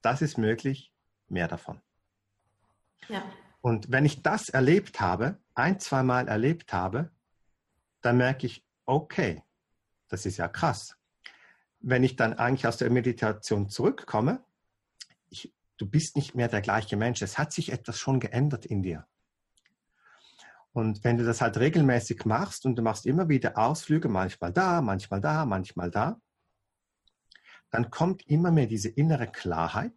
das 0.00 0.22
ist 0.22 0.38
möglich, 0.38 0.92
mehr 1.28 1.46
davon. 1.46 1.80
Ja. 3.08 3.22
Und 3.60 3.90
wenn 3.90 4.06
ich 4.06 4.22
das 4.22 4.48
erlebt 4.48 5.00
habe, 5.00 5.38
ein, 5.54 5.78
zweimal 5.78 6.26
erlebt 6.28 6.72
habe, 6.72 7.10
dann 8.00 8.16
merke 8.16 8.46
ich, 8.46 8.64
okay, 8.86 9.42
das 10.08 10.24
ist 10.24 10.38
ja 10.38 10.48
krass. 10.48 10.96
Wenn 11.80 12.02
ich 12.02 12.16
dann 12.16 12.32
eigentlich 12.32 12.66
aus 12.66 12.78
der 12.78 12.90
Meditation 12.90 13.68
zurückkomme, 13.68 14.42
du 15.78 15.86
bist 15.86 16.16
nicht 16.16 16.34
mehr 16.34 16.48
der 16.48 16.60
gleiche 16.60 16.96
Mensch. 16.96 17.22
Es 17.22 17.38
hat 17.38 17.52
sich 17.52 17.72
etwas 17.72 17.98
schon 17.98 18.20
geändert 18.20 18.66
in 18.66 18.82
dir. 18.82 19.06
Und 20.72 21.02
wenn 21.02 21.16
du 21.16 21.24
das 21.24 21.40
halt 21.40 21.56
regelmäßig 21.56 22.24
machst 22.24 22.66
und 22.66 22.76
du 22.76 22.82
machst 22.82 23.06
immer 23.06 23.28
wieder 23.28 23.56
Ausflüge, 23.56 24.08
manchmal 24.08 24.52
da, 24.52 24.82
manchmal 24.82 25.20
da, 25.20 25.46
manchmal 25.46 25.90
da, 25.90 26.20
dann 27.70 27.90
kommt 27.90 28.26
immer 28.26 28.50
mehr 28.50 28.66
diese 28.66 28.88
innere 28.88 29.26
Klarheit. 29.26 29.92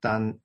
Dann, 0.00 0.40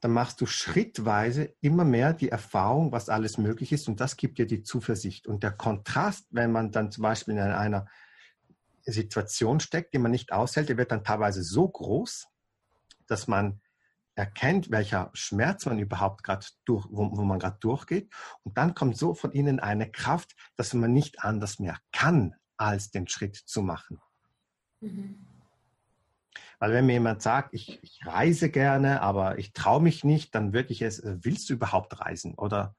dann 0.00 0.12
machst 0.12 0.40
du 0.40 0.46
schrittweise 0.46 1.54
immer 1.60 1.84
mehr 1.84 2.12
die 2.12 2.28
Erfahrung, 2.28 2.92
was 2.92 3.08
alles 3.08 3.36
möglich 3.36 3.72
ist 3.72 3.88
und 3.88 4.00
das 4.00 4.16
gibt 4.16 4.38
dir 4.38 4.46
die 4.46 4.62
Zuversicht. 4.62 5.26
Und 5.26 5.42
der 5.42 5.52
Kontrast, 5.52 6.26
wenn 6.30 6.52
man 6.52 6.72
dann 6.72 6.90
zum 6.90 7.02
Beispiel 7.02 7.34
in 7.34 7.40
einer 7.40 7.86
Situation 8.92 9.60
steckt, 9.60 9.94
die 9.94 9.98
man 9.98 10.10
nicht 10.10 10.32
aushält, 10.32 10.68
der 10.68 10.76
wird 10.76 10.92
dann 10.92 11.04
teilweise 11.04 11.42
so 11.42 11.68
groß, 11.68 12.28
dass 13.06 13.28
man 13.28 13.60
erkennt, 14.14 14.70
welcher 14.70 15.10
Schmerz 15.14 15.64
man 15.66 15.78
überhaupt 15.78 16.24
gerade 16.24 16.44
durch, 16.64 16.86
wo, 16.90 17.16
wo 17.16 17.22
man 17.22 17.38
gerade 17.38 17.58
durchgeht. 17.60 18.12
Und 18.42 18.58
dann 18.58 18.74
kommt 18.74 18.96
so 18.96 19.14
von 19.14 19.32
innen 19.32 19.60
eine 19.60 19.90
Kraft, 19.90 20.34
dass 20.56 20.74
man 20.74 20.92
nicht 20.92 21.22
anders 21.22 21.58
mehr 21.58 21.78
kann, 21.92 22.34
als 22.56 22.90
den 22.90 23.06
Schritt 23.06 23.36
zu 23.36 23.62
machen. 23.62 24.00
Mhm. 24.80 25.24
Weil 26.58 26.72
wenn 26.72 26.86
mir 26.86 26.94
jemand 26.94 27.22
sagt, 27.22 27.54
ich, 27.54 27.80
ich 27.82 28.00
reise 28.04 28.50
gerne, 28.50 29.00
aber 29.00 29.38
ich 29.38 29.52
traue 29.52 29.80
mich 29.80 30.02
nicht, 30.02 30.34
dann 30.34 30.52
wirklich 30.52 30.82
es, 30.82 31.00
willst 31.04 31.48
du 31.48 31.54
überhaupt 31.54 32.00
reisen? 32.00 32.34
Oder 32.34 32.74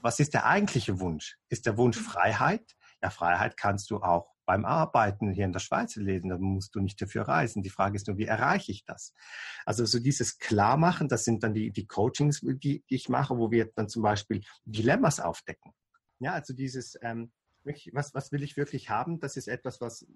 was 0.00 0.18
ist 0.18 0.34
der 0.34 0.46
eigentliche 0.46 0.98
Wunsch? 0.98 1.38
Ist 1.48 1.66
der 1.66 1.76
Wunsch 1.76 1.98
mhm. 1.98 2.04
Freiheit? 2.04 2.76
Ja, 3.00 3.10
Freiheit 3.10 3.56
kannst 3.56 3.90
du 3.90 3.98
auch 3.98 4.34
beim 4.48 4.64
Arbeiten 4.64 5.30
hier 5.30 5.44
in 5.44 5.52
der 5.52 5.60
Schweiz 5.60 5.94
lesen, 5.96 6.30
dann 6.30 6.40
musst 6.40 6.74
du 6.74 6.80
nicht 6.80 7.02
dafür 7.02 7.28
reisen. 7.28 7.62
Die 7.62 7.68
Frage 7.68 7.96
ist 7.96 8.06
nur, 8.06 8.16
wie 8.16 8.24
erreiche 8.24 8.72
ich 8.72 8.82
das? 8.86 9.12
Also 9.66 9.84
so 9.84 9.98
dieses 9.98 10.38
Klarmachen, 10.38 11.06
das 11.06 11.24
sind 11.24 11.42
dann 11.42 11.52
die, 11.52 11.70
die 11.70 11.86
Coachings, 11.86 12.40
die, 12.40 12.82
die 12.88 12.94
ich 12.94 13.10
mache, 13.10 13.36
wo 13.36 13.50
wir 13.50 13.70
dann 13.74 13.90
zum 13.90 14.02
Beispiel 14.02 14.40
Dilemmas 14.64 15.20
aufdecken. 15.20 15.74
Ja, 16.18 16.32
also 16.32 16.54
dieses, 16.54 16.98
ähm, 17.02 17.30
was, 17.92 18.14
was 18.14 18.32
will 18.32 18.42
ich 18.42 18.56
wirklich 18.56 18.88
haben? 18.88 19.20
Das 19.20 19.36
ist 19.36 19.48
etwas, 19.48 19.82
was, 19.82 20.06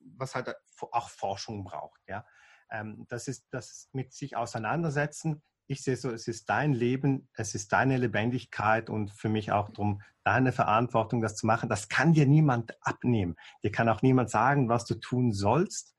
was 0.00 0.34
halt 0.34 0.54
auch 0.92 1.08
Forschung 1.08 1.64
braucht. 1.64 2.02
Ja, 2.06 2.26
ähm, 2.70 3.06
das 3.08 3.26
ist 3.26 3.46
das 3.52 3.88
mit 3.92 4.12
sich 4.12 4.36
auseinandersetzen, 4.36 5.42
ich 5.68 5.82
sehe 5.82 5.96
so, 5.96 6.10
es 6.10 6.28
ist 6.28 6.48
dein 6.48 6.72
Leben, 6.72 7.28
es 7.34 7.54
ist 7.54 7.72
deine 7.72 7.96
Lebendigkeit 7.96 8.88
und 8.88 9.10
für 9.10 9.28
mich 9.28 9.52
auch 9.52 9.68
darum, 9.70 10.00
deine 10.22 10.52
Verantwortung, 10.52 11.20
das 11.20 11.36
zu 11.36 11.46
machen. 11.46 11.68
Das 11.68 11.88
kann 11.88 12.12
dir 12.12 12.26
niemand 12.26 12.76
abnehmen. 12.80 13.36
Dir 13.62 13.72
kann 13.72 13.88
auch 13.88 14.02
niemand 14.02 14.30
sagen, 14.30 14.68
was 14.68 14.84
du 14.84 14.94
tun 14.94 15.32
sollst, 15.32 15.94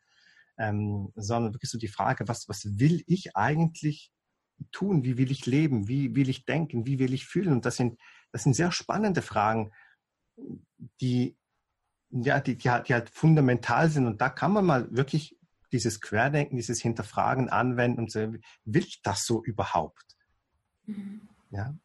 ähm, 0.58 1.12
sondern 1.16 1.54
wirklich 1.54 1.72
so 1.72 1.78
die 1.78 1.88
Frage, 1.88 2.28
was, 2.28 2.48
was 2.48 2.80
will 2.80 3.04
ich 3.08 3.36
eigentlich 3.36 4.12
tun? 4.72 5.04
Wie 5.04 5.18
will 5.18 5.32
ich 5.32 5.46
leben? 5.46 5.88
Wie 5.88 6.16
will 6.16 6.30
ich 6.30 6.46
denken? 6.46 6.86
Wie 6.86 7.00
will 7.00 7.14
ich 7.14 7.26
fühlen? 7.26 7.54
Und 7.54 7.66
das 7.66 7.76
sind, 7.76 8.00
das 8.32 8.44
sind 8.44 8.56
sehr 8.56 8.72
spannende 8.72 9.22
Fragen, 9.22 9.72
die, 11.02 11.38
ja, 12.10 12.40
die, 12.40 12.56
die, 12.58 12.70
die 12.88 12.94
halt 12.94 13.10
fundamental 13.10 13.90
sind. 13.90 14.08
Und 14.08 14.22
da 14.22 14.30
kann 14.30 14.54
man 14.54 14.66
mal 14.66 14.88
wirklich 14.96 15.37
dieses 15.72 16.02
Querdenken, 16.02 16.56
dieses 16.56 16.82
Hinterfragen 16.82 17.50
anwenden 17.50 18.02
und 18.02 18.12
so, 18.12 18.34
will 18.66 18.84
ich 18.84 19.02
das 19.02 19.26
so 19.26 19.44
überhaupt? 19.44 20.18
Mhm. 20.86 21.28
Ja. 21.50 21.76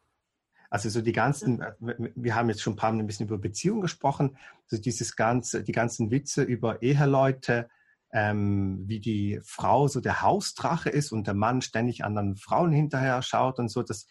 Also 0.71 0.89
so 0.89 1.03
die 1.03 1.13
ganzen, 1.13 1.63
wir 1.81 2.35
haben 2.35 2.49
jetzt 2.49 2.63
schon 2.63 2.73
ein 2.73 2.77
paar 2.77 2.93
Mal 2.93 3.01
ein 3.01 3.07
bisschen 3.07 3.27
über 3.27 3.37
Beziehungen 3.37 3.83
gesprochen, 3.83 4.39
so 4.67 4.79
dieses 4.79 5.17
ganze, 5.17 5.63
die 5.63 5.73
ganzen 5.73 6.11
Witze 6.11 6.43
über 6.43 6.81
Eheleute, 6.81 7.69
ähm, 8.11 8.83
wie 8.87 8.99
die 8.99 9.39
Frau 9.43 9.87
so 9.89 10.01
der 10.01 10.23
Hausdrache 10.23 10.89
ist 10.89 11.13
und 11.13 11.27
der 11.27 11.35
Mann 11.35 11.61
ständig 11.61 12.05
anderen 12.05 12.37
Frauen 12.37 12.73
hinterher 12.73 13.21
schaut 13.21 13.59
und 13.59 13.69
so, 13.69 13.83
das, 13.83 14.07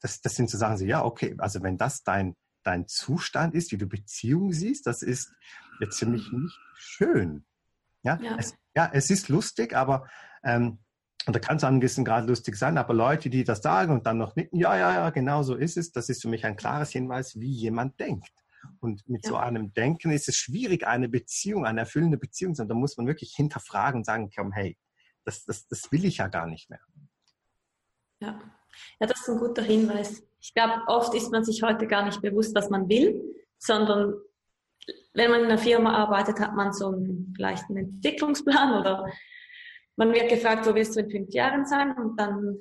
das, 0.00 0.20
das 0.20 0.34
sind 0.34 0.50
so 0.50 0.58
Sachen, 0.58 0.76
so, 0.76 0.84
ja, 0.84 1.02
okay, 1.02 1.34
also 1.38 1.62
wenn 1.62 1.78
das 1.78 2.02
dein, 2.02 2.36
dein 2.62 2.86
Zustand 2.86 3.54
ist, 3.54 3.72
wie 3.72 3.78
du 3.78 3.86
Beziehungen 3.86 4.52
siehst, 4.52 4.86
das 4.86 5.00
ist 5.00 5.32
jetzt 5.80 5.98
für 5.98 6.06
mich 6.06 6.30
nicht 6.32 6.58
schön. 6.74 7.46
Ja, 8.04 8.18
ja. 8.22 8.36
Es, 8.38 8.54
ja, 8.76 8.90
es 8.92 9.10
ist 9.10 9.28
lustig, 9.28 9.74
aber 9.74 10.08
ähm, 10.44 10.78
und 11.26 11.34
da 11.34 11.40
kann 11.40 11.56
es 11.56 11.64
an 11.64 11.74
einem 11.74 11.80
gewissen 11.80 12.04
Grad 12.04 12.26
lustig 12.26 12.56
sein, 12.56 12.76
aber 12.76 12.92
Leute, 12.92 13.30
die 13.30 13.44
das 13.44 13.62
sagen 13.62 13.92
und 13.92 14.06
dann 14.06 14.18
noch 14.18 14.36
nicken, 14.36 14.58
ja, 14.58 14.76
ja, 14.76 14.92
ja, 14.92 15.10
genau 15.10 15.42
so 15.42 15.54
ist 15.54 15.78
es, 15.78 15.90
das 15.90 16.10
ist 16.10 16.20
für 16.20 16.28
mich 16.28 16.44
ein 16.44 16.56
klares 16.56 16.90
Hinweis, 16.90 17.40
wie 17.40 17.50
jemand 17.50 17.98
denkt. 17.98 18.30
Und 18.80 19.08
mit 19.08 19.24
ja. 19.24 19.30
so 19.30 19.36
einem 19.36 19.72
Denken 19.72 20.10
ist 20.10 20.28
es 20.28 20.36
schwierig, 20.36 20.86
eine 20.86 21.08
Beziehung, 21.08 21.64
eine 21.64 21.80
erfüllende 21.80 22.18
Beziehung 22.18 22.54
zu 22.54 22.60
haben. 22.60 22.68
Da 22.68 22.74
muss 22.74 22.96
man 22.96 23.06
wirklich 23.06 23.34
hinterfragen 23.34 24.00
und 24.00 24.04
sagen, 24.04 24.30
komm, 24.34 24.52
hey, 24.52 24.76
das, 25.24 25.44
das, 25.44 25.66
das 25.66 25.90
will 25.92 26.04
ich 26.04 26.18
ja 26.18 26.28
gar 26.28 26.46
nicht 26.46 26.68
mehr. 26.68 26.80
Ja. 28.20 28.38
ja, 29.00 29.06
das 29.06 29.20
ist 29.20 29.28
ein 29.28 29.38
guter 29.38 29.62
Hinweis. 29.62 30.22
Ich 30.40 30.52
glaube, 30.52 30.82
oft 30.86 31.14
ist 31.14 31.32
man 31.32 31.44
sich 31.44 31.62
heute 31.62 31.86
gar 31.86 32.04
nicht 32.04 32.20
bewusst, 32.20 32.54
was 32.54 32.68
man 32.68 32.88
will, 32.88 33.22
sondern 33.58 34.14
wenn 35.14 35.30
man 35.30 35.40
in 35.40 35.46
einer 35.46 35.58
Firma 35.58 35.94
arbeitet, 35.94 36.40
hat 36.40 36.54
man 36.54 36.72
so 36.72 36.88
einen, 36.88 37.32
vielleicht 37.36 37.68
einen 37.68 37.78
Entwicklungsplan 37.78 38.80
oder 38.80 39.10
man 39.96 40.12
wird 40.12 40.28
gefragt, 40.28 40.66
wo 40.66 40.74
willst 40.74 40.96
du 40.96 41.00
in 41.00 41.10
fünf 41.10 41.32
Jahren 41.32 41.64
sein? 41.66 41.96
Und 41.96 42.18
dann, 42.18 42.58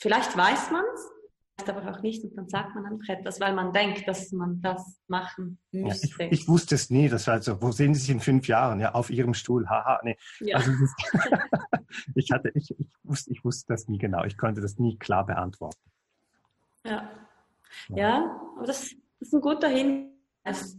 vielleicht 0.00 0.36
weiß 0.36 0.70
man 0.70 0.84
es, 0.94 1.68
aber 1.68 1.90
auch 1.90 2.00
nicht. 2.00 2.24
Und 2.24 2.34
dann 2.36 2.48
sagt 2.48 2.74
man 2.74 2.86
einfach 2.86 3.08
etwas, 3.08 3.38
weil 3.38 3.54
man 3.54 3.72
denkt, 3.72 4.08
dass 4.08 4.32
man 4.32 4.60
das 4.62 4.98
machen 5.08 5.58
müsste. 5.72 6.22
Ja, 6.22 6.30
ich, 6.30 6.40
ich, 6.40 6.48
wusste 6.48 6.74
es 6.74 6.90
nie. 6.90 7.08
Das 7.08 7.26
war 7.26 7.34
also, 7.34 7.60
wo 7.60 7.70
sehen 7.70 7.94
Sie 7.94 8.00
sich 8.00 8.10
in 8.10 8.20
fünf 8.20 8.48
Jahren? 8.48 8.80
Ja, 8.80 8.92
auf 8.92 9.10
Ihrem 9.10 9.34
Stuhl. 9.34 9.68
Haha, 9.68 10.00
nee. 10.02 10.16
Ja. 10.40 10.56
Also, 10.56 10.72
ich 12.14 12.30
hatte, 12.32 12.50
ich, 12.54 12.74
ich, 12.78 12.88
wusste, 13.02 13.30
ich 13.30 13.44
wusste 13.44 13.66
das 13.68 13.88
nie 13.88 13.98
genau. 13.98 14.24
Ich 14.24 14.38
konnte 14.38 14.62
das 14.62 14.78
nie 14.78 14.98
klar 14.98 15.26
beantworten. 15.26 15.90
Ja. 16.84 17.10
Ja, 17.88 17.96
ja 17.96 18.40
aber 18.56 18.66
das, 18.66 18.90
das 19.20 19.28
ist 19.28 19.34
ein 19.34 19.40
guter 19.40 19.68
Hinweis 19.68 20.78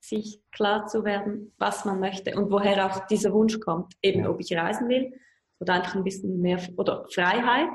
sich 0.00 0.42
klar 0.50 0.86
zu 0.86 1.04
werden, 1.04 1.52
was 1.58 1.84
man 1.84 2.00
möchte 2.00 2.34
und 2.36 2.50
woher 2.50 2.86
auch 2.86 3.06
dieser 3.06 3.32
Wunsch 3.32 3.60
kommt. 3.60 3.94
Eben, 4.02 4.26
ob 4.26 4.40
ich 4.40 4.56
reisen 4.56 4.88
will 4.88 5.12
oder 5.58 5.74
einfach 5.74 5.94
ein 5.94 6.04
bisschen 6.04 6.40
mehr 6.40 6.58
oder 6.76 7.06
Freiheit, 7.12 7.70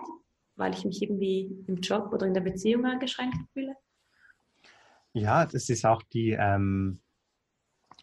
weil 0.55 0.73
ich 0.73 0.83
mich 0.85 1.01
irgendwie 1.01 1.63
im 1.67 1.75
Job 1.77 2.11
oder 2.11 2.25
in 2.25 2.33
der 2.33 2.41
Beziehung 2.41 2.85
eingeschränkt 2.85 3.37
fühle. 3.53 3.75
Ja, 5.13 5.45
das 5.45 5.69
ist 5.69 5.85
auch 5.85 6.01
die, 6.01 6.31
ähm, 6.31 6.99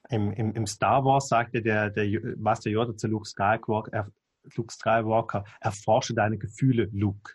im, 0.09 0.33
im, 0.33 0.55
im, 0.55 0.67
Star 0.67 1.05
Wars 1.05 1.29
sagte 1.29 1.61
der, 1.63 1.91
der 1.91 2.37
Master 2.37 2.71
Yoda 2.71 2.97
zu 2.97 3.09
Luke 3.09 3.29
Skywalker, 3.29 4.11
Luke 4.57 4.73
Skywalker, 4.73 5.45
erforsche 5.61 6.15
deine 6.15 6.39
Gefühle, 6.39 6.89
Luke. 6.93 7.35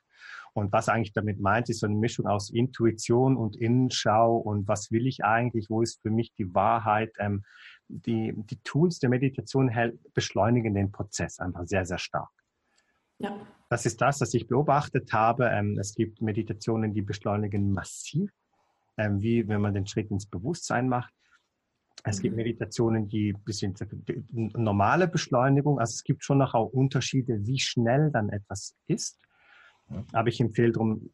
Und 0.58 0.72
was 0.72 0.90
eigentlich 0.90 1.14
damit 1.14 1.40
meint, 1.40 1.70
ist 1.70 1.82
so 1.82 1.86
eine 1.86 1.96
Mischung 1.96 2.26
aus 2.26 2.50
Intuition 2.50 3.38
und 3.38 3.56
Innenschau 3.56 4.38
und 4.38 4.68
was 4.68 4.92
will 4.92 5.06
ich 5.06 5.24
eigentlich, 5.24 5.70
wo 5.70 5.84
ist 5.84 6.02
für 6.02 6.10
mich 6.10 6.34
die 6.34 6.52
Wahrheit. 6.56 7.14
Ähm, 7.20 7.44
die, 7.90 8.34
die 8.36 8.60
Tools 8.64 8.98
der 8.98 9.12
Meditation 9.12 9.72
beschleunigen 10.16 10.74
den 10.74 10.92
Prozess 10.92 11.38
einfach 11.38 11.68
sehr, 11.68 11.86
sehr 11.86 12.00
stark. 12.00 12.32
Ja. 13.20 13.38
Das 13.70 13.86
ist 13.86 14.02
das, 14.02 14.20
was 14.20 14.34
ich 14.34 14.48
beobachtet 14.48 15.14
habe. 15.14 15.48
Ähm, 15.48 15.78
es 15.78 15.94
gibt 15.94 16.24
Meditationen, 16.24 16.92
die 16.92 17.04
beschleunigen 17.04 17.72
massiv, 17.72 18.32
ähm, 18.98 19.22
wie 19.22 19.48
wenn 19.48 19.62
man 19.62 19.76
den 19.76 19.86
Schritt 19.86 20.10
ins 20.10 20.26
Bewusstsein 20.26 20.90
macht. 20.90 21.14
Es 22.04 22.20
gibt 22.20 22.34
mhm. 22.34 22.38
Meditationen, 22.38 23.08
die 23.08 23.32
bisschen 23.32 23.76
normale 24.34 25.08
Beschleunigung, 25.08 25.80
also 25.80 25.92
es 25.92 26.04
gibt 26.04 26.24
schon 26.24 26.40
noch 26.40 26.56
auch 26.56 26.74
Unterschiede, 26.74 27.46
wie 27.46 27.60
schnell 27.60 28.10
dann 28.10 28.30
etwas 28.30 28.76
ist. 28.88 29.20
Aber 30.12 30.28
ich 30.28 30.40
empfehle 30.40 30.72
darum, 30.72 31.10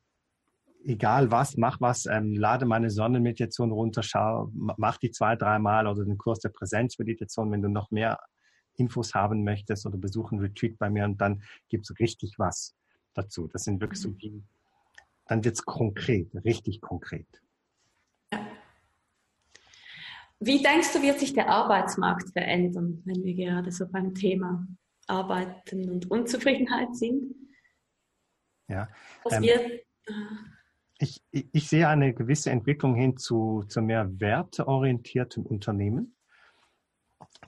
egal 0.84 1.32
was, 1.32 1.58
mach 1.58 1.80
was, 1.82 2.06
ähm, 2.06 2.34
lade 2.34 2.66
meine 2.66 2.90
Sonnenmeditation 2.90 3.72
runter, 3.72 4.04
schau, 4.04 4.50
mach 4.54 4.98
die 4.98 5.12
zwei, 5.12 5.36
dreimal 5.36 5.88
oder 5.88 6.04
den 6.04 6.18
Kurs 6.18 6.40
der 6.40 6.50
Präsenzmeditation, 6.50 7.52
wenn 7.52 7.62
du 7.62 7.70
noch 7.70 7.92
mehr 7.92 8.20
Infos 8.76 9.14
haben 9.14 9.44
möchtest 9.44 9.86
oder 9.86 9.98
besuchen 9.98 10.40
Retreat 10.40 10.78
bei 10.78 10.90
mir 10.90 11.06
und 11.06 11.22
dann 11.22 11.44
gibt 11.70 11.90
es 11.90 12.00
richtig 12.00 12.36
was 12.38 12.76
dazu. 13.14 13.48
Das 13.48 13.64
sind 13.64 13.80
wirklich 13.82 14.02
so 14.02 14.10
mhm. 14.10 14.18
die, 14.18 14.44
dann 15.28 15.44
wird 15.44 15.56
es 15.56 15.64
konkret, 15.64 16.34
richtig 16.44 16.82
konkret. 16.82 17.28
Wie 20.40 20.62
denkst 20.62 20.92
du, 20.92 21.02
wird 21.02 21.20
sich 21.20 21.34
der 21.34 21.48
Arbeitsmarkt 21.48 22.32
verändern, 22.32 23.02
wenn 23.06 23.24
wir 23.24 23.34
gerade 23.34 23.72
so 23.72 23.88
beim 23.88 24.14
Thema 24.14 24.68
Arbeiten 25.08 25.90
und 25.90 26.12
Unzufriedenheit 26.12 26.96
sind? 26.98 27.34
Ja. 28.74 28.90
Ähm, 29.30 29.44
ich, 31.00 31.22
ich, 31.32 31.70
sehe 31.70 31.88
eine 31.88 32.14
gewisse 32.14 32.50
Entwicklung 32.50 32.96
hin 32.96 33.18
zu, 33.18 33.64
zu 33.68 33.82
mehr 33.82 34.20
werteorientierten 34.20 35.46
Unternehmen. 35.46 36.16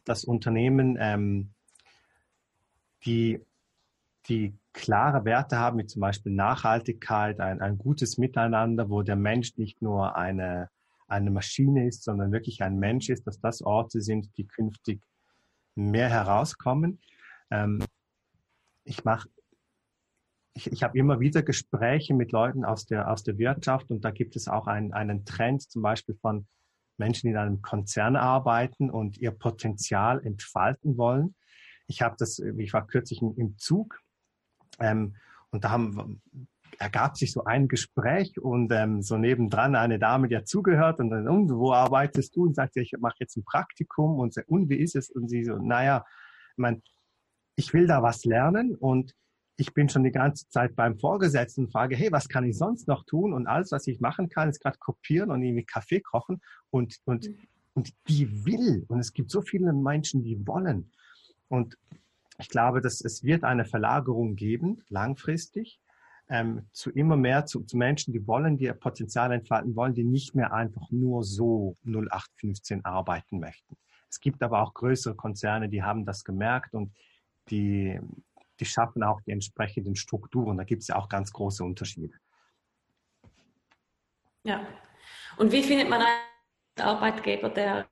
Das 0.03 0.23
Unternehmen, 0.23 0.97
ähm, 0.99 1.51
die, 3.05 3.39
die 4.27 4.57
klare 4.73 5.25
Werte 5.25 5.57
haben, 5.57 5.79
wie 5.79 5.85
zum 5.85 6.01
Beispiel 6.01 6.33
Nachhaltigkeit, 6.33 7.39
ein, 7.39 7.61
ein 7.61 7.77
gutes 7.77 8.17
Miteinander, 8.17 8.89
wo 8.89 9.01
der 9.01 9.15
Mensch 9.15 9.57
nicht 9.57 9.81
nur 9.81 10.15
eine, 10.15 10.69
eine 11.07 11.31
Maschine 11.31 11.87
ist, 11.87 12.03
sondern 12.03 12.31
wirklich 12.31 12.61
ein 12.61 12.77
Mensch 12.77 13.09
ist, 13.09 13.25
dass 13.25 13.39
das 13.39 13.61
Orte 13.61 14.01
sind, 14.01 14.37
die 14.37 14.45
künftig 14.45 15.01
mehr 15.75 16.09
herauskommen. 16.09 16.99
Ähm, 17.51 17.83
ich 18.83 19.03
mache 19.03 19.29
ich, 20.55 20.71
ich 20.71 20.83
habe 20.83 20.97
immer 20.97 21.19
wieder 21.19 21.43
Gespräche 21.43 22.13
mit 22.13 22.31
Leuten 22.31 22.63
aus 22.63 22.85
der, 22.85 23.11
aus 23.11 23.23
der 23.23 23.37
Wirtschaft 23.37 23.91
und 23.91 24.03
da 24.03 24.11
gibt 24.11 24.35
es 24.35 24.47
auch 24.47 24.67
einen, 24.67 24.93
einen 24.93 25.25
Trend 25.25 25.61
zum 25.69 25.81
Beispiel 25.81 26.15
von 26.15 26.47
Menschen, 26.97 27.27
die 27.27 27.31
in 27.31 27.37
einem 27.37 27.61
Konzern 27.61 28.15
arbeiten 28.15 28.89
und 28.89 29.17
ihr 29.17 29.31
Potenzial 29.31 30.25
entfalten 30.25 30.97
wollen. 30.97 31.35
Ich 31.87 32.01
habe 32.01 32.15
das, 32.17 32.39
ich 32.39 32.73
war 32.73 32.87
kürzlich 32.87 33.21
im 33.21 33.57
Zug 33.57 33.99
ähm, 34.79 35.17
und 35.51 35.65
da 35.65 35.71
haben, 35.71 36.21
ergab 36.79 37.17
sich 37.17 37.33
so 37.33 37.43
ein 37.43 37.67
Gespräch 37.67 38.39
und 38.39 38.71
ähm, 38.71 39.01
so 39.01 39.17
nebendran 39.17 39.75
eine 39.75 39.99
Dame, 39.99 40.29
die 40.29 40.37
hat 40.37 40.47
zugehört 40.47 40.99
und 40.99 41.09
dann, 41.09 41.27
und, 41.27 41.51
wo 41.51 41.73
arbeitest 41.73 42.35
du? 42.35 42.43
Und 42.43 42.55
sagte, 42.55 42.79
ich 42.79 42.93
mache 42.99 43.15
jetzt 43.19 43.35
ein 43.35 43.43
Praktikum 43.43 44.19
und, 44.19 44.35
und 44.47 44.69
wie 44.69 44.77
ist 44.77 44.95
es? 44.95 45.09
Und 45.09 45.29
sie 45.29 45.43
so, 45.43 45.57
naja, 45.57 46.05
ich 46.51 46.57
meine, 46.57 46.81
ich 47.57 47.73
will 47.73 47.87
da 47.87 48.01
was 48.01 48.23
lernen 48.23 48.75
und 48.75 49.13
ich 49.57 49.73
bin 49.73 49.87
schon 49.87 50.03
die 50.03 50.11
ganze 50.11 50.47
Zeit 50.49 50.75
beim 50.75 50.97
Vorgesetzten 50.97 51.65
und 51.65 51.71
frage, 51.71 51.95
hey, 51.95 52.11
was 52.11 52.27
kann 52.27 52.43
ich 52.43 52.57
sonst 52.57 52.87
noch 52.87 53.05
tun? 53.05 53.33
Und 53.33 53.47
alles, 53.47 53.71
was 53.71 53.87
ich 53.87 54.01
machen 54.01 54.29
kann, 54.29 54.49
ist 54.49 54.59
gerade 54.59 54.77
kopieren 54.79 55.31
und 55.31 55.41
irgendwie 55.41 55.63
Kaffee 55.63 56.01
kochen. 56.01 56.41
Und, 56.71 56.97
und, 57.05 57.29
mhm. 57.29 57.37
und 57.73 57.93
die 58.09 58.45
will. 58.45 58.85
Und 58.89 58.99
es 58.99 59.13
gibt 59.13 59.31
so 59.31 59.41
viele 59.41 59.71
Menschen, 59.71 60.23
die 60.23 60.45
wollen. 60.45 60.91
Und 61.47 61.77
ich 62.37 62.49
glaube, 62.49 62.81
dass 62.81 63.01
es 63.01 63.23
wird 63.23 63.43
eine 63.43 63.65
Verlagerung 63.65 64.35
geben, 64.35 64.83
langfristig, 64.89 65.79
ähm, 66.27 66.67
zu 66.71 66.89
immer 66.91 67.15
mehr 67.15 67.45
zu, 67.45 67.61
zu 67.63 67.77
Menschen, 67.77 68.11
die 68.11 68.27
wollen, 68.27 68.57
die 68.57 68.65
ihr 68.65 68.73
Potenzial 68.73 69.31
entfalten 69.31 69.75
wollen, 69.75 69.93
die 69.93 70.03
nicht 70.03 70.35
mehr 70.35 70.53
einfach 70.53 70.89
nur 70.91 71.23
so 71.23 71.77
0815 71.85 72.83
arbeiten 72.83 73.39
möchten. 73.39 73.77
Es 74.09 74.19
gibt 74.19 74.41
aber 74.43 74.61
auch 74.61 74.73
größere 74.73 75.15
Konzerne, 75.15 75.69
die 75.69 75.83
haben 75.83 76.05
das 76.05 76.23
gemerkt 76.23 76.73
und 76.73 76.91
die, 77.49 77.99
die 78.59 78.65
schaffen 78.65 79.03
auch 79.03 79.21
die 79.21 79.31
entsprechenden 79.31 79.95
Strukturen. 79.95 80.57
Da 80.57 80.63
gibt 80.63 80.81
es 80.81 80.87
ja 80.87 80.95
auch 80.95 81.09
ganz 81.09 81.31
große 81.31 81.63
Unterschiede. 81.63 82.13
Ja. 84.43 84.65
Und 85.37 85.51
wie 85.51 85.63
findet 85.63 85.89
man 85.89 86.01
einen 86.01 86.87
Arbeitgeber, 86.87 87.49
der, 87.49 87.89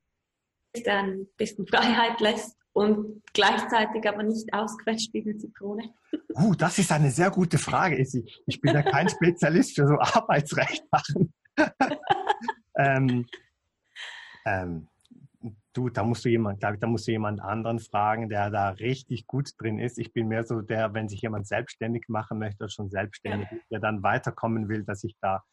ein 0.88 1.27
bisschen 1.38 1.68
Freiheit 1.68 2.19
lässt 2.19 2.57
und 2.73 3.22
gleichzeitig 3.34 4.07
aber 4.07 4.23
nicht 4.23 4.53
ausquetscht 4.53 5.14
wie 5.14 5.22
eine 5.22 5.38
Zitrone? 5.38 5.94
Uh, 6.35 6.56
das 6.56 6.80
ist 6.80 6.91
eine 6.91 7.11
sehr 7.11 7.30
gute 7.30 7.60
Frage. 7.60 7.95
Ich 8.48 8.60
bin 8.60 8.73
ja 8.73 8.81
kein 8.81 9.07
Spezialist 9.10 9.76
für 9.76 9.85
so 9.85 9.99
Arbeitsrecht 9.99 10.84
machen. 10.91 11.31
ähm, 12.76 13.27
ähm, 14.44 14.88
du, 15.74 15.90
da 15.90 16.04
musst 16.04 16.24
du 16.24 16.30
jemand, 16.30 16.60
glaube 16.60 16.76
ich, 16.76 16.80
da 16.80 16.88
musst 16.88 17.08
du 17.08 17.12
jemand 17.12 17.41
anderen 17.41 17.80
fragen, 17.80 18.30
der 18.30 18.50
da 18.50 18.70
richtig 18.70 19.28
gut 19.28 19.52
drin 19.58 19.80
ist. 19.80 19.98
Ich 19.98 20.14
bin 20.14 20.28
mehr 20.28 20.44
so 20.44 20.62
der, 20.62 20.94
wenn 20.94 21.10
sich 21.10 21.22
jemand 21.22 21.48
selbstständig 21.48 22.06
machen 22.08 22.40
möchte 22.40 22.64
oder 22.64 22.70
schon 22.70 22.90
selbstständig 22.90 23.48
ja. 23.52 23.58
der 23.72 23.80
dann 23.80 24.04
weiterkommen 24.04 24.70
will, 24.70 24.84
dass 24.84 25.04
ich 25.04 25.16
da 25.20 25.44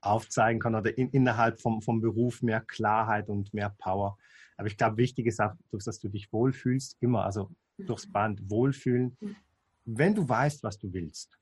aufzeigen 0.00 0.60
kann 0.60 0.74
oder 0.74 0.96
in, 0.96 1.10
innerhalb 1.10 1.60
vom, 1.60 1.82
vom 1.82 2.00
Beruf 2.00 2.42
mehr 2.42 2.60
Klarheit 2.60 3.28
und 3.28 3.52
mehr 3.52 3.74
Power. 3.78 4.16
Aber 4.56 4.68
ich 4.68 4.76
glaube, 4.76 4.96
wichtig 4.96 5.26
ist 5.26 5.40
auch, 5.40 5.52
dass 5.70 6.00
du 6.00 6.08
dich 6.08 6.32
wohlfühlst, 6.32 6.96
immer, 7.00 7.24
also 7.24 7.50
durchs 7.78 8.08
mhm. 8.08 8.12
Band 8.12 8.50
wohlfühlen. 8.50 9.16
Mhm. 9.20 9.36
Wenn 9.84 10.14
du 10.14 10.28
weißt, 10.28 10.62
was 10.62 10.78
du 10.78 10.92
willst, 10.92 11.38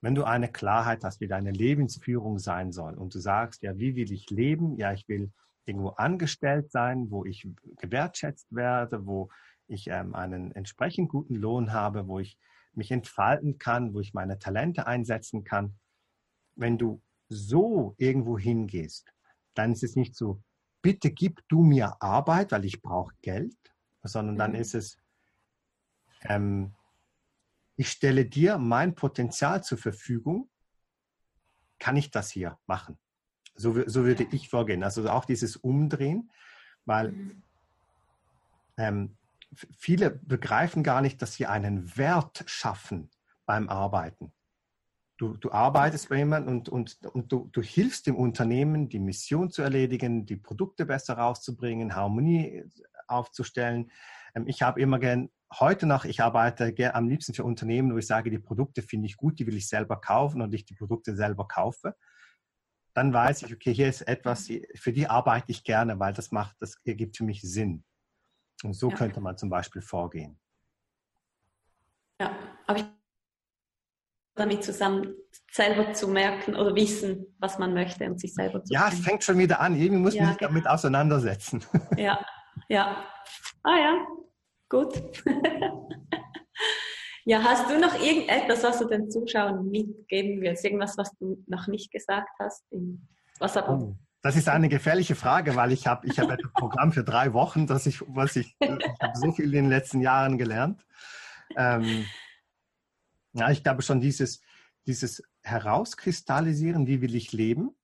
wenn 0.00 0.14
du 0.14 0.24
eine 0.24 0.50
Klarheit 0.50 1.04
hast, 1.04 1.20
wie 1.20 1.28
deine 1.28 1.50
Lebensführung 1.50 2.38
sein 2.38 2.72
soll 2.72 2.94
und 2.94 3.14
du 3.14 3.18
sagst, 3.18 3.62
ja, 3.62 3.78
wie 3.78 3.96
will 3.96 4.12
ich 4.12 4.28
leben? 4.30 4.76
Ja, 4.76 4.92
ich 4.92 5.08
will 5.08 5.32
irgendwo 5.66 5.90
angestellt 5.90 6.70
sein, 6.70 7.10
wo 7.10 7.24
ich 7.24 7.48
gewertschätzt 7.78 8.54
werde, 8.54 9.06
wo 9.06 9.30
ich 9.66 9.88
ähm, 9.88 10.14
einen 10.14 10.52
entsprechend 10.52 11.08
guten 11.08 11.34
Lohn 11.34 11.72
habe, 11.72 12.06
wo 12.06 12.18
ich 12.18 12.38
mich 12.72 12.90
entfalten 12.90 13.58
kann, 13.58 13.94
wo 13.94 14.00
ich 14.00 14.14
meine 14.14 14.38
Talente 14.38 14.86
einsetzen 14.86 15.44
kann. 15.44 15.78
wenn 16.56 16.78
du 16.78 17.02
so 17.28 17.94
irgendwo 17.98 18.38
hingehst, 18.38 19.12
dann 19.54 19.72
ist 19.72 19.82
es 19.82 19.96
nicht 19.96 20.14
so, 20.14 20.42
bitte 20.82 21.10
gib 21.10 21.40
du 21.48 21.62
mir 21.62 22.00
Arbeit, 22.00 22.52
weil 22.52 22.64
ich 22.64 22.82
brauche 22.82 23.14
Geld, 23.22 23.56
sondern 24.02 24.36
dann 24.36 24.50
mhm. 24.52 24.58
ist 24.58 24.74
es, 24.74 24.98
ähm, 26.22 26.74
ich 27.76 27.88
stelle 27.88 28.26
dir 28.26 28.58
mein 28.58 28.94
Potenzial 28.94 29.64
zur 29.64 29.78
Verfügung, 29.78 30.48
kann 31.78 31.96
ich 31.96 32.10
das 32.10 32.30
hier 32.30 32.58
machen? 32.66 32.98
So, 33.54 33.86
so 33.86 34.04
würde 34.04 34.26
ich 34.32 34.48
vorgehen. 34.48 34.82
Also 34.82 35.08
auch 35.08 35.24
dieses 35.24 35.56
Umdrehen, 35.56 36.30
weil 36.84 37.14
ähm, 38.76 39.16
viele 39.76 40.10
begreifen 40.10 40.82
gar 40.82 41.00
nicht, 41.00 41.22
dass 41.22 41.34
sie 41.34 41.46
einen 41.46 41.96
Wert 41.96 42.44
schaffen 42.46 43.10
beim 43.46 43.68
Arbeiten. 43.68 44.32
Du, 45.16 45.36
du 45.36 45.52
arbeitest 45.52 46.08
bei 46.08 46.16
jemandem 46.16 46.56
und, 46.56 46.68
und, 46.68 46.98
und 47.06 47.30
du, 47.30 47.48
du 47.52 47.62
hilfst 47.62 48.08
dem 48.08 48.16
Unternehmen, 48.16 48.88
die 48.88 48.98
Mission 48.98 49.50
zu 49.50 49.62
erledigen, 49.62 50.26
die 50.26 50.36
Produkte 50.36 50.86
besser 50.86 51.14
rauszubringen, 51.14 51.94
Harmonie 51.94 52.64
aufzustellen. 53.06 53.92
Ähm, 54.34 54.48
ich 54.48 54.62
habe 54.62 54.80
immer 54.80 54.98
gern, 54.98 55.30
heute 55.60 55.86
noch, 55.86 56.04
ich 56.04 56.20
arbeite 56.20 56.74
am 56.94 57.08
liebsten 57.08 57.32
für 57.32 57.44
Unternehmen, 57.44 57.92
wo 57.92 57.98
ich 57.98 58.08
sage, 58.08 58.30
die 58.30 58.40
Produkte 58.40 58.82
finde 58.82 59.06
ich 59.06 59.16
gut, 59.16 59.38
die 59.38 59.46
will 59.46 59.56
ich 59.56 59.68
selber 59.68 60.00
kaufen 60.00 60.42
und 60.42 60.52
ich 60.52 60.64
die 60.64 60.74
Produkte 60.74 61.14
selber 61.14 61.46
kaufe. 61.46 61.94
Dann 62.94 63.12
weiß 63.12 63.42
ich, 63.42 63.52
okay, 63.52 63.74
hier 63.74 63.88
ist 63.88 64.02
etwas, 64.02 64.48
für 64.76 64.92
die 64.92 65.08
arbeite 65.08 65.50
ich 65.50 65.64
gerne, 65.64 65.98
weil 65.98 66.12
das 66.12 66.30
macht, 66.30 66.56
das 66.60 66.76
ergibt 66.84 67.16
für 67.16 67.24
mich 67.24 67.42
Sinn. 67.42 67.84
Und 68.62 68.74
so 68.74 68.88
ja. 68.90 68.96
könnte 68.96 69.20
man 69.20 69.36
zum 69.36 69.50
Beispiel 69.50 69.82
vorgehen. 69.82 70.38
Ja, 72.20 72.36
aber 72.66 72.78
ich 72.78 72.84
damit 74.36 74.64
zusammen 74.64 75.14
selber 75.50 75.92
zu 75.92 76.08
merken 76.08 76.56
oder 76.56 76.74
wissen, 76.74 77.26
was 77.38 77.58
man 77.58 77.72
möchte 77.72 78.04
und 78.04 78.20
sich 78.20 78.34
selber 78.34 78.62
zu 78.64 78.72
Ja, 78.72 78.88
es 78.88 78.98
fängt 78.98 79.22
schon 79.22 79.38
wieder 79.38 79.60
an. 79.60 79.76
Irgendwie 79.76 80.02
muss 80.02 80.16
man 80.16 80.28
sich 80.28 80.38
genau. 80.38 80.50
damit 80.50 80.66
auseinandersetzen. 80.66 81.64
Ja, 81.96 82.18
ja. 82.68 83.04
Ah 83.62 83.78
ja, 83.78 84.06
gut. 84.68 84.94
ja, 87.24 87.42
hast 87.42 87.70
du 87.70 87.78
noch 87.78 87.94
irgendetwas, 87.98 88.62
was 88.62 88.78
du 88.78 88.86
den 88.86 89.10
Zuschauern 89.10 89.68
mitgeben 89.70 90.40
willst? 90.40 90.64
Irgendwas, 90.64 90.96
was 90.98 91.10
du 91.18 91.42
noch 91.46 91.66
nicht 91.66 91.90
gesagt 91.90 92.30
hast? 92.38 92.64
Was 93.38 93.56
aber 93.56 93.78
oh, 93.78 93.96
das 94.22 94.36
ist 94.36 94.48
eine 94.48 94.68
gefährliche 94.68 95.14
Frage, 95.14 95.56
weil 95.56 95.72
ich 95.72 95.86
habe 95.86 96.06
ich 96.06 96.18
hab 96.18 96.28
ein 96.28 96.38
Programm 96.54 96.92
für 96.92 97.04
drei 97.04 97.32
Wochen, 97.32 97.66
dass 97.66 97.86
ich, 97.86 98.02
was 98.06 98.36
ich, 98.36 98.56
ich 98.58 99.02
habe 99.02 99.16
so 99.16 99.32
viel 99.32 99.46
in 99.46 99.64
den 99.64 99.68
letzten 99.68 100.00
Jahren 100.00 100.38
gelernt. 100.38 100.84
Ähm, 101.56 102.06
ja, 103.32 103.50
ich 103.50 103.62
glaube 103.62 103.82
schon 103.82 104.00
dieses, 104.00 104.40
dieses 104.86 105.22
Herauskristallisieren, 105.42 106.86
wie 106.86 107.00
will 107.02 107.14
ich 107.14 107.32
leben, 107.32 107.74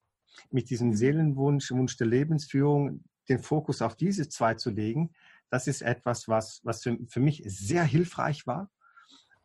mit 0.51 0.71
diesem 0.71 0.89
mhm. 0.89 0.95
Seelenwunsch, 0.95 1.71
Wunsch 1.73 1.97
der 1.97 2.07
Lebensführung, 2.07 3.05
den 3.29 3.39
Fokus 3.39 3.83
auf 3.83 3.97
diese 3.97 4.29
zwei 4.29 4.55
zu 4.55 4.71
legen, 4.71 5.13
das 5.51 5.67
ist 5.67 5.83
etwas, 5.83 6.29
was, 6.29 6.61
was 6.63 6.83
für, 6.83 6.97
für 7.09 7.21
mich 7.21 7.43
sehr 7.47 7.85
hilfreich 7.85 8.47
war. 8.47 8.71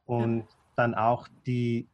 Und 0.06 0.40
ja. 0.40 0.48
dann 0.76 0.95
auch 0.95 1.27
die, 1.45 1.90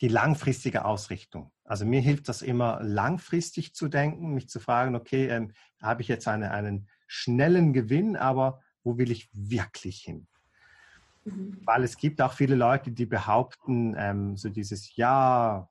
die 0.00 0.08
langfristige 0.08 0.84
Ausrichtung. 0.84 1.50
Also 1.64 1.86
mir 1.86 2.00
hilft 2.00 2.28
das 2.28 2.42
immer 2.42 2.80
langfristig 2.82 3.74
zu 3.74 3.88
denken, 3.88 4.34
mich 4.34 4.48
zu 4.48 4.60
fragen, 4.60 4.94
okay, 4.94 5.28
ähm, 5.28 5.52
habe 5.80 6.02
ich 6.02 6.08
jetzt 6.08 6.28
eine, 6.28 6.50
einen 6.50 6.88
schnellen 7.06 7.72
Gewinn, 7.72 8.16
aber 8.16 8.60
wo 8.84 8.98
will 8.98 9.10
ich 9.10 9.30
wirklich 9.32 10.00
hin? 10.00 10.26
Mhm. 11.24 11.60
Weil 11.64 11.84
es 11.84 11.96
gibt 11.96 12.20
auch 12.20 12.32
viele 12.32 12.56
Leute, 12.56 12.90
die 12.90 13.06
behaupten, 13.06 13.94
ähm, 13.96 14.36
so 14.36 14.48
dieses 14.48 14.96
Ja, 14.96 15.68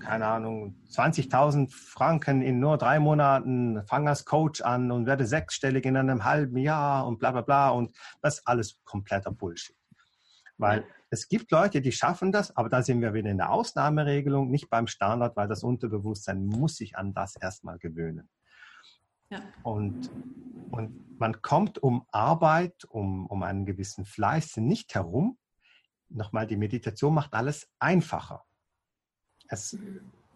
keine 0.00 0.26
Ahnung, 0.26 0.74
20.000 0.90 1.70
Franken 1.70 2.42
in 2.42 2.60
nur 2.60 2.76
drei 2.76 2.98
Monaten, 2.98 3.82
fange 3.86 4.10
als 4.10 4.24
Coach 4.24 4.60
an 4.60 4.90
und 4.90 5.06
werde 5.06 5.26
sechsstellig 5.26 5.86
in 5.86 5.96
einem 5.96 6.24
halben 6.24 6.58
Jahr 6.58 7.06
und 7.06 7.18
bla 7.18 7.30
bla 7.30 7.42
bla. 7.42 7.70
Und 7.70 7.96
das 8.20 8.38
ist 8.38 8.46
alles 8.46 8.80
kompletter 8.84 9.30
Bullshit. 9.30 9.77
Weil 10.58 10.84
es 11.10 11.28
gibt 11.28 11.50
Leute, 11.50 11.80
die 11.80 11.92
schaffen 11.92 12.32
das, 12.32 12.54
aber 12.56 12.68
da 12.68 12.82
sind 12.82 13.00
wir 13.00 13.14
wieder 13.14 13.30
in 13.30 13.38
der 13.38 13.50
Ausnahmeregelung, 13.50 14.50
nicht 14.50 14.68
beim 14.68 14.86
Standard, 14.86 15.36
weil 15.36 15.48
das 15.48 15.62
Unterbewusstsein 15.62 16.44
muss 16.44 16.76
sich 16.76 16.96
an 16.96 17.14
das 17.14 17.36
erstmal 17.36 17.78
gewöhnen. 17.78 18.28
Ja. 19.30 19.40
Und, 19.62 20.10
und 20.70 21.18
man 21.18 21.40
kommt 21.42 21.78
um 21.78 22.06
Arbeit, 22.10 22.84
um, 22.86 23.26
um 23.26 23.42
einen 23.42 23.66
gewissen 23.66 24.04
Fleiß 24.04 24.56
nicht 24.58 24.94
herum. 24.94 25.38
Nochmal, 26.08 26.46
die 26.46 26.56
Meditation 26.56 27.14
macht 27.14 27.34
alles 27.34 27.70
einfacher. 27.78 28.44
Es, 29.48 29.76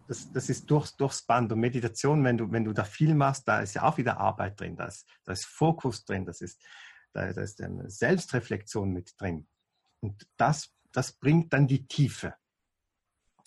das, 0.07 0.31
das 0.31 0.49
ist 0.49 0.69
durchs, 0.69 0.95
durchs 0.95 1.23
Band. 1.23 1.51
Und 1.51 1.59
Meditation, 1.59 2.23
wenn 2.23 2.37
du, 2.37 2.51
wenn 2.51 2.65
du 2.65 2.73
da 2.73 2.83
viel 2.83 3.15
machst, 3.15 3.47
da 3.47 3.61
ist 3.61 3.73
ja 3.73 3.83
auch 3.83 3.97
wieder 3.97 4.19
Arbeit 4.19 4.59
drin, 4.59 4.75
da 4.75 4.85
ist, 4.85 5.07
da 5.23 5.31
ist 5.31 5.45
Fokus 5.45 6.05
drin, 6.05 6.25
das 6.25 6.41
ist, 6.41 6.61
da, 7.13 7.31
da 7.33 7.41
ist 7.41 7.57
Selbstreflexion 7.87 8.91
mit 8.91 9.13
drin. 9.19 9.47
Und 10.03 10.27
das, 10.37 10.73
das 10.91 11.13
bringt 11.13 11.53
dann 11.53 11.67
die 11.67 11.87
Tiefe 11.87 12.35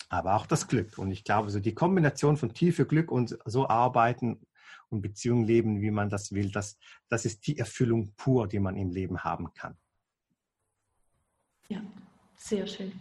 aber 0.09 0.35
auch 0.35 0.45
das 0.45 0.67
Glück. 0.67 0.97
Und 0.97 1.11
ich 1.11 1.23
glaube, 1.23 1.49
so 1.49 1.59
die 1.59 1.73
Kombination 1.73 2.37
von 2.37 2.53
Tiefe, 2.53 2.85
Glück 2.85 3.11
und 3.11 3.37
so 3.45 3.67
arbeiten 3.67 4.45
und 4.89 5.01
Beziehungen 5.01 5.45
leben, 5.45 5.81
wie 5.81 5.91
man 5.91 6.09
das 6.09 6.31
will, 6.31 6.51
das, 6.51 6.77
das 7.09 7.25
ist 7.25 7.45
die 7.47 7.57
Erfüllung 7.57 8.13
pur, 8.15 8.47
die 8.47 8.59
man 8.59 8.77
im 8.77 8.91
Leben 8.91 9.23
haben 9.23 9.53
kann. 9.53 9.77
Ja, 11.67 11.81
sehr 12.37 12.65
schön. 12.65 12.93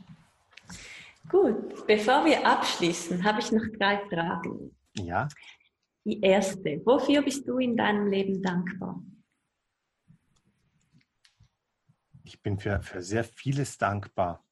Gut, 1.28 1.86
bevor 1.86 2.24
wir 2.24 2.44
abschließen, 2.46 3.22
habe 3.24 3.40
ich 3.40 3.52
noch 3.52 3.64
drei 3.78 3.98
Fragen. 4.08 4.76
Ja. 4.94 5.28
Die 6.04 6.20
erste, 6.20 6.80
wofür 6.84 7.22
bist 7.22 7.46
du 7.48 7.58
in 7.58 7.76
deinem 7.76 8.08
Leben 8.08 8.42
dankbar? 8.42 9.02
Ich 12.26 12.42
bin 12.42 12.58
für, 12.58 12.82
für 12.82 13.02
sehr 13.02 13.24
vieles 13.24 13.78
dankbar. 13.78 14.46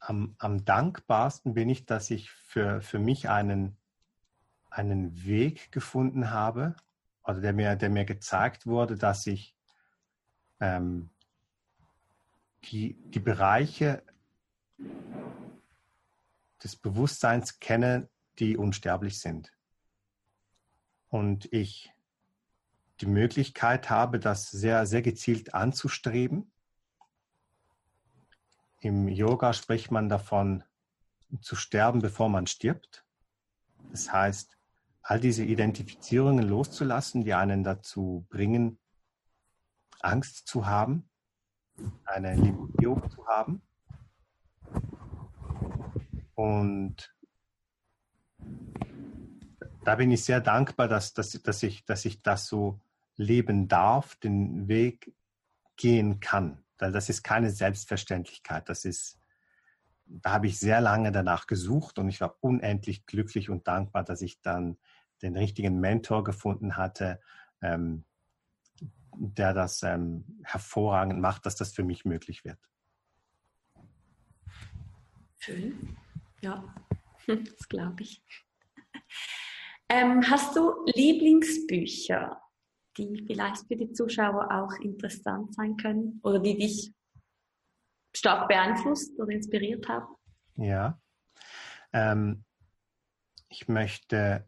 am, 0.00 0.34
am 0.38 0.64
dankbarsten 0.64 1.54
bin 1.54 1.68
ich, 1.68 1.86
dass 1.86 2.10
ich 2.10 2.30
für, 2.30 2.80
für 2.80 2.98
mich 2.98 3.28
einen, 3.28 3.76
einen 4.70 5.24
Weg 5.24 5.70
gefunden 5.72 6.30
habe, 6.30 6.74
oder 7.22 7.40
der 7.40 7.52
mir, 7.52 7.76
der 7.76 7.90
mir 7.90 8.04
gezeigt 8.04 8.66
wurde, 8.66 8.96
dass 8.96 9.26
ich 9.26 9.54
ähm, 10.58 11.10
die, 12.64 12.94
die 13.10 13.20
Bereiche 13.20 14.02
des 16.64 16.76
Bewusstseins 16.76 17.60
kenne, 17.60 18.08
die 18.38 18.56
unsterblich 18.56 19.20
sind. 19.20 19.52
Und 21.08 21.52
ich 21.52 21.92
die 23.00 23.06
Möglichkeit 23.06 23.90
habe, 23.90 24.18
das 24.18 24.50
sehr, 24.50 24.86
sehr 24.86 25.02
gezielt 25.02 25.54
anzustreben 25.54 26.50
im 28.80 29.08
Yoga 29.08 29.52
spricht 29.52 29.90
man 29.90 30.08
davon, 30.08 30.64
zu 31.42 31.54
sterben, 31.54 32.00
bevor 32.00 32.28
man 32.28 32.46
stirbt. 32.46 33.04
Das 33.90 34.10
heißt, 34.10 34.56
all 35.02 35.20
diese 35.20 35.44
Identifizierungen 35.44 36.48
loszulassen, 36.48 37.22
die 37.24 37.34
einen 37.34 37.62
dazu 37.62 38.26
bringen, 38.30 38.78
Angst 40.00 40.48
zu 40.48 40.66
haben, 40.66 41.08
eine 42.04 42.34
Limitierung 42.34 43.08
zu 43.10 43.26
haben. 43.26 43.62
Und 46.34 47.14
da 49.84 49.94
bin 49.94 50.10
ich 50.10 50.24
sehr 50.24 50.40
dankbar, 50.40 50.88
dass, 50.88 51.12
dass, 51.12 51.32
dass, 51.32 51.62
ich, 51.62 51.84
dass 51.84 52.06
ich 52.06 52.22
das 52.22 52.46
so 52.46 52.80
leben 53.16 53.68
darf, 53.68 54.16
den 54.16 54.68
Weg 54.68 55.14
gehen 55.76 56.20
kann. 56.20 56.64
Das 56.76 57.08
ist 57.08 57.22
keine 57.22 57.50
Selbstverständlichkeit. 57.50 58.68
Das 58.68 58.84
ist, 58.84 59.18
da 60.06 60.32
habe 60.32 60.46
ich 60.46 60.58
sehr 60.58 60.80
lange 60.80 61.12
danach 61.12 61.46
gesucht 61.46 61.98
und 61.98 62.08
ich 62.08 62.20
war 62.20 62.36
unendlich 62.40 63.06
glücklich 63.06 63.50
und 63.50 63.68
dankbar, 63.68 64.04
dass 64.04 64.22
ich 64.22 64.40
dann 64.40 64.78
den 65.22 65.36
richtigen 65.36 65.80
Mentor 65.80 66.24
gefunden 66.24 66.76
hatte, 66.76 67.20
ähm, 67.60 68.04
der 69.14 69.52
das 69.52 69.82
ähm, 69.82 70.24
hervorragend 70.44 71.20
macht, 71.20 71.44
dass 71.44 71.56
das 71.56 71.72
für 71.72 71.84
mich 71.84 72.04
möglich 72.04 72.44
wird. 72.44 72.58
Schön. 75.38 75.96
Ja, 76.40 76.64
das 77.26 77.68
glaube 77.68 78.02
ich. 78.02 78.22
Ähm, 79.88 80.22
hast 80.30 80.54
du 80.56 80.84
Lieblingsbücher? 80.86 82.40
Die 82.96 83.24
vielleicht 83.26 83.66
für 83.66 83.76
die 83.76 83.92
Zuschauer 83.92 84.50
auch 84.50 84.72
interessant 84.80 85.54
sein 85.54 85.76
können 85.76 86.20
oder 86.22 86.38
die 86.38 86.56
dich 86.56 86.92
stark 88.14 88.48
beeinflusst 88.48 89.18
oder 89.18 89.30
inspiriert 89.32 89.88
haben? 89.88 90.14
Ja. 90.56 91.00
Ähm, 91.92 92.44
ich 93.48 93.68
möchte 93.68 94.46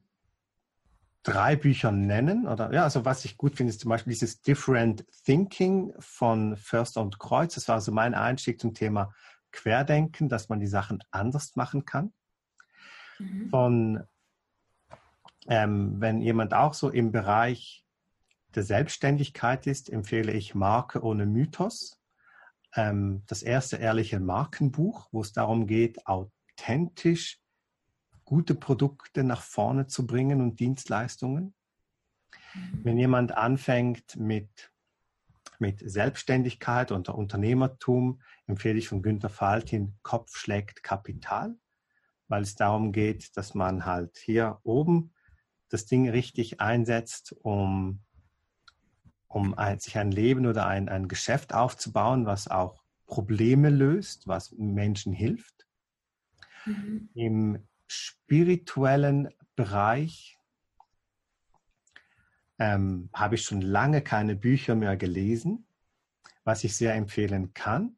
drei 1.22 1.56
Bücher 1.56 1.92
nennen. 1.92 2.46
Oder 2.46 2.72
ja, 2.72 2.84
also 2.84 3.04
was 3.04 3.24
ich 3.24 3.36
gut 3.36 3.56
finde, 3.56 3.70
ist 3.70 3.80
zum 3.80 3.88
Beispiel 3.88 4.12
dieses 4.12 4.42
Different 4.42 5.04
Thinking 5.24 5.92
von 5.98 6.56
Förster 6.56 7.00
und 7.00 7.18
Kreuz. 7.18 7.54
Das 7.54 7.68
war 7.68 7.80
so 7.80 7.92
mein 7.92 8.14
Einstieg 8.14 8.60
zum 8.60 8.74
Thema 8.74 9.14
Querdenken, 9.52 10.28
dass 10.28 10.48
man 10.48 10.60
die 10.60 10.66
Sachen 10.66 11.02
anders 11.10 11.56
machen 11.56 11.84
kann. 11.84 12.12
Mhm. 13.18 13.50
Von 13.50 14.04
ähm, 15.48 16.00
wenn 16.00 16.20
jemand 16.20 16.54
auch 16.54 16.74
so 16.74 16.88
im 16.88 17.10
Bereich 17.10 17.81
der 18.52 18.62
Selbstständigkeit 18.62 19.66
ist, 19.66 19.90
empfehle 19.90 20.32
ich 20.32 20.54
Marke 20.54 21.02
ohne 21.02 21.26
Mythos. 21.26 22.00
Ähm, 22.74 23.22
das 23.26 23.42
erste 23.42 23.76
ehrliche 23.76 24.20
Markenbuch, 24.20 25.08
wo 25.12 25.20
es 25.20 25.32
darum 25.32 25.66
geht, 25.66 26.06
authentisch 26.06 27.40
gute 28.24 28.54
Produkte 28.54 29.24
nach 29.24 29.42
vorne 29.42 29.86
zu 29.86 30.06
bringen 30.06 30.40
und 30.40 30.60
Dienstleistungen. 30.60 31.54
Mhm. 32.54 32.80
Wenn 32.84 32.98
jemand 32.98 33.32
anfängt 33.32 34.16
mit, 34.16 34.72
mit 35.58 35.82
Selbstständigkeit 35.84 36.92
und 36.92 37.08
Unternehmertum, 37.08 38.22
empfehle 38.46 38.78
ich 38.78 38.88
von 38.88 39.02
Günter 39.02 39.28
Faltin 39.28 39.98
Kopf 40.02 40.36
schlägt 40.36 40.82
Kapital, 40.82 41.56
weil 42.28 42.42
es 42.42 42.54
darum 42.54 42.92
geht, 42.92 43.36
dass 43.36 43.54
man 43.54 43.84
halt 43.84 44.18
hier 44.18 44.60
oben 44.62 45.12
das 45.68 45.86
Ding 45.86 46.08
richtig 46.08 46.60
einsetzt, 46.60 47.34
um, 47.42 48.02
um 49.32 49.54
ein, 49.56 49.78
sich 49.78 49.96
ein 49.98 50.10
Leben 50.10 50.46
oder 50.46 50.66
ein, 50.66 50.88
ein 50.88 51.08
Geschäft 51.08 51.54
aufzubauen, 51.54 52.26
was 52.26 52.48
auch 52.48 52.82
Probleme 53.06 53.70
löst, 53.70 54.26
was 54.26 54.52
Menschen 54.52 55.12
hilft. 55.12 55.66
Mhm. 56.66 57.08
Im 57.14 57.68
spirituellen 57.86 59.30
Bereich 59.56 60.38
ähm, 62.58 63.08
habe 63.12 63.36
ich 63.36 63.42
schon 63.42 63.62
lange 63.62 64.02
keine 64.02 64.36
Bücher 64.36 64.74
mehr 64.74 64.96
gelesen, 64.96 65.66
was 66.44 66.64
ich 66.64 66.76
sehr 66.76 66.94
empfehlen 66.94 67.54
kann. 67.54 67.96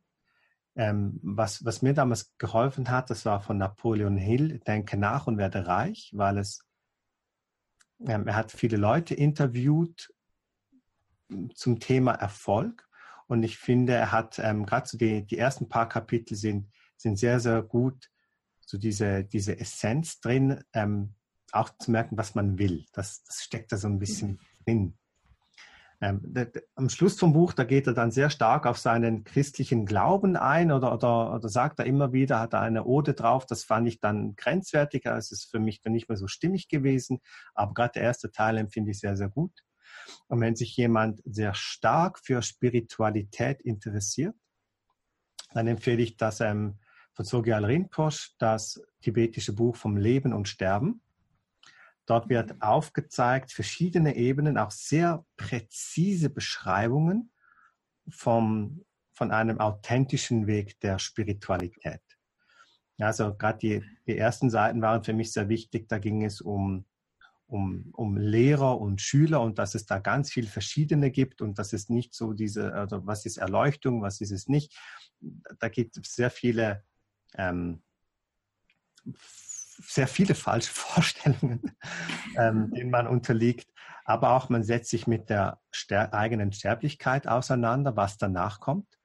Ähm, 0.77 1.21
was, 1.23 1.65
was 1.65 1.83
mir 1.83 1.95
damals 1.95 2.37
geholfen 2.39 2.91
hat, 2.91 3.11
das 3.11 3.25
war 3.25 3.41
von 3.41 3.59
Napoleon 3.59 4.17
Hill, 4.17 4.59
Denke 4.61 4.97
nach 4.97 5.27
und 5.27 5.39
werde 5.39 5.67
reich, 5.67 6.11
weil 6.15 6.39
es, 6.39 6.65
ähm, 8.07 8.27
er 8.27 8.35
hat 8.35 8.51
viele 8.51 8.77
Leute 8.77 9.15
interviewt 9.15 10.14
zum 11.55 11.81
Thema 11.81 12.13
Erfolg 12.13 12.89
und 13.27 13.43
ich 13.43 13.59
finde, 13.59 13.95
er 13.95 14.13
hat 14.13 14.39
ähm, 14.39 14.67
gerade 14.67 14.87
so 14.89 14.99
die, 14.99 15.25
die 15.25 15.39
ersten 15.39 15.69
paar 15.69 15.89
Kapitel 15.89 16.37
sind, 16.37 16.71
sind 16.97 17.19
sehr, 17.19 17.41
sehr 17.41 17.63
gut 17.63 18.11
so 18.67 18.79
diese, 18.79 19.25
diese 19.25 19.59
Essenz 19.59 20.21
drin, 20.21 20.63
ähm, 20.73 21.15
auch 21.53 21.71
zu 21.79 21.91
merken, 21.91 22.17
was 22.17 22.35
man 22.35 22.59
will. 22.59 22.87
Das, 22.93 23.23
das 23.25 23.43
steckt 23.43 23.73
da 23.73 23.77
so 23.77 23.89
ein 23.89 23.99
bisschen 23.99 24.31
mhm. 24.31 24.39
drin. 24.65 24.99
Ähm, 26.01 26.21
der, 26.25 26.47
der, 26.47 26.63
am 26.75 26.89
Schluss 26.89 27.19
vom 27.19 27.33
Buch, 27.33 27.53
da 27.53 27.65
geht 27.65 27.87
er 27.87 27.95
dann 27.95 28.11
sehr 28.11 28.31
stark 28.31 28.67
auf 28.67 28.79
seinen 28.79 29.25
christlichen 29.25 29.87
Glauben 29.87 30.37
ein 30.37 30.73
oder, 30.73 30.93
oder, 30.93 31.35
oder 31.35 31.49
sagt 31.49 31.79
er 31.79 31.87
immer 31.87 32.13
wieder, 32.13 32.41
hat 32.41 32.53
er 32.53 32.61
eine 32.61 32.85
Ode 32.85 33.15
drauf. 33.15 33.47
Das 33.47 33.65
fand 33.65 33.87
ich 33.87 34.01
dann 34.01 34.35
grenzwertiger. 34.35 35.17
Es 35.17 35.31
ist 35.31 35.51
für 35.51 35.61
mich 35.61 35.81
dann 35.81 35.93
nicht 35.93 36.09
mehr 36.09 36.19
so 36.19 36.27
stimmig 36.27 36.69
gewesen. 36.69 37.21
Aber 37.55 37.75
gerade 37.75 37.93
der 37.93 38.03
erste 38.03 38.33
Teil 38.33 38.59
empfinde 38.59 38.91
ich 38.91 38.99
sehr, 38.99 39.17
sehr 39.17 39.29
gut. 39.29 39.53
Und 40.29 40.41
wenn 40.41 40.57
sich 40.57 40.77
jemand 40.77 41.21
sehr 41.25 41.55
stark 41.55 42.19
für 42.19 42.43
Spiritualität 42.43 43.61
interessiert, 43.63 44.35
dann 45.53 45.67
empfehle 45.67 46.03
ich 46.03 46.17
das 46.17 46.41
ähm, 46.41 46.79
von 47.13 47.25
Sogyal 47.25 47.65
Rinpoche, 47.65 48.31
das 48.39 48.83
tibetische 49.01 49.53
Buch 49.53 49.77
vom 49.77 49.97
Leben 49.97 50.33
und 50.33 50.49
Sterben. 50.49 51.01
Dort 52.07 52.29
wird 52.29 52.61
aufgezeigt 52.61 53.53
verschiedene 53.53 54.17
Ebenen, 54.17 54.59
auch 54.59 54.71
sehr 54.71 55.25
präzise 55.37 56.29
Beschreibungen 56.29 57.33
vom, 58.09 58.85
von 59.13 59.31
einem 59.31 59.59
authentischen 59.61 60.47
Weg 60.47 60.81
der 60.81 60.99
Spiritualität. 60.99 62.03
Also 62.99 63.35
gerade 63.35 63.59
die, 63.59 63.85
die 64.07 64.19
ersten 64.19 64.51
Seiten 64.51 64.83
waren 64.83 65.03
für 65.03 65.15
mich 65.15 65.33
sehr 65.33 65.49
wichtig. 65.49 65.89
Da 65.89 65.99
ging 65.99 66.25
es 66.25 66.41
um, 66.41 66.85
um, 67.47 67.91
um 67.93 68.17
Lehrer 68.17 68.81
und 68.81 69.01
Schüler 69.01 69.41
und 69.41 69.59
dass 69.59 69.75
es 69.75 69.87
da 69.87 69.99
ganz 69.99 70.33
viel 70.33 70.47
Verschiedene 70.47 71.11
gibt 71.11 71.43
und 71.43 71.59
dass 71.59 71.73
es 71.73 71.89
nicht 71.89 72.15
so 72.15 72.33
diese, 72.33 72.75
also 72.75 73.07
was 73.07 73.27
ist 73.27 73.37
Erleuchtung, 73.37 74.03
was 74.03 74.21
ist 74.21 74.31
es 74.31 74.49
nicht. 74.49 74.77
Da 75.59 75.69
gibt 75.69 75.97
es 75.97 76.15
sehr 76.15 76.31
viele 76.31 76.83
ähm, 77.37 77.83
sehr 79.79 80.09
viele 80.09 80.35
falsche 80.35 80.73
Vorstellungen, 80.75 81.77
ähm, 82.37 82.73
denen 82.73 82.91
man 82.91 83.07
unterliegt. 83.07 83.71
Aber 84.05 84.33
auch 84.33 84.49
man 84.49 84.63
setzt 84.63 84.91
sich 84.91 85.07
mit 85.07 85.31
der 85.31 85.61
Ster 85.75 86.13
eigenen 86.13 86.53
Sterblichkeit 86.53 87.27
auseinander, 87.27 87.97
was 87.97 88.19
danach 88.19 88.61
kommt. 88.61 88.99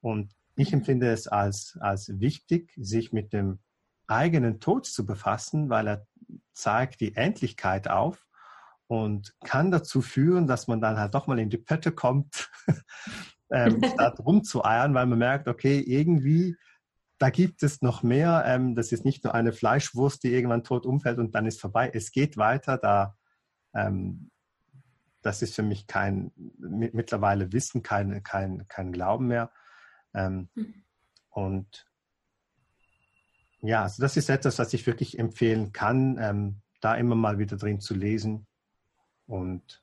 Und 0.00 0.32
ich 0.54 0.72
empfinde 0.72 1.10
es 1.10 1.26
als, 1.26 1.76
als 1.80 2.20
wichtig, 2.20 2.72
sich 2.76 3.12
mit 3.12 3.32
dem 3.32 3.58
eigenen 4.06 4.60
Tod 4.60 4.86
zu 4.86 5.06
befassen, 5.06 5.70
weil 5.70 5.88
er 5.88 6.06
zeigt 6.52 7.00
die 7.00 7.16
Endlichkeit 7.16 7.88
auf 7.88 8.26
und 8.86 9.34
kann 9.44 9.70
dazu 9.70 10.02
führen, 10.02 10.46
dass 10.46 10.68
man 10.68 10.80
dann 10.80 10.98
halt 10.98 11.14
doch 11.14 11.26
mal 11.26 11.38
in 11.38 11.50
die 11.50 11.58
Pötte 11.58 11.92
kommt, 11.92 12.50
ähm, 13.50 13.80
statt 13.94 14.20
rumzueiern, 14.20 14.94
weil 14.94 15.06
man 15.06 15.18
merkt, 15.18 15.48
okay, 15.48 15.80
irgendwie 15.80 16.56
da 17.18 17.30
gibt 17.30 17.62
es 17.62 17.80
noch 17.80 18.02
mehr. 18.02 18.44
Ähm, 18.46 18.74
das 18.74 18.92
ist 18.92 19.04
nicht 19.04 19.24
nur 19.24 19.34
eine 19.34 19.52
Fleischwurst, 19.52 20.22
die 20.24 20.32
irgendwann 20.32 20.64
tot 20.64 20.84
umfällt 20.84 21.18
und 21.18 21.34
dann 21.34 21.46
ist 21.46 21.60
vorbei. 21.60 21.90
Es 21.92 22.10
geht 22.10 22.36
weiter. 22.36 22.76
Da, 22.76 23.16
ähm, 23.74 24.30
das 25.22 25.40
ist 25.40 25.54
für 25.54 25.62
mich 25.62 25.86
kein 25.86 26.32
mittlerweile 26.58 27.52
Wissen, 27.52 27.82
kein, 27.82 28.22
kein, 28.22 28.66
kein 28.68 28.92
Glauben 28.92 29.28
mehr. 29.28 29.52
Ähm, 30.12 30.48
mhm. 30.54 30.84
Und 31.30 31.86
ja, 33.64 33.82
also 33.82 34.02
das 34.02 34.18
ist 34.18 34.28
etwas, 34.28 34.58
was 34.58 34.74
ich 34.74 34.86
wirklich 34.86 35.18
empfehlen 35.18 35.72
kann, 35.72 36.18
ähm, 36.20 36.60
da 36.82 36.94
immer 36.96 37.14
mal 37.14 37.38
wieder 37.38 37.56
drin 37.56 37.80
zu 37.80 37.94
lesen. 37.94 38.46
Und 39.26 39.82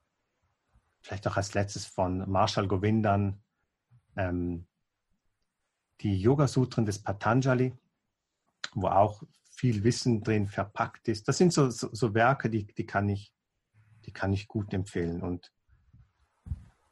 vielleicht 1.01 1.27
auch 1.27 1.35
als 1.35 1.55
letztes 1.55 1.87
von 1.87 2.29
Marshall 2.29 2.67
Govindan, 2.67 3.41
ähm, 4.15 4.67
die 6.01 6.15
Yoga-Sutren 6.15 6.85
des 6.85 7.01
Patanjali, 7.01 7.73
wo 8.73 8.87
auch 8.87 9.23
viel 9.49 9.83
Wissen 9.83 10.23
drin 10.23 10.47
verpackt 10.47 11.07
ist. 11.07 11.27
Das 11.27 11.39
sind 11.39 11.51
so, 11.51 11.71
so, 11.71 11.89
so 11.91 12.13
Werke, 12.13 12.51
die, 12.51 12.67
die, 12.67 12.85
kann 12.85 13.09
ich, 13.09 13.33
die 14.05 14.13
kann 14.13 14.31
ich 14.31 14.47
gut 14.47 14.73
empfehlen. 14.75 15.21
Und 15.21 15.51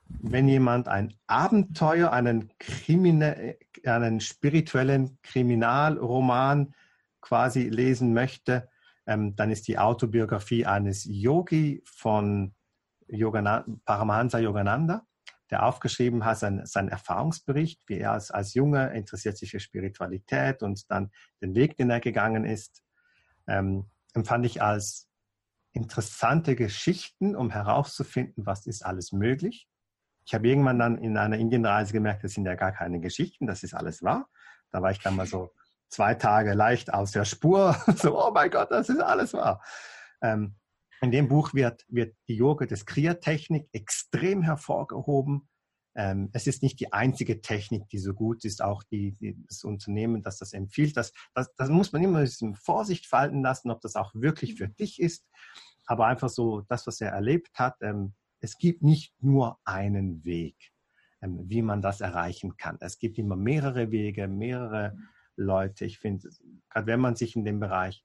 wenn 0.07 0.48
jemand 0.48 0.88
ein 0.88 1.14
Abenteuer, 1.28 2.11
einen, 2.11 2.52
Krimine, 2.57 3.57
einen 3.86 4.22
spirituellen 4.22 5.20
Kriminalroman 5.22 6.74
quasi 7.21 7.69
lesen 7.69 8.13
möchte, 8.13 8.69
ähm, 9.05 9.35
dann 9.35 9.51
ist 9.51 9.67
die 9.67 9.77
Autobiografie 9.77 10.65
eines 10.65 11.05
Yogi 11.05 11.81
von 11.85 12.53
Yogana, 13.07 13.65
Paramahansa 13.85 14.39
Yogananda 14.39 15.03
der 15.49 15.65
aufgeschrieben 15.65 16.25
hat, 16.25 16.37
sein, 16.37 16.65
sein 16.65 16.89
Erfahrungsbericht, 16.89 17.81
wie 17.87 17.97
er 17.97 18.11
als, 18.11 18.31
als 18.31 18.53
Junge 18.53 18.93
interessiert 18.93 19.37
sich 19.37 19.51
für 19.51 19.59
Spiritualität 19.59 20.61
und 20.61 20.89
dann 20.91 21.11
den 21.41 21.55
Weg, 21.55 21.75
den 21.77 21.89
er 21.89 21.99
gegangen 21.99 22.45
ist, 22.45 22.83
ähm, 23.47 23.89
empfand 24.13 24.45
ich 24.45 24.61
als 24.61 25.09
interessante 25.71 26.55
Geschichten, 26.55 27.35
um 27.35 27.49
herauszufinden, 27.49 28.45
was 28.45 28.67
ist 28.67 28.85
alles 28.85 29.11
möglich. 29.11 29.67
Ich 30.25 30.33
habe 30.33 30.47
irgendwann 30.47 30.77
dann 30.77 30.97
in 30.97 31.17
einer 31.17 31.37
Indienreise 31.37 31.93
gemerkt, 31.93 32.23
das 32.23 32.33
sind 32.33 32.45
ja 32.45 32.55
gar 32.55 32.71
keine 32.71 32.99
Geschichten, 32.99 33.47
das 33.47 33.63
ist 33.63 33.73
alles 33.73 34.03
wahr. 34.03 34.29
Da 34.71 34.81
war 34.83 34.91
ich 34.91 34.99
dann 34.99 35.15
mal 35.15 35.25
so 35.25 35.51
zwei 35.90 36.16
Tage 36.16 36.53
leicht 36.53 36.94
aus 36.94 37.11
der 37.11 37.26
Spur, 37.26 37.76
so, 37.98 38.20
oh 38.20 38.32
mein 38.32 38.49
Gott, 38.49 38.72
das 38.72 38.90
ist 38.90 39.02
alles 39.02 39.34
wahr. 39.34 39.61
Ähm, 40.22 40.56
in 41.02 41.11
dem 41.11 41.28
Buch 41.28 41.53
wird, 41.53 41.86
wird 41.88 42.16
die 42.28 42.36
Yoga 42.36 42.66
des 42.66 42.86
Kriya-Technik 42.86 43.70
extrem 43.72 44.41
hervorgehoben. 44.41 45.48
Ähm, 45.95 46.30
es 46.34 46.45
ist 46.45 46.61
nicht 46.61 46.80
die 46.80 46.91
einzige 46.91 47.41
Technik, 47.41 47.88
die 47.90 47.99
so 47.99 48.14
gut 48.14 48.44
ist, 48.45 48.61
auch 48.61 48.84
die, 48.84 49.14
die 49.14 49.41
das 49.48 49.64
Unternehmen, 49.64 50.22
das 50.22 50.38
das 50.38 50.53
empfiehlt. 50.53 50.98
Das, 50.98 51.14
das, 51.34 51.53
das 51.56 51.70
muss 51.70 51.94
man 51.94 52.03
immer 52.03 52.22
bisschen 52.22 52.56
Vorsicht 52.56 53.07
falten 53.07 53.41
lassen, 53.41 53.72
ob 53.72 53.82
das 53.82 53.95
auch 53.95 54.14
wirklich 54.14 54.56
für 54.56 54.68
dich 54.68 55.02
ist. 55.02 55.26
Aber 55.86 56.06
einfach 56.06 56.30
so 56.30 56.61
das, 56.61 56.86
was 56.86 57.02
er 57.02 57.11
erlebt 57.11 57.57
hat, 57.57 57.76
ähm, 57.82 58.14
es 58.41 58.57
gibt 58.57 58.84
nicht 58.84 59.14
nur 59.22 59.57
einen 59.66 60.24
Weg, 60.24 60.56
ähm, 61.22 61.40
wie 61.45 61.61
man 61.61 61.82
das 61.82 62.02
erreichen 62.02 62.57
kann. 62.57 62.78
Es 62.82 62.99
gibt 62.99 63.18
immer 63.18 63.36
mehrere 63.36 63.91
Wege, 63.91 64.28
mehrere 64.28 64.98
Leute. 65.40 65.86
Ich 65.86 65.99
finde, 65.99 66.30
gerade 66.70 66.88
wenn 66.88 66.99
man 66.99 67.16
sich 67.16 67.36
in 67.36 67.45
dem 67.45 67.60
Bereich 67.60 68.03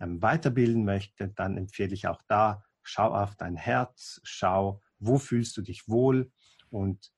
ähm, 0.00 0.22
weiterbilden 0.22 0.84
möchte, 0.84 1.28
dann 1.28 1.56
empfehle 1.56 1.94
ich 1.94 2.06
auch 2.06 2.22
da, 2.28 2.64
schau 2.82 3.14
auf 3.14 3.34
dein 3.36 3.56
Herz, 3.56 4.20
schau, 4.24 4.80
wo 4.98 5.18
fühlst 5.18 5.56
du 5.56 5.62
dich 5.62 5.88
wohl 5.88 6.30
und, 6.70 7.12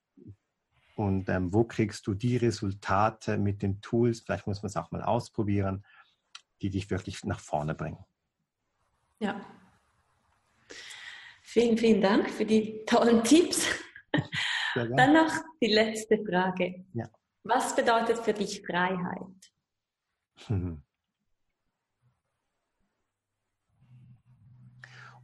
und 0.97 1.29
ähm, 1.29 1.53
wo 1.53 1.65
kriegst 1.65 2.07
du 2.07 2.15
die 2.15 2.37
Resultate 2.37 3.39
mit 3.39 3.63
den 3.63 3.81
Tools, 3.81 4.21
vielleicht 4.21 4.47
muss 4.47 4.63
man 4.63 4.69
es 4.69 4.77
auch 4.77 4.91
mal 4.91 5.03
ausprobieren, 5.03 5.85
die 6.63 6.71
dich 6.71 6.91
wirklich 6.91 7.25
nach 7.25 7.41
vorne 7.41 7.75
bringen. 7.75 8.05
Ja. 9.19 9.41
Vielen, 11.43 11.77
vielen 11.77 12.01
Dank 12.01 12.31
für 12.31 12.45
die 12.45 12.85
tollen 12.87 13.23
Tipps. 13.25 13.67
Dann 14.75 15.13
noch 15.13 15.33
die 15.61 15.73
letzte 15.73 16.19
Frage. 16.25 16.85
Ja. 16.95 17.09
Was 17.43 17.75
bedeutet 17.75 18.19
für 18.19 18.35
dich 18.35 18.63
Freiheit? 18.67 19.53
Hm. 20.47 20.83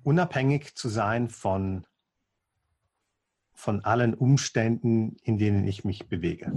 Unabhängig 0.02 0.74
zu 0.76 0.88
sein 0.88 1.28
von, 1.28 1.84
von 3.54 3.84
allen 3.84 4.14
Umständen, 4.14 5.16
in 5.22 5.36
denen 5.36 5.66
ich 5.66 5.84
mich 5.84 6.08
bewege. 6.08 6.52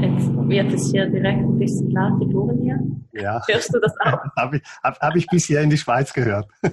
Jetzt 0.00 0.30
wird 0.48 0.72
es 0.72 0.90
hier 0.90 1.06
direkt 1.06 1.40
ein 1.40 1.58
bisschen 1.58 1.90
laut, 1.90 2.20
die 2.20 2.26
hier. 2.62 2.78
Ja. 3.12 3.42
Hörst 3.48 3.74
du 3.74 3.80
das 3.80 3.92
auch? 4.00 4.18
Habe 4.36 4.56
ich, 4.56 4.62
hab, 4.82 4.98
hab 5.00 5.16
ich 5.16 5.26
bisher 5.26 5.62
in 5.62 5.70
die 5.70 5.78
Schweiz 5.78 6.12
gehört. 6.12 6.48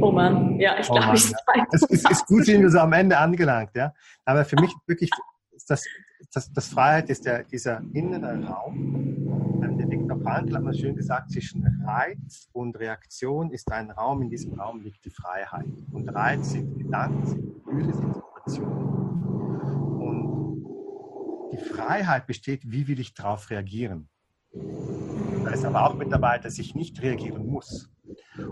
oh 0.00 0.10
Mann, 0.10 0.58
ja, 0.60 0.78
ich 0.78 0.88
oh 0.90 0.94
glaube, 0.94 1.16
ich 1.16 1.30
ja. 1.30 1.66
es, 1.72 1.82
es 1.82 2.10
ist 2.10 2.26
gut, 2.26 2.44
sind 2.44 2.62
wir 2.62 2.70
so 2.70 2.78
am 2.78 2.92
Ende 2.92 3.16
angelangt, 3.18 3.70
ja. 3.74 3.92
Aber 4.24 4.44
für 4.44 4.56
mich 4.56 4.72
wirklich, 4.86 5.10
das, 5.68 5.84
das, 6.32 6.52
das 6.52 6.68
Freiheit 6.68 7.10
ist 7.10 7.24
der, 7.26 7.44
dieser 7.44 7.80
innere 7.92 8.44
Raum. 8.44 9.20
Der 9.78 9.90
Viktor 9.90 10.18
Frankl 10.20 10.54
hat 10.54 10.62
mal 10.62 10.74
schön 10.74 10.94
gesagt, 10.94 11.30
zwischen 11.30 11.66
Reiz 11.86 12.48
und 12.52 12.78
Reaktion 12.78 13.50
ist 13.50 13.70
ein 13.72 13.90
Raum, 13.90 14.22
in 14.22 14.30
diesem 14.30 14.58
Raum 14.58 14.80
liegt 14.82 15.04
die 15.04 15.10
Freiheit. 15.10 15.66
Und 15.92 16.08
Reiz 16.08 16.52
sind 16.52 16.78
Gedanken, 16.78 17.26
sind 17.26 17.54
Gefühle, 17.54 17.92
sind 17.92 18.14
Situationen. 18.14 19.03
Die 21.54 21.64
Freiheit 21.64 22.26
besteht, 22.26 22.68
wie 22.68 22.88
will 22.88 22.98
ich 22.98 23.14
darauf 23.14 23.48
reagieren. 23.48 24.08
Da 24.52 25.50
ist 25.50 25.64
aber 25.64 25.88
auch 25.88 25.94
mit 25.94 26.10
dabei, 26.10 26.38
dass 26.38 26.58
ich 26.58 26.74
nicht 26.74 27.00
reagieren 27.00 27.46
muss. 27.46 27.92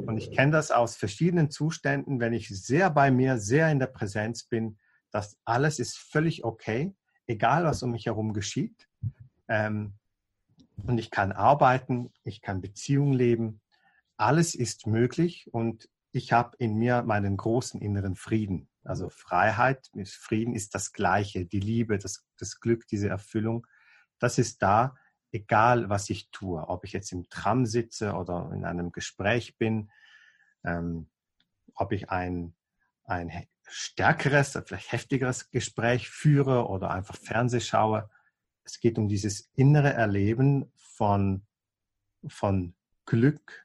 Und 0.06 0.18
ich 0.18 0.30
kenne 0.30 0.52
das 0.52 0.70
aus 0.70 0.94
verschiedenen 0.94 1.50
Zuständen, 1.50 2.20
wenn 2.20 2.32
ich 2.32 2.48
sehr 2.48 2.90
bei 2.90 3.10
mir, 3.10 3.38
sehr 3.38 3.72
in 3.72 3.80
der 3.80 3.88
Präsenz 3.88 4.44
bin, 4.44 4.78
dass 5.10 5.36
alles 5.44 5.80
ist 5.80 5.98
völlig 5.98 6.44
okay, 6.44 6.94
egal 7.26 7.64
was 7.64 7.82
um 7.82 7.90
mich 7.90 8.06
herum 8.06 8.34
geschieht. 8.34 8.88
Ähm, 9.48 9.94
und 10.76 10.98
ich 10.98 11.10
kann 11.10 11.32
arbeiten, 11.32 12.12
ich 12.22 12.40
kann 12.40 12.60
Beziehungen 12.60 13.14
leben. 13.14 13.60
Alles 14.16 14.54
ist 14.54 14.86
möglich 14.86 15.48
und 15.52 15.88
ich 16.12 16.32
habe 16.32 16.56
in 16.58 16.76
mir 16.76 17.02
meinen 17.02 17.36
großen 17.36 17.80
inneren 17.80 18.14
Frieden. 18.14 18.68
Also 18.84 19.08
Freiheit, 19.08 19.90
Frieden 20.06 20.54
ist 20.54 20.74
das 20.74 20.92
Gleiche, 20.92 21.46
die 21.46 21.60
Liebe, 21.60 21.98
das, 21.98 22.26
das 22.38 22.60
Glück, 22.60 22.86
diese 22.88 23.08
Erfüllung. 23.08 23.66
Das 24.18 24.38
ist 24.38 24.62
da 24.62 24.94
egal 25.32 25.88
was 25.88 26.10
ich 26.10 26.30
tue, 26.30 26.68
ob 26.68 26.84
ich 26.84 26.92
jetzt 26.92 27.10
im 27.10 27.28
Tram 27.28 27.66
sitze 27.66 28.12
oder 28.12 28.50
in 28.54 28.64
einem 28.64 28.92
Gespräch 28.92 29.56
bin, 29.56 29.90
ähm, 30.64 31.08
ob 31.74 31.92
ich 31.92 32.10
ein, 32.10 32.54
ein 33.04 33.46
stärkeres, 33.66 34.58
vielleicht 34.66 34.92
heftigeres 34.92 35.50
Gespräch 35.50 36.10
führe 36.10 36.68
oder 36.68 36.90
einfach 36.90 37.16
Fernseh 37.16 37.60
schaue. 37.60 38.10
Es 38.64 38.78
geht 38.78 38.98
um 38.98 39.08
dieses 39.08 39.50
innere 39.54 39.92
Erleben 39.94 40.70
von, 40.76 41.46
von 42.26 42.74
Glück. 43.06 43.61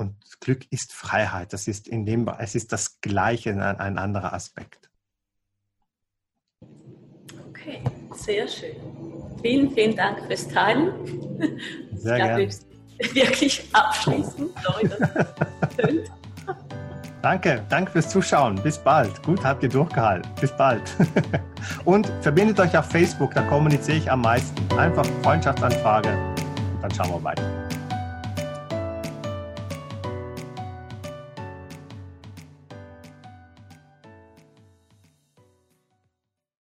Und 0.00 0.16
Glück 0.40 0.66
ist 0.70 0.94
Freiheit. 0.94 1.52
Das 1.52 1.68
ist 1.68 1.86
in 1.86 2.06
dem, 2.06 2.26
es 2.38 2.54
ist 2.54 2.72
das 2.72 3.00
Gleiche, 3.02 3.50
ein, 3.50 3.60
ein 3.60 3.98
anderer 3.98 4.32
Aspekt. 4.32 4.90
Okay, 7.50 7.82
sehr 8.14 8.48
schön. 8.48 8.76
Vielen, 9.42 9.70
vielen 9.70 9.94
Dank 9.94 10.26
fürs 10.26 10.48
Teilen. 10.48 10.92
Sehr 11.94 12.16
gerne. 12.16 12.48
Wirklich 13.12 13.68
abschließend. 13.72 14.50
Danke, 17.22 17.62
danke 17.68 17.92
fürs 17.92 18.08
Zuschauen. 18.08 18.54
Bis 18.62 18.78
bald. 18.78 19.22
Gut, 19.22 19.44
habt 19.44 19.62
ihr 19.62 19.68
durchgehalten. 19.68 20.30
Bis 20.40 20.56
bald. 20.56 20.82
Und 21.84 22.10
verbindet 22.22 22.58
euch 22.58 22.76
auf 22.76 22.86
Facebook, 22.86 23.34
da 23.34 23.42
kommuniziere 23.42 23.98
ich 23.98 24.10
am 24.10 24.22
meisten. 24.22 24.78
Einfach 24.78 25.04
Freundschaftsanfrage 25.22 26.08
und 26.08 26.82
dann 26.82 26.90
schauen 26.94 27.10
wir 27.10 27.22
weiter. 27.22 27.69